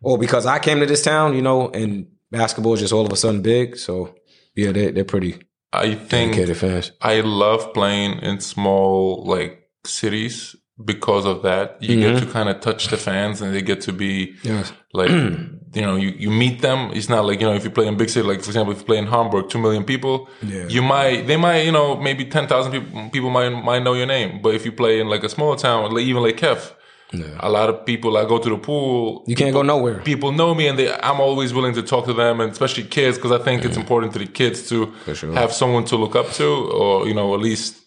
Or 0.01 0.17
because 0.17 0.45
I 0.45 0.59
came 0.59 0.79
to 0.79 0.85
this 0.85 1.03
town, 1.03 1.35
you 1.35 1.41
know, 1.41 1.69
and 1.69 2.07
basketball 2.31 2.73
is 2.73 2.79
just 2.79 2.93
all 2.93 3.05
of 3.05 3.11
a 3.11 3.15
sudden 3.15 3.41
big. 3.41 3.77
So 3.77 4.15
yeah, 4.55 4.71
they 4.71 4.91
they're 4.91 5.05
pretty 5.05 5.41
I 5.73 5.95
think 5.95 6.33
dedicated 6.33 6.57
fans. 6.57 6.91
I 7.01 7.21
love 7.21 7.73
playing 7.73 8.19
in 8.19 8.39
small 8.39 9.23
like 9.25 9.69
cities 9.85 10.55
because 10.83 11.25
of 11.25 11.43
that. 11.43 11.81
You 11.81 11.99
get 11.99 12.15
mm-hmm. 12.15 12.25
to 12.25 12.31
kind 12.31 12.49
of 12.49 12.59
touch 12.61 12.87
the 12.87 12.97
fans, 12.97 13.41
and 13.41 13.53
they 13.53 13.61
get 13.61 13.81
to 13.81 13.93
be 13.93 14.35
Yes. 14.43 14.73
like 14.93 15.09
you 15.73 15.81
know 15.81 15.95
you, 15.95 16.09
you 16.09 16.29
meet 16.29 16.61
them 16.61 16.91
it's 16.93 17.07
not 17.07 17.23
like 17.25 17.39
you 17.39 17.45
know 17.47 17.53
if 17.53 17.63
you 17.63 17.71
play 17.71 17.87
in 17.87 17.95
big 17.95 18.09
city 18.09 18.27
like 18.27 18.41
for 18.41 18.49
example 18.49 18.73
if 18.73 18.79
you 18.79 18.85
play 18.85 18.97
in 18.97 19.07
hamburg 19.07 19.49
2 19.49 19.57
million 19.57 19.85
people 19.85 20.27
Yeah. 20.41 20.67
you 20.67 20.81
might 20.81 21.27
they 21.27 21.37
might 21.37 21.61
you 21.61 21.71
know 21.71 21.95
maybe 21.95 22.25
10,000 22.25 22.71
people 22.73 23.09
people 23.09 23.29
might 23.29 23.49
might 23.49 23.81
know 23.81 23.93
your 23.93 24.05
name 24.05 24.41
but 24.41 24.53
if 24.53 24.65
you 24.65 24.73
play 24.73 24.99
in 24.99 25.07
like 25.07 25.23
a 25.23 25.29
small 25.29 25.55
town 25.55 25.93
like 25.93 26.03
even 26.03 26.23
like 26.23 26.35
Kef 26.35 26.73
a 27.13 27.49
lot 27.49 27.69
of 27.69 27.85
people 27.85 28.15
I 28.17 28.23
go 28.25 28.37
to 28.39 28.49
the 28.49 28.57
pool 28.57 29.23
You 29.27 29.35
can't 29.35 29.53
go 29.53 29.61
nowhere. 29.61 29.99
people 30.01 30.31
know 30.31 30.55
me 30.55 30.67
and 30.69 30.77
they 30.79 30.87
I'm 30.93 31.19
always 31.19 31.53
willing 31.53 31.73
to 31.75 31.83
talk 31.83 32.05
to 32.05 32.13
them 32.13 32.39
and 32.41 32.51
especially 32.51 32.83
kids 32.83 33.17
because 33.17 33.31
I 33.31 33.43
think 33.43 33.65
it's 33.65 33.77
important 33.77 34.13
to 34.13 34.19
the 34.19 34.27
kids 34.27 34.69
to 34.69 34.93
sure. 35.13 35.33
have 35.33 35.51
someone 35.51 35.83
to 35.85 35.95
look 35.97 36.15
up 36.15 36.29
to 36.39 36.47
or 36.79 37.07
you 37.07 37.13
know 37.13 37.33
at 37.33 37.41
least 37.41 37.77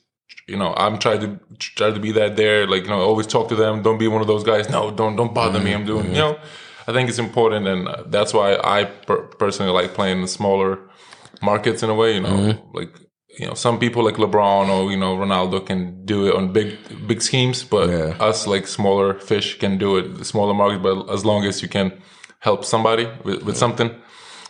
you 0.47 0.57
know 0.59 0.75
I'm 0.77 0.99
trying 0.99 1.21
to 1.21 1.29
try 1.59 1.91
to 1.91 2.01
be 2.01 2.13
that 2.13 2.37
there 2.37 2.67
like 2.67 2.83
you 2.85 2.91
know 2.91 3.01
always 3.01 3.27
talk 3.27 3.49
to 3.49 3.57
them. 3.57 3.83
Don't 3.83 3.99
be 3.99 4.09
one 4.09 4.21
of 4.21 4.27
those 4.33 4.45
guys 4.45 4.69
no 4.69 4.91
don't 4.91 5.17
don't 5.17 5.33
bother 5.33 5.61
me. 5.61 5.73
I'm 5.75 5.87
doing 5.87 6.07
you 6.09 6.21
know? 6.25 6.39
I 6.87 6.93
think 6.93 7.09
it's 7.09 7.19
important 7.19 7.67
and 7.67 7.89
uh, 7.89 8.03
that's 8.09 8.33
why 8.35 8.57
I 8.63 8.85
per- 8.85 9.23
personally 9.43 9.73
like 9.73 9.95
playing 9.95 10.21
the 10.21 10.29
smaller 10.29 10.79
markets 11.41 11.83
in 11.83 11.89
a 11.89 11.95
way 11.95 12.11
you 12.17 12.21
know? 12.21 12.37
Like 12.75 12.93
you 13.39 13.47
know 13.47 13.55
some 13.55 13.79
people 13.79 14.03
like 14.05 14.17
LeBron 14.17 14.69
or 14.69 14.91
you 14.91 14.97
know 14.97 15.17
Ronaldo 15.17 15.65
can 15.67 16.05
do 16.05 16.27
it 16.29 16.35
on 16.35 16.53
big 16.53 16.69
big 17.07 17.21
schemes 17.23 17.65
but 17.65 17.89
Yeah. 17.89 18.29
us 18.29 18.47
like 18.47 18.67
smaller 18.67 19.15
fish 19.31 19.59
can 19.59 19.79
do 19.79 19.97
it 19.99 20.19
the 20.19 20.25
smaller 20.25 20.55
market 20.55 20.83
but 20.83 20.97
as 21.17 21.25
long 21.25 21.45
as 21.45 21.63
you 21.63 21.69
can 21.69 21.93
help 22.41 22.65
somebody 22.65 23.07
with, 23.25 23.43
with 23.47 23.57
something. 23.57 23.91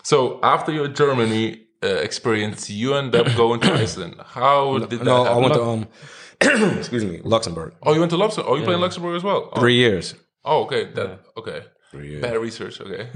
So 0.02 0.38
after 0.42 0.72
your 0.72 0.88
Germany 0.88 1.44
uh, 1.82 1.86
experience 2.08 2.68
you 2.70 2.94
end 2.94 3.14
up 3.14 3.26
going 3.42 3.60
to 3.60 3.72
Iceland. 3.72 4.14
How 4.24 4.78
did 4.78 5.00
that 5.00 5.04
No, 5.04 5.24
I 5.24 5.36
went 5.36 5.54
to 5.54 5.62
um, 5.62 5.86
excuse 6.78 7.04
me, 7.04 7.20
Luxembourg. 7.24 7.74
oh 7.82 7.92
you 7.94 8.00
went 8.00 8.10
to 8.10 8.16
Luxembourg 8.16 8.50
oh 8.52 8.56
you 8.58 8.64
play 8.64 8.74
in 8.74 8.80
Luxembourg 8.80 9.16
as 9.16 9.22
well? 9.22 9.50
Three 9.62 9.76
years. 9.76 10.14
oh 10.44 10.64
okay 10.64 10.82
that 10.96 11.20
okay. 11.36 11.60
Bad 12.20 12.38
research 12.38 12.80
okay. 12.80 13.08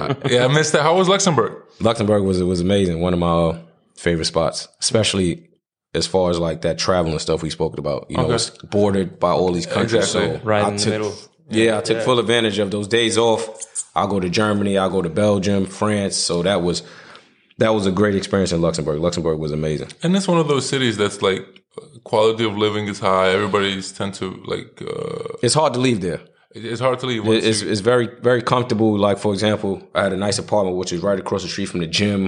Uh, 0.00 0.14
yeah 0.28 0.44
I 0.44 0.48
missed 0.48 0.72
that. 0.72 0.82
How 0.82 0.96
was 0.96 1.08
Luxembourg? 1.08 1.52
Luxembourg 1.80 2.22
was 2.24 2.42
was 2.42 2.60
amazing. 2.60 3.00
One 3.00 3.12
of 3.16 3.20
my 3.20 3.30
uh, 3.50 3.58
favorite 3.96 4.26
spots, 4.26 4.68
especially 4.80 5.48
as 5.94 6.06
far 6.06 6.30
as 6.30 6.38
like 6.38 6.62
that 6.62 6.78
traveling 6.78 7.18
stuff 7.18 7.42
we 7.42 7.50
spoke 7.50 7.78
about. 7.78 8.06
You 8.10 8.16
know, 8.16 8.24
Okay. 8.24 8.34
it's 8.34 8.50
bordered 8.50 9.18
by 9.20 9.30
all 9.30 9.52
these 9.52 9.66
countries. 9.66 10.04
Exactly. 10.04 10.38
So 10.38 10.44
Right 10.44 10.64
I 10.64 10.68
in 10.70 10.76
the 10.76 10.90
middle. 10.90 11.14
Yeah, 11.50 11.78
I 11.78 11.80
took 11.82 12.02
full 12.02 12.18
advantage 12.18 12.58
of 12.58 12.70
those 12.70 12.88
days 12.88 13.16
off. 13.18 13.48
I'll 13.94 14.08
go 14.08 14.18
to 14.18 14.28
Germany. 14.30 14.76
I'll 14.78 14.90
go 14.90 15.02
to 15.02 15.10
Belgium, 15.10 15.66
France. 15.66 16.16
So 16.16 16.42
that 16.42 16.62
was 16.62 16.82
that 17.58 17.72
was 17.74 17.86
a 17.86 17.92
great 17.92 18.16
experience 18.16 18.50
in 18.50 18.60
Luxembourg. 18.60 18.98
Luxembourg 19.00 19.38
was 19.38 19.52
amazing. 19.52 19.88
And 20.02 20.16
it's 20.16 20.26
one 20.26 20.38
of 20.38 20.48
those 20.48 20.68
cities 20.68 20.96
that's 20.96 21.22
like 21.22 21.42
quality 22.02 22.44
of 22.44 22.56
living 22.56 22.88
is 22.88 22.98
high. 22.98 23.28
Everybody's 23.30 23.92
tend 23.92 24.14
to 24.14 24.42
like. 24.46 24.82
Uh, 24.82 25.36
It's 25.42 25.54
hard 25.54 25.74
to 25.74 25.80
leave 25.80 26.00
there. 26.00 26.20
It- 26.54 26.64
it's 26.64 26.80
hard 26.80 26.98
to 27.00 27.06
leave. 27.06 27.26
It's, 27.26 27.62
it's 27.62 27.80
very 27.80 28.08
very 28.22 28.42
comfortable. 28.42 28.96
Like 28.96 29.18
for 29.18 29.32
example, 29.32 29.72
I 29.94 30.02
had 30.04 30.12
a 30.12 30.16
nice 30.16 30.38
apartment 30.38 30.76
which 30.76 30.92
is 30.92 31.00
right 31.02 31.18
across 31.18 31.42
the 31.42 31.48
street 31.48 31.68
from 31.68 31.80
the 31.80 31.86
gym. 31.86 32.20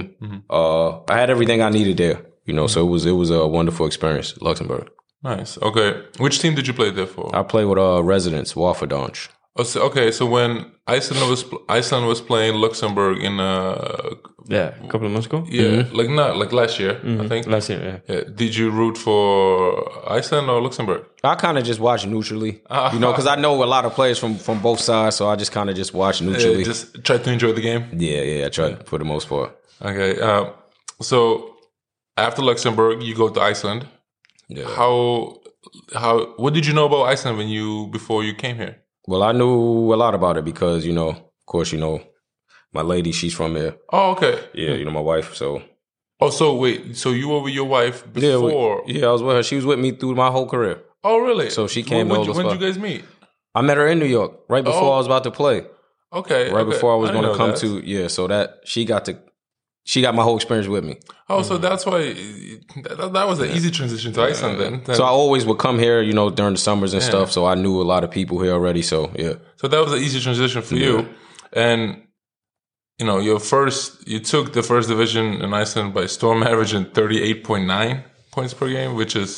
Uh, 0.49 0.89
I 1.13 1.15
had 1.21 1.29
everything 1.29 1.61
I 1.61 1.69
needed 1.69 1.97
there. 1.97 2.19
You 2.45 2.53
know, 2.53 2.67
so 2.67 2.81
it 2.87 2.89
was 2.89 3.05
it 3.05 3.11
was 3.23 3.29
a 3.29 3.45
wonderful 3.47 3.85
experience. 3.85 4.29
Luxembourg. 4.41 4.89
nice. 5.23 5.57
Okay, 5.61 5.89
which 6.19 6.39
team 6.39 6.53
did 6.55 6.65
you 6.67 6.73
play 6.73 6.89
there 6.91 7.07
for? 7.07 7.25
I 7.35 7.43
played 7.43 7.65
with 7.65 7.77
uh 7.77 8.01
Résidence, 8.13 8.53
Walferdange. 8.55 9.29
Oh, 9.59 9.63
so, 9.63 9.81
okay, 9.89 10.11
so 10.11 10.25
when 10.25 10.65
Iceland 10.85 11.29
was 11.29 11.43
Iceland 11.67 12.05
was 12.07 12.21
playing 12.21 12.55
Luxembourg 12.61 13.17
in 13.23 13.39
uh 13.39 14.15
Yeah, 14.49 14.69
a 14.83 14.87
couple 14.91 15.07
of 15.07 15.11
months 15.13 15.27
ago. 15.27 15.39
yeah 15.49 15.83
like 15.99 16.09
not 16.09 16.37
like 16.37 16.51
last 16.53 16.79
year 16.79 16.93
I 17.23 17.27
think. 17.27 17.47
Last 17.47 17.69
year, 17.69 17.81
yeah. 17.89 17.97
Yeah. 18.15 18.21
Did 18.41 18.55
you 18.55 18.69
root 18.71 18.97
for 18.97 20.09
Iceland 20.19 20.49
or 20.49 20.61
Luxembourg? 20.61 21.01
I 21.23 21.35
kind 21.35 21.57
of 21.57 21.63
just 21.65 21.79
watch 21.79 22.05
neutrally, 22.05 22.53
you 22.93 22.99
know, 22.99 23.11
because 23.11 23.27
I 23.27 23.35
know 23.35 23.63
a 23.63 23.69
lot 23.75 23.83
of 23.85 23.91
players 23.93 24.19
from 24.19 24.35
from 24.37 24.61
both 24.61 24.79
sides, 24.79 25.15
so 25.17 25.23
I 25.33 25.35
just 25.35 25.51
kind 25.51 25.69
of 25.69 25.75
just 25.75 25.93
watch 25.93 26.21
Yeah, 26.21 26.27
neutrally. 26.29 26.63
just 26.63 27.03
try 27.03 27.17
to 27.17 27.29
enjoy 27.31 27.51
the 27.53 27.61
game. 27.69 27.83
yeah, 27.97 28.21
yeah, 28.31 28.45
I 28.45 28.49
try 28.49 28.69
for 28.89 28.97
the 28.99 29.05
most 29.05 29.27
part. 29.29 29.49
Okay. 29.81 30.11
Uh, 30.27 30.43
so 31.01 31.17
after 32.15 32.41
Luxembourg, 32.43 33.01
you 33.03 33.13
go 33.15 33.29
to 33.29 33.41
Iceland. 33.51 33.81
Yeah. 34.49 34.67
How 34.79 34.93
how 35.93 36.13
what 36.37 36.53
did 36.53 36.65
you 36.67 36.73
know 36.73 36.85
about 36.85 37.03
Iceland 37.13 37.37
when 37.39 37.49
you 37.49 37.87
before 37.91 38.23
you 38.27 38.33
came 38.43 38.55
here? 38.63 38.75
Well, 39.07 39.23
I 39.23 39.31
knew 39.31 39.93
a 39.93 39.95
lot 39.95 40.13
about 40.13 40.37
it 40.37 40.45
because 40.45 40.85
you 40.85 40.93
know, 40.93 41.09
of 41.09 41.45
course, 41.45 41.71
you 41.71 41.79
know, 41.79 42.01
my 42.73 42.81
lady, 42.81 43.11
she's 43.11 43.33
from 43.33 43.55
here. 43.55 43.75
Oh, 43.91 44.11
okay. 44.11 44.43
Yeah, 44.53 44.71
you 44.73 44.85
know, 44.85 44.91
my 44.91 44.99
wife. 45.01 45.33
So 45.35 45.63
Oh, 46.19 46.29
so 46.31 46.55
wait, 46.55 46.97
so 46.97 47.11
you 47.11 47.29
were 47.29 47.41
with 47.41 47.53
your 47.53 47.65
wife 47.65 48.03
yeah, 48.15 48.37
we- 48.37 48.47
before? 48.47 48.83
yeah, 48.87 49.07
I 49.07 49.11
was 49.11 49.21
with 49.23 49.35
her. 49.35 49.43
She 49.43 49.55
was 49.55 49.65
with 49.65 49.79
me 49.79 49.91
through 49.91 50.15
my 50.15 50.29
whole 50.31 50.47
career. 50.47 50.81
Oh, 51.03 51.19
really? 51.19 51.49
So 51.51 51.67
she 51.67 51.83
came 51.83 52.09
When, 52.09 52.19
over 52.21 52.33
when, 52.33 52.47
did 52.47 52.59
you 52.59 52.67
guys 52.67 52.77
meet? 52.79 53.05
I 53.55 53.61
met 53.61 53.77
her 53.77 53.87
in 53.87 53.99
New 53.99 54.05
York 54.05 54.31
right 54.49 54.61
oh. 54.65 54.71
before 54.71 54.89
Oh. 54.89 54.93
I 54.93 54.97
was 54.97 55.05
about 55.05 55.23
to 55.25 55.31
play. 55.31 55.65
Okay. 56.11 56.51
Right 56.51 56.61
okay. 56.61 56.71
before 56.71 56.91
I 56.93 56.95
was 56.97 57.11
going 57.11 57.23
to 57.23 57.35
come 57.35 57.51
that. 57.51 57.59
to 57.59 57.79
yeah. 57.85 58.07
So 58.07 58.27
that 58.27 58.61
she 58.65 58.83
got 58.83 59.05
to, 59.05 59.19
she 59.91 59.97
got 60.05 60.13
my 60.19 60.23
whole 60.27 60.35
experience 60.41 60.67
with 60.75 60.83
me. 60.89 60.95
Oh, 61.29 61.41
so 61.49 61.53
that's 61.67 61.83
why 61.89 61.99
that, 62.85 63.09
that 63.17 63.25
was 63.31 63.39
an 63.39 63.49
easy 63.57 63.71
transition 63.79 64.11
to 64.13 64.21
Iceland 64.31 64.59
then. 64.59 64.73
Then- 64.85 64.95
So 64.99 65.03
I 65.03 65.13
always 65.21 65.43
would 65.47 65.59
come 65.67 65.77
here, 65.85 65.99
you 66.09 66.13
know, 66.19 66.29
during 66.39 66.53
the 66.57 66.59
summers 66.67 66.93
and 66.93 67.01
stuff. 67.11 67.31
So 67.31 67.39
I 67.53 67.55
knew 67.55 67.75
a 67.81 67.87
lot 67.93 68.03
of 68.05 68.09
people 68.11 68.35
here 68.43 68.53
already. 68.59 68.81
So 68.81 68.97
yeah, 69.23 69.33
So 69.61 69.67
that 69.71 69.79
was 69.85 69.91
an 69.93 69.99
easy 70.05 70.19
transition 70.19 70.61
for 70.61 70.75
you. 70.75 70.93
And 71.53 71.81
you 72.99 73.05
know, 73.09 73.19
your 73.29 73.39
first 73.39 73.85
you 74.11 74.19
took 74.19 74.45
the 74.53 74.63
first 74.71 74.89
division 74.89 75.25
in 75.43 75.53
Iceland 75.53 75.93
by 75.93 76.05
storm 76.07 76.43
averaging 76.43 76.85
thirty 76.97 77.21
eight 77.27 77.43
point 77.43 77.65
nine 77.67 78.03
points 78.35 78.53
per 78.53 78.67
game, 78.77 78.91
which 78.95 79.15
is 79.15 79.31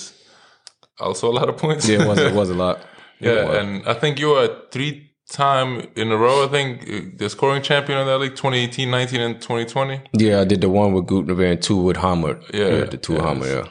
also 0.99 1.29
a 1.29 1.35
lot 1.39 1.47
of 1.49 1.57
points. 1.57 1.87
yeah, 1.87 2.01
it 2.03 2.07
was 2.07 2.17
it 2.19 2.33
was 2.41 2.49
a 2.49 2.55
lot. 2.65 2.77
yeah, 3.19 3.59
and 3.59 3.69
I 3.87 3.93
think 4.01 4.19
you 4.19 4.29
were 4.29 4.47
three 4.71 5.08
time 5.29 5.87
in 5.95 6.11
a 6.11 6.17
row, 6.17 6.45
I 6.45 6.47
think 6.47 6.81
uh, 6.83 7.09
the 7.17 7.29
scoring 7.29 7.61
champion 7.61 7.99
of 7.99 8.07
that 8.07 8.17
league 8.19 8.35
2018, 8.35 8.89
19, 8.89 9.21
and 9.21 9.35
2020. 9.41 10.01
yeah, 10.13 10.41
I 10.41 10.45
did 10.45 10.61
the 10.61 10.69
one 10.69 10.93
with 10.93 11.05
Gutenberg 11.07 11.51
and 11.51 11.61
two 11.61 11.77
with 11.77 11.97
Hamar. 11.97 12.39
Yeah, 12.53 12.85
the 12.85 12.97
two 12.97 13.13
yeah. 13.13 13.21
Hamar. 13.21 13.47
Yeah, 13.47 13.67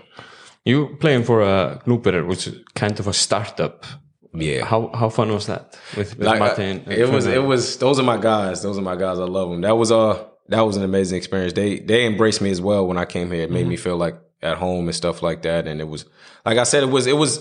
You 0.65 0.97
playing 1.01 1.25
for 1.25 1.43
a 1.43 1.81
Gnúpverjar, 1.87 2.27
which 2.27 2.47
is 2.47 2.55
kind 2.75 2.99
of 3.01 3.07
a 3.07 3.13
startup. 3.13 3.85
yeah. 4.35 4.65
How 4.65 4.91
how 4.95 5.09
fun 5.09 5.33
was 5.33 5.47
that 5.47 5.77
with, 5.97 6.17
with 6.19 6.27
Like, 6.27 6.39
Martin? 6.39 6.85
I- 6.87 6.93
it 7.03 7.11
was 7.11 7.27
it 7.27 7.43
was 7.43 7.77
those 7.79 7.99
are 7.99 8.05
my 8.15 8.19
guys. 8.19 8.63
Those 8.63 8.79
are 8.79 8.83
my 8.93 8.97
guys. 8.97 9.19
I 9.19 9.25
love 9.25 9.51
them. 9.51 9.63
That 9.63 9.77
was 9.77 9.91
uh 9.91 10.25
that 10.49 10.63
was 10.63 10.77
an 10.77 10.83
amazing 10.85 11.17
experience. 11.19 11.53
They 11.55 11.79
they 11.81 12.07
embraced 12.07 12.41
me 12.41 12.51
as 12.51 12.61
well 12.61 12.87
when 12.87 12.99
I 12.99 13.05
came 13.05 13.31
here. 13.31 13.43
It 13.43 13.51
made 13.51 13.67
me 13.67 13.77
feel 13.77 13.97
like 13.97 14.17
at 14.43 14.57
home 14.59 14.87
and 14.89 14.95
stuff 14.95 15.23
like 15.23 15.43
that. 15.43 15.67
And 15.67 15.81
it 15.81 15.89
was 15.89 16.05
like 16.47 16.59
I 16.59 16.65
said, 16.65 16.83
it 16.83 16.91
was 16.91 17.07
it 17.07 17.17
was 17.17 17.41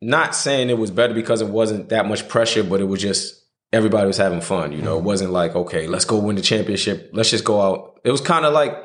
not 0.00 0.34
saying 0.34 0.70
it 0.70 0.78
was 0.78 0.90
better 0.90 1.14
because 1.14 1.40
it 1.40 1.48
wasn't 1.48 1.90
that 1.90 2.06
much 2.06 2.28
pressure, 2.28 2.64
but 2.64 2.80
it 2.80 2.84
was 2.84 3.00
just 3.00 3.44
everybody 3.72 4.06
was 4.06 4.16
having 4.16 4.40
fun. 4.40 4.72
You 4.72 4.82
know, 4.82 4.98
it 4.98 5.04
wasn't 5.04 5.32
like 5.32 5.54
okay, 5.54 5.86
let's 5.86 6.04
go 6.04 6.18
win 6.18 6.36
the 6.36 6.42
championship. 6.42 7.10
Let's 7.12 7.30
just 7.30 7.44
go 7.44 7.60
out. 7.60 8.00
It 8.04 8.10
was 8.10 8.20
kind 8.20 8.44
of 8.44 8.52
like 8.52 8.76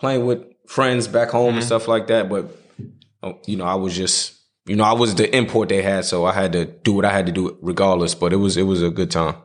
playing 0.00 0.24
with 0.26 0.44
friends 0.66 1.08
back 1.08 1.30
home 1.30 1.54
and 1.54 1.64
stuff 1.64 1.88
like 1.88 2.06
that. 2.08 2.28
But 2.28 2.56
uh, 3.22 3.32
you 3.46 3.56
know, 3.56 3.64
I 3.64 3.74
was 3.74 3.96
just 3.96 4.38
you 4.66 4.76
know 4.76 4.84
I 4.84 4.92
was 4.92 5.14
the 5.14 5.34
import 5.36 5.68
they 5.68 5.82
had, 5.82 6.04
so 6.04 6.24
I 6.24 6.32
had 6.32 6.52
to 6.52 6.64
do 6.64 6.92
what 6.92 7.04
I 7.04 7.12
had 7.12 7.26
to 7.26 7.32
do 7.32 7.58
regardless. 7.60 8.14
But 8.14 8.32
it 8.32 8.36
was 8.36 8.56
it 8.56 8.62
was 8.62 8.82
a 8.82 8.90
good 8.90 9.10
time. 9.10 9.36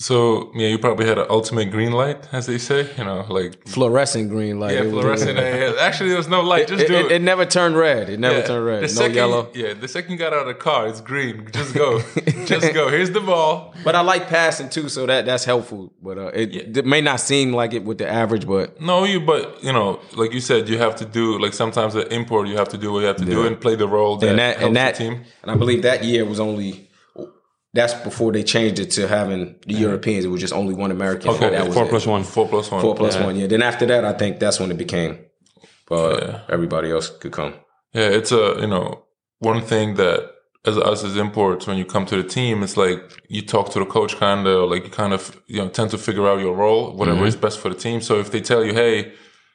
So 0.00 0.52
yeah, 0.54 0.68
you 0.68 0.78
probably 0.78 1.06
had 1.06 1.18
an 1.18 1.26
ultimate 1.28 1.72
green 1.72 1.90
light, 1.90 2.28
as 2.32 2.46
they 2.46 2.58
say. 2.58 2.88
You 2.96 3.04
know, 3.04 3.26
like 3.28 3.66
Fluorescent 3.66 4.30
green 4.30 4.60
light. 4.60 4.74
yeah, 4.76 4.82
fluorescent. 4.82 5.36
uh, 5.38 5.74
Actually, 5.80 6.10
there 6.10 6.18
was 6.18 6.28
no 6.28 6.40
light. 6.40 6.68
Just 6.68 6.84
It, 6.84 6.88
do 6.88 6.94
it, 6.94 7.06
it. 7.06 7.12
it 7.12 7.22
never 7.22 7.44
turned 7.44 7.76
red. 7.76 8.08
It 8.08 8.20
never 8.20 8.38
Yeah. 8.38 8.46
turned 8.46 8.64
red. 8.64 8.78
The 8.78 8.82
no 8.82 8.86
second, 8.88 9.14
yellow. 9.16 9.48
Yeah, 9.54 9.74
the 9.74 9.88
second 9.88 10.12
you 10.12 10.18
got 10.18 10.32
out 10.32 10.42
of 10.42 10.46
the 10.46 10.54
car, 10.54 10.86
it's 10.86 11.00
green. 11.00 11.48
Just 11.52 11.74
go. 11.74 12.00
Just 12.46 12.72
go. 12.74 12.88
Here's 12.90 13.10
the 13.10 13.20
ball. 13.20 13.74
But 13.82 13.96
I 13.96 14.00
like 14.02 14.28
passing 14.28 14.68
too, 14.68 14.88
so 14.88 15.04
that 15.06 15.26
that's 15.26 15.44
helpful. 15.44 15.92
But 16.00 16.16
uh, 16.18 16.26
it, 16.32 16.76
it 16.78 16.86
may 16.86 17.00
not 17.00 17.18
seem 17.20 17.52
like 17.52 17.72
it 17.74 17.82
with 17.84 17.98
the 17.98 18.08
average, 18.08 18.46
but 18.46 18.80
No, 18.80 19.02
you, 19.04 19.20
but 19.20 19.62
you 19.64 19.72
know, 19.72 19.98
like 20.14 20.32
you 20.32 20.40
said, 20.40 20.68
you 20.68 20.78
have 20.78 20.94
to 20.96 21.04
do 21.06 21.40
like 21.40 21.54
sometimes 21.54 21.94
the 21.94 22.06
import. 22.14 22.46
You 22.46 22.56
have 22.56 22.68
to 22.68 22.78
do 22.78 22.92
what 22.92 23.00
you 23.00 23.06
have 23.06 23.16
to 23.16 23.24
do 23.24 23.44
and 23.46 23.60
play 23.60 23.74
the 23.74 23.88
role 23.88 24.16
that, 24.18 24.28
and 24.30 24.38
that 24.38 24.56
helps 24.58 24.66
and 24.68 24.76
that 24.76 24.94
the 24.94 25.04
team. 25.04 25.24
and 25.42 25.50
I 25.50 25.56
believe 25.56 25.82
that 25.82 26.04
year 26.04 26.24
was 26.24 26.38
only 26.38 26.87
that's 27.74 27.94
before 27.94 28.32
they 28.32 28.42
changed 28.42 28.78
it 28.78 28.90
to 28.92 29.06
having 29.06 29.56
the 29.66 29.74
mm-hmm. 29.74 29.82
Europeans. 29.82 30.24
It 30.24 30.28
was 30.28 30.40
just 30.40 30.54
only 30.54 30.74
one 30.74 30.90
American. 30.90 31.30
Okay, 31.30 31.50
that 31.50 31.66
was 31.66 31.74
four 31.74 31.84
it. 31.84 31.90
plus 31.90 32.06
one. 32.06 32.24
Four 32.24 32.48
plus 32.48 32.70
one. 32.70 32.80
four 32.80 32.94
plus 32.94 33.16
one. 33.16 33.36
Yeah. 33.36 33.46
Then 33.46 33.62
after 33.62 33.86
that, 33.86 34.04
I 34.04 34.12
think 34.12 34.38
that's 34.38 34.58
when 34.58 34.70
it 34.70 34.78
became. 34.78 35.18
But 35.86 36.22
Yeah. 36.22 36.40
everybody 36.48 36.90
else 36.90 37.10
could 37.10 37.32
come. 37.32 37.54
Yeah, 37.92 38.08
it's 38.08 38.32
a 38.32 38.56
you 38.60 38.66
know 38.66 39.04
one 39.38 39.62
thing 39.62 39.94
that 39.94 40.30
as 40.64 40.76
us 40.76 41.04
as 41.04 41.16
imports 41.16 41.66
when 41.66 41.76
you 41.76 41.84
come 41.84 42.06
to 42.06 42.16
the 42.20 42.28
team, 42.28 42.62
it's 42.62 42.76
like 42.76 43.00
you 43.28 43.42
talk 43.42 43.70
to 43.72 43.78
the 43.78 43.86
coach 43.86 44.16
kind 44.16 44.46
of 44.46 44.70
like 44.70 44.84
you 44.84 44.90
kind 44.90 45.12
of 45.12 45.40
you 45.46 45.58
know 45.58 45.68
tend 45.68 45.90
to 45.90 45.98
figure 45.98 46.26
out 46.26 46.40
your 46.40 46.54
role, 46.54 46.92
whatever 46.94 47.18
mm-hmm. 47.18 47.26
is 47.26 47.36
best 47.36 47.58
for 47.58 47.68
the 47.68 47.74
team. 47.74 48.00
So 48.00 48.18
if 48.18 48.30
they 48.30 48.40
tell 48.40 48.64
you, 48.64 48.74
hey. 48.74 49.12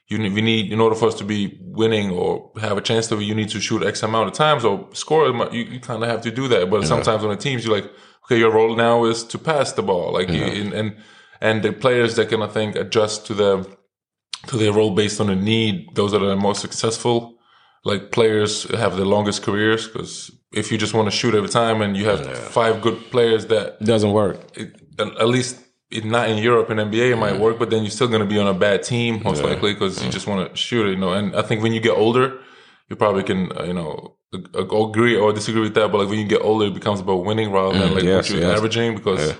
You 0.07 0.17
need, 0.17 0.33
we 0.33 0.41
need 0.41 0.71
in 0.71 0.79
order 0.81 0.95
for 0.95 1.07
us 1.07 1.15
to 1.15 1.23
be 1.23 1.57
winning 1.61 2.11
or 2.11 2.51
have 2.59 2.77
a 2.77 2.81
chance 2.81 3.07
to 3.07 3.19
you 3.19 3.33
need 3.33 3.49
to 3.49 3.59
shoot 3.59 3.83
X 3.83 4.03
amount 4.03 4.27
of 4.27 4.33
times 4.33 4.65
or 4.65 4.89
score. 4.93 5.27
You, 5.27 5.63
you 5.63 5.79
kind 5.79 6.03
of 6.03 6.09
have 6.09 6.21
to 6.21 6.31
do 6.31 6.47
that. 6.49 6.69
But 6.69 6.85
sometimes 6.85 7.23
on 7.23 7.29
the 7.29 7.37
teams, 7.37 7.65
you're 7.65 7.75
like, 7.75 7.89
okay, 8.25 8.37
your 8.37 8.51
role 8.51 8.75
now 8.75 9.05
is 9.05 9.23
to 9.25 9.37
pass 9.39 9.71
the 9.71 9.81
ball. 9.81 10.11
Like 10.13 10.29
you, 10.29 10.43
and, 10.43 10.73
and 10.73 10.97
and 11.41 11.63
the 11.63 11.71
players 11.71 12.15
that 12.17 12.29
can 12.29 12.41
I 12.41 12.47
think 12.47 12.75
adjust 12.75 13.25
to 13.27 13.33
the 13.33 13.77
to 14.47 14.57
their 14.57 14.73
role 14.73 14.91
based 14.93 15.21
on 15.21 15.27
the 15.27 15.35
need. 15.35 15.95
Those 15.95 16.11
that 16.11 16.21
are 16.21 16.27
the 16.27 16.35
most 16.35 16.61
successful. 16.61 17.35
Like 17.85 18.11
players 18.11 18.63
have 18.75 18.95
the 18.95 19.05
longest 19.05 19.43
careers 19.43 19.87
because 19.87 20.31
if 20.53 20.71
you 20.71 20.77
just 20.77 20.93
want 20.93 21.09
to 21.09 21.11
shoot 21.11 21.33
every 21.35 21.49
time 21.49 21.81
and 21.81 21.97
you 21.97 22.05
have 22.05 22.25
five 22.37 22.81
good 22.81 22.97
players 23.11 23.47
that 23.47 23.77
It 23.81 23.85
doesn't 23.85 24.11
work. 24.11 24.37
it, 24.55 24.69
at 24.99 25.27
least 25.27 25.59
not 26.01 26.29
in 26.29 26.37
Europe 26.37 26.69
and 26.69 26.79
NBA 26.79 27.11
it 27.11 27.15
might 27.15 27.33
mm-hmm. 27.33 27.41
work, 27.41 27.59
but 27.59 27.69
then 27.69 27.83
you're 27.83 27.91
still 27.91 28.07
going 28.07 28.21
to 28.21 28.27
be 28.27 28.39
on 28.39 28.47
a 28.47 28.53
bad 28.53 28.83
team 28.83 29.21
most 29.23 29.43
likely 29.43 29.73
because 29.73 30.01
you 30.01 30.09
mm. 30.09 30.13
just 30.13 30.27
want 30.27 30.49
to 30.49 30.55
shoot 30.55 30.87
it. 30.87 30.91
You 30.91 30.97
know, 30.97 31.13
and 31.13 31.35
I 31.35 31.41
think 31.41 31.61
when 31.61 31.73
you 31.73 31.79
get 31.79 31.95
older, 31.97 32.39
you 32.89 32.95
probably 32.95 33.23
can 33.23 33.51
uh, 33.57 33.63
you 33.63 33.73
know 33.73 34.15
ag- 34.33 34.49
ag- 34.55 34.73
agree 34.73 35.15
or 35.15 35.33
disagree 35.33 35.61
with 35.61 35.75
that. 35.75 35.91
But 35.91 35.99
like 35.99 36.09
when 36.09 36.19
you 36.19 36.27
get 36.27 36.41
older, 36.41 36.67
it 36.67 36.73
becomes 36.73 36.99
about 36.99 37.25
winning 37.25 37.51
rather 37.51 37.77
than 37.77 37.89
mm, 37.89 37.95
like 37.95 38.03
yes, 38.03 38.29
what 38.29 38.37
you're 38.37 38.47
yes. 38.47 38.57
averaging 38.57 38.95
because. 38.95 39.35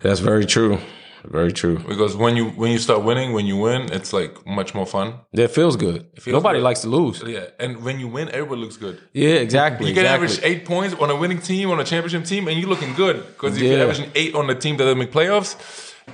That's 0.00 0.18
very 0.18 0.44
true. 0.44 0.80
Very 1.24 1.52
true. 1.52 1.78
Because 1.78 2.16
when 2.16 2.36
you 2.36 2.46
when 2.50 2.70
you 2.72 2.78
start 2.78 3.02
winning, 3.04 3.32
when 3.32 3.46
you 3.46 3.56
win, 3.56 3.82
it's 3.92 4.12
like 4.12 4.44
much 4.46 4.74
more 4.74 4.86
fun. 4.86 5.14
It 5.32 5.48
feels 5.48 5.76
good. 5.76 6.06
feels 6.18 6.34
Nobody 6.34 6.58
good. 6.58 6.64
likes 6.64 6.80
to 6.80 6.88
lose. 6.88 7.22
Yeah, 7.24 7.46
and 7.60 7.82
when 7.84 8.00
you 8.00 8.08
win, 8.08 8.28
everybody 8.30 8.60
looks 8.60 8.76
good. 8.76 9.00
Yeah, 9.12 9.34
exactly. 9.36 9.88
You 9.88 9.94
can 9.94 10.04
exactly. 10.04 10.26
average 10.28 10.40
eight 10.44 10.64
points 10.64 10.94
on 10.96 11.10
a 11.10 11.16
winning 11.16 11.40
team, 11.40 11.70
on 11.70 11.78
a 11.80 11.84
championship 11.84 12.24
team, 12.24 12.48
and 12.48 12.58
you're 12.58 12.68
looking 12.68 12.94
good. 12.94 13.16
Because 13.26 13.56
if 13.56 13.62
Yeah. 13.62 13.70
you're 13.70 13.82
averaging 13.82 14.10
eight 14.14 14.34
on 14.34 14.46
the 14.48 14.54
team 14.54 14.76
that 14.78 14.84
doesn't 14.84 14.98
make 14.98 15.12
playoffs, 15.12 15.56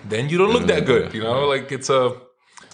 then 0.08 0.28
you 0.28 0.36
don't 0.38 0.52
look 0.52 0.66
that 0.66 0.84
good. 0.84 1.14
You 1.14 1.22
know, 1.22 1.46
like 1.48 1.72
it's 1.72 1.88
a 1.90 2.14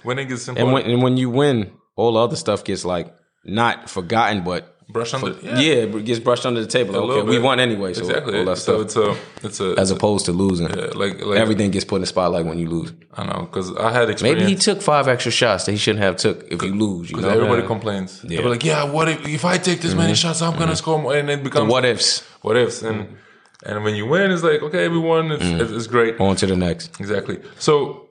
winning 0.05 0.31
is 0.31 0.49
And 0.49 0.59
important. 0.59 0.87
when 0.87 0.93
and 0.95 1.03
when 1.03 1.17
you 1.17 1.31
win, 1.31 1.71
all 1.97 2.13
the 2.15 2.21
other 2.21 2.37
stuff 2.37 2.65
gets 2.65 2.85
like 2.85 3.15
not 3.45 3.89
forgotten, 3.91 4.43
but 4.43 4.74
Brush 4.87 5.15
under, 5.15 5.33
yeah, 5.41 5.59
yeah, 5.59 5.73
it 5.97 6.05
gets 6.05 6.21
brushed 6.21 6.45
under 6.45 6.61
the 6.61 6.67
table. 6.67 6.95
a 6.95 7.01
okay, 7.01 7.29
we 7.29 7.39
won 7.39 7.59
anyway, 7.59 7.95
so 7.95 8.03
exactly. 8.03 8.39
all 8.39 8.45
that 8.45 8.59
so 8.59 8.83
it's 8.83 8.97
a 8.97 9.17
it's 9.43 9.59
a 9.59 9.75
As 9.79 9.91
opposed 9.91 10.27
to 10.27 10.33
losing, 10.33 10.69
like 10.69 11.25
like 11.25 11.39
everything 11.39 11.71
gets 11.71 11.87
put 11.87 11.97
in 11.97 12.01
the 12.03 12.07
spotlight 12.07 12.45
when 12.45 12.59
you 12.59 12.69
lose. 12.69 12.93
I 13.15 13.25
know 13.25 13.49
because 13.51 13.75
I 13.77 13.91
had 13.93 14.11
experience. 14.11 14.43
Maybe 14.43 14.53
he 14.53 14.57
took 14.57 14.83
five 14.83 15.09
extra 15.09 15.33
shots 15.33 15.65
that 15.65 15.73
he 15.73 15.79
shouldn't 15.79 16.05
have 16.05 16.17
took 16.17 16.45
if 16.53 16.63
you 16.63 16.75
lose. 16.75 17.09
Because 17.09 17.25
know, 17.25 17.31
Everybody 17.31 17.67
complains. 17.67 18.23
Yeah. 18.29 18.43
They're 18.43 18.51
like, 18.51 18.65
"Yeah, 18.65 18.85
what 18.85 19.09
if, 19.09 19.27
if 19.27 19.45
I 19.45 19.57
take 19.57 19.81
this 19.81 19.95
many 19.95 20.15
shots, 20.15 20.43
I'm 20.43 20.59
gonna 20.59 20.77
score 20.77 21.01
more?" 21.01 21.17
And 21.17 21.31
it 21.31 21.43
becomes 21.43 21.71
what 21.71 21.85
ifs. 21.87 22.23
what 22.43 22.57
ifs, 22.57 22.83
and 22.83 23.17
and 23.65 23.85
when 23.85 23.95
you 23.95 24.07
win, 24.07 24.31
it's 24.31 24.43
like, 24.43 24.63
okay, 24.63 24.89
we 24.89 24.99
won. 24.99 25.33
It's, 25.33 25.45
it's, 25.45 25.73
it's 25.73 25.87
great. 25.87 26.21
On 26.21 26.37
to 26.37 26.47
the 26.47 26.57
next. 26.57 27.01
Exactly. 27.01 27.41
So 27.59 28.05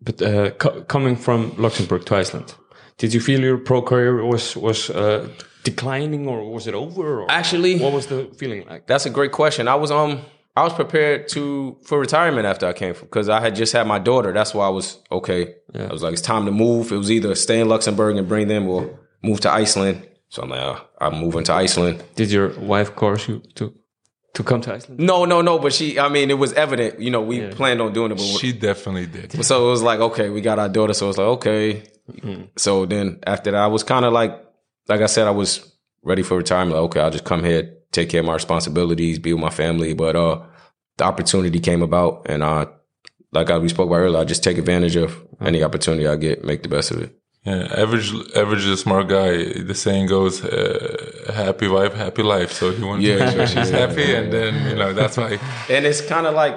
But 0.00 0.22
uh, 0.22 0.50
co- 0.52 0.82
coming 0.82 1.16
from 1.16 1.52
Luxembourg 1.58 2.04
to 2.06 2.16
Iceland, 2.16 2.54
did 2.98 3.12
you 3.14 3.20
feel 3.20 3.40
your 3.40 3.58
pro 3.58 3.82
career 3.82 4.24
was 4.24 4.56
was 4.56 4.90
uh, 4.90 5.28
declining 5.70 6.22
or 6.32 6.38
was 6.56 6.64
it 6.70 6.74
over? 6.74 7.04
Or 7.22 7.30
Actually, 7.30 7.78
what 7.84 7.92
was 7.92 8.06
the 8.12 8.20
feeling 8.40 8.60
like? 8.70 8.86
That's 8.90 9.06
a 9.06 9.10
great 9.18 9.32
question. 9.32 9.62
I 9.68 9.76
was 9.84 9.90
um 9.90 10.12
I 10.60 10.62
was 10.68 10.72
prepared 10.82 11.28
to 11.34 11.76
for 11.88 11.96
retirement 12.06 12.46
after 12.52 12.66
I 12.66 12.72
came 12.82 12.94
from 12.94 13.06
because 13.08 13.28
I 13.28 13.40
had 13.46 13.54
just 13.62 13.72
had 13.76 13.86
my 13.86 13.98
daughter. 14.10 14.30
That's 14.38 14.52
why 14.54 14.64
I 14.66 14.70
was 14.78 14.86
okay. 15.18 15.42
I 15.74 15.92
was 15.96 16.02
like, 16.02 16.14
it's 16.14 16.22
time 16.34 16.44
to 16.46 16.52
move. 16.52 16.92
It 16.92 16.96
was 16.96 17.10
either 17.10 17.34
stay 17.34 17.58
in 17.60 17.68
Luxembourg 17.68 18.16
and 18.16 18.26
bring 18.26 18.48
them 18.48 18.64
or 18.68 18.80
move 19.22 19.40
to 19.40 19.50
Iceland. 19.64 19.96
So 20.28 20.42
I'm 20.42 20.50
like, 20.50 20.60
uh, 20.60 20.80
I'm 21.04 21.14
moving 21.24 21.44
to 21.44 21.52
Iceland. 21.64 22.02
Did 22.14 22.30
your 22.36 22.48
wife 22.72 22.90
course 22.96 23.28
you 23.28 23.42
to 23.56 23.64
to 24.36 24.42
come 24.42 24.60
to 24.62 24.70
Iceland? 24.76 24.98
No, 25.00 25.24
no, 25.32 25.38
no. 25.42 25.58
But 25.58 25.72
she, 25.72 25.98
I 25.98 26.08
mean, 26.16 26.30
it 26.30 26.38
was 26.44 26.52
evident. 26.54 27.00
You 27.00 27.10
know, 27.10 27.22
we 27.30 27.36
planned 27.58 27.80
on 27.84 27.92
doing 27.92 28.10
it, 28.12 28.16
but 28.16 28.24
She 28.40 28.52
definitely 28.52 29.06
did. 29.06 29.44
so 29.44 29.54
it 29.66 29.70
was 29.70 29.82
like, 29.82 30.00
okay, 30.08 30.28
we 30.30 30.40
got 30.40 30.58
our 30.58 30.68
daughter. 30.68 30.94
So 30.94 31.06
it 31.06 31.08
was 31.12 31.18
like, 31.18 31.32
okay. 31.38 31.82
So 32.56 32.86
then 32.86 33.18
after 33.26 33.50
that, 33.52 33.62
I 33.62 33.66
was 33.66 33.82
kind 33.82 34.04
of 34.04 34.12
like, 34.12 34.32
like 34.88 35.00
I 35.00 35.06
said, 35.06 35.26
I 35.26 35.30
was 35.30 35.72
ready 36.02 36.22
for 36.22 36.36
retirement. 36.36 36.72
Like, 36.76 36.84
okay, 36.86 37.00
I'll 37.00 37.10
just 37.10 37.24
come 37.24 37.44
here, 37.44 37.74
take 37.92 38.10
care 38.10 38.20
of 38.20 38.26
my 38.26 38.34
responsibilities, 38.34 39.18
be 39.18 39.32
with 39.32 39.42
my 39.42 39.50
family. 39.50 39.94
But 39.94 40.16
uh, 40.16 40.42
the 40.96 41.04
opportunity 41.04 41.60
came 41.60 41.82
about, 41.82 42.26
and 42.28 42.42
uh, 42.42 42.66
like 43.32 43.50
I, 43.50 43.58
we 43.58 43.68
spoke 43.68 43.88
about 43.88 43.96
earlier, 43.96 44.20
I 44.20 44.24
just 44.24 44.42
take 44.44 44.58
advantage 44.58 44.96
of 44.96 45.16
any 45.40 45.62
opportunity 45.62 46.06
I 46.06 46.16
get, 46.16 46.44
make 46.44 46.62
the 46.62 46.68
best 46.68 46.90
of 46.90 47.02
it. 47.02 47.16
Yeah, 47.44 47.68
average, 47.76 48.12
average 48.34 48.60
is 48.64 48.70
a 48.70 48.76
smart 48.76 49.06
guy. 49.08 49.62
The 49.62 49.74
saying 49.74 50.06
goes, 50.08 50.44
uh, 50.44 51.32
"Happy 51.32 51.68
wife, 51.68 51.94
happy 51.94 52.24
life." 52.24 52.50
So 52.52 52.72
he 52.72 52.82
wanted 52.82 53.04
Yeah, 53.04 53.18
to 53.18 53.24
make 53.24 53.30
sure 53.30 53.40
yeah, 53.40 53.46
she's 53.46 53.70
yeah, 53.70 53.86
happy, 53.86 54.14
and 54.14 54.32
then 54.32 54.68
you 54.68 54.74
know 54.74 54.92
that's 54.92 55.16
why. 55.16 55.38
And 55.70 55.86
it's 55.86 56.00
kind 56.00 56.26
of 56.26 56.34
like, 56.34 56.54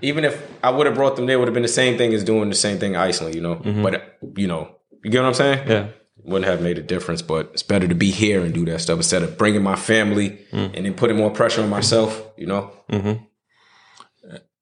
even 0.00 0.24
if 0.24 0.34
I 0.64 0.70
would 0.70 0.86
have 0.86 0.96
brought 0.96 1.14
them 1.14 1.26
there, 1.26 1.38
would 1.38 1.46
have 1.46 1.54
been 1.54 1.62
the 1.62 1.68
same 1.82 1.96
thing 1.96 2.12
as 2.12 2.24
doing 2.24 2.48
the 2.48 2.56
same 2.56 2.78
thing 2.80 2.94
in 2.94 3.00
Iceland, 3.00 3.36
you 3.36 3.40
know. 3.40 3.54
But 3.84 4.18
you 4.36 4.48
know, 4.48 4.78
you 5.04 5.12
get 5.12 5.20
what 5.22 5.28
I'm 5.28 5.34
saying? 5.34 5.68
Yeah. 5.68 5.88
Wouldn't 6.24 6.44
have 6.50 6.60
made 6.62 6.78
a 6.78 6.82
difference, 6.82 7.22
but 7.22 7.50
it's 7.52 7.62
better 7.62 7.88
to 7.88 7.94
be 7.94 8.10
here 8.10 8.42
and 8.44 8.54
do 8.54 8.64
that 8.66 8.80
stuff 8.80 8.96
instead 8.98 9.22
of 9.22 9.36
bringing 9.38 9.62
my 9.62 9.76
family 9.76 10.38
and 10.52 10.84
then 10.84 10.94
putting 10.94 11.16
more 11.16 11.30
pressure 11.30 11.62
on 11.62 11.68
myself, 11.70 12.22
you 12.36 12.46
know? 12.46 12.70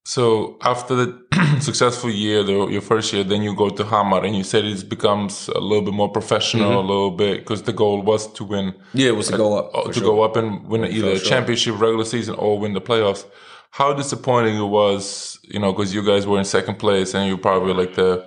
So 0.04 0.56
after 0.62 0.94
the 0.94 1.58
successful 1.60 2.10
year, 2.10 2.42
the, 2.42 2.66
your 2.68 2.80
first 2.80 3.12
year, 3.12 3.22
then 3.22 3.42
you 3.42 3.54
go 3.54 3.68
to 3.68 3.84
Hamar, 3.84 4.24
and 4.24 4.34
you 4.34 4.42
said 4.42 4.64
it 4.64 4.88
becomes 4.88 5.48
a 5.48 5.60
little 5.60 5.84
bit 5.84 5.94
more 5.94 6.10
professional, 6.10 6.80
a 6.80 6.82
little 6.82 7.10
bit 7.12 7.40
because 7.40 7.62
the 7.62 7.72
goal 7.72 8.02
was 8.02 8.32
to 8.32 8.44
win, 8.44 8.74
Yeah, 8.94 9.08
it 9.08 9.16
was 9.16 9.28
to 9.28 9.36
go 9.36 9.58
up. 9.58 9.70
uh, 9.74 9.84
to 9.84 9.92
sure. 9.92 10.02
go 10.02 10.22
up 10.22 10.36
and 10.36 10.66
win 10.66 10.84
either 10.84 11.10
a 11.10 11.18
championship, 11.20 11.78
regular 11.78 12.04
season, 12.04 12.34
or 12.36 12.58
win 12.58 12.72
the 12.72 12.80
playoffs. 12.80 13.24
How 13.72 13.92
disappointing 13.92 14.56
it 14.56 14.66
was, 14.66 15.38
you 15.44 15.60
know, 15.60 15.72
because 15.72 15.94
you 15.94 16.04
guys 16.04 16.26
were 16.26 16.38
in 16.38 16.44
second 16.44 16.76
place, 16.80 17.14
and 17.14 17.28
you 17.28 17.36
probably 17.36 17.74
like 17.74 17.94
the, 17.94 18.26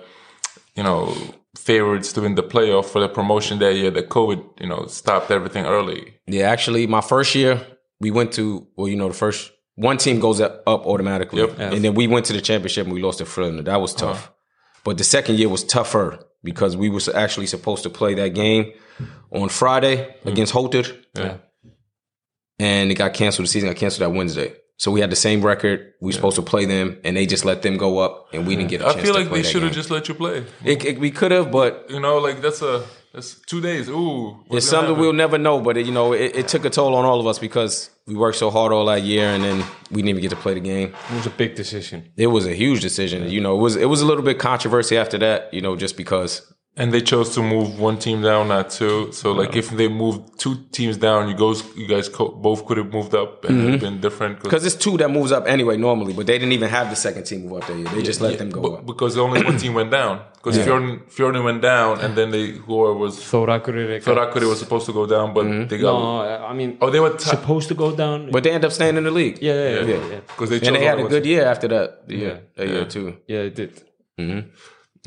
you 0.76 0.82
know, 0.84 1.14
favorites 1.56 2.12
to 2.12 2.20
win 2.22 2.34
the 2.34 2.42
playoff 2.42 2.86
for 2.86 3.00
the 3.00 3.08
promotion 3.08 3.58
that 3.60 3.74
year. 3.74 3.90
That 3.90 4.08
COVID, 4.08 4.60
you 4.60 4.68
know, 4.68 4.86
stopped 4.86 5.30
everything 5.30 5.64
early. 5.64 6.14
Yeah, 6.26 6.50
actually, 6.50 6.86
my 6.86 7.00
first 7.00 7.34
year, 7.34 7.64
we 8.00 8.10
went 8.10 8.32
to, 8.32 8.66
well, 8.76 8.88
you 8.88 8.96
know, 8.96 9.08
the 9.08 9.14
first 9.14 9.52
one 9.76 9.96
team 9.96 10.20
goes 10.20 10.40
up, 10.40 10.62
up 10.66 10.86
automatically. 10.86 11.40
Yep. 11.40 11.58
And 11.58 11.84
then 11.84 11.94
we 11.94 12.06
went 12.06 12.26
to 12.26 12.32
the 12.32 12.40
championship 12.40 12.86
and 12.86 12.94
we 12.94 13.02
lost 13.02 13.18
to 13.18 13.26
Florida. 13.26 13.62
That 13.62 13.80
was 13.80 13.94
tough. 13.94 14.32
But 14.84 14.98
the 14.98 15.04
second 15.04 15.38
year 15.38 15.48
was 15.48 15.64
tougher 15.64 16.18
because 16.42 16.76
we 16.76 16.90
was 16.90 17.08
actually 17.08 17.46
supposed 17.46 17.82
to 17.84 17.90
play 17.90 18.14
that 18.14 18.34
game 18.34 18.72
on 19.30 19.48
Friday 19.48 19.96
mm. 19.96 20.30
against 20.30 20.52
Höttur. 20.52 20.96
Yeah. 21.16 21.36
and 22.58 22.90
it 22.90 22.96
got 22.96 23.14
canceled. 23.14 23.46
The 23.46 23.50
season 23.50 23.68
got 23.68 23.76
canceled 23.76 24.02
that 24.02 24.16
Wednesday. 24.16 24.54
So 24.76 24.90
we 24.90 25.00
had 25.00 25.10
the 25.10 25.16
same 25.16 25.40
record. 25.42 25.92
We 26.00 26.08
were 26.08 26.12
supposed 26.12 26.36
to 26.36 26.42
play 26.42 26.64
them, 26.64 26.98
and 27.04 27.16
they 27.16 27.26
just 27.26 27.44
let 27.44 27.62
them 27.62 27.76
go 27.76 27.98
up, 27.98 28.28
and 28.34 28.46
we 28.46 28.56
didn't 28.56 28.70
get 28.70 28.80
a 28.80 28.88
I 28.88 29.00
feel 29.00 29.14
like 29.14 29.30
they 29.30 29.42
should 29.42 29.62
have 29.62 29.72
just 29.72 29.90
let 29.90 30.08
you 30.08 30.14
play. 30.14 30.44
It, 30.64 30.84
it- 30.84 30.98
we 30.98 31.10
could 31.10 31.30
have, 31.30 31.50
but 31.52 31.86
You 31.88 32.00
know, 32.00 32.18
like 32.18 32.40
that's 32.42 32.60
a 32.62 32.82
that's 33.12 33.36
two 33.46 33.60
days. 33.60 33.88
Ooh, 33.88 34.36
it's 34.50 34.66
something 34.68 34.94
happen? 34.94 35.00
we'll 35.00 35.12
never 35.12 35.38
know. 35.38 35.60
But 35.60 35.76
it, 35.76 35.86
you 35.86 35.92
know, 35.92 36.12
it, 36.12 36.34
it 36.34 36.48
took 36.48 36.64
a 36.64 36.70
toll 36.70 36.96
on 36.96 37.04
all 37.04 37.20
of 37.20 37.26
us 37.28 37.38
because 37.38 37.90
we 38.08 38.16
worked 38.16 38.36
so 38.38 38.50
hard 38.50 38.72
all 38.72 38.86
that 38.86 39.02
year, 39.04 39.28
and 39.28 39.44
then 39.44 39.58
we 39.92 40.02
didn't 40.02 40.08
even 40.08 40.22
get 40.22 40.30
to 40.30 40.36
play 40.36 40.54
the 40.54 40.60
game. 40.60 40.92
It 41.12 41.14
was 41.14 41.26
a 41.26 41.30
big 41.30 41.54
decision. 41.54 42.10
It 42.16 42.26
was 42.26 42.44
a 42.44 42.54
huge 42.54 42.80
decision. 42.80 43.30
You 43.30 43.40
know, 43.40 43.54
it 43.56 43.60
was 43.60 43.76
it 43.76 43.86
was 43.88 44.00
a 44.00 44.06
little 44.06 44.24
bit 44.24 44.40
controversy 44.40 44.96
after 44.96 45.18
that. 45.18 45.54
You 45.54 45.60
know, 45.60 45.76
just 45.76 45.96
because 45.96 46.52
And 46.76 46.92
they 46.92 47.02
chose 47.02 47.32
to 47.36 47.40
move 47.40 47.78
one 47.78 47.98
team 48.00 48.20
down, 48.20 48.48
not 48.48 48.68
two. 48.68 49.12
So 49.12 49.30
like 49.30 49.54
if 49.54 49.70
they 49.70 49.86
moved 49.86 50.40
two 50.40 50.56
teams 50.72 50.96
down, 50.96 51.28
you 51.28 51.36
guys 51.36 51.62
you 51.76 51.86
guys 51.86 52.08
co- 52.08 52.30
both 52.46 52.66
could 52.66 52.78
have 52.78 52.92
moved 52.92 53.14
up 53.14 53.44
and 53.44 53.68
it'd 53.68 53.80
been 53.80 54.00
different. 54.00 54.42
because 54.42 54.66
it's 54.66 54.74
two 54.74 54.96
that 54.96 55.08
moves 55.08 55.30
up 55.30 55.46
anyway 55.46 55.76
normally, 55.76 56.12
but 56.12 56.26
they 56.26 56.36
didn't 56.36 56.50
even 56.50 56.68
have 56.68 56.90
the 56.90 56.96
second 56.96 57.24
team 57.24 57.42
move 57.44 57.62
up 57.62 57.68
that 57.68 57.76
year. 57.76 57.86
They 57.94 58.02
just 58.02 58.20
let 58.20 58.38
them 58.38 58.50
go 58.50 58.60
but- 58.62 58.72
up. 58.72 58.86
because 58.86 59.16
only 59.16 59.44
one 59.44 59.56
team 59.56 59.74
went 59.74 59.92
down. 59.92 60.20
Because 60.42 60.58
Fjölnir, 60.58 61.00
Fjölnir 61.16 61.42
went 61.42 61.62
down, 61.62 62.00
and 62.00 62.14
then 62.18 62.30
they 62.30 62.46
whoever 62.66 62.92
was 62.92 63.18
Þór 63.18 63.48
Akureyri. 63.56 64.02
Thorakuri 64.02 64.46
was 64.46 64.58
supposed 64.58 64.84
to 64.86 64.92
go 64.92 65.06
down, 65.06 65.32
but 65.32 65.46
mm-hmm. 65.46 65.68
they 65.68 65.78
got 65.78 65.92
No, 65.92 66.20
I 66.50 66.52
mean, 66.52 66.76
oh 66.82 66.90
they 66.90 67.00
were 67.00 67.16
t- 67.16 67.30
supposed 67.36 67.68
to 67.68 67.74
go 67.74 67.94
down. 67.96 68.30
But 68.32 68.42
they 68.42 68.50
end 68.50 68.64
up 68.64 68.72
staying 68.72 68.96
in 68.96 69.04
the 69.04 69.10
league. 69.12 69.38
yeah, 69.40 69.54
yeah, 69.54 69.68
yeah. 69.68 69.80
yeah, 69.92 70.08
yeah. 70.12 70.20
because 70.26 70.50
they 70.50 70.60
and 70.66 70.74
they 70.76 70.84
had 70.84 70.98
a 70.98 71.02
good 71.04 71.12
ones- 71.12 71.26
year 71.26 71.44
after 71.46 71.68
that. 71.68 71.88
Yeah, 72.08 72.38
that 72.56 72.66
year 72.68 72.84
too. 72.84 73.16
Yeah, 73.28 73.48
it 73.48 73.54
did. 73.54 73.72
Mm-hmm. 74.18 74.48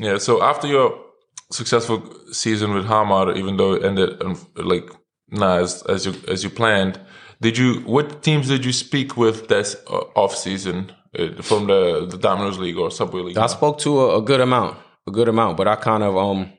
Yeah. 0.06 0.16
So 0.18 0.42
after 0.42 0.66
your 0.66 1.07
successful 1.50 2.02
season 2.32 2.74
with 2.74 2.86
Hamar, 2.86 3.32
even 3.32 3.56
though 3.56 3.74
it 3.74 3.84
ended 3.84 4.22
um, 4.22 4.38
like 4.56 4.90
not 5.30 5.60
as 5.60 5.82
as 5.84 6.06
you 6.06 6.14
as 6.28 6.44
you 6.44 6.50
planned, 6.50 7.00
did 7.40 7.56
you? 7.58 7.80
What 7.80 8.22
teams 8.22 8.48
did 8.48 8.64
you 8.64 8.72
speak 8.72 9.16
with 9.16 9.48
this 9.48 9.76
uh, 9.88 10.04
off 10.14 10.34
season 10.36 10.92
uh, 11.18 11.42
from 11.42 11.66
the 11.66 12.06
the 12.06 12.18
Domino's 12.18 12.58
League 12.58 12.78
or 12.78 12.90
Subway 12.90 13.22
League? 13.22 13.38
I 13.38 13.46
spoke 13.46 13.78
to 13.80 14.00
a, 14.00 14.18
a 14.18 14.22
good 14.22 14.40
amount, 14.40 14.78
a 15.06 15.10
good 15.10 15.28
amount, 15.28 15.56
but 15.56 15.68
I 15.68 15.76
kind 15.76 16.02
of 16.02 16.16
um, 16.16 16.52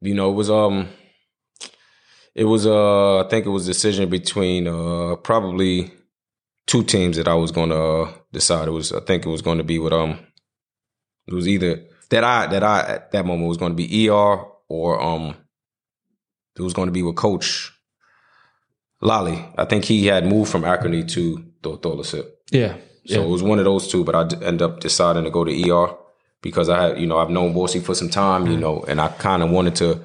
you 0.00 0.14
know, 0.14 0.30
it 0.30 0.34
was 0.34 0.50
um, 0.50 0.88
it 2.34 2.44
was 2.44 2.66
uh, 2.66 3.24
I 3.24 3.28
think 3.28 3.46
it 3.46 3.50
was 3.50 3.66
a 3.66 3.72
decision 3.72 4.08
between 4.08 4.66
uh, 4.66 5.16
probably 5.16 5.92
two 6.66 6.82
teams 6.82 7.16
that 7.16 7.28
I 7.28 7.34
was 7.34 7.50
going 7.52 7.70
to 7.70 7.82
uh, 7.82 8.12
decide. 8.32 8.68
It 8.68 8.72
was 8.72 8.92
I 8.92 9.00
think 9.00 9.24
it 9.24 9.30
was 9.30 9.42
going 9.42 9.58
to 9.58 9.64
be 9.64 9.78
with 9.78 9.92
um, 9.92 10.18
it 11.26 11.34
was 11.34 11.48
either 11.48 11.84
that 12.10 12.24
I 12.24 12.46
that 12.48 12.62
I 12.62 12.80
at 12.80 13.12
that 13.12 13.26
moment 13.26 13.48
was 13.48 13.56
going 13.58 13.72
to 13.72 13.76
be 13.76 14.08
ER 14.08 14.44
or 14.68 15.00
um, 15.02 15.34
it 16.56 16.62
was 16.62 16.72
going 16.72 16.86
to 16.86 16.92
be 16.92 17.02
with 17.02 17.16
Coach 17.16 17.72
Lally. 19.00 19.44
I 19.58 19.64
think 19.64 19.84
he 19.84 20.06
had 20.06 20.26
moved 20.26 20.50
from 20.50 20.62
Akureyri 20.62 21.08
to 21.12 21.44
Tholasip. 21.62 22.26
Yeah. 22.50 22.76
So 23.06 23.22
it 23.22 23.28
was 23.28 23.42
one 23.42 23.58
of 23.60 23.64
those 23.64 23.86
two, 23.88 24.02
but 24.04 24.14
I 24.16 24.24
d- 24.24 24.44
end 24.44 24.62
up 24.62 24.80
deciding 24.80 25.24
to 25.24 25.30
go 25.30 25.44
to 25.44 25.70
ER 25.70 25.94
because 26.42 26.68
I 26.68 26.82
had, 26.88 27.00
you 27.00 27.06
know, 27.06 27.18
I've 27.18 27.30
known 27.30 27.54
Borche 27.54 27.80
for 27.82 27.94
some 27.94 28.08
time, 28.08 28.46
you 28.48 28.56
know, 28.56 28.84
and 28.88 29.00
I 29.00 29.08
kind 29.08 29.42
of 29.44 29.50
wanted 29.50 29.76
to, 29.76 30.00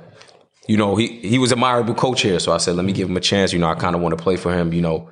you 0.67 0.77
know, 0.77 0.95
he 0.95 1.07
he 1.27 1.39
was 1.39 1.51
a 1.51 1.55
admirable 1.55 1.95
coach 1.95 2.21
here, 2.21 2.37
so 2.39 2.51
I 2.51 2.57
said, 2.57 2.75
let 2.75 2.85
me 2.85 2.93
give 2.93 3.09
him 3.09 3.17
a 3.17 3.21
chance. 3.21 3.53
You 3.53 3.59
know, 3.59 3.67
I 3.69 3.75
kind 3.75 3.95
of 3.95 4.01
want 4.01 4.15
to 4.15 4.23
play 4.23 4.35
for 4.37 4.53
him, 4.53 4.71
you 4.71 4.81
know, 4.81 5.09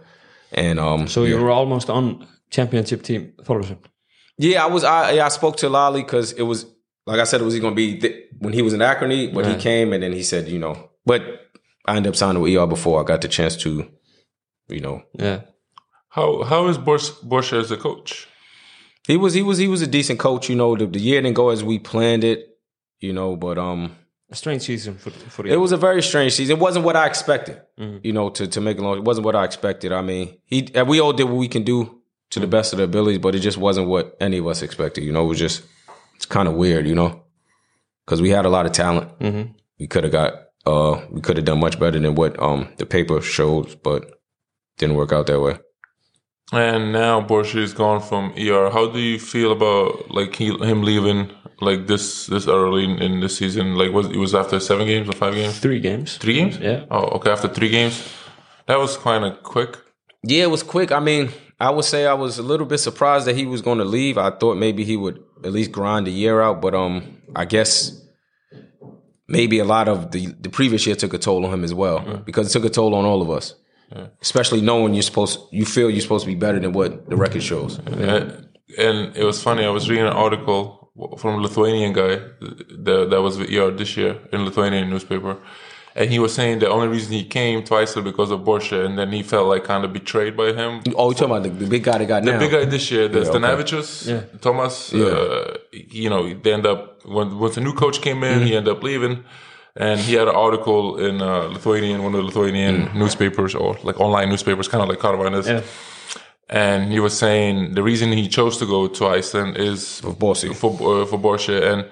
and 0.52 0.80
um, 0.80 1.08
So 1.08 1.24
you 1.24 1.40
were 1.42 1.50
almost 1.50 1.90
on 1.90 2.28
championship 2.52 3.02
team, 3.02 3.34
Thorlesen. 3.42 3.78
yeah, 4.38 4.64
I 4.64 4.68
was, 4.68 4.84
I 4.84 5.14
yeah, 5.14 5.26
I 5.26 5.30
spoke 5.30 5.58
to 5.58 5.70
Lally 5.70 6.04
because 6.04 6.32
it 6.34 6.44
was 6.44 6.68
like 7.10 7.20
I 7.20 7.24
said, 7.26 7.42
it 7.42 7.44
was 7.46 7.60
going 7.60 7.74
to 7.76 7.76
be 7.76 7.98
th- 8.00 8.26
when 8.40 8.54
he 8.54 8.62
was 8.62 8.74
in 8.74 8.80
Akureyri, 8.82 9.34
but 9.34 9.46
he 9.46 9.56
came 9.56 9.94
and 9.94 10.02
then 10.04 10.14
he 10.14 10.24
said, 10.24 10.48
you 10.48 10.60
know, 10.60 10.90
but 11.06 11.22
I 11.86 11.96
ended 11.98 12.10
up 12.12 12.16
signing 12.16 12.42
with 12.42 12.56
ER 12.56 12.68
before 12.68 13.02
I 13.02 13.04
got 13.04 13.22
the 13.22 13.28
chance 13.28 13.56
to, 13.58 13.90
you 14.68 14.80
know, 14.80 15.04
Yeah. 15.14 15.42
How 16.10 16.44
how 16.44 16.68
is 16.68 16.78
Borche, 16.78 17.12
Borche 17.24 17.54
as 17.60 17.70
a 17.72 17.78
coach? 17.78 18.28
He 19.08 19.16
was 19.18 19.34
he 19.34 19.42
was 19.44 19.58
he 19.60 19.68
was 19.68 19.82
a 19.82 19.88
decent 19.88 20.20
coach. 20.20 20.50
You 20.50 20.56
know, 20.56 20.76
the, 20.76 20.86
the 20.88 21.00
year 21.00 21.22
didn't 21.22 21.36
go 21.36 21.50
as 21.50 21.64
we 21.64 21.78
planned 21.80 22.24
it. 22.24 22.58
You 23.00 23.14
know, 23.14 23.36
but 23.36 23.58
um, 23.58 23.96
A 24.32 24.36
strange 24.36 24.64
season 24.64 24.96
for 24.98 25.12
for 25.12 25.46
it 25.48 25.56
was 25.60 25.72
a 25.72 25.78
very 25.78 26.02
strange 26.02 26.34
season. 26.34 26.58
It 26.58 26.60
wasn't 26.62 26.86
what 26.86 26.96
I 26.96 27.06
expected. 27.08 27.62
You 27.78 28.12
know, 28.12 28.30
to 28.32 28.48
to 28.48 28.60
make 28.62 28.78
it 28.78 28.82
long, 28.82 28.98
it 28.98 29.04
wasn't 29.04 29.26
what 29.26 29.36
I 29.36 29.46
expected. 29.46 29.92
I 29.92 30.02
mean, 30.02 30.38
he 30.46 30.68
we 30.86 31.00
all 31.00 31.14
did 31.14 31.26
what 31.26 31.38
we 31.38 31.48
can 31.48 31.64
do 31.64 32.02
to 32.32 32.40
the 32.40 32.48
best 32.48 32.74
of 32.74 32.78
their 32.78 32.86
abilities, 32.86 33.20
but 33.20 33.36
it 33.36 33.40
just 33.40 33.58
wasn't 33.58 33.88
what 33.88 34.18
any 34.20 34.38
of 34.40 34.48
us 34.48 34.62
expected. 34.62 35.04
You 35.04 35.12
know, 35.12 35.24
it 35.26 35.28
was 35.30 35.40
just 35.40 35.64
it's 36.20 36.26
kind 36.26 36.50
of 36.50 36.56
weird. 36.56 36.86
You 36.86 36.96
know, 36.96 37.24
because 38.06 38.22
we 38.22 38.30
had 38.30 38.46
a 38.46 38.50
lot 38.50 38.66
of 38.66 38.74
talent. 38.74 39.10
We 39.80 39.88
could 39.88 40.04
have 40.04 40.12
got 40.12 40.34
uh 40.66 41.02
we 41.10 41.22
could 41.22 41.38
have 41.38 41.46
done 41.46 41.62
much 41.62 41.80
better 41.80 41.98
than 41.98 42.14
what 42.14 42.38
um 42.42 42.68
the 42.76 42.86
paper 42.86 43.22
shows, 43.22 43.76
but 43.76 44.20
didn't 44.78 44.98
work 44.98 45.14
out 45.14 45.28
that 45.28 45.40
way. 45.40 45.58
And 46.52 46.92
now 46.92 47.22
Borche 47.22 47.56
is 47.56 47.74
gone 47.74 48.02
from 48.02 48.34
ER. 48.38 48.70
How 48.70 48.90
do 48.92 49.00
you 49.00 49.20
feel 49.20 49.54
about 49.54 50.12
like 50.12 50.36
he, 50.36 50.48
him 50.48 50.84
leaving 50.84 51.32
like 51.62 51.88
this 51.88 52.26
this 52.26 52.48
early 52.48 52.84
in, 52.84 53.02
in 53.02 53.20
the 53.22 53.30
season? 53.30 53.76
Like 53.76 53.94
was 53.94 54.08
it 54.08 54.18
was 54.18 54.36
after 54.36 54.60
seven 54.60 54.86
games 54.88 55.08
or 55.08 55.14
five 55.14 55.36
games? 55.36 55.58
three 55.60 55.80
games. 55.80 56.18
Three 56.18 56.34
games? 56.34 56.58
Yeah. 56.58 56.84
Oh, 56.92 57.06
okay. 57.18 57.32
After 57.32 57.48
three 57.48 57.70
games, 57.70 57.96
that 58.68 58.78
was 58.80 58.98
kind 58.98 59.24
of 59.24 59.42
quick. 59.44 59.78
Yeah, 60.24 60.44
it 60.44 60.50
was 60.50 60.64
quick. 60.64 60.92
I 60.92 61.00
mean, 61.00 61.30
I 61.60 61.70
would 61.70 61.86
say 61.86 62.06
I 62.06 62.14
was 62.14 62.40
a 62.40 62.44
little 62.44 62.66
bit 62.66 62.80
surprised 62.80 63.28
that 63.28 63.36
he 63.38 63.46
was 63.46 63.62
going 63.62 63.78
to 63.78 63.86
leave. 63.86 64.18
I 64.18 64.32
thought 64.32 64.58
maybe 64.58 64.84
he 64.84 64.98
would 64.98 65.24
at 65.44 65.52
least 65.52 65.72
grind 65.72 66.08
a 66.08 66.12
year 66.12 66.42
out, 66.42 66.62
but 66.62 66.74
um, 66.76 67.18
I 67.36 67.46
guess 67.46 68.00
maybe 69.28 69.60
a 69.60 69.66
lot 69.66 69.88
of 69.88 70.12
the 70.12 70.28
the 70.40 70.50
previous 70.50 70.86
year 70.86 70.96
took 70.96 71.14
a 71.14 71.18
toll 71.18 71.46
on 71.46 71.54
him 71.54 71.64
as 71.64 71.74
well 71.74 72.00
because 72.26 72.48
it 72.48 72.52
took 72.52 72.66
a 72.66 72.74
toll 72.74 72.94
on 72.96 73.06
all 73.06 73.22
of 73.22 73.30
us, 73.30 73.56
especially 74.22 74.62
knowing 74.62 74.94
you're 74.94 75.04
supposed 75.04 75.40
you 75.52 75.66
feel 75.66 75.90
you're 75.90 76.02
supposed 76.02 76.26
to 76.26 76.32
be 76.32 76.36
better 76.36 76.60
than 76.60 76.74
what 76.74 77.10
the 77.10 77.16
record 77.16 77.44
shows. 77.44 77.78
And, 77.86 78.48
and 78.78 79.16
it 79.18 79.24
was 79.24 79.42
funny. 79.42 79.64
I 79.66 79.70
was 79.70 79.90
reading 79.90 80.06
an 80.06 80.14
article 80.14 80.92
from 81.18 81.36
a 81.36 81.42
Lithuanian 81.42 81.94
guy 81.94 82.16
that, 82.86 83.08
that 83.10 83.22
was 83.22 83.38
with 83.38 83.50
ER 83.52 83.72
this 83.72 83.96
year 83.96 84.20
in 84.34 84.46
Lithuanian 84.46 84.90
newspaper. 84.90 85.38
And 85.96 86.10
he 86.12 86.20
was 86.20 86.34
saying 86.34 86.60
the 86.60 86.70
only 86.70 86.88
reason 86.88 87.12
he 87.14 87.26
came 87.26 87.64
twice 87.64 87.96
was 87.96 88.06
because 88.06 88.30
of 88.32 88.42
Borussia, 88.42 88.86
and 88.86 88.98
then 88.98 89.12
he 89.12 89.24
felt 89.24 89.48
like 89.48 89.64
kind 89.64 89.84
of 89.84 89.92
betrayed 89.92 90.38
by 90.38 90.54
him. 90.54 90.82
Oh, 90.96 91.10
you 91.10 91.16
talking 91.16 91.26
about 91.26 91.44
the, 91.44 91.50
the 91.50 91.66
big 91.68 91.84
guy 91.84 91.98
that 91.98 92.06
got 92.08 92.24
The 92.24 92.34
now? 92.34 92.40
big 92.40 92.52
guy 92.52 92.66
this 92.66 92.90
year, 92.92 93.08
the 93.08 93.20
Yeah, 93.20 93.26
okay. 93.30 93.40
Stanavicius, 93.40 94.40
Thomas, 94.42 94.94
uh, 94.94 95.58
you 95.72 96.10
know, 96.10 96.34
they 96.44 96.54
end 96.54 96.66
up 96.66 97.06
when 97.06 97.38
once 97.40 97.58
a 97.58 97.62
new 97.62 97.74
coach 97.74 98.02
came 98.02 98.24
in, 98.24 98.46
he 98.48 98.56
ended 98.56 98.72
up 98.76 98.84
leaving, 98.84 99.24
and 99.76 100.00
he 100.00 100.14
had 100.14 100.28
an 100.28 100.36
article 100.36 100.98
in 101.08 101.22
uh, 101.22 101.48
Lithuanian, 101.56 102.04
one 102.04 102.14
of 102.14 102.20
the 102.20 102.26
Lithuanian 102.26 102.90
newspapers 102.98 103.56
or 103.56 103.76
like 103.84 104.00
online 104.00 104.30
newspapers, 104.30 104.68
kind 104.68 104.84
of 104.84 104.90
like 104.90 105.00
Karvanis. 105.00 105.48
Yeah. 105.48 105.62
And 106.52 106.92
he 106.92 107.00
was 107.00 107.16
saying 107.18 107.76
the 107.76 107.84
reason 107.84 108.12
he 108.12 108.28
chose 108.28 108.58
to 108.58 108.66
go 108.66 108.88
to 108.88 109.06
Iceland 109.08 109.58
is 109.58 110.00
For 110.00 110.14
Bossy. 110.14 110.52
for 110.54 110.72
uh, 110.72 111.06
for 111.06 111.20
Borussia, 111.20 111.62
and 111.72 111.86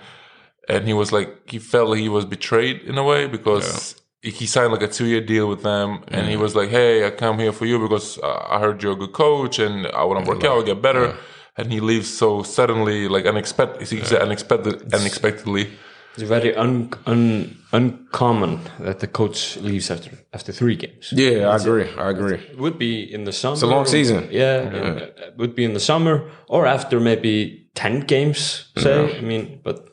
and 0.68 0.88
he 0.88 0.94
was 0.94 1.12
like 1.12 1.30
he 1.50 1.60
felt 1.60 1.90
like 1.90 2.00
he 2.00 2.10
was 2.10 2.26
betrayed 2.26 2.82
in 2.82 2.98
a 2.98 3.04
way 3.04 3.28
because 3.28 3.96
he 4.22 4.46
signed 4.46 4.72
like 4.74 4.82
a 4.82 4.88
two 4.88 5.06
year 5.06 5.22
deal 5.22 5.48
with 5.48 5.62
them, 5.64 6.04
and 6.10 6.28
he 6.28 6.38
was 6.38 6.56
like, 6.56 6.70
"Hey, 6.70 7.06
I 7.08 7.12
come 7.12 7.40
here 7.40 7.52
for 7.54 7.66
you 7.66 7.80
because 7.80 8.18
uh, 8.20 8.46
I 8.56 8.60
heard 8.60 8.82
you're 8.84 8.94
a 8.94 8.96
good 8.96 9.14
coach, 9.14 9.60
and 9.60 9.88
I 9.88 10.04
want 10.04 10.26
to 10.26 10.30
work 10.32 10.44
out, 10.44 10.66
get 10.66 10.82
better." 10.82 11.16
And 11.60 11.72
he 11.72 11.80
leaves 11.80 12.10
so 12.16 12.44
suddenly, 12.44 13.08
like 13.08 13.26
unexpected. 13.26 13.88
He 13.88 14.04
said 14.04 14.22
unexpected, 14.22 14.94
unexpectedly. 14.94 15.70
It's 16.14 16.24
very 16.24 16.56
un, 16.56 16.90
un, 17.06 17.58
uncommon 17.72 18.60
that 18.80 19.00
the 19.00 19.08
coach 19.08 19.58
leaves 19.58 19.90
after 19.92 20.10
after 20.34 20.52
three 20.52 20.76
games. 20.76 21.14
Yeah, 21.16 21.50
I 21.50 21.56
agree. 21.56 21.88
I 21.98 22.10
agree. 22.10 22.36
It 22.52 22.58
would 22.58 22.78
be 22.78 23.02
in 23.14 23.24
the 23.26 23.32
summer. 23.32 23.54
It's 23.54 23.62
a 23.64 23.68
long 23.68 23.86
season. 23.86 24.28
Yeah, 24.32 24.62
in- 24.68 24.98
it 24.98 25.34
would 25.38 25.56
be 25.56 25.64
in 25.64 25.74
the 25.74 25.80
summer 25.80 26.30
or 26.48 26.66
after 26.66 27.00
maybe 27.00 27.70
ten 27.76 28.02
games. 28.02 28.72
Say, 28.78 29.18
I 29.18 29.22
mean, 29.22 29.60
but 29.64 29.87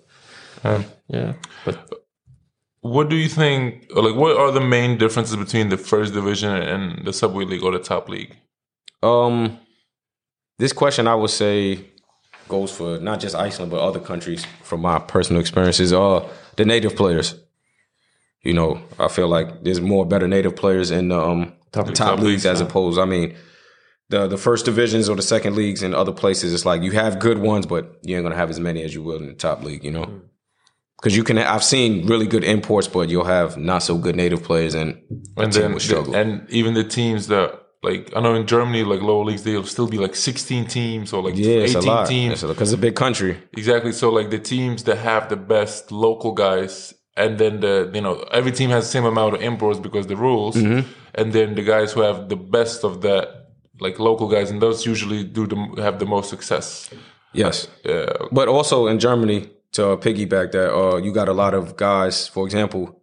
yeah, 1.09 1.35
but 1.65 1.77
What 2.81 3.09
do 3.09 3.17
you 3.17 3.29
think? 3.29 3.87
Like, 3.95 4.15
what 4.15 4.37
are 4.37 4.51
the 4.53 4.61
main 4.61 4.99
differences 4.99 5.37
between 5.37 5.71
the 5.71 5.79
first 5.79 6.12
division 6.12 6.51
and 6.55 7.05
the 7.07 7.12
subway 7.12 7.45
league 7.47 7.62
or 7.62 7.73
the 7.73 7.79
top 7.79 8.09
league? 8.09 8.37
Um, 9.03 9.59
this 10.59 10.73
question 10.73 11.07
I 11.09 11.15
would 11.15 11.31
say 11.31 11.91
goes 12.49 12.71
for 12.71 12.99
not 13.01 13.21
just 13.21 13.35
Iceland 13.35 13.71
but 13.71 13.81
other 13.81 14.01
countries. 14.01 14.47
From 14.62 14.81
my 14.83 14.99
personal 14.99 15.41
experiences, 15.41 15.93
uh, 15.93 16.29
the 16.57 16.65
native 16.65 16.95
players. 16.95 17.35
You 18.43 18.53
know, 18.53 18.83
I 18.99 19.09
feel 19.09 19.29
like 19.29 19.65
there's 19.65 19.81
more 19.81 20.05
better 20.05 20.29
native 20.29 20.55
players 20.55 20.91
in 20.91 21.09
the 21.09 21.19
um, 21.19 21.55
top, 21.73 21.87
league- 21.87 21.97
top 21.97 22.09
top 22.09 22.19
leagues 22.19 22.45
leagues, 22.45 22.47
as 22.47 22.61
opposed. 22.61 22.99
I 22.99 23.07
mean, 23.07 23.35
the 24.11 24.27
the 24.27 24.37
first 24.37 24.67
divisions 24.67 25.09
or 25.09 25.17
the 25.17 25.23
second 25.23 25.57
leagues 25.57 25.83
in 25.83 25.95
other 25.95 26.12
places, 26.12 26.53
it's 26.53 26.67
like 26.67 26.83
you 26.83 26.93
have 26.93 27.19
good 27.19 27.39
ones, 27.39 27.65
but 27.65 27.99
you 28.03 28.15
ain't 28.17 28.25
gonna 28.27 28.37
have 28.37 28.51
as 28.51 28.61
many 28.61 28.83
as 28.83 28.93
you 28.95 29.03
will 29.03 29.17
in 29.17 29.29
the 29.29 29.35
top 29.35 29.62
league. 29.62 29.83
You 29.83 29.93
know. 29.93 30.21
Because 31.05 31.17
you 31.19 31.25
can, 31.25 31.37
I've 31.39 31.63
seen 31.63 32.07
really 32.07 32.27
good 32.27 32.45
imports, 32.45 32.89
but 32.89 33.11
you'll 33.11 33.25
have 33.39 33.59
not 33.59 33.83
so 33.83 33.99
good 33.99 34.17
native 34.17 34.43
players, 34.43 34.75
and 34.75 34.91
and 35.37 35.53
team 35.53 35.63
then 35.73 35.81
struggle. 35.81 36.17
and 36.17 36.31
even 36.51 36.73
the 36.75 36.85
teams 36.85 37.27
that 37.27 37.49
like 37.83 38.11
I 38.17 38.21
know 38.25 38.35
in 38.35 38.47
Germany 38.47 38.83
like 38.93 39.03
lower 39.03 39.25
leagues 39.29 39.43
they'll 39.43 39.65
still 39.77 39.87
be 39.87 39.99
like 39.99 40.15
16 40.17 40.67
teams 40.69 41.13
or 41.13 41.21
like 41.23 41.37
yeah, 41.37 41.67
18 41.69 41.89
a 41.89 42.07
teams 42.07 42.41
Because 42.43 42.73
it's 42.73 42.79
a 42.79 42.87
big 42.89 42.95
country. 42.97 43.37
exactly 43.53 43.93
so 43.93 44.07
like 44.19 44.31
the 44.31 44.39
teams 44.39 44.85
that 44.85 44.97
have 45.11 45.29
the 45.29 45.37
best 45.37 45.93
local 45.93 46.33
guys 46.33 46.95
and 47.23 47.37
then 47.39 47.61
the 47.61 47.91
you 47.97 48.01
know 48.01 48.15
every 48.33 48.53
team 48.53 48.71
has 48.71 48.85
the 48.87 48.91
same 48.97 49.05
amount 49.05 49.35
of 49.35 49.43
imports 49.43 49.79
because 49.87 50.07
the 50.07 50.17
rules 50.17 50.57
Mm-hmm. 50.57 50.83
and 51.19 51.27
then 51.37 51.55
the 51.59 51.63
guys 51.75 51.93
who 51.93 52.01
have 52.09 52.19
the 52.35 52.37
best 52.57 52.85
of 52.85 52.93
that 53.03 53.25
like 53.85 53.99
local 53.99 54.29
guys 54.37 54.51
and 54.51 54.61
those 54.63 54.79
usually 54.87 55.23
do 55.39 55.47
the, 55.47 55.83
have 55.87 55.99
the 55.99 56.07
most 56.07 56.31
success 56.31 56.89
Yes. 57.35 57.69
yeah 57.85 58.07
But 58.39 58.47
also 58.49 58.87
in 58.87 58.99
Germany, 58.99 59.39
to 59.75 59.91
uh, 59.91 59.97
piggyback 59.97 60.53
that, 60.53 60.68
uh, 60.75 60.97
you 60.97 61.12
got 61.12 61.29
a 61.29 61.33
lot 61.33 61.55
of 61.55 61.77
guys. 61.77 62.27
For 62.29 62.45
example, 62.47 63.01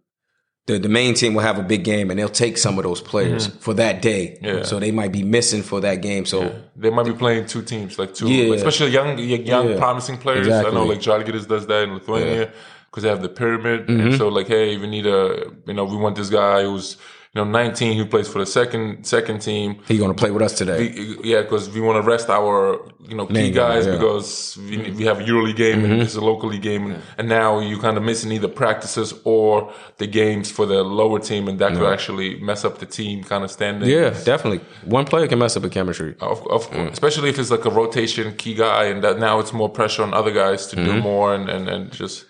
the 0.67 0.77
the 0.79 0.89
main 0.89 1.13
team 1.15 1.33
will 1.35 1.43
have 1.43 1.57
a 1.59 1.63
big 1.63 1.83
game, 1.83 2.09
and 2.11 2.19
they'll 2.19 2.29
take 2.45 2.57
some 2.57 2.77
of 2.79 2.83
those 2.83 3.01
players 3.01 3.47
for 3.65 3.73
that 3.75 4.01
day. 4.01 4.23
Mm-hmm. 4.41 4.45
Yeah. 4.57 4.63
So 4.63 4.79
they 4.79 4.91
might 4.91 5.11
be 5.11 5.23
missing 5.23 5.63
for 5.63 5.79
that 5.81 6.01
game. 6.01 6.25
So 6.25 6.37
they 6.75 6.89
might 6.89 7.05
be 7.05 7.13
playing 7.13 7.45
two 7.47 7.61
teams, 7.63 7.97
like 7.99 8.13
two, 8.13 8.27
Yeah. 8.31 8.53
especially 8.55 8.91
young, 8.91 9.17
young, 9.17 9.69
Yeah. 9.69 9.77
promising 9.77 10.17
players. 10.17 10.47
I 10.47 10.49
know, 10.49 10.57
Exactly. 10.87 10.87
like 10.91 11.01
Žalgiris 11.07 11.47
does 11.47 11.65
that 11.67 11.83
in 11.83 11.93
Lithuania 11.95 12.51
because 12.89 13.03
they 13.03 13.09
have 13.09 13.21
the 13.21 13.29
pyramid. 13.41 13.79
Mm-hmm. 13.87 13.99
And 14.01 14.15
so, 14.17 14.27
like, 14.27 14.47
hey, 14.47 14.77
we 14.77 14.87
need 14.87 15.05
a, 15.07 15.45
you 15.67 15.73
know, 15.73 15.85
we 15.85 15.97
want 15.97 16.15
this 16.15 16.29
guy 16.29 16.63
who's, 16.63 16.97
you 17.33 17.41
know, 17.41 17.49
19 17.49 17.95
who 17.97 18.05
plays 18.05 18.27
for 18.27 18.39
the 18.39 18.45
second 18.45 19.05
second 19.05 19.39
team. 19.41 19.77
he 19.87 19.97
gonna 19.97 20.13
play 20.13 20.31
with 20.31 20.41
us 20.41 20.51
today. 20.57 20.89
We- 20.89 21.31
yeah, 21.31 21.41
because 21.43 21.69
we 21.69 21.79
want 21.79 22.03
to 22.03 22.09
rest 22.09 22.29
our, 22.29 22.81
you 23.07 23.15
know, 23.15 23.25
key 23.25 23.33
Main 23.33 23.53
guys 23.53 23.85
yeah. 23.85 23.93
because 23.93 24.57
we, 24.57 24.91
we 24.91 25.03
have 25.05 25.19
a 25.21 25.23
EuroLeague 25.23 25.55
game 25.55 25.77
Mm-hmm. 25.81 25.91
and 25.93 26.01
this 26.01 26.09
is 26.09 26.17
a 26.17 26.25
local 26.25 26.49
league 26.49 26.61
game, 26.61 26.87
and, 26.91 27.01
and 27.17 27.29
now 27.29 27.59
you 27.61 27.77
kind 27.79 27.95
of 27.95 28.03
missing 28.03 28.33
either 28.33 28.49
practices 28.49 29.13
or 29.23 29.71
the 29.97 30.07
games 30.07 30.51
for 30.51 30.65
the 30.65 30.83
lower 30.83 31.19
team, 31.19 31.47
and 31.47 31.57
that 31.59 31.71
could 31.73 31.89
actually 31.89 32.37
mess 32.41 32.65
up 32.65 32.79
the 32.79 32.85
team 32.85 33.23
kind 33.23 33.45
of 33.45 33.51
standing. 33.51 33.87
yeah, 33.89 34.09
definitely. 34.25 34.59
One 34.83 35.05
player 35.05 35.27
can 35.29 35.39
mess 35.39 35.55
up 35.55 35.63
a 35.63 35.69
chemistry. 35.69 36.15
Of, 36.19 36.45
of 36.47 36.69
Mm. 36.69 36.73
course, 36.75 36.91
especially 36.93 37.29
if 37.29 37.39
it's 37.39 37.49
like 37.51 37.63
a 37.63 37.69
rotation 37.69 38.35
key 38.35 38.55
guy, 38.55 38.83
and 38.91 39.01
that 39.05 39.19
now 39.19 39.39
it's 39.39 39.53
more 39.53 39.69
pressure 39.69 40.03
on 40.03 40.13
other 40.13 40.31
guys 40.31 40.67
to 40.67 40.75
Mm-hmm. 40.75 40.95
do 40.95 41.01
more 41.01 41.33
and, 41.33 41.47
and, 41.49 41.69
and 41.69 41.91
just 41.93 42.25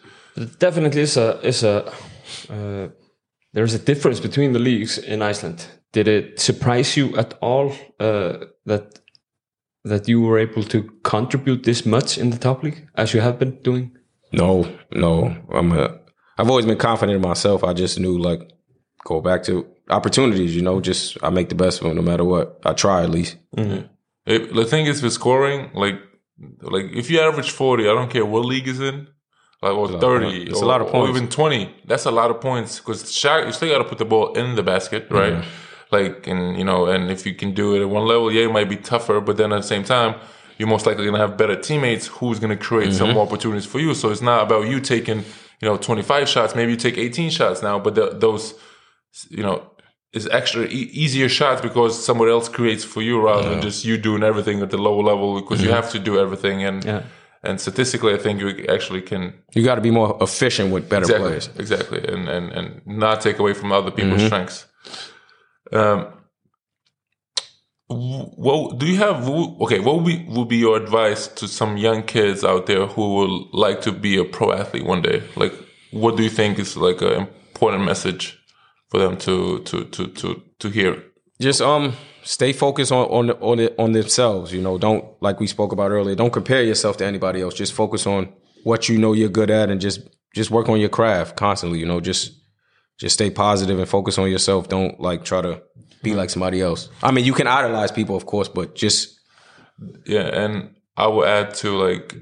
definitely 0.60 1.02
is 1.02 1.18
a 1.18 1.39
is 1.41 1.64
a 1.64 1.91
uh, 2.49 2.88
there's 3.54 3.74
a 3.74 3.80
difference 3.80 4.20
between 4.20 4.54
the 4.54 4.60
leagues 4.60 4.97
in 4.97 5.22
Iceland. 5.22 5.66
Did 5.91 6.08
it 6.08 6.39
surprise 6.39 6.95
you 6.95 7.16
at 7.18 7.34
all 7.41 7.74
uh, 7.99 8.45
that 8.66 8.99
that 9.84 10.08
you 10.08 10.22
were 10.22 10.38
able 10.38 10.64
to 10.64 10.84
contribute 11.04 11.64
this 11.64 11.86
much 11.86 12.18
in 12.18 12.30
the 12.30 12.38
top 12.38 12.64
league 12.64 12.88
as 12.95 13.14
you 13.14 13.22
have 13.22 13.39
been 13.39 13.60
doing? 13.62 13.97
No, 14.32 14.68
no. 14.91 15.36
I'm 15.52 15.72
a. 15.72 15.99
I've 16.38 16.49
always 16.49 16.66
been 16.66 16.78
confident 16.78 17.16
in 17.16 17.22
myself. 17.22 17.64
I 17.64 17.74
just 17.74 17.99
knew 17.99 18.18
like 18.18 18.54
go 19.04 19.22
back 19.22 19.43
to 19.43 19.68
opportunities. 19.89 20.56
You 20.56 20.62
know, 20.62 20.80
just 20.80 21.18
I 21.22 21.30
make 21.30 21.49
the 21.49 21.56
best 21.56 21.82
of 21.82 21.88
them 21.88 21.97
no 21.97 22.02
matter 22.02 22.24
what. 22.24 22.60
I 22.64 22.74
try 22.74 23.04
at 23.04 23.10
least. 23.10 23.38
it, 24.26 24.54
the 24.54 24.66
thing 24.66 24.86
is 24.86 25.02
with 25.02 25.14
scoring, 25.14 25.72
like 25.74 25.99
like 26.62 26.86
if 26.93 27.10
you 27.10 27.20
average 27.20 27.52
forty, 27.52 27.84
I 27.84 27.93
don't 27.93 28.10
care 28.10 28.26
what 28.26 28.45
league 28.45 28.68
is 28.68 28.80
in, 28.80 29.08
like 29.62 29.74
or 29.74 29.99
thirty, 29.99 30.43
It's 30.43 30.59
a 30.59 30.64
or, 30.64 30.68
lot 30.68 30.82
of 30.82 30.88
or 30.88 30.91
points. 30.91 31.18
even 31.18 31.30
twenty. 31.30 31.76
That's 31.86 32.05
a 32.05 32.12
lot 32.12 32.32
of 32.32 32.41
points 32.41 32.80
because 32.80 33.12
shot 33.14 33.45
you 33.45 33.51
still 33.51 33.70
got 33.70 33.80
to 33.80 33.84
put 33.84 33.97
the 33.97 34.05
ball 34.05 34.34
in 34.34 34.55
the 34.55 34.64
basket, 34.64 35.07
right? 35.09 35.43
Like 35.91 36.28
and 36.28 36.57
you 36.57 36.64
know, 36.64 36.88
and 36.88 37.12
if 37.12 37.26
you 37.26 37.34
can 37.34 37.53
do 37.53 37.76
it 37.76 37.82
at 37.82 37.89
one 37.89 38.05
level, 38.05 38.32
yeah, 38.32 38.45
it 38.45 38.51
might 38.51 38.70
be 38.70 38.78
tougher, 38.78 39.20
but 39.22 39.38
then 39.38 39.51
at 39.53 39.62
the 39.62 39.68
same 39.68 39.84
time. 39.84 40.16
You're 40.57 40.70
most 40.70 40.86
likely 40.86 41.05
gonna 41.05 41.18
have 41.18 41.38
better 41.38 41.55
teammates 41.55 42.05
who's 42.05 42.38
gonna 42.38 42.55
create 42.55 42.93
some 42.93 43.07
mm-hmm. 43.07 43.16
more 43.16 43.26
opportunities 43.26 43.66
for 43.66 43.80
you. 43.80 43.95
So 43.95 44.12
it's 44.12 44.22
not 44.22 44.43
about 44.43 44.68
you 44.68 44.80
taking, 44.80 45.20
you 45.59 45.68
know, 45.68 45.76
25 45.76 46.30
shots. 46.30 46.53
Maybe 46.53 46.74
you 46.74 46.78
take 46.78 46.99
18 46.99 47.32
shots 47.32 47.64
now, 47.64 47.80
but 47.80 47.95
the, 47.95 48.12
those 48.12 48.53
you 49.30 49.41
know, 49.41 49.64
is 50.14 50.28
extra 50.28 50.66
e- 50.66 50.89
easier 50.91 51.30
shots 51.30 51.62
because 51.62 52.03
someone 52.03 52.30
else 52.30 52.49
creates 52.49 52.84
for 52.84 53.01
you 53.01 53.20
rather 53.22 53.49
than 53.49 53.62
just 53.62 53.86
you 53.86 53.97
doing 53.97 54.24
everything 54.24 54.62
at 54.62 54.70
the 54.70 54.78
lower 54.78 55.01
level 55.01 55.41
because 55.41 55.62
you 55.62 55.68
mm-hmm. 55.68 55.76
have 55.76 55.91
to 55.91 55.99
do 55.99 56.20
everything 56.20 56.64
and 56.64 56.84
Yeah. 56.84 57.03
And 57.44 57.60
statistically 57.60 58.14
I 58.14 58.18
think 58.18 58.39
you 58.39 58.50
actually 58.70 59.02
can 59.02 59.34
You 59.56 59.64
got 59.64 59.76
to 59.76 59.82
be 59.82 59.92
more 59.92 60.18
efficient 60.22 60.72
with 60.74 60.88
better 60.89 61.04
exactly 61.06 61.28
players. 61.30 61.50
exactly 61.58 62.00
and, 62.14 62.30
and 62.30 62.52
and 62.58 62.82
not 62.86 63.22
take 63.22 63.39
away 63.39 63.54
from 63.54 63.72
other 63.72 63.92
people's 63.92 64.24
strengths. 64.26 64.66
Um 65.74 66.00
wh- 67.89 68.38
what 68.38 68.78
do 68.80 68.86
you 68.86 68.98
have 68.98 69.28
okay 69.62 69.80
what 69.80 69.96
would 69.98 70.06
be, 70.06 70.26
would 70.30 70.48
be 70.50 70.58
your 70.58 70.78
advice 70.78 71.28
to 71.39 71.48
some 71.48 71.78
young 71.78 72.04
kids 72.04 72.44
out 72.44 72.66
there 72.66 72.86
who 72.88 73.16
would 73.16 73.32
like 73.54 73.82
to 73.82 73.92
be 73.92 74.18
a 74.18 74.24
pro 74.26 74.52
athlete 74.52 74.86
one 74.86 75.02
day 75.02 75.24
like 75.36 75.54
what 75.92 76.16
do 76.18 76.24
you 76.24 76.30
think 76.30 76.60
is 76.60 76.78
like 76.78 77.02
an 77.02 77.28
important 77.54 77.84
message 77.84 78.38
for 78.89 79.00
them 79.00 79.18
to 79.18 79.60
to 79.64 79.86
to 79.86 80.08
to 80.08 80.42
to 80.60 80.70
hear 80.70 81.04
Just 81.42 81.62
um, 81.62 81.94
stay 82.24 82.54
focused 82.54 82.92
on 82.92 83.06
on 83.08 83.32
on 83.32 83.60
it, 83.60 83.76
on 83.78 83.92
themselves. 83.92 84.54
You 84.54 84.62
know, 84.62 84.78
don't 84.78 85.06
like 85.22 85.40
we 85.40 85.48
spoke 85.48 85.72
about 85.72 85.92
earlier. 85.92 86.16
Don't 86.16 86.34
compare 86.34 86.64
yourself 86.64 86.98
to 86.98 87.06
anybody 87.06 87.42
else. 87.42 87.54
Just 87.54 87.74
focus 87.74 88.08
on 88.08 88.34
what 88.64 88.90
you 88.90 88.98
know 88.98 89.14
you're 89.14 89.30
good 89.30 89.50
at, 89.50 89.70
and 89.70 89.82
just 89.82 90.02
just 90.36 90.52
work 90.52 90.70
on 90.70 90.80
your 90.80 90.90
craft 90.90 91.36
constantly. 91.36 91.80
You 91.80 91.86
know, 91.86 92.00
just 92.00 92.32
just 93.00 93.14
stay 93.16 93.30
positive 93.30 93.80
and 93.80 93.90
focus 93.90 94.18
on 94.18 94.30
yourself. 94.30 94.70
Don't 94.70 95.00
like 95.00 95.24
try 95.24 95.42
to 95.42 95.62
be 96.04 96.14
like 96.14 96.30
somebody 96.30 96.62
else. 96.62 96.90
I 97.04 97.12
mean, 97.12 97.26
you 97.26 97.34
can 97.34 97.48
idolize 97.48 97.92
people, 97.92 98.16
of 98.16 98.26
course, 98.26 98.48
but 98.48 98.76
just 98.76 99.20
Yeah, 100.06 100.28
and 100.28 100.76
I 100.98 101.08
will 101.08 101.26
add 101.26 101.54
to 101.56 101.78
like 101.78 102.16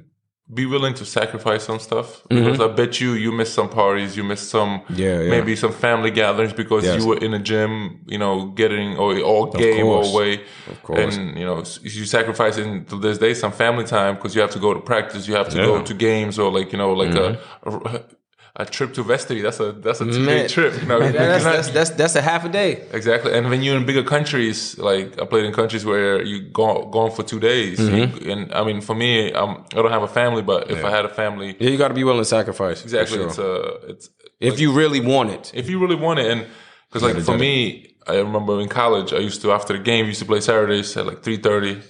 be 0.52 0.66
willing 0.66 0.96
to 0.96 1.06
sacrifice 1.06 1.64
some 1.64 1.80
stuff 1.80 2.24
because 2.28 2.60
I 2.60 2.68
bet 2.70 3.00
you 3.00 3.14
you 3.14 3.32
missed 3.32 3.54
some 3.54 3.70
parties, 3.70 4.18
you 4.18 4.24
missed 4.24 4.50
some 4.50 4.70
Mm-hmm. 4.80 4.94
Yeah, 5.04 5.22
yeah. 5.22 5.30
maybe 5.30 5.56
some 5.56 5.72
family 5.72 6.12
gatherings 6.12 6.54
because 6.54 6.84
Yes. 6.84 7.00
you 7.02 7.08
were 7.08 7.18
in 7.18 7.34
a 7.34 7.40
gym, 7.40 8.00
you 8.08 8.18
know, 8.18 8.48
getting 8.62 8.98
or 8.98 9.10
or 9.22 9.50
game 9.52 9.86
away, 9.88 10.42
course. 10.84 11.16
and 11.18 11.38
you 11.40 11.46
know 11.46 11.58
you 11.84 12.06
sacrificing 12.06 12.86
to 12.86 12.96
this 13.00 13.18
day 13.20 13.34
some 13.34 13.52
family 13.52 13.86
time 13.86 14.16
because 14.16 14.34
you 14.36 14.42
have 14.42 14.52
to 14.52 14.60
go 14.60 14.74
to 14.74 14.80
practice, 14.80 15.28
you 15.28 15.36
have 15.36 15.50
to 15.50 15.58
go 15.58 15.82
to 15.90 15.94
games 15.94 16.40
or 16.40 16.52
like 16.52 16.72
you 16.74 16.78
know 16.78 16.94
like 16.94 17.14
a, 17.16 17.38
a 17.66 18.02
a 18.60 18.66
trip 18.66 18.94
to 18.98 19.04
Vestri. 19.04 19.42
That's 19.42 19.60
a 19.62 19.72
that's 19.86 20.02
a 20.02 20.06
Man. 20.06 20.48
trip. 20.56 20.74
You 20.82 20.88
know, 20.90 21.00
you 21.02 21.12
that's, 21.14 21.44
that's 21.46 21.70
that's 21.78 21.90
that's 22.00 22.16
a 22.16 22.22
half 22.22 22.44
a 22.46 22.50
day. 22.62 22.72
Exactly, 23.00 23.32
and 23.36 23.50
when 23.50 23.60
you're 23.64 23.78
in 23.82 23.86
bigger 23.92 24.04
countries, 24.16 24.78
like 24.78 25.08
I 25.22 25.26
played 25.32 25.46
in 25.46 25.54
countries 25.62 25.84
where 25.92 26.22
you 26.32 26.38
go 26.62 26.86
gone 26.98 27.12
for 27.18 27.24
two 27.32 27.40
days, 27.40 27.80
Mm-hmm. 27.80 28.26
You- 28.26 28.32
and 28.34 28.42
I 28.54 28.62
mean, 28.68 28.82
for 28.82 28.96
me, 28.96 29.12
um, 29.34 29.52
I 29.74 29.78
don't 29.82 29.92
have 29.98 30.04
a 30.12 30.14
family, 30.22 30.44
but 30.52 30.70
if 30.76 30.84
I 30.84 30.92
had 30.98 31.06
a 31.06 31.14
family, 31.24 31.50
Yeah, 31.60 31.70
you 31.72 31.78
got 31.84 31.88
to 31.88 31.94
be 32.02 32.04
willing 32.04 32.22
to 32.22 32.32
sacrifice. 32.40 32.84
exactly, 32.84 33.18
sure. 33.18 33.28
it's 33.30 33.38
a 33.38 33.52
it's 33.92 34.10
if 34.40 34.60
you 34.60 34.70
really 34.82 35.02
want 35.14 35.30
it. 35.38 35.52
if 35.62 35.66
you 35.70 35.78
really 35.84 36.00
want 36.08 36.20
it, 36.20 36.28
and 36.32 36.46
because 36.88 37.04
like 37.08 37.24
for 37.24 37.38
me, 37.38 37.96
I 38.08 38.16
remember 38.28 38.60
in 38.60 38.68
college, 38.70 39.14
I 39.14 39.20
used 39.30 39.42
to 39.44 39.52
after 39.52 39.74
the 39.78 39.84
game, 39.92 40.06
used 40.06 40.20
to 40.20 40.26
play 40.34 40.42
Saturdays 40.42 40.98
at 40.98 41.06
like 41.06 41.24
three 41.24 41.38
thirty, 41.38 41.82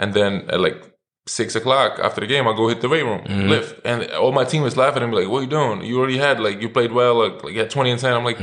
and 0.00 0.12
then 0.14 0.30
at 0.50 0.60
like 0.60 0.78
six 1.26 1.54
o'clock 1.56 1.98
after 2.02 2.20
the 2.20 2.26
game, 2.26 2.46
I 2.46 2.54
go 2.54 2.68
hit 2.68 2.80
the 2.80 2.88
weight 2.88 3.02
room, 3.04 3.20
Mm-hmm. 3.20 3.48
lift, 3.48 3.80
and 3.84 4.10
all 4.12 4.32
my 4.32 4.44
team 4.44 4.64
is 4.64 4.76
laughing 4.76 5.02
at 5.02 5.08
me 5.08 5.16
like, 5.16 5.28
"What 5.28 5.38
are 5.38 5.42
you 5.42 5.48
doing? 5.48 5.82
You 5.82 5.98
already 5.98 6.18
had 6.18 6.38
like 6.40 6.60
you 6.60 6.68
played 6.68 6.92
well, 6.92 7.14
like, 7.14 7.42
like 7.44 7.52
you 7.54 7.60
had 7.60 7.70
twenty 7.70 7.90
and 7.90 8.00
10. 8.00 8.12
I'm 8.12 8.24
like, 8.24 8.38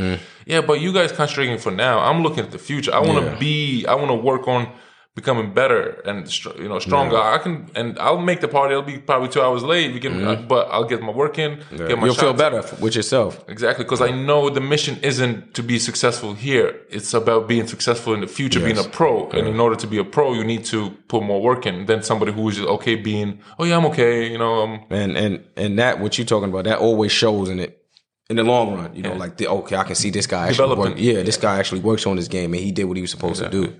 "Yeah, 0.45 0.61
but 0.61 0.81
you 0.81 0.91
guys 0.91 1.11
concentrating 1.11 1.57
for 1.59 1.71
now. 1.71 1.99
I'm 1.99 2.23
looking 2.23 2.43
at 2.43 2.51
the 2.51 2.57
future. 2.57 2.93
I 2.93 2.99
want 2.99 3.19
to 3.19 3.21
Mm-hmm. 3.21 3.33
Yeah. 3.33 3.39
be. 3.39 3.85
I 3.87 3.95
want 3.95 4.09
to 4.09 4.15
work 4.15 4.47
on." 4.47 4.67
Becoming 5.13 5.53
better 5.53 5.99
and 6.05 6.19
you 6.57 6.69
know 6.69 6.79
stronger. 6.79 7.17
I 7.17 7.37
can 7.39 7.69
and 7.75 7.99
I'll 7.99 8.17
make 8.21 8.39
the 8.39 8.47
party. 8.47 8.71
It'll 8.71 8.81
be 8.81 8.97
probably 8.97 9.27
two 9.27 9.41
hours 9.41 9.61
late. 9.61 9.93
We 9.93 9.99
can, 9.99 10.25
uh, 10.25 10.35
but 10.47 10.69
I'll 10.71 10.85
get 10.85 11.01
my 11.01 11.11
work 11.11 11.37
in. 11.37 11.57
Get 11.57 11.69
my 11.69 11.75
Mm-hmm. 11.75 12.05
You'll 12.05 12.13
feel 12.15 12.33
better 12.33 12.63
with 12.79 12.95
yourself. 12.95 13.43
Exactly, 13.49 13.83
because 13.83 13.99
I 13.99 14.11
know 14.11 14.49
the 14.49 14.61
mission 14.61 14.97
isn't 15.03 15.53
to 15.55 15.63
be 15.63 15.79
successful 15.79 16.33
here. 16.33 16.79
It's 16.89 17.13
about 17.13 17.49
being 17.49 17.67
successful 17.67 18.13
in 18.13 18.21
the 18.21 18.27
future, 18.27 18.61
being 18.61 18.77
a 18.77 18.85
pro. 18.85 19.29
And 19.31 19.49
in 19.49 19.59
order 19.59 19.75
to 19.75 19.85
be 19.85 19.97
a 19.97 20.05
pro, 20.05 20.31
you 20.33 20.45
need 20.45 20.63
to 20.65 20.91
put 21.09 21.23
more 21.23 21.41
work 21.41 21.65
in 21.65 21.87
than 21.87 22.03
somebody 22.03 22.31
who 22.31 22.47
is 22.47 22.55
just 22.55 22.69
okay 22.69 22.95
being, 22.95 23.41
oh 23.59 23.65
yeah, 23.65 23.75
I'm 23.75 23.85
okay, 23.87 24.31
you 24.31 24.37
know. 24.37 24.63
Um, 24.63 24.85
And 24.89 25.17
and 25.17 25.43
and 25.57 25.77
that 25.77 25.99
what 25.99 26.17
you're 26.17 26.25
talking 26.25 26.47
about 26.49 26.63
that 26.69 26.77
always 26.79 27.11
shows 27.11 27.49
in 27.49 27.59
it 27.59 27.83
in 28.29 28.37
the 28.37 28.43
long 28.45 28.75
run. 28.75 28.95
You 28.95 29.03
know, 29.03 29.15
like 29.15 29.35
the, 29.35 29.47
okay, 29.49 29.75
I 29.75 29.83
can 29.83 29.95
see 29.95 30.09
this 30.09 30.25
guy 30.25 30.47
actually 30.47 30.77
work. 30.77 30.93
Yeah, 30.97 31.21
this 31.21 31.35
guy 31.35 31.59
actually 31.59 31.81
works 31.81 32.05
on 32.07 32.15
his 32.15 32.29
game 32.29 32.53
and 32.53 32.63
he 32.63 32.71
did 32.71 32.85
what 32.85 32.95
he 32.95 33.01
was 33.01 33.11
supposed 33.11 33.43
to 33.43 33.49
do. 33.49 33.73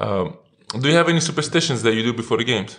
Um, 0.00 0.36
do 0.80 0.88
you 0.88 0.94
have 0.94 1.08
any 1.08 1.20
superstitions 1.20 1.82
that 1.82 1.94
you 1.94 2.02
do 2.02 2.12
before 2.12 2.38
the 2.38 2.44
games? 2.44 2.78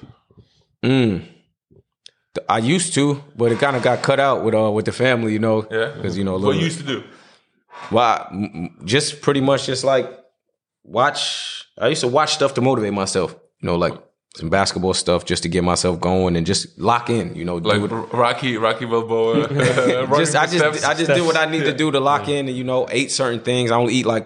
I 2.48 2.60
used 2.60 2.94
to, 2.94 3.22
but 3.36 3.52
it 3.52 3.60
kind 3.60 3.76
of 3.76 3.84
got 3.84 4.02
cut 4.02 4.20
out 4.20 4.44
with 4.44 4.56
uh 4.56 4.72
with 4.72 4.86
the 4.86 4.92
family. 4.94 5.34
You 5.34 5.40
know, 5.40 5.68
Yeah, 5.70 5.92
because 5.96 6.18
you 6.18 6.24
know 6.24 6.38
what 6.38 6.56
you 6.56 6.62
used 6.64 6.80
to 6.80 6.86
do? 6.86 7.04
Well, 7.92 8.06
I- 8.06 8.28
m- 8.32 8.52
m- 8.80 8.86
just 8.86 9.22
pretty 9.22 9.42
much 9.42 9.66
just 9.66 9.84
like 9.84 10.10
watch. 10.84 11.66
I 11.78 11.88
used 11.90 12.02
to 12.02 12.08
watch 12.08 12.34
stuff 12.34 12.54
to 12.56 12.62
motivate 12.62 12.94
myself. 12.94 13.36
You 13.62 13.68
know, 13.68 13.76
like 13.76 13.94
some 14.38 14.50
basketball 14.50 14.94
stuff 14.94 15.26
just 15.26 15.44
to 15.44 15.50
get 15.50 15.64
myself 15.64 16.00
going 16.00 16.38
and 16.38 16.46
just 16.46 16.80
lock 16.80 17.10
in. 17.10 17.36
You 17.36 17.44
know, 17.44 17.56
Like 17.58 17.82
Rocky, 18.14 18.56
Rocky 18.58 18.86
Balboa. 18.86 19.48
just 20.18 20.36
I 20.36 20.46
just 20.46 20.58
steps. 20.60 20.84
I 20.86 20.94
just 20.94 21.12
did 21.12 21.26
what 21.26 21.36
I 21.36 21.46
need 21.52 21.66
to 21.66 21.74
do 21.74 21.92
to 21.92 22.00
lock 22.00 22.30
in 22.30 22.48
and 22.48 22.58
you 22.58 22.64
know 22.64 22.88
ate 22.90 23.12
certain 23.12 23.42
things. 23.42 23.72
I 23.72 23.76
only 23.76 23.94
eat 23.94 24.06
like 24.06 24.26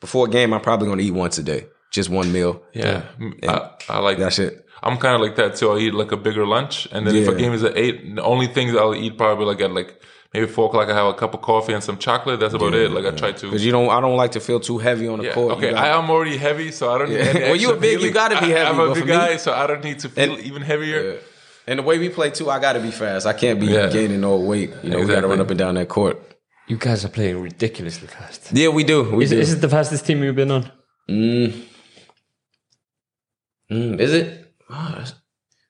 before 0.00 0.26
a 0.26 0.30
game. 0.30 0.52
I'm 0.52 0.60
probably 0.60 0.88
gonna 0.88 1.02
eat 1.02 1.12
once 1.12 1.38
a 1.38 1.42
day, 1.42 1.66
just 1.96 2.08
one 2.10 2.30
meal. 2.32 2.62
yeah, 2.72 3.02
I, 3.42 3.70
I 3.88 3.98
like 3.98 4.18
that 4.18 4.32
shit. 4.32 4.62
I'm 4.82 4.98
kind 4.98 5.14
of 5.16 5.20
like 5.20 5.34
that 5.36 5.56
too. 5.56 5.70
I 5.72 5.78
eat 5.78 5.94
like 5.94 6.12
a 6.12 6.16
bigger 6.16 6.46
lunch, 6.46 6.86
and 6.92 7.06
then 7.06 7.16
if 7.16 7.26
a 7.28 7.34
game 7.34 7.52
is 7.52 7.64
at 7.64 7.76
eight, 7.76 8.14
the 8.14 8.22
only 8.22 8.46
things 8.46 8.76
I'll 8.76 8.94
eat 8.94 9.16
probably 9.18 9.46
like 9.46 9.60
at 9.60 9.72
like 9.72 10.00
maybe 10.32 10.46
four 10.46 10.66
o'clock. 10.68 10.88
I 10.88 10.94
have 10.94 11.06
a 11.06 11.14
cup 11.14 11.34
of 11.34 11.40
coffee 11.42 11.72
and 11.72 11.82
some 11.82 11.98
chocolate. 11.98 12.38
That's 12.40 12.54
about 12.54 12.74
it. 12.74 12.90
Like 12.92 13.06
I 13.06 13.10
try 13.16 13.32
to. 13.32 13.46
Because 13.46 13.64
you 13.64 13.72
don't, 13.72 13.88
I 13.90 14.00
don't 14.00 14.16
like 14.16 14.32
to 14.32 14.40
feel 14.40 14.60
too 14.60 14.78
heavy 14.78 15.08
on 15.08 15.18
the 15.18 15.24
Yeah, 15.26 15.32
court. 15.34 15.56
Okay, 15.56 15.70
gotta- 15.70 15.82
I 15.86 15.98
am 15.98 16.08
already 16.10 16.36
heavy, 16.36 16.70
so 16.70 16.92
I 16.92 16.98
don't 16.98 17.08
need 17.10 17.18
any 17.20 17.40
Well, 17.48 17.56
you 17.56 17.68
extra 17.72 17.76
a 17.78 17.80
big- 17.80 18.00
you 18.02 18.10
gotta 18.12 18.38
be 18.40 18.50
heavy, 18.52 18.70
I'm 18.70 18.78
a 18.78 18.88
big 18.94 18.98
for 19.02 19.06
me- 19.06 19.12
guy, 19.12 19.36
so 19.38 19.52
I 19.52 19.66
don't 19.66 19.82
need 19.82 19.98
to 20.00 20.08
feel 20.10 20.34
And- 20.34 20.44
even 20.44 20.62
heavier. 20.62 21.18
and 21.66 21.78
the 21.80 21.82
way 21.82 21.98
we 21.98 22.08
play 22.10 22.30
too, 22.30 22.50
I 22.50 22.58
got 22.60 22.74
to 22.74 22.80
be 22.80 22.90
fast. 22.92 23.26
I 23.26 23.32
can't 23.32 23.58
be 23.58 23.66
Yeah. 23.66 23.88
gaining 23.88 24.20
no 24.20 24.36
weight. 24.36 24.70
You 24.84 24.90
know, 24.90 24.98
we 25.00 25.06
got 25.06 25.22
to 25.22 25.28
run 25.28 25.40
up 25.40 25.50
and 25.50 25.58
down 25.58 25.74
that 25.76 25.88
court. 25.88 26.16
You 26.68 26.76
guys 26.76 27.04
are 27.04 27.08
playing 27.18 27.40
ridiculously 27.40 28.06
fast. 28.08 28.50
Yeah, 28.52 28.68
we 28.68 28.84
do. 28.84 28.98
We 29.16 29.24
Is, 29.24 29.30
do. 29.30 29.38
is 29.38 29.52
it 29.54 29.60
the 29.60 29.68
fastest 29.68 30.04
team 30.06 30.22
you've 30.22 30.36
been 30.36 30.50
on? 30.50 30.70
Mm. 31.08 31.62
Mm, 33.70 33.98
is 34.00 34.12
it? 34.12 34.54
Oh, 34.70 35.04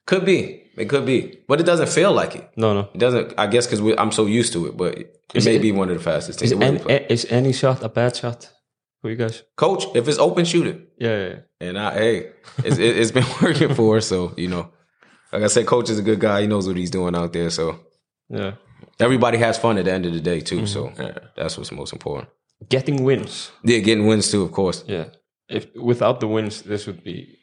could 0.05 0.25
be. 0.25 0.63
It 0.77 0.89
could 0.89 1.05
be, 1.07 1.39
but 1.47 1.59
it 1.59 1.63
doesn't 1.65 1.89
feel 1.89 2.13
like 2.13 2.35
it. 2.35 2.49
No, 2.55 2.73
no. 2.73 2.89
It 2.93 2.99
doesn't. 2.99 3.33
I 3.37 3.47
guess 3.47 3.65
because 3.65 3.81
I'm 3.97 4.11
so 4.11 4.27
used 4.27 4.53
to 4.53 4.67
it, 4.67 4.77
but 4.77 4.95
it 4.97 5.19
Is 5.33 5.45
may 5.45 5.55
it- 5.55 5.61
be 5.61 5.71
one 5.71 5.89
of 5.89 5.97
the 5.97 6.03
fastest 6.03 6.39
teams. 6.39 6.51
Is, 6.51 6.61
any, 6.61 6.77
is 7.09 7.25
any 7.31 7.51
shot 7.53 7.81
a 7.83 7.89
bad 7.89 8.15
shot 8.15 8.47
for 9.01 9.09
you 9.09 9.15
guys? 9.15 9.41
Coach, 9.55 9.85
if 9.95 10.07
it's 10.07 10.19
open, 10.19 10.45
shoot 10.45 10.67
it. 10.67 10.77
Yeah, 10.99 11.17
yeah, 11.17 11.27
yeah. 11.29 11.67
And 11.67 11.79
I, 11.79 11.93
hey, 11.95 12.29
it's, 12.63 12.77
it, 12.77 12.95
it's 12.97 13.11
been 13.11 13.25
working 13.41 13.73
for 13.73 13.97
us. 13.97 14.05
So 14.07 14.33
you 14.37 14.49
know, 14.49 14.69
like 15.33 15.41
I 15.41 15.47
said, 15.47 15.65
coach 15.65 15.89
is 15.89 15.97
a 15.97 16.03
good 16.03 16.19
guy. 16.19 16.41
He 16.41 16.47
knows 16.47 16.67
what 16.67 16.77
he's 16.77 16.91
doing 16.91 17.15
out 17.15 17.33
there. 17.33 17.49
So 17.49 17.79
yeah. 18.29 18.51
everybody 18.99 19.39
has 19.39 19.57
fun 19.57 19.79
at 19.79 19.85
the 19.85 19.91
end 19.93 20.05
of 20.05 20.13
the 20.13 20.21
day 20.21 20.41
too. 20.41 20.67
So 20.67 20.91
Yeah. 20.99 21.17
that's 21.35 21.57
what's 21.57 21.71
most 21.71 21.91
important. 21.91 22.29
Getting 22.69 23.03
wins. 23.03 23.49
Yeah, 23.63 23.79
getting 23.79 24.05
wins 24.05 24.29
too, 24.29 24.43
of 24.43 24.51
course. 24.51 24.83
Yeah. 24.87 25.05
If 25.49 25.73
without 25.75 26.19
the 26.19 26.27
wins, 26.27 26.61
this 26.61 26.85
would 26.85 27.03
be. 27.03 27.36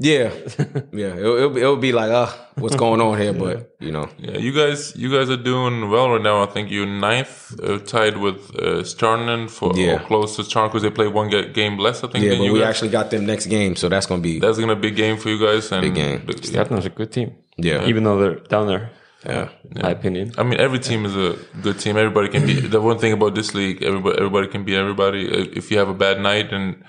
Yeah, 0.00 0.30
yeah. 0.92 1.14
It'll, 1.16 1.36
it'll, 1.36 1.50
be- 1.50 1.60
it'll 1.60 1.76
be 1.76 1.92
like, 1.92 2.10
uh, 2.10 2.26
what's 2.56 2.74
going 2.74 3.00
on 3.00 3.16
here? 3.20 3.32
But 3.44 3.76
you 3.78 3.92
know, 3.92 4.08
Yeah, 4.18 4.38
you 4.38 4.52
guys, 4.52 4.92
you 4.96 5.08
guys 5.08 5.30
are 5.30 5.36
doing 5.36 5.88
well 5.88 6.10
right 6.10 6.20
now. 6.22 6.42
I 6.42 6.46
think 6.46 6.70
you're 6.72 6.84
ninth, 6.86 7.54
uh, 7.62 7.78
tied 7.78 8.16
with 8.16 8.38
uh, 8.56 8.82
Stjarnan 8.82 9.48
for 9.48 9.72
Yeah. 9.76 9.94
or 9.94 9.98
close 10.00 10.34
to 10.36 10.42
Stjarnan 10.42 10.68
because 10.70 10.82
they 10.82 10.90
play 10.90 11.06
one 11.06 11.30
ga- 11.30 11.48
game 11.52 11.78
less. 11.78 12.02
I 12.02 12.08
think. 12.08 12.24
yeah. 12.24 12.30
than 12.30 12.38
But 12.40 12.44
you 12.46 12.52
we 12.54 12.58
guys. 12.58 12.70
actually 12.70 12.90
got 12.90 13.10
them 13.10 13.24
next 13.24 13.46
game, 13.46 13.76
so 13.76 13.88
that's 13.88 14.06
gonna 14.06 14.20
be 14.20 14.40
That's 14.40 14.58
gonna 14.58 14.74
be 14.74 14.88
a 14.88 14.90
big 14.90 14.96
game 14.96 15.16
for 15.16 15.28
you 15.28 15.38
guys. 15.38 15.70
And 15.70 15.82
Big 15.82 15.94
game. 15.94 16.26
the- 16.26 16.34
Stjarnan 16.34 16.84
a 16.84 16.88
good 16.88 17.12
team. 17.12 17.28
yeah, 17.56 17.86
Even 17.86 18.02
though 18.04 18.18
they're 18.18 18.40
down 18.54 18.66
there, 18.66 18.90
yeah. 19.24 19.48
my 19.80 19.90
opinion. 19.90 20.32
I 20.36 20.42
mean, 20.42 20.58
every 20.58 20.80
team 20.80 21.04
is 21.06 21.14
a 21.16 21.36
good 21.62 21.78
team. 21.78 21.96
Everybody 21.96 22.28
can 22.34 22.44
be. 22.46 22.54
The 22.74 22.80
one 22.80 22.98
thing 22.98 23.12
about 23.12 23.36
this 23.36 23.54
league, 23.54 23.80
everybody, 23.84 24.16
everybody 24.18 24.48
can 24.48 24.64
be 24.64 24.74
everybody. 24.74 25.20
If 25.60 25.70
you 25.70 25.78
have 25.78 25.88
a 25.88 25.94
bad 26.06 26.20
night, 26.20 26.52
and 26.52 26.82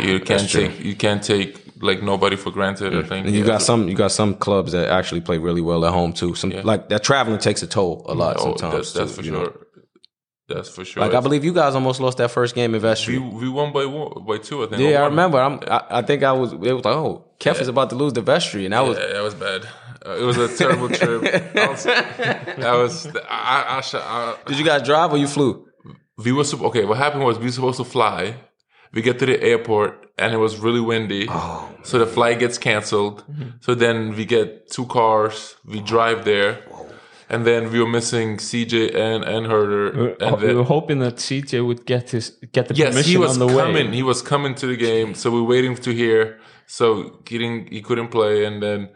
you 0.00 0.20
can't 0.20 0.48
take, 0.48 0.72
you 0.88 0.94
can't 0.94 1.22
take 1.32 1.50
like 1.82 2.02
nobody 2.02 2.36
for 2.36 2.50
granted. 2.50 2.94
I 2.96 3.02
think. 3.02 3.26
And 3.26 3.34
you 3.34 3.42
Yeah. 3.42 3.46
got 3.54 3.62
some, 3.62 3.88
you 3.88 3.94
got 3.94 4.12
some 4.12 4.34
clubs 4.34 4.72
that 4.72 4.88
actually 4.88 5.20
play 5.20 5.38
really 5.38 5.60
well 5.60 5.84
at 5.84 5.92
home 5.92 6.12
too. 6.12 6.34
Some 6.34 6.50
like 6.50 6.88
that 6.88 7.02
traveling 7.02 7.38
takes 7.38 7.62
a 7.62 7.66
toll 7.66 8.04
a 8.08 8.14
lot 8.14 8.36
Oh, 8.38 8.42
sometimes. 8.44 8.74
that's, 8.74 8.92
that's 8.92 9.10
too, 9.10 9.16
for 9.20 9.26
you 9.26 9.32
know. 9.32 9.44
sure. 9.44 9.66
That's 10.48 10.68
for 10.68 10.84
sure. 10.84 11.02
Like 11.02 11.14
I 11.14 11.20
believe 11.20 11.44
you 11.44 11.52
guys 11.52 11.74
almost 11.74 12.00
lost 12.00 12.18
that 12.18 12.30
first 12.30 12.54
game 12.54 12.74
in 12.74 12.80
Vestri. 12.82 13.16
we 13.40 13.48
won 13.48 13.72
by 13.72 13.84
one, 13.86 14.24
by 14.26 14.38
two. 14.38 14.62
I 14.64 14.66
think. 14.66 14.80
Yeah, 14.82 15.02
I 15.02 15.06
remember. 15.06 15.38
I'm, 15.40 15.60
I, 15.66 15.84
I 15.98 16.02
think 16.02 16.22
I 16.22 16.32
was. 16.32 16.52
It 16.52 16.58
was 16.58 16.84
like, 16.84 16.96
oh, 16.96 17.24
Kef 17.40 17.60
is 17.60 17.68
about 17.68 17.90
to 17.90 17.96
lose 17.96 18.12
the 18.12 18.22
Vestri, 18.22 18.64
and 18.64 18.72
that 18.74 18.80
was. 18.80 18.98
Yeah, 18.98 19.12
that 19.14 19.22
was 19.22 19.34
bad. 19.34 19.68
Uh, 20.04 20.16
it 20.20 20.22
was 20.24 20.36
a 20.36 20.48
terrible 20.56 20.88
trip. 20.88 21.22
I 21.56 21.68
was, 21.68 21.84
that 21.84 22.72
was. 22.74 23.06
I, 23.28 23.80
I, 23.80 23.82
I, 23.94 24.36
Did 24.46 24.58
you 24.58 24.64
guys 24.64 24.82
drive 24.82 25.12
or 25.12 25.16
you 25.16 25.28
flew? 25.28 25.64
we 26.18 26.32
were 26.32 26.44
okay. 26.44 26.84
What 26.84 26.98
happened 26.98 27.24
was 27.24 27.38
we 27.38 27.46
were 27.46 27.52
supposed 27.52 27.78
to 27.78 27.84
fly. 27.84 28.34
We 28.92 29.00
get 29.00 29.18
to 29.20 29.26
the 29.26 29.40
airport 29.42 30.01
and 30.18 30.32
it 30.32 30.38
was 30.38 30.58
really 30.58 30.80
windy. 30.80 31.26
Oh, 31.28 31.68
so 31.82 31.98
the 31.98 32.06
flight 32.06 32.38
gets 32.38 32.58
canceled. 32.58 33.24
Mm-hmm. 33.26 33.50
So 33.60 33.74
then 33.74 34.14
we 34.14 34.24
get 34.24 34.70
two 34.70 34.86
cars. 34.86 35.56
We 35.64 35.80
drive 35.80 36.24
there, 36.24 36.62
and 37.28 37.46
then 37.46 37.70
we 37.72 37.80
were 37.80 37.88
missing 37.88 38.36
CJ 38.36 38.94
and 38.94 39.24
and 39.24 39.46
Hörður. 39.46 40.16
And 40.20 40.40
we 40.40 40.46
then, 40.46 40.56
were 40.56 40.64
hoping 40.64 40.98
that 41.00 41.16
CJ 41.16 41.66
would 41.66 41.86
get 41.86 42.10
his 42.10 42.30
get 42.52 42.68
the 42.68 42.74
yes, 42.74 42.90
permission 42.90 43.10
he 43.10 43.16
was 43.16 43.40
on 43.40 43.46
the 43.46 43.54
coming. 43.54 43.90
way. 43.90 43.96
He 43.96 44.02
was 44.02 44.22
coming 44.22 44.54
to 44.56 44.66
the 44.66 44.76
game. 44.76 45.14
So 45.14 45.30
we 45.30 45.40
we're 45.40 45.48
waiting 45.48 45.74
to 45.76 45.90
hear. 45.92 46.38
So 46.66 47.20
he 47.28 47.38
didn't. 47.38 47.72
He 47.72 47.82
couldn't 47.82 48.08
play, 48.08 48.44
and 48.44 48.62
then. 48.62 48.90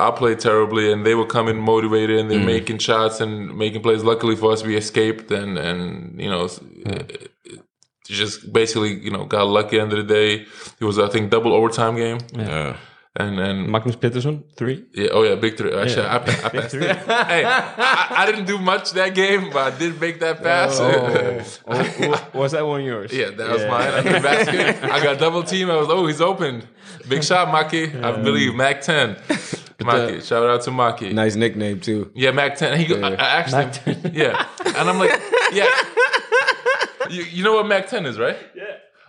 I 0.00 0.12
played 0.12 0.38
terribly, 0.38 0.92
and 0.92 1.04
they 1.04 1.16
were 1.16 1.26
coming 1.26 1.60
motivated, 1.60 2.20
and 2.20 2.30
they're 2.30 2.38
mm. 2.38 2.44
making 2.46 2.78
shots 2.78 3.20
and 3.20 3.58
making 3.58 3.82
plays. 3.82 4.04
Luckily 4.04 4.36
for 4.36 4.52
us, 4.52 4.62
we 4.62 4.76
escaped, 4.76 5.32
and 5.32 5.58
and 5.58 6.20
you 6.20 6.30
know, 6.30 6.44
s- 6.44 6.60
it- 6.86 7.10
it 7.10 7.32
just 8.08 8.52
basically 8.52 8.94
you 8.98 9.10
know 9.10 9.24
got 9.24 9.46
lucky. 9.46 9.78
End 9.78 9.92
of 9.92 9.98
the 10.06 10.14
day, 10.14 10.46
it 10.80 10.84
was 10.84 10.98
I 10.98 11.08
think 11.08 11.30
double 11.30 11.52
overtime 11.52 11.96
game, 11.96 12.18
Yeah. 12.34 12.76
and 13.16 13.38
and 13.40 13.68
Magnús 13.68 13.96
Pétursson 13.96 14.42
three. 14.56 14.84
yeah, 14.94 15.08
oh 15.12 15.22
yeah, 15.22 15.34
big 15.34 15.56
three. 15.56 15.72
Actually, 15.74 16.06
I, 16.06 16.18
pa- 16.18 16.40
I 16.46 16.48
passed. 16.48 16.74
hey, 16.74 17.44
I, 17.44 18.06
I 18.22 18.26
didn't 18.26 18.46
do 18.46 18.58
much 18.58 18.92
that 18.92 19.14
game, 19.14 19.50
but 19.52 19.72
I 19.74 19.76
did 19.78 20.00
make 20.00 20.20
that 20.20 20.42
pass. 20.42 20.78
Oh, 20.80 20.90
oh, 20.90 21.58
oh, 21.68 22.30
oh. 22.34 22.38
was 22.38 22.52
that 22.52 22.66
one 22.66 22.82
yours? 22.84 23.12
yeah, 23.12 23.30
that 23.30 23.50
was 23.50 23.62
mine. 23.66 23.90
I 23.98 24.02
hit 24.02 24.22
basket. 24.22 24.84
I 24.84 25.02
got 25.02 25.18
double 25.18 25.42
team. 25.42 25.70
I 25.70 25.76
was 25.76 25.88
oh, 25.90 26.06
he's 26.06 26.20
open. 26.20 26.62
Big 27.08 27.22
shot, 27.24 27.48
Maki. 27.48 28.02
I 28.02 28.12
believe 28.22 28.54
Mac 28.54 28.80
ten. 28.82 29.16
Uh, 29.80 29.84
Maki, 29.84 30.22
shout 30.26 30.44
out 30.44 30.62
to 30.62 30.70
Maki. 30.70 31.12
Nice 31.12 31.36
nickname 31.36 31.78
too. 31.80 32.10
Yeah, 32.14 32.32
Mac 32.32 32.56
10. 32.56 32.78
He 32.80 32.84
go, 32.84 33.00
I, 33.00 33.10
I 33.12 33.40
asked 33.40 33.52
Mac 33.52 33.72
10. 33.72 34.10
Yeah. 34.12 34.44
And 34.66 34.90
I'm 34.90 34.98
like, 34.98 35.12
yeah. 35.52 35.66
You, 37.10 37.22
you 37.22 37.44
know 37.44 37.54
what 37.54 37.66
Mac 37.66 37.88
10 37.88 38.06
is, 38.06 38.18
right? 38.18 38.36
Yeah. 38.54 38.64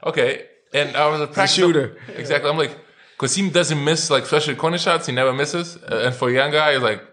Okay. 0.06 0.46
And 0.74 0.96
I 0.96 1.08
was 1.08 1.22
a 1.22 1.28
practice 1.28 1.56
shooter. 1.56 1.98
Exactly. 2.16 2.50
I'm 2.50 2.58
like, 2.58 2.78
because 3.18 3.36
he 3.36 3.50
doesn't 3.50 3.84
miss, 3.84 4.10
like, 4.10 4.24
especially 4.24 4.56
corner 4.56 4.78
shots. 4.78 5.08
He 5.08 5.14
never 5.14 5.34
misses. 5.34 5.78
Uh, 5.78 6.04
and 6.06 6.16
for 6.16 6.30
a 6.30 6.34
young 6.34 6.52
guy, 6.52 6.78
like, 6.78 7.04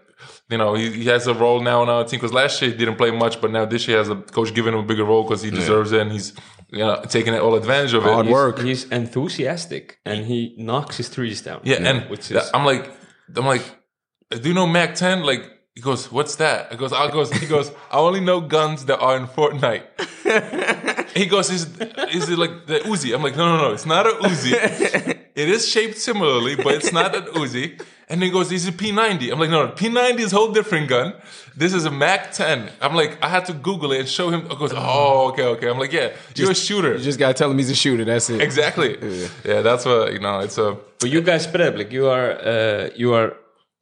you 0.49 0.57
know, 0.57 0.73
he, 0.75 0.91
he 0.91 1.05
has 1.05 1.27
a 1.27 1.33
role 1.33 1.61
now 1.61 1.81
on 1.81 1.89
our 1.89 2.03
team. 2.05 2.19
Because 2.19 2.33
last 2.33 2.61
year 2.61 2.71
he 2.71 2.77
didn't 2.77 2.95
play 2.95 3.11
much, 3.11 3.41
but 3.41 3.51
now 3.51 3.65
this 3.65 3.87
year 3.87 3.97
has 3.97 4.09
a 4.09 4.15
coach 4.15 4.53
giving 4.53 4.73
him 4.73 4.79
a 4.79 4.83
bigger 4.83 5.03
role 5.03 5.23
because 5.23 5.41
he 5.41 5.49
deserves 5.49 5.91
it 5.91 6.01
and 6.01 6.11
he's, 6.11 6.33
you 6.69 6.79
know, 6.79 7.03
taking 7.09 7.33
all 7.35 7.55
advantage 7.55 7.93
of 7.93 8.05
it. 8.05 8.11
Hard 8.11 8.27
work. 8.27 8.59
He's 8.59 8.85
enthusiastic 8.85 9.99
and 10.05 10.25
he 10.25 10.55
knocks 10.57 10.97
his 10.97 11.09
threes 11.09 11.41
down. 11.41 11.61
Yeah, 11.63 11.77
and 11.77 12.09
which 12.09 12.31
is 12.31 12.49
I'm 12.53 12.65
like, 12.65 12.89
I'm 13.35 13.45
like, 13.45 13.63
do 14.29 14.47
you 14.47 14.53
know 14.53 14.67
Mac 14.67 14.95
10? 14.95 15.23
Like, 15.23 15.43
he 15.75 15.81
goes, 15.81 16.11
what's 16.11 16.37
that? 16.37 16.71
I 16.71 16.75
goes, 16.75 16.91
I 16.91 17.11
goes, 17.11 17.31
he 17.31 17.45
goes, 17.45 17.71
I 17.91 17.97
only 17.97 18.19
know 18.19 18.41
guns 18.41 18.85
that 18.85 18.99
are 18.99 19.15
in 19.15 19.27
Fortnite. 19.27 19.83
he 21.17 21.25
goes, 21.25 21.49
is, 21.49 21.63
is 22.11 22.29
it 22.29 22.37
like 22.37 22.65
the 22.67 22.79
Uzi? 22.79 23.13
I'm 23.15 23.23
like, 23.23 23.35
no, 23.35 23.45
no, 23.57 23.63
no, 23.67 23.73
it's 23.73 23.85
not 23.85 24.05
a 24.07 24.11
Uzi. 24.11 24.53
it 25.35 25.49
is 25.49 25.67
shaped 25.67 25.97
similarly, 25.97 26.55
but 26.55 26.73
it's 26.75 26.91
not 26.91 27.15
an 27.15 27.23
Uzi. 27.33 27.81
And 28.09 28.23
he 28.23 28.29
goes, 28.29 28.51
is 28.53 28.65
it 28.65 28.77
P90." 28.77 29.33
I'm 29.33 29.39
like, 29.39 29.49
"No, 29.49 29.67
P90 29.67 30.19
is 30.19 30.31
a 30.31 30.37
whole 30.37 30.53
different 30.53 30.87
gun. 30.87 31.13
This 31.57 31.73
is 31.73 31.83
a 31.83 31.91
Mac 31.91 32.31
10." 32.31 32.69
I'm 32.79 32.95
like, 32.95 33.17
I 33.21 33.27
had 33.27 33.43
to 33.47 33.53
Google 33.53 33.91
it 33.91 33.99
and 33.99 34.07
show 34.07 34.29
him. 34.29 34.41
He 34.49 34.55
goes, 34.55 34.71
"Oh, 34.73 35.27
okay, 35.31 35.43
okay." 35.43 35.69
I'm 35.69 35.77
like, 35.77 35.91
"Yeah, 35.91 36.13
you're 36.35 36.51
a 36.51 36.55
shooter." 36.55 36.93
You 36.95 37.03
just 37.03 37.19
gotta 37.19 37.33
tell 37.33 37.51
him 37.51 37.57
he's 37.57 37.69
a 37.69 37.75
shooter. 37.75 38.05
That's 38.05 38.29
it. 38.29 38.39
exactly. 38.41 38.91
Yeah. 39.43 39.61
that's 39.61 39.83
what 39.85 40.13
you 40.13 40.19
know. 40.19 40.39
It's 40.39 40.57
a 40.57 40.77
But 41.01 41.09
you 41.09 41.19
guys, 41.21 41.47
Breiðablik, 41.47 41.91
you 41.91 42.07
are 42.07 42.31
uh, 42.31 42.89
you 42.95 43.13
are 43.13 43.33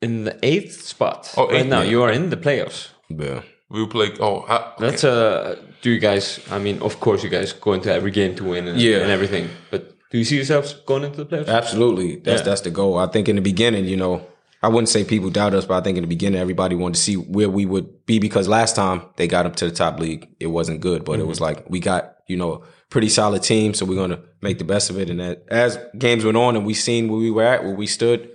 in 0.01 0.23
the 0.23 0.35
eighth 0.41 0.81
spot 0.93 1.31
Oh, 1.37 1.45
right 1.47 1.57
eighth, 1.57 1.67
now. 1.69 1.81
yeah. 1.83 1.91
You 1.91 2.01
are 2.05 2.11
in 2.11 2.31
the 2.31 2.37
playoffs. 2.37 2.89
Yeah. 3.09 3.41
We 3.75 3.87
play. 3.87 4.11
Oh, 4.19 4.39
I, 4.47 4.55
okay. 4.55 4.73
That's 4.79 5.03
uh 5.03 5.55
Do 5.81 5.91
you 5.91 5.99
guys? 5.99 6.39
I 6.51 6.57
mean, 6.59 6.81
of 6.81 6.99
course, 6.99 7.23
you 7.23 7.29
guys 7.29 7.53
go 7.53 7.73
into 7.73 7.93
every 7.93 8.11
game 8.11 8.35
to 8.35 8.43
win 8.43 8.67
and, 8.67 8.79
Yeah. 8.79 8.97
and 9.03 9.11
everything. 9.11 9.49
But 9.71 9.81
do 10.11 10.17
you 10.17 10.25
see 10.25 10.35
yourselves 10.37 10.73
going 10.85 11.03
into 11.03 11.23
the 11.23 11.25
playoffs? 11.25 11.47
Absolutely. 11.47 12.15
That's 12.17 12.41
Yeah. 12.41 12.45
that's 12.49 12.61
the 12.61 12.71
goal. 12.71 12.97
I 12.97 13.07
think 13.07 13.29
in 13.29 13.35
the 13.35 13.41
beginning, 13.41 13.85
you 13.85 13.97
know, 13.97 14.21
I 14.63 14.67
wouldn't 14.67 14.89
say 14.89 15.03
people 15.03 15.29
doubt 15.29 15.53
us, 15.53 15.65
but 15.65 15.75
I 15.79 15.81
think 15.81 15.97
in 15.97 16.03
the 16.03 16.07
beginning 16.07 16.39
everybody 16.41 16.75
wanted 16.75 16.95
to 16.95 17.01
see 17.01 17.15
where 17.17 17.49
we 17.49 17.65
would 17.65 17.87
be 18.05 18.17
because 18.19 18.47
last 18.47 18.75
time 18.75 19.01
they 19.17 19.27
got 19.27 19.45
up 19.45 19.55
to 19.57 19.65
the 19.69 19.75
top 19.75 19.99
league, 19.99 20.27
it 20.39 20.47
wasn't 20.47 20.79
good. 20.81 21.05
But 21.05 21.19
it 21.19 21.27
was 21.27 21.39
like 21.39 21.69
we 21.69 21.79
got, 21.79 22.15
you 22.27 22.37
know, 22.37 22.63
pretty 22.89 23.09
solid 23.09 23.43
team, 23.43 23.73
so 23.75 23.85
we're 23.85 23.95
gonna 24.03 24.21
make 24.41 24.57
the 24.57 24.63
best 24.63 24.89
of 24.89 24.97
it. 24.97 25.09
And 25.09 25.19
that 25.19 25.43
as 25.49 25.77
games 25.99 26.23
went 26.25 26.37
on 26.37 26.55
and 26.55 26.65
we 26.65 26.73
seen 26.73 27.09
where 27.09 27.19
we 27.19 27.29
were 27.29 27.43
at, 27.43 27.63
where 27.63 27.75
we 27.75 27.85
stood, 27.85 28.29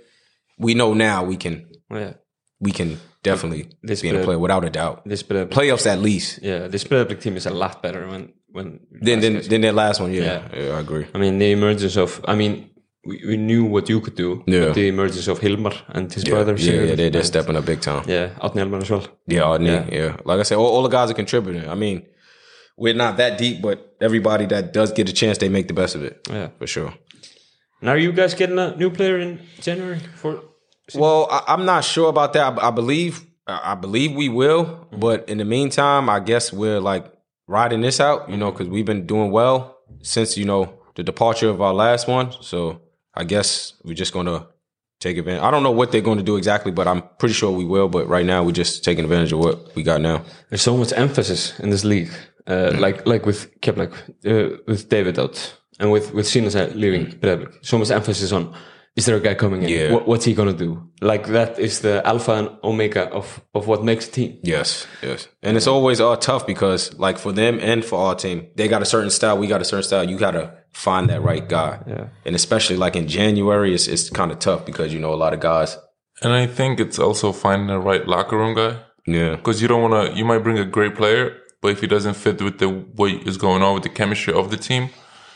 we 0.57 0.73
know 0.73 0.93
now 0.93 1.25
we 1.25 1.35
can 1.35 1.67
yeah. 1.93 2.13
we 2.61 2.71
can 2.71 2.99
definitely 3.23 3.69
This 3.83 4.01
be 4.01 4.09
in 4.09 4.15
a 4.15 4.17
bit- 4.19 4.25
play 4.25 4.35
without 4.35 4.63
a 4.65 4.69
doubt. 4.69 5.01
This 5.05 5.23
Playoffs 5.23 5.85
at 5.87 5.99
least. 5.99 6.39
yeah, 6.41 6.67
this 6.67 6.83
Breiðablik 6.83 7.19
team 7.21 7.35
is 7.37 7.45
a 7.45 7.51
lot 7.63 7.81
better 7.83 8.07
when 8.07 8.33
when 8.51 8.79
Then 8.91 9.19
then 9.21 9.41
then 9.49 9.61
that 9.61 9.75
last 9.75 9.99
one, 10.01 10.11
yeah. 10.13 10.23
Yeah. 10.23 10.61
yeah. 10.63 10.77
I 10.77 10.79
agree. 10.79 11.05
I 11.15 11.17
mean, 11.17 11.39
the 11.39 11.51
emergence 11.51 11.95
of, 11.97 12.19
I 12.27 12.35
mean, 12.35 12.69
we, 13.05 13.15
we 13.29 13.37
knew 13.37 13.63
what 13.65 13.87
you 13.89 14.01
could 14.01 14.15
do. 14.15 14.43
Yeah. 14.45 14.73
The 14.73 14.87
emergence 14.87 15.27
of 15.31 15.39
Hilmar 15.39 15.73
and 15.95 16.11
his 16.13 16.23
Yeah, 16.23 16.33
brother. 16.33 16.55
yeah, 16.57 16.73
yeah, 16.83 16.95
they're, 16.95 17.09
they're 17.09 17.23
stepping 17.23 17.55
up 17.55 17.65
big 17.65 17.79
time. 17.81 18.03
Yeah, 18.07 18.29
Elmar 18.41 18.81
as 18.81 18.89
well. 18.89 19.07
Yeah, 19.27 19.57
Yeah. 19.57 19.71
yeah, 19.71 19.83
yeah. 19.99 20.17
Like 20.25 20.39
I 20.41 20.43
said, 20.43 20.57
all, 20.57 20.67
all 20.75 20.83
the 20.83 20.89
guys 20.97 21.09
are 21.11 21.15
contributing. 21.15 21.67
I 21.69 21.75
mean, 21.75 22.05
we're 22.77 22.93
not 23.05 23.17
that 23.17 23.37
deep, 23.37 23.61
but 23.61 23.77
everybody 24.01 24.45
that 24.47 24.73
does 24.73 24.91
get 24.91 25.07
a 25.09 25.13
chance, 25.13 25.37
they 25.37 25.49
make 25.49 25.67
the 25.67 25.73
best 25.73 25.95
of 25.95 26.03
it 26.03 26.19
Yeah. 26.29 26.49
for 26.59 26.67
sure. 26.67 26.93
Now, 27.81 27.91
are 27.91 27.97
you 27.97 28.11
guys 28.11 28.33
getting 28.35 28.59
a 28.59 28.75
new 28.75 28.89
player 28.91 29.17
in 29.17 29.39
January 29.61 29.99
for? 30.15 30.43
Well, 30.95 31.27
I, 31.29 31.43
I'm 31.47 31.65
not 31.65 31.83
sure 31.83 32.09
about 32.09 32.33
that. 32.33 32.59
I, 32.59 32.67
I 32.67 32.71
believe, 32.71 33.25
I 33.47 33.75
believe 33.75 34.13
we 34.13 34.29
will, 34.29 34.65
mm-hmm. 34.65 34.99
but 34.99 35.27
in 35.29 35.37
the 35.37 35.45
meantime, 35.45 36.09
I 36.09 36.19
guess 36.19 36.51
we're 36.51 36.79
like 36.79 37.11
riding 37.47 37.81
this 37.81 37.99
out, 37.99 38.29
you 38.29 38.37
know, 38.37 38.47
mm-hmm. 38.47 38.57
because 38.57 38.69
we've 38.69 38.85
been 38.85 39.05
doing 39.05 39.31
well 39.31 39.77
since 40.01 40.37
you 40.37 40.45
know 40.45 40.73
the 40.95 41.03
departure 41.03 41.49
of 41.49 41.61
our 41.61 41.73
last 41.73 42.07
one. 42.07 42.31
So 42.41 42.81
I 43.13 43.23
guess 43.23 43.73
we're 43.83 43.93
just 43.93 44.13
gonna 44.13 44.47
take 45.01 45.17
advantage. 45.17 45.41
I 45.41 45.51
don't 45.51 45.63
know 45.63 45.71
what 45.71 45.91
they're 45.91 45.99
going 46.01 46.19
to 46.19 46.23
do 46.23 46.37
exactly, 46.37 46.71
but 46.71 46.87
I'm 46.87 47.01
pretty 47.17 47.33
sure 47.33 47.51
we 47.51 47.65
will. 47.65 47.89
But 47.89 48.07
right 48.07 48.25
now, 48.25 48.43
we're 48.43 48.51
just 48.53 48.83
taking 48.85 49.03
advantage 49.03 49.33
of 49.33 49.39
what 49.39 49.75
we 49.75 49.83
got 49.83 49.99
now. 49.99 50.23
There's 50.49 50.61
so 50.61 50.77
much 50.77 50.93
emphasis 50.93 51.59
in 51.59 51.71
this 51.71 51.83
league, 51.83 52.11
uh, 52.47 52.71
mm. 52.71 52.79
like 52.79 53.05
like 53.05 53.25
with 53.25 53.59
Kepler, 53.61 53.91
uh, 54.25 54.57
with 54.67 54.87
David 54.87 55.19
out, 55.19 55.57
and 55.79 55.91
with 55.91 56.13
with 56.13 56.27
Sinasa 56.27 56.71
uh, 56.71 56.73
leaving 56.75 57.07
mm. 57.07 57.19
Breiðablik. 57.19 57.65
So 57.65 57.77
much 57.77 57.91
emphasis 57.91 58.31
on. 58.31 58.55
Is 58.95 59.05
there 59.05 59.15
a 59.15 59.21
guy 59.21 59.35
coming 59.35 59.63
in? 59.63 59.69
Yeah. 59.69 59.91
What, 59.93 60.07
what's 60.07 60.25
he 60.25 60.33
gonna 60.33 60.53
do? 60.53 60.89
Like 61.01 61.27
that 61.27 61.57
is 61.59 61.79
the 61.79 62.05
alpha 62.05 62.31
and 62.33 62.49
omega 62.63 63.09
of 63.09 63.41
of 63.53 63.65
what 63.67 63.83
makes 63.83 64.07
a 64.07 64.11
team. 64.11 64.39
Yes, 64.43 64.85
yes. 65.01 65.27
And 65.41 65.55
it's 65.57 65.67
always 65.67 66.01
all 66.01 66.17
tough 66.17 66.45
because 66.45 66.93
like 66.99 67.17
for 67.17 67.31
them 67.31 67.57
and 67.61 67.85
for 67.85 67.99
our 67.99 68.15
team, 68.15 68.47
they 68.57 68.67
got 68.67 68.81
a 68.81 68.85
certain 68.85 69.09
style, 69.09 69.37
we 69.37 69.47
got 69.47 69.61
a 69.61 69.65
certain 69.65 69.83
style. 69.83 70.03
You 70.09 70.17
gotta 70.17 70.53
find 70.73 71.09
that 71.09 71.21
right 71.21 71.47
guy. 71.47 71.79
Yeah. 71.87 72.07
And 72.25 72.35
especially 72.35 72.75
like 72.77 72.95
in 72.97 73.07
January, 73.07 73.73
it's 73.73 73.87
it's 73.87 74.09
kind 74.09 74.31
of 74.31 74.39
tough 74.39 74.65
because 74.65 74.93
you 74.93 74.99
know 74.99 75.13
a 75.13 75.19
lot 75.23 75.33
of 75.33 75.39
guys. 75.39 75.77
and 76.21 76.33
I 76.33 76.45
think 76.47 76.79
it's 76.79 76.99
also 76.99 77.31
finding 77.31 77.67
the 77.67 77.79
right 77.79 78.05
locker 78.07 78.37
room 78.37 78.55
guy. 78.55 78.75
Yeah. 79.07 79.35
because 79.37 79.61
you 79.61 79.67
don't 79.67 79.81
want 79.89 79.95
to. 80.11 80.17
You 80.17 80.25
might 80.25 80.43
bring 80.43 80.59
a 80.59 80.65
great 80.65 80.95
player, 80.95 81.35
but 81.61 81.71
if 81.71 81.79
he 81.81 81.87
doesn't 81.87 82.15
fit 82.15 82.41
with 82.41 82.59
the 82.59 82.67
what 82.67 83.11
is 83.25 83.37
going 83.37 83.63
on 83.63 83.73
with 83.73 83.83
the 83.83 83.89
chemistry 83.89 84.33
of 84.33 84.49
the 84.51 84.57
team, 84.57 84.89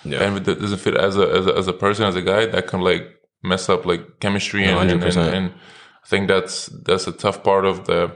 Yeah. 0.03 0.21
and 0.23 0.33
with 0.35 0.45
the, 0.45 0.53
doesn't 0.55 0.79
fit 0.79 0.95
as 0.95 1.17
a, 1.17 1.25
as 1.39 1.47
a 1.47 1.53
as 1.57 1.67
a 1.67 1.73
person 1.73 2.05
as 2.05 2.15
a 2.15 2.21
guy, 2.21 2.45
that 2.47 2.67
can 2.67 2.81
like 2.81 3.03
mess 3.45 3.69
up 3.69 3.85
like 3.85 4.19
chemistry 4.19 4.65
and, 4.65 4.91
and, 4.91 5.03
and, 5.03 5.17
and 5.17 5.53
I 6.03 6.07
think 6.07 6.27
that's 6.27 6.67
that's 6.87 7.07
a 7.07 7.11
tough 7.11 7.43
part 7.43 7.65
of 7.65 7.85
the 7.85 8.11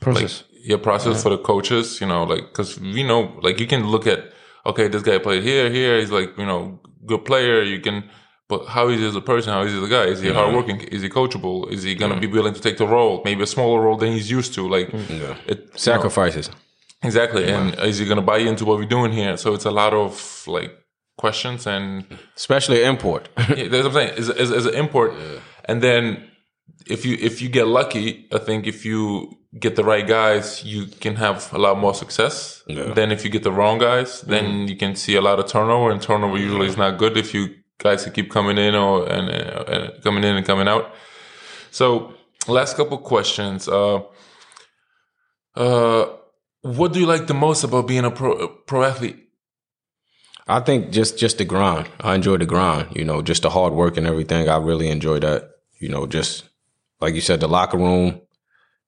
Process. 0.00 0.44
yeah 0.64 0.78
process 0.78 1.22
for 1.22 1.30
the 1.30 1.38
coaches. 1.38 2.00
You 2.00 2.08
know, 2.08 2.24
like 2.24 2.44
because 2.48 2.80
we 2.80 3.02
know 3.02 3.38
like 3.42 3.60
you 3.60 3.66
can 3.66 3.86
look 3.86 4.06
at 4.06 4.20
okay, 4.66 4.88
this 4.88 5.02
guy 5.02 5.18
played 5.18 5.42
here, 5.42 5.70
here. 5.70 5.98
He's 6.00 6.10
like 6.10 6.36
you 6.36 6.46
know 6.46 6.80
good 7.06 7.24
player. 7.24 7.62
You 7.62 7.80
can. 7.80 8.08
But 8.48 8.66
how 8.66 8.88
is 8.88 9.00
he 9.00 9.06
as 9.06 9.16
a 9.16 9.20
person? 9.20 9.52
How 9.52 9.62
is 9.62 9.72
he 9.72 9.78
as 9.78 9.84
a 9.84 9.88
guy? 9.88 10.04
Is 10.04 10.20
he 10.20 10.30
hardworking? 10.32 10.80
Is 10.80 11.00
he 11.02 11.08
coachable? 11.08 11.70
Is 11.70 11.84
he 11.84 11.94
gonna 11.94 12.20
be 12.20 12.26
willing 12.26 12.54
to 12.54 12.60
take 12.60 12.76
the 12.76 12.86
role? 12.86 13.22
Maybe 13.24 13.42
a 13.42 13.46
smaller 13.46 13.80
role 13.80 13.96
than 13.96 14.12
he's 14.12 14.30
used 14.30 14.52
to. 14.54 14.68
Like, 14.68 14.88
mm. 14.88 15.08
Yeah. 15.08 15.36
it, 15.46 15.58
you 15.58 15.64
know, 15.66 15.76
Sacrifices. 15.76 16.50
Exactly. 17.02 17.50
And 17.50 17.74
is 17.80 17.98
he 17.98 18.04
going 18.04 18.16
to 18.16 18.22
buy 18.22 18.38
into 18.38 18.64
what 18.64 18.78
we're 18.78 18.84
doing 18.84 19.12
here? 19.12 19.36
So 19.36 19.54
it's 19.54 19.64
a 19.64 19.70
lot 19.70 19.92
of 19.92 20.44
like 20.46 20.72
questions 21.24 21.66
and 21.66 22.04
Especially 22.36 22.78
import. 22.92 23.28
yeah, 23.38 23.68
that's 23.70 23.84
what 23.84 23.86
I'm 23.86 23.92
saying. 24.00 24.12
As, 24.18 24.50
as, 24.58 24.66
an 24.66 24.74
import. 24.74 25.10
And 25.70 25.80
then 25.86 26.02
if 26.94 27.00
you, 27.06 27.14
if 27.28 27.40
you 27.42 27.48
get 27.58 27.66
lucky, 27.78 28.06
I 28.36 28.38
think 28.46 28.66
if 28.66 28.84
you 28.84 29.02
get 29.64 29.76
the 29.76 29.84
right 29.92 30.06
guys, 30.18 30.64
you 30.72 30.80
can 31.04 31.14
have 31.16 31.38
a 31.52 31.58
lot 31.58 31.78
more 31.78 31.94
success. 31.94 32.62
Yeah. 32.66 32.92
Then 32.98 33.12
if 33.12 33.24
you 33.24 33.30
get 33.30 33.44
the 33.44 33.52
wrong 33.52 33.78
guys, 33.78 34.22
then 34.22 34.68
you 34.70 34.76
can 34.82 34.96
see 34.96 35.14
a 35.16 35.24
lot 35.28 35.38
of 35.38 35.46
turnover 35.46 35.90
and 35.92 36.00
turnover 36.02 36.36
usually 36.38 36.66
is 36.72 36.76
not 36.76 36.98
good 36.98 37.16
if 37.16 37.34
you 37.34 37.44
guys 37.78 38.08
keep 38.16 38.28
coming 38.30 38.58
in 38.66 38.74
or, 38.74 39.08
and, 39.08 39.28
and 39.28 40.02
coming 40.02 40.24
in 40.24 40.36
and 40.36 40.46
coming 40.46 40.68
out. 40.68 40.84
So 41.70 42.14
last 42.48 42.76
couple 42.76 42.98
questions. 42.98 43.68
Uh, 43.68 44.00
uh, 45.54 46.04
what 46.62 46.92
do 46.92 47.00
you 47.00 47.06
like 47.06 47.26
the 47.26 47.38
most 47.46 47.64
about 47.64 47.86
being 47.86 48.04
a 48.04 48.10
pro, 48.10 48.32
a 48.32 48.48
pro 48.48 48.82
athlete? 48.84 49.18
I 50.46 50.60
think 50.60 50.90
just 50.90 51.18
just 51.18 51.38
the 51.38 51.44
grind. 51.44 51.88
I 52.00 52.14
enjoy 52.14 52.36
the 52.38 52.46
grind. 52.46 52.94
You 52.96 53.04
know, 53.04 53.22
just 53.22 53.42
the 53.42 53.50
hard 53.50 53.72
work 53.72 53.96
and 53.96 54.06
everything. 54.06 54.48
I 54.48 54.56
really 54.58 54.88
enjoy 54.88 55.18
that. 55.20 55.50
You 55.80 55.88
know, 55.88 56.06
just 56.06 56.44
like 57.00 57.14
you 57.14 57.20
said, 57.20 57.40
the 57.40 57.48
locker 57.48 57.78
room, 57.78 58.20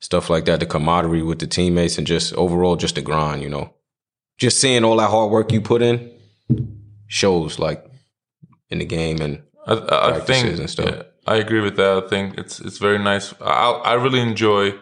stuff 0.01 0.31
like 0.31 0.45
that, 0.47 0.61
the 0.61 0.67
camaraderie 0.67 1.23
with 1.23 1.39
the 1.39 1.47
teammates, 1.47 1.99
and 1.99 2.07
just 2.07 2.35
overall, 2.35 2.77
just 2.77 2.95
the 2.97 3.03
grind. 3.03 3.43
You 3.43 3.49
know, 3.49 3.75
just 4.39 4.61
seeing 4.61 4.85
all 4.85 4.97
that 4.97 5.11
hard 5.11 5.31
work 5.31 5.53
you 5.53 5.61
put 5.61 5.83
in 5.83 6.11
shows 7.07 7.59
like 7.59 7.85
in 8.71 8.79
the 8.79 8.85
game 8.85 9.21
and 9.21 9.43
I, 9.67 10.15
I, 10.17 10.21
think 10.21 10.59
and 10.59 10.69
stuff. 10.69 10.89
yeah, 10.91 11.03
I 11.27 11.37
agree 11.37 11.61
with 11.61 11.77
that. 11.77 12.05
I 12.05 12.09
think 12.09 12.37
it's 12.39 12.61
it's 12.61 12.79
very 12.79 12.99
nice. 12.99 13.33
I 13.41 13.71
I 13.71 13.95
really 13.95 14.21
enjoy 14.21 14.75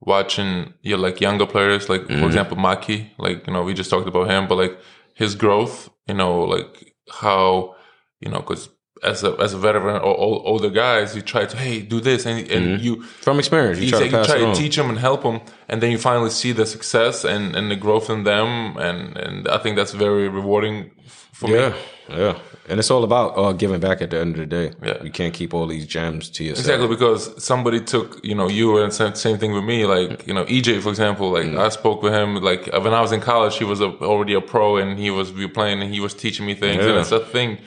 watching 0.00 0.74
yeah 0.82 0.96
like 0.96 1.20
younger 1.20 1.46
players 1.46 1.88
like 1.88 2.02
Mm-hmm. 2.02 2.20
for 2.20 2.26
example 2.26 2.56
Maki 2.56 3.10
like 3.18 3.46
you 3.46 3.52
know 3.52 3.62
we 3.62 3.72
just 3.74 3.90
talked 3.90 4.06
about 4.06 4.28
him 4.28 4.46
but 4.46 4.56
like 4.56 4.78
his 5.14 5.34
growth 5.34 5.88
you 6.06 6.14
know 6.14 6.40
like 6.42 6.94
how 7.10 7.74
you 8.20 8.30
know 8.30 8.38
because 8.40 8.68
as 9.02 9.22
a 9.22 9.32
as 9.38 9.52
a 9.52 9.58
veteran 9.58 9.96
or 9.96 10.16
old, 10.16 10.42
older 10.46 10.70
guys 10.70 11.14
you 11.14 11.20
try 11.20 11.44
to 11.44 11.56
hey 11.56 11.82
do 11.82 12.00
this 12.00 12.24
and 12.26 12.50
and 12.50 12.80
you 12.80 13.02
from 13.02 13.38
experience, 13.38 13.78
Mm-hmm. 13.78 13.84
you 13.84 13.86
you, 13.86 13.90
try 13.90 13.98
say- 14.00 14.10
to 14.10 14.16
you 14.18 14.24
try 14.24 14.38
to 14.54 14.54
teach 14.62 14.76
them 14.76 14.88
and 14.88 14.98
help 14.98 15.22
them, 15.22 15.40
and 15.68 15.82
then 15.82 15.90
you 15.90 15.98
finally 15.98 16.30
see 16.30 16.52
the 16.52 16.64
success 16.66 17.22
and, 17.24 17.54
and 17.54 17.70
the 17.70 17.76
growth 17.76 18.08
in 18.08 18.24
them, 18.24 18.76
and, 18.78 19.16
and 19.18 19.48
I 19.48 19.58
think 19.58 19.76
that's 19.76 19.92
very 19.92 20.28
rewarding 20.28 20.90
for 21.38 21.48
Yeah, 21.50 21.68
me. 21.70 21.76
yeah, 22.22 22.38
and 22.68 22.78
it's 22.80 22.90
all 22.90 23.04
about 23.04 23.28
uh, 23.38 23.52
giving 23.52 23.80
back 23.80 24.00
at 24.02 24.10
the 24.10 24.18
end 24.20 24.30
of 24.34 24.40
the 24.40 24.46
day. 24.58 24.66
Yeah. 24.88 25.02
you 25.06 25.10
can't 25.10 25.34
keep 25.40 25.52
all 25.54 25.66
these 25.66 25.86
gems 25.86 26.30
to 26.36 26.44
yourself. 26.44 26.64
Exactly 26.66 26.88
because 26.88 27.22
somebody 27.50 27.80
took 27.80 28.08
you 28.24 28.34
know 28.34 28.48
you 28.48 28.78
and 28.82 28.92
same, 28.92 29.14
same 29.14 29.38
thing 29.38 29.52
with 29.52 29.64
me. 29.64 29.78
Like 29.94 30.26
you 30.28 30.34
know 30.36 30.44
EJ 30.46 30.80
for 30.84 30.90
example, 30.90 31.26
like 31.30 31.46
Mm. 31.46 31.58
I 31.66 31.68
spoke 31.80 32.02
with 32.02 32.14
him 32.20 32.36
like 32.50 32.62
when 32.84 32.94
I 32.94 33.00
was 33.06 33.12
in 33.12 33.20
college, 33.20 33.54
he 33.58 33.64
was 33.72 33.80
a, 33.80 33.88
already 34.12 34.34
a 34.34 34.40
pro, 34.40 34.76
and 34.80 34.98
he 34.98 35.10
was 35.10 35.26
we 35.32 35.44
were 35.46 35.52
playing, 35.60 35.82
and 35.82 35.92
he 35.94 36.00
was 36.00 36.14
teaching 36.14 36.44
me 36.46 36.54
things, 36.54 36.82
and 36.84 36.94
Yeah. 36.94 37.00
it's 37.02 37.12
a 37.12 37.20
thing. 37.20 37.58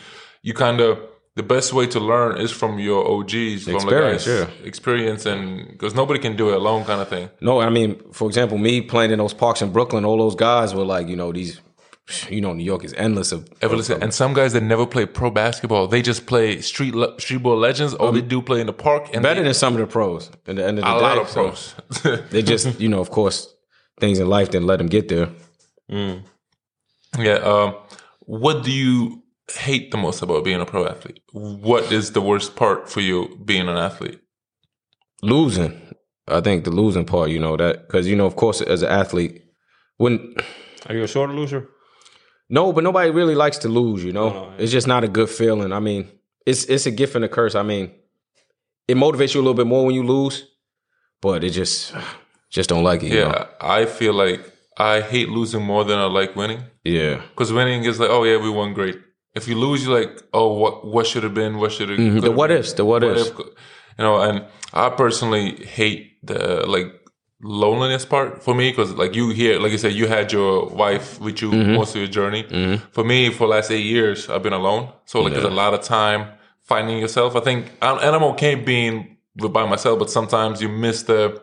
You 0.42 0.54
kind 0.54 0.80
of 0.82 0.98
the 1.36 1.44
best 1.44 1.72
way 1.74 1.86
to 1.88 2.00
learn 2.12 2.32
is 2.46 2.52
from 2.52 2.80
your 2.80 3.02
OGs, 3.14 3.64
from 3.64 3.74
the 3.74 3.80
Experience, 3.80 4.26
guys' 4.26 4.40
yeah. 4.40 4.68
experience, 4.72 5.26
and 5.26 5.68
because 5.74 5.94
nobody 5.96 6.20
can 6.20 6.36
do 6.36 6.50
it 6.50 6.56
alone, 6.56 6.84
kind 6.86 7.02
of 7.02 7.08
thing. 7.08 7.30
No, 7.40 7.62
I 7.62 7.70
mean, 7.70 7.90
for 8.12 8.26
example, 8.28 8.58
me 8.58 8.82
playing 8.82 9.12
in 9.12 9.20
those 9.20 9.34
parks 9.34 9.62
in 9.62 9.72
Brooklyn, 9.72 10.04
all 10.06 10.18
those 10.18 10.36
guys 10.36 10.74
were 10.76 10.84
like, 10.84 11.08
you 11.08 11.16
know, 11.16 11.32
these, 11.32 11.62
you 12.30 12.42
know, 12.42 12.54
New 12.54 12.64
York 12.64 12.84
is 12.84 12.94
endless 12.94 13.32
of. 13.32 13.48
Ever 13.62 13.76
listen? 13.76 14.02
And 14.02 14.14
some 14.14 14.34
guys 14.34 14.54
that 14.54 14.62
never 14.62 14.86
play 14.86 15.06
pro 15.06 15.30
basketball, 15.30 15.88
they 15.88 16.02
just 16.02 16.26
play 16.26 16.62
street 16.62 16.96
le- 16.96 17.20
street 17.20 17.44
ball 17.44 17.58
legends, 17.58 17.94
or 17.96 18.12
they 18.12 18.22
do 18.22 18.42
play 18.42 18.62
in 18.62 18.68
the 18.68 18.74
park. 18.74 19.10
And 19.14 19.24
better 19.24 19.42
they, 19.42 19.46
than 19.46 19.54
some 19.54 19.74
of 19.74 19.80
the 19.80 19.88
pros. 19.88 20.30
At 20.48 20.56
the 20.56 20.66
end 20.66 20.80
of 20.80 20.86
the 20.86 20.92
a 20.92 20.94
day, 20.96 21.02
lot 21.02 21.18
of 21.18 21.30
so 21.30 21.44
pros. 22.04 22.30
They 22.32 22.42
just, 22.42 22.80
you 22.80 22.90
know, 22.90 23.00
of 23.00 23.10
course, 23.10 23.54
things 24.00 24.20
in 24.20 24.28
life 24.28 24.50
didn't 24.50 24.68
let 24.68 24.78
them 24.78 24.88
get 24.88 25.08
there. 25.10 25.30
yeah. 25.90 27.34
Um, 27.36 27.76
what 28.22 28.64
do 28.64 28.72
you 28.72 29.24
hate 29.52 29.92
the 29.92 29.98
most 29.98 30.22
about 30.22 30.44
being 30.44 30.62
a 30.62 30.66
pro 30.66 30.86
athlete? 30.86 31.22
What 31.32 31.92
is 31.92 32.12
the 32.12 32.22
worst 32.22 32.56
part 32.56 32.90
for 32.90 33.02
you 33.02 33.40
being 33.44 33.68
an 33.68 33.78
athlete? 33.78 34.20
Losing, 35.22 35.80
I 36.28 36.42
think 36.42 36.64
the 36.64 36.72
losing 36.72 37.06
part, 37.06 37.30
you 37.30 37.40
know, 37.40 37.58
that 37.58 37.88
because 37.88 38.08
you 38.08 38.16
know, 38.16 38.26
of 38.26 38.36
course, 38.36 38.62
as 38.62 38.84
an 38.84 38.90
athlete, 38.90 39.44
when 39.98 40.36
Are 40.88 40.96
you 40.96 41.04
a 41.04 41.08
short 41.08 41.32
loser? 41.32 41.68
No, 42.50 42.74
but 42.74 42.84
nobody 42.84 43.12
really 43.12 43.36
likes 43.36 43.58
to 43.60 43.70
lose. 43.70 44.04
You 44.04 44.12
know, 44.14 44.30
No, 44.30 44.44
no, 44.50 44.54
it's 44.58 44.72
just 44.72 44.88
not 44.88 45.04
a 45.04 45.08
good 45.08 45.30
feeling. 45.30 45.72
I 45.72 45.80
mean, 45.80 46.08
it's 46.46 46.66
it's 46.66 46.86
a 46.86 46.92
gift 46.92 47.16
and 47.16 47.24
a 47.26 47.30
curse. 47.30 47.56
I 47.56 47.64
mean, 47.64 47.92
it 48.88 48.98
motivates 48.98 49.34
you 49.34 49.42
a 49.42 49.44
little 49.44 49.54
bit 49.64 49.68
more 49.68 49.86
when 49.86 49.96
you 49.96 50.04
lose, 50.04 50.46
but 51.22 51.44
it 51.44 51.52
just 51.52 51.94
just 52.50 52.70
don't 52.70 52.84
like 52.84 53.04
it. 53.04 53.12
you 53.12 53.20
Yeah, 53.20 53.32
know? 53.32 53.46
I 53.62 53.86
feel 53.86 54.14
like 54.14 54.42
I 54.78 55.02
hate 55.02 55.30
losing 55.30 55.64
more 55.64 55.84
than 55.84 56.00
I 56.00 56.06
like 56.06 56.36
winning. 56.36 56.64
yeah, 56.84 57.22
Because 57.30 57.52
winning 57.54 57.84
is 57.84 58.00
like, 58.00 58.10
oh 58.10 58.24
yeah, 58.24 58.38
we 58.38 58.50
won 58.50 58.74
great. 58.74 58.98
If 59.36 59.48
you 59.48 59.56
lose, 59.56 59.86
you're 59.86 60.00
like, 60.00 60.12
oh, 60.34 60.54
what 60.62 60.86
what 60.86 61.06
should 61.06 61.24
have 61.24 61.34
been? 61.34 61.60
What 61.60 61.72
should 61.72 61.90
have? 61.90 62.00
Mm-hmm. 62.00 62.20
The 62.22 62.32
what 62.32 62.50
ifs, 62.52 62.74
the 62.74 62.84
what 62.84 63.04
ifs. 63.04 63.30
if, 63.30 63.38
you 63.38 64.04
know. 64.06 64.20
And 64.22 64.46
I 64.74 64.90
personally 64.90 65.64
hate 65.66 66.18
the 66.26 66.66
like 66.68 66.88
loneliness 67.42 68.06
part 68.06 68.44
for 68.44 68.54
me 68.54 68.70
because 68.70 68.94
like 68.94 69.16
you 69.16 69.30
here, 69.30 69.60
like 69.60 69.72
you 69.72 69.78
said, 69.78 69.94
you 69.94 70.08
had 70.08 70.32
your 70.32 70.68
wife 70.68 71.20
with 71.22 71.42
you 71.42 71.50
Mm-hmm. 71.52 71.74
most 71.76 71.96
of 71.96 72.02
your 72.02 72.08
journey. 72.10 72.44
For 72.92 73.04
me, 73.04 73.30
for 73.30 73.48
the 73.48 73.54
last 73.56 73.72
eight 73.72 73.86
years, 73.86 74.30
I've 74.30 74.44
been 74.44 74.54
alone. 74.54 74.92
So 75.06 75.22
like, 75.22 75.34
there's 75.34 75.46
a 75.46 75.50
lot 75.50 75.74
of 75.74 75.82
time 75.82 76.28
finding 76.64 77.00
yourself. 77.00 77.36
I 77.36 77.40
think, 77.40 77.72
I'm, 77.82 77.98
and 78.00 78.16
I'm 78.16 78.24
okay 78.34 78.56
being 78.56 79.18
by 79.36 79.66
myself, 79.66 80.00
but 80.00 80.10
sometimes 80.10 80.62
you 80.62 80.70
miss 80.70 81.04
the 81.04 81.42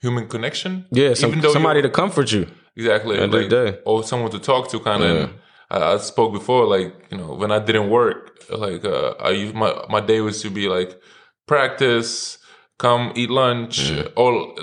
human 0.00 0.26
connection. 0.28 0.86
yeah. 0.90 1.14
Some, 1.14 1.30
Even 1.30 1.40
though 1.42 1.52
somebody 1.52 1.82
to 1.82 1.88
comfort 1.90 2.32
you. 2.32 2.46
Exactly. 2.76 3.18
End 3.18 3.32
like, 3.32 3.48
day. 3.48 3.78
Or 3.86 4.02
someone 4.04 4.30
to 4.32 4.38
talk 4.38 4.68
to, 4.70 4.80
kind 4.80 5.02
of. 5.02 5.30
I, 5.70 5.94
I 5.94 5.96
spoke 5.98 6.32
before, 6.32 6.66
like 6.66 6.94
you 7.10 7.16
know, 7.18 7.32
when 7.34 7.50
I 7.50 7.58
didn't 7.58 7.88
work, 7.90 8.38
like 8.50 8.84
uh, 8.84 9.14
I 9.18 9.30
used 9.30 9.54
my 9.54 9.72
my 9.88 10.00
day 10.00 10.20
was 10.20 10.42
to 10.42 10.50
be 10.50 10.68
like 10.68 11.00
practice, 11.46 12.38
come 12.78 13.12
eat 13.16 13.30
lunch, 13.30 13.92
all 14.14 14.54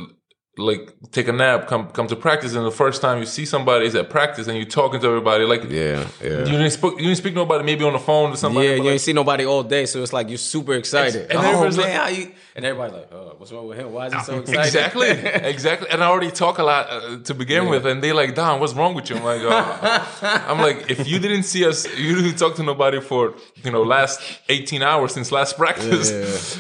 like 0.56 0.94
take 1.12 1.28
a 1.28 1.32
nap, 1.32 1.68
come 1.68 1.88
come 1.90 2.06
to 2.08 2.16
practice. 2.16 2.54
And 2.54 2.64
the 2.64 2.70
first 2.72 3.02
time 3.02 3.18
you 3.20 3.26
see 3.26 3.44
somebody 3.46 3.88
is 3.88 3.96
at 3.96 4.10
practice, 4.12 4.48
and 4.48 4.56
you're 4.56 4.68
talking 4.68 5.00
to 5.02 5.08
everybody, 5.08 5.46
like 5.46 5.64
Yeah, 5.64 6.08
yeah. 6.22 6.30
you 6.40 6.46
didn't 6.46 6.70
speak, 6.70 6.92
you 6.94 7.06
didn't 7.08 7.18
speak 7.18 7.34
to 7.34 7.40
nobody, 7.40 7.64
maybe 7.64 7.84
on 7.84 7.94
the 7.94 8.00
phone 8.00 8.32
to 8.32 8.38
somebody. 8.38 8.68
Yeah, 8.68 8.74
you 8.76 8.84
like, 8.84 8.92
ain't 8.92 9.02
see 9.02 9.14
nobody 9.14 9.46
all 9.46 9.64
day, 9.64 9.88
so 9.88 10.04
it's 10.04 10.14
like 10.14 10.30
you're 10.30 10.38
super 10.38 10.74
excited. 10.76 11.32
And 11.32 11.40
oh 11.40 11.42
everybody's 11.42 11.78
man, 11.78 11.86
like- 11.88 11.96
how 11.96 12.08
you? 12.10 12.32
And 12.56 12.64
everybody's 12.66 12.94
like, 12.94 13.12
oh, 13.12 13.34
what's 13.40 13.52
wrong 13.52 13.68
with 13.68 13.80
him? 13.80 13.92
Why 13.92 14.06
is 14.08 14.14
he 14.14 14.20
so 14.20 14.38
excited? 14.42 14.60
Exactly, 14.68 15.10
exactly. 15.50 15.88
And 15.90 16.04
I 16.04 16.06
already 16.08 16.30
talk 16.30 16.60
a 16.60 16.64
lot 16.64 16.88
uh, 16.88 17.18
to 17.24 17.34
begin 17.34 17.68
with, 17.68 17.88
and 17.88 18.04
they 18.04 18.14
like, 18.14 18.36
Don, 18.36 18.60
what's 18.60 18.76
wrong 18.76 18.94
with 18.94 19.10
you? 19.10 19.16
I'm 19.16 19.24
like, 19.24 19.42
oh. 19.44 20.44
I'm 20.48 20.60
like, 20.60 20.92
if 20.92 21.08
you 21.08 21.18
didn't 21.18 21.44
see 21.44 21.66
us, 21.66 21.88
you 21.98 22.14
didn't 22.14 22.38
talk 22.38 22.58
to 22.58 22.64
nobody 22.64 23.02
for 23.02 23.34
you 23.64 23.72
know 23.72 23.82
last 23.82 24.22
18 24.50 24.84
hours 24.84 25.14
since 25.16 25.32
last 25.32 25.58
practice. 25.58 26.12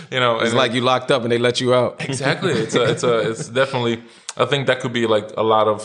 you 0.11 0.19
know, 0.19 0.39
It's 0.39 0.49
and 0.49 0.57
like 0.57 0.73
you 0.73 0.81
locked 0.81 1.11
up 1.11 1.21
and 1.21 1.31
they 1.31 1.37
let 1.37 1.61
you 1.61 1.75
out. 1.75 2.03
exactly. 2.03 2.53
It's 2.53 2.73
a, 2.73 2.83
it's 2.89 3.03
a, 3.03 3.29
it's 3.29 3.49
definitely. 3.49 3.82
I 4.37 4.45
think 4.45 4.67
that 4.67 4.79
could 4.81 4.93
be 4.93 5.05
like 5.15 5.27
a 5.37 5.43
lot 5.43 5.67
of, 5.67 5.81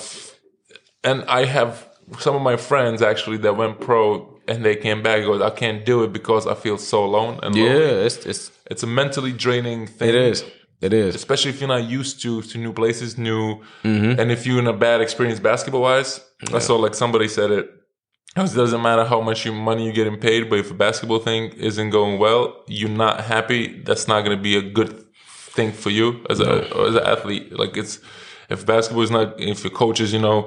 and 1.04 1.18
I 1.40 1.44
have 1.44 1.72
some 2.18 2.34
of 2.38 2.42
my 2.50 2.56
friends 2.56 3.02
actually 3.02 3.38
that 3.44 3.54
went 3.56 3.74
pro 3.80 4.02
and 4.50 4.64
they 4.64 4.76
came 4.76 5.00
back. 5.02 5.18
and 5.18 5.26
Goes, 5.26 5.42
I 5.42 5.50
can't 5.62 5.84
do 5.84 5.96
it 6.04 6.10
because 6.12 6.46
I 6.46 6.54
feel 6.64 6.78
so 6.78 6.98
alone 7.04 7.34
and 7.42 7.54
lonely. 7.54 7.70
Yeah, 7.70 8.06
it's 8.06 8.18
it's 8.30 8.50
It's 8.70 8.82
a 8.82 8.86
mentally 8.86 9.32
draining 9.32 9.86
thing 9.98 10.08
it 10.10 10.14
is. 10.30 10.44
It 10.80 10.92
is. 10.92 11.14
especially 11.22 11.50
if 11.54 11.58
you're 11.60 11.74
not 11.78 11.84
used 12.00 12.14
to 12.22 12.30
to 12.50 12.56
new 12.66 12.72
places, 12.72 13.10
new, 13.28 13.44
Mm-hmm. 13.84 14.20
and 14.20 14.26
if 14.36 14.40
you're 14.46 14.60
in 14.64 14.68
a 14.76 14.78
bad 14.86 14.98
experience 15.06 15.40
basketball 15.40 15.82
wise. 15.90 16.10
I 16.54 16.60
saw 16.60 16.74
like 16.84 16.94
somebody 16.94 17.28
said 17.38 17.50
it. 17.58 17.64
It 18.36 18.54
doesn't 18.54 18.82
matter 18.82 19.04
how 19.12 19.20
much 19.28 19.44
you, 19.44 19.52
money 19.52 19.82
you're 19.84 19.98
getting 20.02 20.18
paid, 20.28 20.48
but 20.50 20.58
if 20.60 20.70
a 20.70 20.74
basketball 20.74 21.18
thing 21.28 21.42
isn't 21.68 21.90
going 21.90 22.14
well, 22.20 22.44
you're 22.68 22.96
not 23.06 23.16
happy. 23.34 23.62
That's 23.86 24.06
not 24.06 24.18
going 24.24 24.36
to 24.38 24.42
be 24.50 24.56
a 24.56 24.62
good 24.78 24.90
thing 25.58 25.70
for 25.72 25.90
you 25.90 26.06
as 26.32 26.38
a 26.40 26.50
as 26.88 26.94
an 27.00 27.04
athlete. 27.14 27.44
Like 27.62 27.76
it's 27.82 27.94
if 28.54 28.64
basketball 28.72 29.04
is 29.08 29.10
not 29.10 29.26
if 29.52 29.58
your 29.64 29.74
coach 29.82 29.98
is 30.04 30.10
you 30.16 30.22
know 30.26 30.40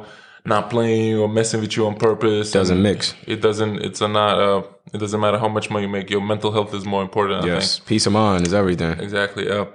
not 0.43 0.69
playing 0.73 1.03
you 1.09 1.21
or 1.23 1.29
messing 1.29 1.61
with 1.61 1.73
you 1.77 1.85
on 1.85 1.95
purpose, 1.95 2.51
Doesn't 2.51 2.81
mix. 2.81 3.13
It 3.27 3.41
doesn't. 3.41 3.75
It's 3.87 4.01
a 4.01 4.07
not. 4.07 4.39
Uh, 4.39 4.63
it 4.93 4.97
doesn't 4.97 5.21
matter 5.25 5.37
how 5.37 5.49
much 5.57 5.69
money 5.69 5.85
you 5.85 5.91
make. 5.91 6.09
Your 6.09 6.21
mental 6.21 6.51
health 6.51 6.73
is 6.73 6.85
more 6.85 7.03
important. 7.07 7.39
I 7.39 7.41
think. 7.41 7.53
Yes, 7.53 7.79
peace 7.79 8.05
of 8.07 8.13
mind 8.13 8.47
is 8.47 8.53
everything. 8.53 8.99
Exactly. 8.99 9.47
Yeah. 9.47 9.65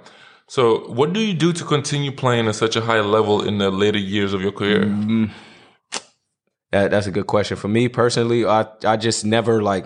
So, 0.49 0.91
what 0.99 1.13
do 1.13 1.19
you 1.19 1.33
do 1.33 1.53
to 1.53 1.63
continue 1.63 2.11
playing 2.11 2.47
at 2.47 2.55
such 2.55 2.75
a 2.75 2.81
high 2.81 3.01
level 3.01 3.47
in 3.49 3.57
the 3.57 3.69
later 3.69 3.99
years 3.99 4.33
of 4.33 4.41
your 4.41 4.53
career? 4.53 4.83
That, 6.71 6.91
that's 6.91 7.07
a 7.07 7.11
good 7.11 7.27
question. 7.27 7.57
For 7.57 7.69
me 7.69 7.87
personally, 7.87 8.45
I 8.45 8.65
I 8.83 8.97
just 8.97 9.25
never 9.25 9.61
like 9.61 9.85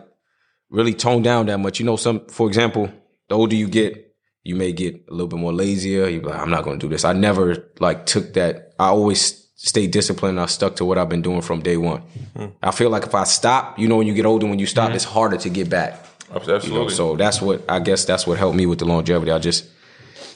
really 0.70 0.94
tone 0.94 1.22
down 1.22 1.46
that 1.48 1.60
much. 1.60 1.80
You 1.80 1.86
know, 1.86 1.96
some 1.96 2.26
for 2.28 2.48
example, 2.48 2.90
the 3.30 3.36
older 3.36 3.56
you 3.56 3.68
get, 3.68 4.11
you 4.44 4.56
may 4.56 4.72
get 4.72 4.96
a 5.08 5.12
little 5.12 5.28
bit 5.28 5.40
more 5.40 5.54
lazier. 5.54 6.08
You 6.08 6.22
like, 6.22 6.40
I'm 6.40 6.50
not 6.50 6.64
going 6.64 6.80
to 6.80 6.86
do 6.86 6.90
this. 6.90 7.06
I 7.06 7.14
never 7.14 7.70
like 7.80 8.06
took 8.06 8.34
that. 8.34 8.74
I 8.80 8.88
always 8.88 9.48
stay 9.56 9.86
disciplined. 9.88 10.40
I 10.40 10.48
stuck 10.48 10.76
to 10.78 10.86
what 10.86 10.98
I've 10.98 11.10
been 11.10 11.22
doing 11.22 11.42
from 11.42 11.62
day 11.62 11.78
one. 11.78 12.02
Mm-hmm. 12.02 12.48
I 12.64 12.72
feel 12.72 12.90
like 12.90 13.04
if 13.04 13.14
I 13.14 13.24
stop, 13.26 13.78
you 13.78 13.88
know, 13.88 13.98
when 13.98 14.08
you 14.08 14.14
get 14.14 14.26
older, 14.26 14.48
when 14.48 14.60
you 14.60 14.66
stop, 14.66 14.88
mm-hmm. 14.88 14.96
it's 14.96 15.04
harder 15.04 15.38
to 15.38 15.50
get 15.50 15.70
back. 15.70 16.04
Absolutely. 16.34 16.70
You 16.70 16.76
know, 16.76 16.88
so 16.88 17.16
that's 17.16 17.42
what 17.42 17.64
I 17.70 17.80
guess 17.80 18.06
that's 18.06 18.26
what 18.26 18.38
helped 18.38 18.56
me 18.56 18.66
with 18.66 18.80
the 18.80 18.86
longevity. 18.86 19.32
I 19.32 19.40
just 19.40 19.66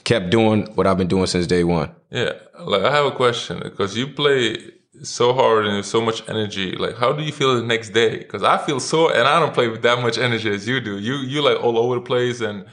kept 0.04 0.30
doing 0.30 0.66
what 0.74 0.86
I've 0.86 0.98
been 0.98 1.08
doing 1.08 1.26
since 1.26 1.46
day 1.46 1.64
one. 1.64 1.90
yeah. 2.10 2.32
Like, 2.60 2.82
I 2.82 2.94
have 2.94 3.06
a 3.06 3.10
question 3.10 3.60
because 3.62 3.96
you 3.96 4.06
play 4.06 4.56
so 5.02 5.34
hard 5.34 5.66
and 5.66 5.84
so 5.84 6.00
much 6.00 6.26
energy. 6.28 6.72
Like, 6.72 6.96
how 6.96 7.12
do 7.12 7.22
you 7.22 7.32
feel 7.32 7.56
the 7.56 7.62
next 7.62 7.90
day? 7.90 8.18
Because 8.18 8.42
I 8.42 8.58
feel 8.58 8.80
so, 8.80 9.10
and 9.10 9.26
I 9.28 9.40
don't 9.40 9.52
play 9.52 9.68
with 9.68 9.82
that 9.82 10.00
much 10.00 10.16
energy 10.16 10.50
as 10.50 10.66
you 10.66 10.80
do. 10.80 10.98
You 10.98 11.16
you 11.16 11.42
like 11.42 11.62
all 11.62 11.78
over 11.78 11.96
the 11.96 12.00
place 12.00 12.40
and 12.40 12.64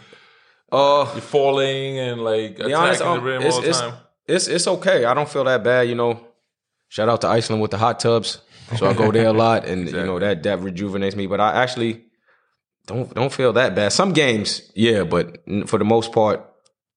Uh, 0.74 1.10
you're 1.14 1.22
falling 1.22 2.00
and 2.00 2.24
like 2.24 2.58
be 2.58 2.64
attacking 2.64 2.76
honest, 2.76 3.00
the 3.00 3.08
um, 3.08 3.24
rim 3.24 3.42
it's, 3.42 3.56
all 3.56 3.62
the 3.62 3.70
it's, 3.70 3.80
time. 3.80 3.94
it's 4.28 4.48
it's 4.48 4.68
okay. 4.68 5.06
I 5.06 5.14
don't 5.14 5.30
feel 5.30 5.44
that 5.44 5.64
bad. 5.64 5.88
You 5.88 5.96
know, 5.96 6.20
shout 6.90 7.10
out 7.10 7.22
to 7.22 7.28
Iceland 7.28 7.62
with 7.62 7.72
the 7.72 7.78
hot 7.78 8.00
tubs. 8.00 8.42
So 8.78 8.88
I 8.88 8.94
go 8.94 9.12
there 9.12 9.28
a 9.28 9.34
lot, 9.34 9.66
and 9.66 9.88
you 9.88 9.94
know 9.94 10.20
that 10.20 10.44
that 10.44 10.60
rejuvenates 10.62 11.16
me. 11.16 11.28
But 11.28 11.40
I 11.40 11.62
actually 11.62 12.06
don't 12.88 13.14
don't 13.14 13.32
feel 13.32 13.54
that 13.54 13.76
bad. 13.76 13.92
Some 13.92 14.14
games, 14.14 14.72
yeah, 14.74 15.04
but 15.04 15.38
for 15.68 15.78
the 15.78 15.86
most 15.86 16.12
part, 16.12 16.44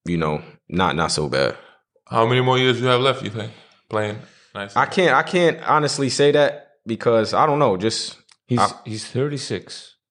you 0.07 0.17
know, 0.17 0.43
not 0.69 0.97
not 0.97 1.13
so 1.13 1.29
bad. 1.29 1.57
How 2.07 2.27
many 2.27 2.41
more 2.41 2.59
years 2.59 2.79
do 2.79 2.85
you 2.85 2.89
have 2.89 3.01
left? 3.01 3.23
You 3.23 3.31
think 3.31 3.53
playing? 3.91 4.19
Nice. 4.55 4.75
I 4.75 4.87
can't 4.87 5.15
I 5.15 5.23
can't 5.23 5.61
honestly 5.69 6.09
say 6.09 6.33
that 6.33 6.73
because 6.87 7.35
I 7.35 7.45
don't 7.45 7.59
know. 7.59 7.77
Just 7.77 8.17
He's 8.47 8.61
he's 8.85 9.13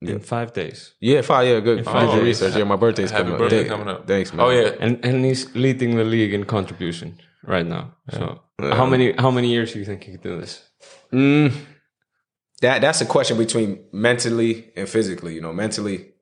36 0.08 0.24
in 0.24 0.28
five 0.28 0.54
days, 0.54 0.94
yeah, 1.00 1.22
five 1.22 1.48
yeah, 1.48 1.60
good. 1.60 1.86
five 1.86 2.10
Good 2.10 2.16
days. 2.18 2.42
research. 2.42 2.56
Yeah, 2.58 2.64
my 2.66 2.76
birthday's 2.76 3.12
Happy 3.12 3.24
coming 3.26 3.38
birthday 3.38 3.62
up. 3.62 3.68
coming 3.68 3.88
up. 3.88 4.08
Thanks, 4.08 4.34
man. 4.34 4.46
Oh 4.46 4.50
yeah. 4.50 4.72
and 4.80 5.04
and 5.06 5.26
he's 5.26 5.54
leading 5.56 5.96
the 5.98 6.04
league 6.04 6.34
in 6.34 6.44
contribution 6.46 7.20
right 7.44 7.66
now. 7.66 7.94
So 8.12 8.42
how 8.60 8.86
many 8.86 9.14
how 9.18 9.32
many 9.32 9.50
years 9.50 9.74
do 9.74 9.80
you 9.80 9.86
think 9.86 10.04
he 10.04 10.12
could 10.14 10.24
do 10.24 10.40
this? 10.42 10.62
Mm, 11.12 11.52
that 12.62 12.82
that's 12.82 13.02
a 13.02 13.06
question 13.06 13.38
between 13.38 13.80
mentally 13.92 14.72
and 14.76 14.88
physically. 14.90 15.34
You 15.36 15.42
know, 15.42 15.54
mentally 15.54 16.14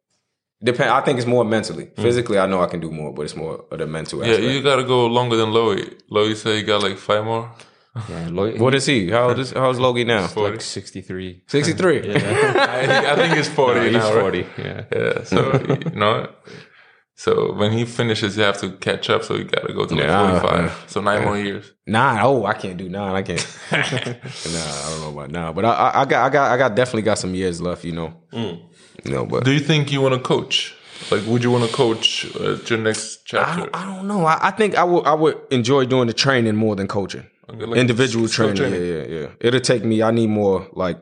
depend. 0.63 0.89
I 0.89 1.01
think 1.01 1.17
it's 1.19 1.27
more 1.27 1.45
mentally. 1.45 1.89
Physically, 1.95 2.37
I 2.39 2.45
know 2.47 2.61
I 2.61 2.67
can 2.67 2.79
do 2.79 2.91
more, 2.91 3.13
but 3.13 3.23
it's 3.23 3.35
more 3.35 3.65
of 3.71 3.77
the 3.79 3.87
mental 3.87 4.19
Mm. 4.19 4.25
Yeah, 4.25 4.31
aspect. 4.33 4.51
you 4.53 4.61
gotta 4.63 4.83
go 4.83 5.05
longer 5.07 5.35
than 5.37 5.51
Logi. 5.51 5.89
Logi 6.09 6.35
said 6.35 6.55
he 6.55 6.63
got 6.63 6.81
like 6.83 6.97
five 6.97 7.23
more. 7.25 7.51
Yeah, 8.09 8.29
Lloyd, 8.31 8.59
what 8.59 8.73
is 8.73 8.87
he? 8.87 9.11
How 9.11 9.29
old 9.29 9.37
is 9.39 9.51
how's 9.51 9.77
Logi 9.79 10.03
now? 10.03 10.27
like 10.35 10.61
63. 10.61 11.43
Sixty 11.47 11.73
three. 11.73 11.99
I, 12.15 12.19
think- 12.19 13.05
I 13.05 13.15
think 13.15 13.35
he's 13.35 13.47
forty 13.49 13.81
He's 13.83 13.93
now. 13.93 14.13
right? 14.15 14.21
40. 14.21 14.45
Yeah. 14.57 14.83
Yeah. 14.91 15.23
So 15.23 15.37
you 15.85 15.91
know, 15.91 16.27
so 17.15 17.53
when 17.53 17.71
he 17.71 17.85
finishes, 17.85 18.35
you 18.35 18.43
have 18.43 18.59
to 18.61 18.71
catch 18.77 19.09
up. 19.11 19.23
So 19.23 19.35
you 19.35 19.43
gotta 19.43 19.71
go 19.73 19.85
to 19.85 19.93
like 19.93 20.05
Yeah, 20.05 20.39
forty-five. 20.39 20.65
yeah. 20.65 20.87
So 20.87 21.01
nine 21.01 21.23
more 21.23 21.37
years. 21.37 21.71
Nine. 21.85 22.19
Oh, 22.23 22.45
I 22.45 22.53
can't 22.53 22.77
do 22.77 22.89
nine. 22.89 23.13
I 23.15 23.21
can't. 23.21 23.59
nah, 23.71 23.77
I 23.79 24.89
don't 24.89 25.01
know 25.01 25.11
about 25.13 25.29
nine, 25.29 25.53
but 25.53 25.63
I, 25.65 25.73
I, 25.73 26.01
I 26.01 26.05
got 26.05 26.25
I 26.25 26.29
got 26.29 26.51
I 26.51 26.57
got 26.57 26.75
definitely 26.75 27.03
got 27.03 27.19
some 27.19 27.35
years 27.35 27.61
left. 27.61 27.83
You 27.85 27.91
know. 27.91 28.13
You 28.31 29.11
know, 29.11 29.25
but 29.25 29.43
Do 29.43 29.51
you 29.51 29.59
think 29.59 29.91
you 29.91 30.01
want 30.01 30.15
to 30.15 30.19
coach? 30.19 30.75
Like, 31.11 31.25
would 31.27 31.43
you 31.43 31.51
want 31.51 31.69
to 31.69 31.75
coach 31.75 32.25
uh, 32.39 32.55
your 32.67 32.79
next 32.79 33.17
I 33.17 33.21
chapter? 33.25 33.59
don't, 33.61 33.75
I 33.75 33.85
don't 33.95 34.07
know. 34.07 34.25
I, 34.25 34.47
I 34.47 34.51
think 34.51 34.75
I 34.75 34.83
would 34.83 35.05
I 35.05 35.13
would 35.13 35.37
enjoy 35.51 35.85
doing 35.85 36.07
the 36.07 36.13
training 36.13 36.55
more 36.55 36.75
than 36.75 36.87
coaching. 36.87 37.27
Like 37.47 37.77
Individual 37.77 38.27
skill 38.27 38.53
training. 38.53 38.81
Yeah, 38.81 39.03
yeah, 39.03 39.19
yeah. 39.21 39.27
It'll 39.41 39.59
take 39.59 39.83
me. 39.83 40.01
I 40.01 40.11
need 40.11 40.29
more 40.29 40.67
like 40.73 40.97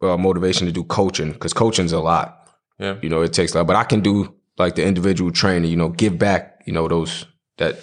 uh, 0.00 0.16
motivation 0.16 0.66
to 0.66 0.72
do 0.72 0.84
coaching 0.84 1.32
because 1.32 1.52
coaching's 1.52 1.92
a 1.92 2.00
lot. 2.00 2.38
Yeah. 2.78 2.96
You 3.02 3.08
know, 3.08 3.22
it 3.22 3.32
takes 3.32 3.54
a 3.54 3.58
lot. 3.58 3.66
But 3.66 3.76
I 3.76 3.84
can 3.84 4.00
do 4.00 4.34
like 4.58 4.74
the 4.76 4.84
individual 4.84 5.30
training. 5.32 5.70
You 5.70 5.76
know, 5.76 5.88
give 5.88 6.18
back. 6.18 6.62
You 6.66 6.72
know, 6.72 6.86
those 6.88 7.26
that 7.58 7.78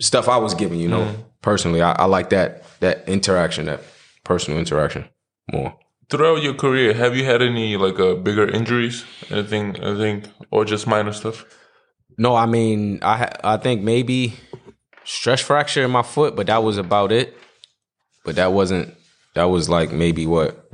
stuff 0.00 0.28
I 0.28 0.36
was 0.36 0.54
giving. 0.54 0.80
You 0.80 0.88
know, 0.88 1.04
Mm. 1.04 1.24
personally, 1.42 1.80
I, 1.82 1.92
I 1.92 2.04
like 2.06 2.30
that 2.30 2.64
that 2.80 3.08
interaction, 3.08 3.66
that 3.66 3.80
personal 4.24 4.58
interaction 4.58 5.04
more. 5.52 5.76
Throughout 6.10 6.42
your 6.42 6.54
career, 6.54 6.92
have 6.94 7.16
you 7.16 7.24
had 7.24 7.40
any 7.40 7.76
like 7.76 7.98
uh, 8.00 8.14
bigger 8.16 8.48
injuries? 8.48 9.04
Anything? 9.30 9.76
Anything? 9.76 10.24
Or 10.50 10.64
just 10.64 10.86
minor 10.86 11.12
stuff? 11.12 11.44
No, 12.18 12.34
I 12.34 12.46
mean, 12.46 12.98
I 13.02 13.30
I 13.44 13.56
think 13.58 13.82
maybe 13.82 14.34
stress 15.04 15.40
fracture 15.40 15.84
in 15.84 15.90
my 15.90 16.02
foot, 16.02 16.34
but 16.36 16.46
that 16.48 16.62
was 16.62 16.78
about 16.78 17.12
it. 17.12 17.36
But 18.24 18.36
that 18.36 18.52
wasn't. 18.52 18.94
That 19.34 19.44
was 19.44 19.68
like 19.68 19.92
maybe 19.92 20.26
what 20.26 20.70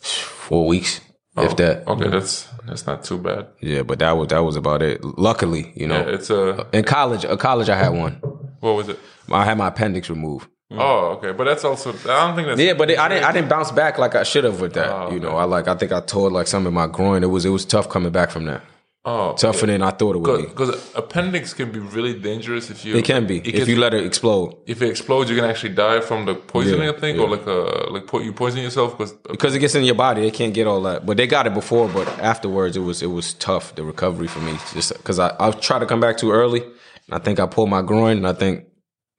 four 0.00 0.66
weeks, 0.66 1.00
if 1.36 1.52
oh, 1.52 1.54
that. 1.54 1.86
Okay, 1.86 2.08
that's 2.08 2.48
that's 2.66 2.86
not 2.86 3.04
too 3.04 3.18
bad. 3.18 3.48
Yeah, 3.60 3.82
but 3.82 3.98
that 4.00 4.12
was 4.12 4.28
that 4.28 4.40
was 4.40 4.56
about 4.56 4.82
it. 4.82 5.02
Luckily, 5.04 5.72
you 5.74 5.86
know, 5.86 5.98
Yeah, 5.98 6.14
it's 6.14 6.30
a 6.30 6.66
in 6.72 6.84
college, 6.84 7.24
A 7.24 7.36
college, 7.36 7.68
I 7.68 7.76
had 7.76 7.90
one. 7.90 8.14
what 8.60 8.72
was 8.74 8.88
it? 8.88 8.98
I 9.30 9.44
had 9.44 9.58
my 9.58 9.68
appendix 9.68 10.08
removed. 10.08 10.48
Oh, 10.70 11.16
okay, 11.16 11.32
but 11.32 11.44
that's 11.44 11.64
also 11.64 11.92
I 11.92 12.26
don't 12.26 12.34
think 12.36 12.48
that's 12.48 12.60
Yeah, 12.60 12.74
but 12.74 12.90
it, 12.90 12.98
I 12.98 13.08
didn't. 13.08 13.24
I 13.24 13.32
didn't 13.32 13.48
bounce 13.48 13.70
back 13.70 13.96
like 13.98 14.14
I 14.14 14.22
should 14.22 14.44
have 14.44 14.60
with 14.60 14.74
that. 14.74 14.88
Oh, 14.90 15.10
you 15.10 15.20
know, 15.20 15.36
I 15.36 15.44
like. 15.44 15.66
I 15.68 15.74
think 15.74 15.92
I 15.92 16.00
tore 16.00 16.30
like 16.30 16.46
some 16.46 16.66
in 16.66 16.74
my 16.74 16.86
groin. 16.86 17.22
It 17.22 17.28
was. 17.28 17.44
It 17.44 17.50
was 17.50 17.64
tough 17.64 17.88
coming 17.88 18.12
back 18.12 18.30
from 18.30 18.44
that. 18.46 18.62
Oh, 19.04 19.32
tougher 19.34 19.64
than 19.66 19.80
I 19.80 19.90
thought 19.92 20.16
it 20.16 20.18
would 20.18 20.42
be. 20.42 20.46
because 20.48 20.94
appendix 20.94 21.54
can 21.54 21.70
be 21.72 21.78
really 21.78 22.12
dangerous 22.18 22.68
if 22.68 22.84
you. 22.84 22.96
It 22.96 23.04
can 23.06 23.26
be 23.26 23.38
it 23.38 23.46
if 23.46 23.54
gets- 23.54 23.68
you 23.68 23.76
let 23.76 23.94
it 23.94 24.04
explode. 24.04 24.56
if 24.66 24.82
it 24.82 24.88
explodes, 24.90 25.30
you 25.30 25.36
can 25.36 25.46
actually 25.48 25.72
die 25.74 26.00
from 26.00 26.26
the 26.26 26.34
poisoning. 26.34 26.82
Yeah, 26.82 26.90
I 26.90 26.98
think, 27.00 27.16
yeah. 27.16 27.22
or 27.24 27.28
like 27.30 27.46
a 27.46 27.90
like 27.90 28.06
po- 28.06 28.18
you 28.20 28.32
poison 28.34 28.60
yourself 28.62 28.98
because 28.98 29.12
uh, 29.12 29.30
because 29.30 29.54
it 29.54 29.60
gets 29.60 29.74
in 29.76 29.84
your 29.84 29.94
body. 29.94 30.22
They 30.22 30.30
can't 30.32 30.52
get 30.52 30.66
all 30.66 30.82
that, 30.82 31.06
but 31.06 31.16
they 31.16 31.26
got 31.26 31.46
it 31.46 31.54
before. 31.54 31.88
But 31.88 32.06
afterwards, 32.18 32.76
it 32.76 32.80
was 32.80 33.00
it 33.02 33.06
was 33.06 33.32
tough. 33.34 33.74
The 33.76 33.84
recovery 33.84 34.26
for 34.26 34.40
me, 34.40 34.52
just 34.74 34.92
because 34.94 35.18
I 35.18 35.34
I 35.40 35.52
tried 35.52 35.78
to 35.78 35.86
come 35.86 36.00
back 36.00 36.18
too 36.18 36.32
early, 36.32 36.60
and 36.60 37.12
I 37.12 37.18
think 37.18 37.38
I 37.40 37.46
pulled 37.46 37.70
my 37.70 37.82
groin, 37.82 38.16
and 38.18 38.26
I 38.26 38.34
think 38.34 38.64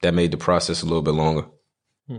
that 0.03 0.13
made 0.13 0.31
the 0.31 0.37
process 0.37 0.83
a 0.83 0.85
little 0.85 1.01
bit 1.01 1.15
longer. 1.15 1.45
Hmm. 2.07 2.17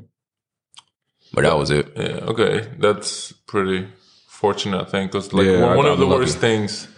But 1.35 1.43
that 1.45 1.57
was 1.57 1.71
it. 1.71 1.93
Yeah, 1.95 2.25
okay, 2.33 2.67
that's 2.79 3.33
pretty 3.47 3.87
fortunate, 4.29 4.81
I 4.81 4.91
think, 4.91 5.13
because 5.13 5.33
like 5.33 5.47
Yeah, 5.47 5.61
one, 5.67 5.77
one 5.77 5.87
of 5.87 5.99
the 5.99 6.07
lucky. 6.07 6.21
worst 6.21 6.39
things 6.39 6.89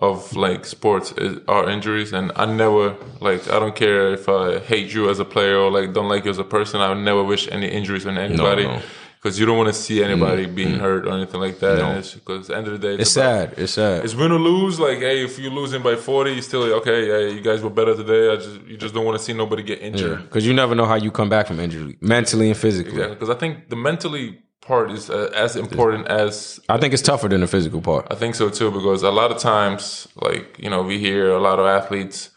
of 0.00 0.34
like 0.34 0.64
sports 0.64 1.12
is, 1.12 1.38
are 1.48 1.68
injuries, 1.68 2.12
and 2.12 2.32
I 2.36 2.46
never 2.46 2.96
like 3.20 3.48
I 3.50 3.58
don't 3.58 3.74
care 3.74 4.12
if 4.12 4.28
I 4.28 4.58
hate 4.58 4.92
you 4.92 5.08
as 5.10 5.18
a 5.18 5.24
player 5.24 5.58
or 5.58 5.70
like 5.70 5.92
don't 5.92 6.08
like 6.08 6.24
you 6.24 6.30
as 6.30 6.38
a 6.38 6.44
person. 6.44 6.80
I 6.80 6.88
would 6.88 7.04
never 7.04 7.22
wish 7.24 7.48
any 7.50 7.68
injuries 7.68 8.06
on 8.06 8.18
anybody 8.18 8.64
no. 8.64 8.80
because 9.16 9.38
you 9.38 9.46
don't 9.46 9.56
want 9.56 9.68
to 9.68 9.72
see 9.72 10.02
anybody 10.02 10.46
mm, 10.46 10.54
being 10.54 10.74
mm. 10.74 10.80
hurt 10.80 11.06
or 11.06 11.12
anything 11.14 11.40
like 11.40 11.58
that. 11.60 12.12
Because 12.14 12.42
at 12.42 12.46
the 12.46 12.56
end 12.56 12.66
of 12.68 12.72
the 12.74 12.78
day, 12.78 13.00
It's 13.00 13.16
about- 13.16 13.50
sad. 13.50 13.58
It's 13.58 13.72
sad. 13.72 14.04
It's 14.04 14.14
win 14.14 14.32
or 14.32 14.38
lose. 14.38 14.78
Like, 14.78 14.98
hey, 14.98 15.24
if 15.24 15.38
you're 15.38 15.50
losing 15.50 15.82
by 15.82 15.96
forty, 15.96 16.32
you 16.32 16.42
still 16.42 16.60
like, 16.60 16.72
okay. 16.82 17.06
Yeah, 17.08 17.34
you 17.34 17.40
guys 17.40 17.62
were 17.62 17.70
better 17.70 17.94
today. 17.94 18.32
I 18.32 18.36
just 18.36 18.60
you 18.62 18.76
just 18.76 18.94
don't 18.94 19.04
want 19.04 19.18
to 19.18 19.24
see 19.24 19.32
nobody 19.32 19.62
get 19.62 19.80
injured. 19.80 20.22
Because 20.22 20.46
you 20.46 20.54
never 20.54 20.74
know 20.74 20.86
how 20.86 20.96
you 20.96 21.10
come 21.10 21.28
back 21.28 21.46
from 21.46 21.60
injury, 21.60 21.96
mentally 22.00 22.48
and 22.48 22.56
physically. 22.56 23.00
Yeah, 23.00 23.08
because 23.08 23.30
I 23.30 23.34
think 23.34 23.68
the 23.68 23.76
mentally 23.76 24.40
part 24.66 24.90
is 24.90 25.10
uh, 25.10 25.30
as 25.34 25.56
important 25.56 26.06
as 26.08 26.60
I 26.68 26.76
think 26.78 26.92
it's 26.94 27.02
tougher 27.02 27.28
than 27.28 27.40
the 27.40 27.46
physical 27.46 27.80
part. 27.80 28.06
I 28.10 28.14
think 28.16 28.34
so 28.34 28.48
too. 28.50 28.70
Because 28.70 29.02
a 29.02 29.10
lot 29.10 29.30
of 29.30 29.38
times, 29.38 30.08
like 30.26 30.46
you 30.58 30.70
know, 30.70 30.82
we 30.82 30.98
hear 30.98 31.30
a 31.30 31.40
lot 31.48 31.58
of 31.58 31.66
athletes 31.66 32.30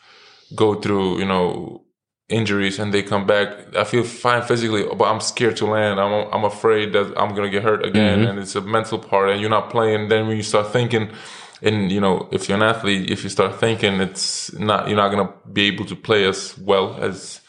go 0.55 0.75
through 0.75 1.19
you 1.19 1.25
know 1.25 1.84
injuries 2.30 2.80
and 2.80 2.93
they 2.93 3.01
come 3.03 3.25
back. 3.25 3.47
I 3.75 3.84
feel 3.84 4.03
fine 4.03 4.43
physically, 4.43 4.84
but 4.97 5.05
I'm 5.05 5.19
scared 5.21 5.57
to 5.57 5.65
land. 5.65 5.99
I'm 5.99 6.13
I'm 6.34 6.45
afraid 6.45 6.93
that 6.93 7.13
I'm 7.17 7.34
gonna 7.36 7.49
get 7.49 7.63
hurt 7.63 7.86
again, 7.86 8.23
and 8.30 8.39
it's 8.39 8.55
a 8.55 8.61
mental 8.61 8.99
part. 8.99 9.30
And 9.30 9.41
you're 9.41 9.49
not 9.59 9.69
playing. 9.69 10.09
Then 10.09 10.27
when 10.27 10.38
you 10.38 10.43
start 10.43 10.71
thinking. 10.71 11.09
And 11.61 11.91
you 11.91 11.99
know, 11.99 12.30
if 12.32 12.47
you're 12.47 12.55
an 12.57 12.63
athlete, 12.63 13.09
if 13.11 13.21
you 13.25 13.30
start 13.30 13.59
thinking, 13.59 13.99
it's 13.99 14.53
not 14.53 14.88
you're 14.88 14.95
not 15.03 15.09
gonna 15.11 15.30
be 15.51 15.63
able 15.67 15.86
to 15.88 15.95
play 15.95 16.23
as 16.25 16.57
well 16.57 16.95
as 17.03 17.41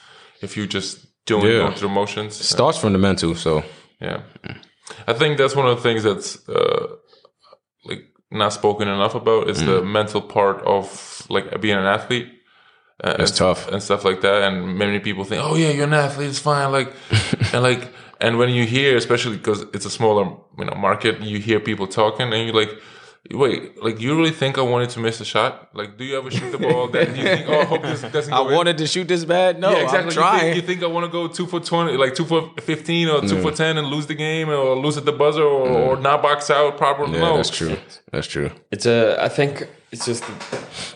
if 0.42 0.56
you 0.56 0.66
just 0.66 1.06
doing 1.26 1.46
Yeah. 1.46 1.58
going 1.60 1.74
through 1.74 1.90
motions. 1.90 2.34
Starts 2.34 2.76
from 2.76 2.92
the 2.92 2.98
mental, 2.98 3.36
so 3.36 3.62
Yeah, 4.00 4.22
I 5.06 5.12
think 5.12 5.38
that's 5.38 5.54
one 5.56 5.66
of 5.66 5.76
the 5.76 5.82
things 5.82 6.02
that's 6.02 6.48
uh, 6.48 6.86
like 7.84 8.02
not 8.30 8.52
spoken 8.52 8.88
enough 8.88 9.14
about 9.14 9.48
is 9.50 9.62
Mm. 9.62 9.66
the 9.66 9.82
mental 9.82 10.20
part 10.22 10.62
of 10.62 11.26
like 11.28 11.60
being 11.60 11.76
an 11.78 11.86
athlete. 11.86 12.28
Uh, 13.02 13.16
That's 13.16 13.30
and, 13.30 13.38
tough. 13.38 13.68
and 13.72 13.82
stuff 13.82 14.04
like 14.04 14.20
that. 14.20 14.42
And 14.42 14.76
many 14.76 14.98
people 15.00 15.24
think, 15.24 15.42
"Oh 15.42 15.56
yeah, 15.56 15.70
you're 15.70 15.86
an 15.86 15.94
athlete, 15.94 16.28
it's 16.28 16.38
fine." 16.38 16.70
Like, 16.70 16.92
and 17.54 17.62
like, 17.62 17.88
and 18.20 18.36
when 18.36 18.50
you 18.50 18.66
hear, 18.66 18.94
especially 18.96 19.38
because 19.38 19.62
it's 19.72 19.86
a 19.86 19.90
smaller 19.90 20.24
you 20.58 20.64
know 20.66 20.74
market, 20.74 21.20
you 21.22 21.38
hear 21.38 21.60
people 21.60 21.86
talking, 21.86 22.32
and 22.32 22.44
you're 22.46 22.54
like. 22.66 22.72
Wait, 23.32 23.80
like 23.82 24.00
you 24.00 24.16
really 24.16 24.30
think 24.30 24.56
I 24.56 24.62
wanted 24.62 24.90
to 24.90 24.98
miss 24.98 25.20
a 25.20 25.24
shot? 25.24 25.68
Like, 25.74 25.98
do 25.98 26.04
you 26.04 26.16
ever 26.16 26.30
shoot 26.30 26.50
the 26.50 26.58
ball? 26.58 26.88
That 26.88 27.14
you 27.16 27.22
think? 27.22 27.48
Oh, 27.48 27.60
I 27.60 27.64
hope 27.64 27.82
this 27.82 28.00
doesn't. 28.12 28.32
I 28.32 28.38
go 28.38 28.48
in? 28.48 28.54
wanted 28.54 28.78
to 28.78 28.86
shoot 28.86 29.06
this 29.06 29.24
bad. 29.24 29.60
No, 29.60 29.70
Yeah, 29.70 29.84
exactly. 29.84 30.16
I'm 30.22 30.34
You 30.34 30.40
think, 30.40 30.56
you 30.56 30.62
think 30.62 30.82
I 30.82 30.86
want 30.86 31.04
to 31.04 31.12
go 31.12 31.28
two 31.28 31.46
for 31.46 31.60
twenty, 31.60 31.96
like 31.96 32.14
two 32.14 32.24
for 32.24 32.50
fifteen 32.62 33.08
or 33.08 33.20
two 33.20 33.40
for 33.42 33.52
mm. 33.52 33.56
ten, 33.56 33.78
and 33.78 33.88
lose 33.88 34.06
the 34.06 34.14
game, 34.14 34.48
or 34.48 34.74
lose 34.74 34.96
at 34.96 35.04
the 35.04 35.12
buzzer, 35.12 35.42
or, 35.42 35.66
mm. 35.66 35.86
or 35.86 35.96
not 35.96 36.22
box 36.22 36.50
out 36.50 36.78
properly? 36.78 37.12
yeah, 37.12 37.20
no, 37.20 37.36
that's 37.36 37.50
true. 37.50 37.76
That's 38.10 38.26
true. 38.26 38.50
It's 38.70 38.86
a. 38.86 39.22
I 39.22 39.28
think 39.28 39.68
it's 39.92 40.06
just 40.06 40.24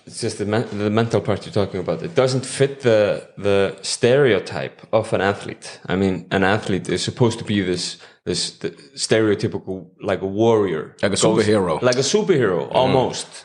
it's 0.07 0.21
just 0.21 0.39
the 0.39 0.47
men, 0.47 0.67
the 0.79 0.91
mental 0.91 1.21
part 1.21 1.45
you're 1.45 1.53
talking 1.53 1.81
about. 1.81 2.03
It 2.03 2.15
doesn't 2.15 2.47
fit 2.47 2.81
the 2.81 3.29
the 3.37 3.77
stereotype 3.83 4.81
of 4.93 5.13
an 5.13 5.21
athlete. 5.21 5.81
I 5.87 5.97
mean, 5.97 6.27
an 6.31 6.43
athlete 6.43 6.89
is 6.89 7.03
supposed 7.03 7.39
to 7.41 7.45
be 7.45 7.61
this 7.61 7.99
this 8.25 8.51
the 8.59 8.71
stereotypical 8.97 9.87
like 10.01 10.23
a 10.23 10.27
warrior, 10.27 10.97
Like 11.03 11.13
a 11.13 11.17
superhero. 11.17 11.81
like 11.83 11.97
a 11.97 12.07
superhero 12.15 12.69
almost. 12.75 13.45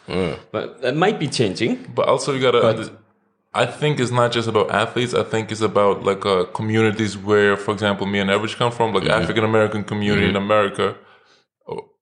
But 0.52 0.82
that 0.82 0.96
might 0.96 1.20
be 1.20 1.28
changing. 1.28 1.92
But 1.96 2.08
also, 2.08 2.34
you 2.34 2.42
gotta. 2.42 2.92
I 3.52 3.66
think 3.66 4.00
it's 4.00 4.12
not 4.12 4.32
just 4.32 4.48
about 4.48 4.70
athletes. 4.70 5.14
I 5.16 5.24
think 5.24 5.52
it's 5.52 5.62
about 5.62 6.04
like 6.04 6.24
uh, 6.26 6.44
communities 6.54 7.18
where, 7.18 7.58
for 7.58 7.72
example, 7.74 8.06
me 8.06 8.20
and 8.20 8.30
Everage 8.30 8.56
come 8.58 8.72
from, 8.72 8.94
like 8.94 9.04
Mm-hmm. 9.04 9.22
African 9.24 9.44
American 9.44 9.84
community 9.84 10.30
in 10.30 10.36
America, 10.36 10.96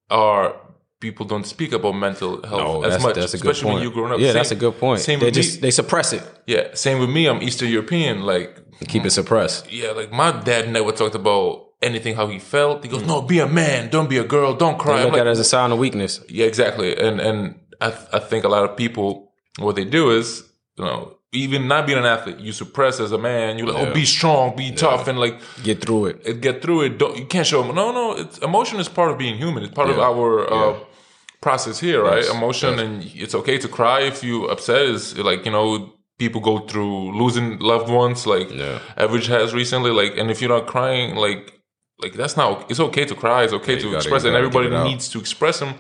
are 0.10 0.56
people 1.00 1.26
don't 1.26 1.46
speak 1.46 1.72
about 1.74 1.94
mental 1.94 2.42
health 2.46 2.62
Oh, 2.62 2.82
as 2.84 2.92
that's, 2.92 3.04
much, 3.04 3.16
that's 3.16 3.34
a 3.34 3.38
good 3.38 3.52
especially 3.52 3.64
point. 3.72 3.74
when 3.76 3.84
you 3.84 3.92
growing 3.92 4.12
up. 4.14 4.20
Yeah, 4.20 4.28
Same- 4.28 4.34
that's 4.36 4.52
a 4.52 4.56
good 4.56 4.78
point. 4.80 5.00
Same 5.02 5.20
they 5.20 5.26
with 5.28 5.36
just 5.36 5.56
me. 5.56 5.62
they 5.62 5.72
suppress 5.72 6.14
it, 6.14 6.24
yeah, 6.48 6.74
same 6.74 7.00
with 7.00 7.10
me. 7.10 7.28
I'm 7.28 7.42
Eastern 7.42 7.70
European. 7.70 8.22
Like 8.22 8.60
keep 8.88 9.06
it 9.06 9.12
suppressed. 9.12 9.72
yeah, 9.72 9.92
like 9.92 10.12
my 10.12 10.32
dad 10.32 10.70
never 10.70 10.92
talked 10.92 11.16
about 11.16 11.67
anything 11.82 12.16
how 12.16 12.28
he 12.28 12.40
felt. 12.40 12.84
He 12.84 12.90
goes, 12.90 13.04
"No, 13.06 13.22
be 13.22 13.40
a 13.40 13.48
man. 13.48 13.90
Don't 13.90 14.10
be 14.10 14.18
a 14.18 14.24
girl. 14.24 14.54
Don't 14.56 14.78
cry." 14.80 14.98
They 14.98 15.04
look 15.04 15.14
like, 15.14 15.22
at 15.22 15.28
it 15.28 15.32
as 15.32 15.40
a 15.40 15.44
sign 15.44 15.72
of 15.72 15.80
weakness. 15.80 16.22
yeah, 16.30 16.46
exactly. 16.46 16.98
And 16.98 17.20
and 17.20 17.60
I 17.82 17.94
I 18.14 18.20
think 18.20 18.44
a 18.46 18.50
lot 18.50 18.64
of 18.70 18.76
people 18.78 19.32
what 19.60 19.76
they 19.76 19.86
do 19.86 20.12
is 20.12 20.44
you 20.78 20.86
know 20.86 21.14
even 21.34 21.68
not 21.68 21.86
being 21.86 22.00
an 22.00 22.06
athlete, 22.06 22.40
you 22.40 22.52
suppress 22.54 23.00
as 23.02 23.12
a 23.12 23.18
man. 23.18 23.58
You're 23.58 23.68
like, 23.68 23.88
oh, 23.88 23.94
be 23.94 24.06
strong, 24.06 24.56
be 24.56 24.72
tough, 24.72 25.08
and 25.10 25.20
like 25.20 25.36
Get 25.62 25.82
through 25.84 26.06
it. 26.06 26.22
it- 26.26 26.42
get 26.42 26.62
through 26.62 26.82
it. 26.84 26.98
Don't, 26.98 27.18
you 27.18 27.26
can't 27.26 27.46
show 27.46 27.62
them. 27.64 27.76
No, 27.76 27.92
no. 27.92 28.14
It's, 28.22 28.38
emotion 28.40 28.80
is 28.80 28.88
part 28.88 29.12
of 29.12 29.18
being 29.18 29.36
human. 29.38 29.64
It's 29.64 29.74
part 29.74 29.90
of 29.90 29.98
Yeah. 29.98 30.04
our 30.10 30.30
uh, 30.54 30.80
process 31.42 31.80
here, 31.80 32.02
right? 32.02 32.24
Yes. 32.24 32.34
Emotion, 32.34 32.80
and 32.80 33.04
it's 33.14 33.36
okay 33.36 33.58
to 33.58 33.68
cry 33.68 34.02
if 34.02 34.24
you 34.24 34.46
upset. 34.46 34.82
Is 34.84 35.18
like 35.18 35.46
you 35.46 35.52
know 35.52 35.94
people 36.18 36.40
go 36.42 36.60
through 36.60 37.12
losing 37.18 37.60
loved 37.60 37.90
ones, 37.90 38.26
like 38.26 38.50
Yeah. 38.50 38.80
Everage 38.98 39.28
has 39.28 39.54
recently. 39.54 39.92
Like, 39.92 40.18
and 40.18 40.32
if 40.32 40.42
you're 40.42 40.50
not 40.58 40.66
crying, 40.66 41.16
like 41.16 41.54
like 42.00 42.14
that's 42.14 42.38
not. 42.38 42.70
It's 42.70 42.80
okay 42.80 43.06
to 43.06 43.16
cry. 43.16 43.44
It's 43.44 43.54
okay 43.54 43.76
to 43.78 43.84
gotta- 43.84 43.98
express, 43.98 44.24
it, 44.24 44.28
and 44.28 44.38
everybody 44.38 44.70
needs 44.84 45.10
to 45.10 45.20
express 45.20 45.60
them. 45.60 45.76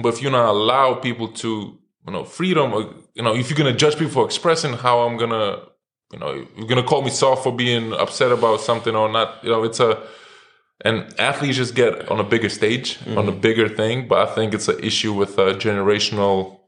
But 0.00 0.14
if 0.14 0.22
you're 0.22 0.30
not 0.30 0.48
allow 0.48 0.94
people 0.94 1.28
to, 1.28 1.76
you 2.06 2.12
know, 2.12 2.24
freedom, 2.24 2.72
or, 2.72 2.94
you 3.14 3.22
know, 3.22 3.34
if 3.34 3.50
you're 3.50 3.56
gonna 3.58 3.72
judge 3.76 3.94
people 3.94 4.12
for 4.12 4.24
expressing, 4.24 4.72
how 4.74 5.00
I'm 5.00 5.16
gonna, 5.16 5.62
you 6.12 6.18
know, 6.18 6.46
you're 6.56 6.68
gonna 6.68 6.84
call 6.84 7.02
me 7.02 7.10
soft 7.10 7.42
for 7.42 7.52
being 7.54 7.92
upset 7.92 8.30
about 8.30 8.60
something 8.60 8.94
or 8.94 9.08
not, 9.08 9.42
you 9.42 9.50
know, 9.50 9.64
it's 9.64 9.80
a, 9.80 10.00
and 10.82 11.12
athletes 11.18 11.56
just 11.56 11.74
get 11.74 12.08
on 12.10 12.20
a 12.20 12.24
bigger 12.24 12.48
stage, 12.48 12.98
on 13.16 13.28
a 13.28 13.32
bigger 13.32 13.68
thing. 13.68 14.08
But 14.08 14.28
I 14.28 14.34
think 14.34 14.54
it's 14.54 14.68
an 14.68 14.78
issue 14.82 15.12
with 15.12 15.38
uh, 15.38 15.54
generational, 15.54 16.60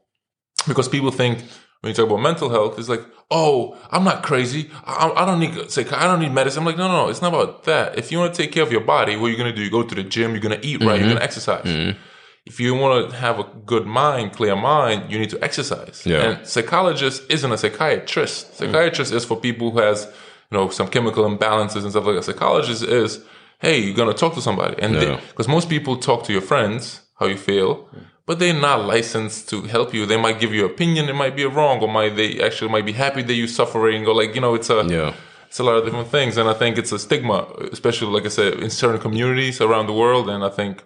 because 0.67 0.87
people 0.87 1.09
think 1.09 1.39
when 1.83 1.89
you 1.89 1.95
talk 1.95 2.05
about 2.05 2.21
mental 2.21 2.49
health, 2.49 2.79
it's 2.79 2.87
like, 2.87 3.03
oh, 3.29 3.77
I'm 3.91 4.05
not 4.05 4.23
crazy. 4.23 4.71
I, 4.85 5.11
I 5.17 5.25
don't 5.25 5.41
need 5.41 5.69
say 5.69 5.85
I 5.89 6.07
don't 6.07 6.21
need 6.21 6.31
medicine. 6.31 6.61
I'm 6.61 6.65
like, 6.65 6.77
no, 6.77 6.87
no, 6.87 7.03
no. 7.03 7.09
It's 7.09 7.21
not 7.21 7.33
about 7.33 7.65
that. 7.65 7.99
If 7.99 8.09
you 8.09 8.19
want 8.19 8.33
to 8.33 8.41
take 8.41 8.53
care 8.53 8.63
of 8.63 8.71
your 8.71 8.79
body, 8.79 9.17
what 9.17 9.27
you're 9.27 9.37
gonna 9.37 9.53
do? 9.53 9.61
You 9.61 9.69
go 9.69 9.83
to 9.83 9.93
the 9.93 10.01
gym. 10.01 10.31
You're 10.31 10.39
gonna 10.39 10.59
eat 10.61 10.79
right. 10.79 10.91
You're 10.91 10.99
mm-hmm. 10.99 11.09
gonna 11.09 11.25
exercise. 11.25 11.65
Mm-hmm. 11.65 11.99
If 12.45 12.61
you 12.61 12.73
want 12.73 13.09
to 13.09 13.17
have 13.17 13.37
a 13.37 13.43
good 13.65 13.85
mind, 13.85 14.31
clear 14.31 14.55
mind, 14.55 15.11
you 15.11 15.19
need 15.19 15.29
to 15.31 15.43
exercise. 15.43 16.03
Yeah. 16.05 16.21
And 16.21 16.47
psychologist 16.47 17.23
isn't 17.29 17.51
a 17.51 17.57
psychiatrist. 17.57 18.51
Mm. 18.51 18.55
Psychiatrist 18.55 19.11
is 19.11 19.25
for 19.25 19.35
people 19.35 19.71
who 19.71 19.79
has 19.79 20.05
you 20.49 20.57
know 20.57 20.69
some 20.69 20.87
chemical 20.87 21.25
imbalances 21.25 21.81
and 21.81 21.91
stuff 21.91 22.05
like 22.05 22.15
that. 22.15 22.23
Psychologist 22.23 22.83
is, 22.83 23.25
hey, 23.59 23.79
you're 23.79 23.95
gonna 23.95 24.13
talk 24.13 24.35
to 24.35 24.41
somebody, 24.41 24.81
and 24.81 24.95
Yeah. 24.95 25.19
because 25.31 25.49
most 25.49 25.67
people 25.67 25.97
talk 25.97 26.23
to 26.27 26.31
your 26.31 26.41
friends 26.41 27.01
how 27.19 27.25
you 27.25 27.35
feel, 27.35 27.75
mm. 27.75 28.05
But 28.25 28.39
they're 28.39 28.53
not 28.69 28.85
licensed 28.85 29.49
to 29.49 29.61
help 29.63 29.93
you. 29.93 30.05
They 30.05 30.17
might 30.25 30.39
give 30.39 30.53
you 30.53 30.65
an 30.65 30.71
opinion, 30.71 31.09
it 31.09 31.15
might 31.15 31.35
be 31.35 31.45
wrong, 31.45 31.79
or 31.81 31.87
might 31.87 32.15
they 32.15 32.41
actually 32.41 32.71
might 32.71 32.85
be 32.85 32.93
happy 32.93 33.21
that 33.23 33.33
you're 33.33 33.47
suffering, 33.61 34.05
or 34.07 34.13
like 34.15 34.33
you 34.35 34.41
know, 34.41 34.55
it's 34.55 34.69
a 34.69 34.85
Yeah. 34.97 35.13
it's 35.47 35.59
a 35.59 35.63
lot 35.63 35.75
of 35.77 35.85
different 35.85 36.07
things, 36.09 36.37
and 36.37 36.47
I 36.49 36.53
think 36.53 36.77
it's 36.77 36.91
a 36.91 36.99
stigma, 36.99 37.45
especially 37.71 38.11
like 38.15 38.25
I 38.25 38.29
said, 38.29 38.53
in 38.65 38.69
certain 38.69 39.01
communities 39.01 39.61
around 39.61 39.85
the 39.87 39.93
world, 40.03 40.29
and 40.29 40.43
I 40.43 40.49
think 40.49 40.83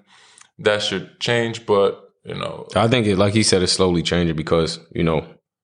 that 0.60 0.82
should 0.82 1.20
change. 1.20 1.66
But 1.66 1.92
you 2.26 2.36
know, 2.36 2.68
I 2.76 2.88
think 2.88 3.08
it, 3.08 3.18
like 3.18 3.34
he 3.34 3.44
said, 3.44 3.62
it's 3.64 3.74
slowly 3.74 4.02
changing 4.04 4.36
because 4.36 4.80
you 4.94 5.04
know 5.04 5.20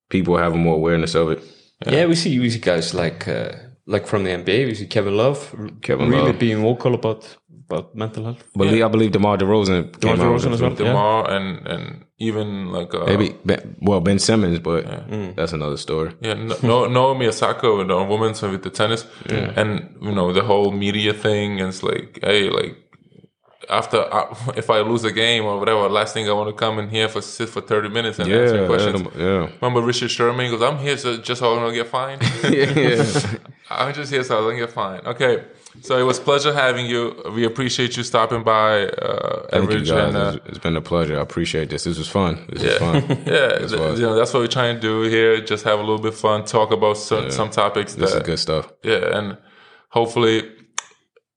people 0.10 0.38
have 0.38 0.56
more 0.56 0.76
awareness 0.76 1.16
of 1.16 1.32
it. 1.32 1.40
Yeah, 1.86 2.06
we 2.06 2.16
see 2.16 2.40
we 2.40 2.50
see 2.50 2.60
guys 2.60 2.94
like 2.94 3.28
uh, 3.28 3.52
like 3.86 4.06
from 4.08 4.24
the 4.24 4.30
NBA. 4.30 4.68
We 4.68 4.76
see 4.76 4.88
Kevin 4.88 5.18
Love, 5.18 5.40
Kevin 5.82 6.10
really 6.10 6.28
Love. 6.32 6.40
being 6.40 6.62
vocal 6.62 6.94
about 6.94 7.38
about 7.74 7.96
mental 7.96 8.24
health. 8.26 8.44
But 8.56 8.68
I 8.68 8.88
believe 8.88 9.12
DeMar 9.12 9.38
DeRozan 9.38 9.92
came 10.00 10.16
DeMar 10.18 10.34
out 10.36 10.42
DeRozan 10.42 10.48
it. 10.48 10.54
as 10.54 10.62
well. 10.62 10.72
Yeah. 10.72 10.78
Demar 10.78 11.30
and 11.36 11.68
and 11.68 12.06
even 12.20 12.72
like 12.72 12.94
uh, 12.94 13.06
Maybe 13.06 13.36
ben, 13.46 13.76
well 13.82 14.00
Ben 14.00 14.20
Simmons, 14.20 14.60
but 14.60 14.82
that's 15.36 15.54
another 15.54 15.78
story. 15.78 16.12
Yeah, 16.22 16.36
no, 16.36 16.56
no, 16.64 16.86
Naomi 16.88 17.28
Osaka, 17.28 17.68
the 17.88 18.04
woman 18.14 18.34
so 18.36 18.52
with 18.52 18.64
the 18.64 18.70
tennis, 18.70 19.06
and 19.60 19.70
you 20.02 20.12
know 20.18 20.32
the 20.34 20.44
whole 20.44 20.72
media 20.72 21.14
thing. 21.14 21.60
And 21.60 21.70
it's 21.70 21.84
like, 21.84 22.20
hey, 22.24 22.50
like 22.50 22.78
after 23.70 23.98
I, 24.14 24.22
if 24.56 24.70
I 24.70 24.80
lose 24.82 25.04
a 25.04 25.12
game 25.12 25.44
or 25.46 25.60
whatever, 25.60 25.90
last 25.90 26.14
thing 26.14 26.30
I 26.30 26.34
want 26.34 26.50
to 26.50 26.54
come 26.56 26.80
in 26.80 26.90
here 26.90 27.10
for 27.10 27.22
sit 27.22 27.50
for 27.50 27.62
thirty 27.62 27.90
minutes 27.90 28.20
and 28.20 28.32
answer 28.32 28.62
Yeah, 28.62 28.68
questions. 28.68 29.02
yeah, 29.18 29.50
Remember 29.62 29.82
Richard 29.82 30.12
Sherman 30.12 30.50
goes, 30.52 30.62
"I'm 30.62 30.78
here 30.78 30.98
so 30.98 31.18
just 31.18 31.40
so 31.40 31.56
I 31.56 31.60
don't 31.60 31.74
get 31.74 31.88
fined. 31.88 32.22
yeah. 32.50 33.04
I'm 33.70 33.94
just 33.94 34.12
here 34.12 34.24
so 34.24 34.38
I 34.38 34.42
don't 34.50 34.60
get 34.60 34.72
fined." 34.72 35.08
Okay, 35.08 35.44
So 35.82 35.98
it 35.98 36.04
was 36.04 36.20
pleasure 36.20 36.54
having 36.54 36.86
you. 36.86 37.16
We 37.34 37.46
appreciate 37.46 37.98
you 37.98 38.04
stopping 38.04 38.44
by, 38.44 38.86
uh, 38.86 39.48
Thank 39.50 39.72
you 39.72 39.80
guys. 39.80 39.90
and, 39.90 40.18
uh, 40.18 40.40
it's, 40.46 40.60
been 40.60 40.76
a 40.76 40.82
pleasure. 40.82 41.18
I 41.18 41.22
appreciate 41.22 41.70
this. 41.70 41.86
This 41.86 41.98
was 41.98 42.08
fun. 42.08 42.46
This 42.50 42.62
yeah, 42.62 42.70
was 42.70 43.06
fun. 43.06 43.24
yeah. 43.26 43.62
Was. 43.62 44.00
you 44.00 44.06
know, 44.06 44.16
that's 44.16 44.34
what 44.34 44.42
we're 44.42 44.48
trying 44.48 44.76
to 44.76 44.82
do 44.82 45.02
here. 45.04 45.42
Just 45.42 45.64
have 45.64 45.80
a 45.80 45.82
little 45.82 45.98
bit 45.98 46.14
of 46.14 46.20
fun, 46.20 46.46
talk 46.46 46.72
about 46.72 46.98
some, 46.98 47.32
some 47.32 47.50
topics 47.50 47.96
This 47.96 48.14
is 48.14 48.22
good 48.22 48.40
stuff. 48.40 48.72
yeah, 48.84 49.18
and 49.18 49.38
hopefully, 49.90 50.44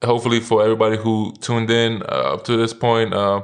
hopefully 0.05 0.41
for 0.41 0.63
everybody 0.63 0.99
who 0.99 1.35
tuned 1.41 1.71
in 1.71 2.03
uh, 2.03 2.35
up 2.35 2.45
to 2.45 2.57
this 2.57 2.75
point, 2.75 3.15
uh, 3.15 3.43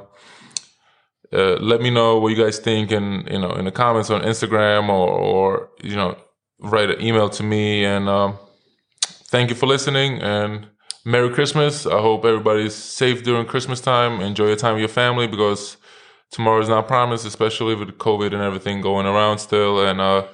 uh, 1.32 1.56
let 1.56 1.80
me 1.80 1.88
know 1.88 2.18
what 2.18 2.28
you 2.28 2.36
guys 2.36 2.58
think, 2.58 2.92
and 2.92 3.26
you 3.30 3.38
know, 3.38 3.52
in 3.52 3.64
the 3.64 3.72
comments 3.72 4.10
on 4.10 4.20
Instagram 4.20 4.90
or, 4.90 5.08
or 5.08 5.70
you 5.82 5.96
know, 5.96 6.16
write 6.60 6.90
an 6.90 7.00
email 7.00 7.30
to 7.30 7.42
me. 7.42 7.84
And 7.84 8.08
um, 8.08 8.38
thank 9.30 9.48
you 9.48 9.56
for 9.56 9.66
listening, 9.66 10.20
and 10.20 10.68
Merry 11.04 11.30
Christmas. 11.30 11.86
I 11.86 12.00
hope 12.00 12.24
everybody's 12.24 12.74
safe 12.74 13.22
during 13.24 13.46
Christmas 13.46 13.80
time. 13.80 14.20
Enjoy 14.20 14.46
your 14.46 14.56
time 14.56 14.74
with 14.74 14.80
your 14.80 14.88
family 14.88 15.26
because 15.26 15.76
tomorrow 16.30 16.60
is 16.60 16.68
not 16.68 16.86
promised, 16.86 17.26
especially 17.26 17.74
with 17.74 17.98
COVID 17.98 18.32
and 18.32 18.42
everything 18.42 18.80
going 18.80 19.06
around 19.06 19.38
still. 19.38 19.84
And 19.84 20.00
uh, 20.00 20.26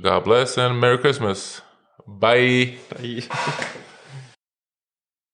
God 0.00 0.24
bless 0.24 0.56
and 0.56 0.80
Merry 0.80 0.98
Christmas. 0.98 1.60
Bye. 2.06 2.76
Bye. 2.90 3.22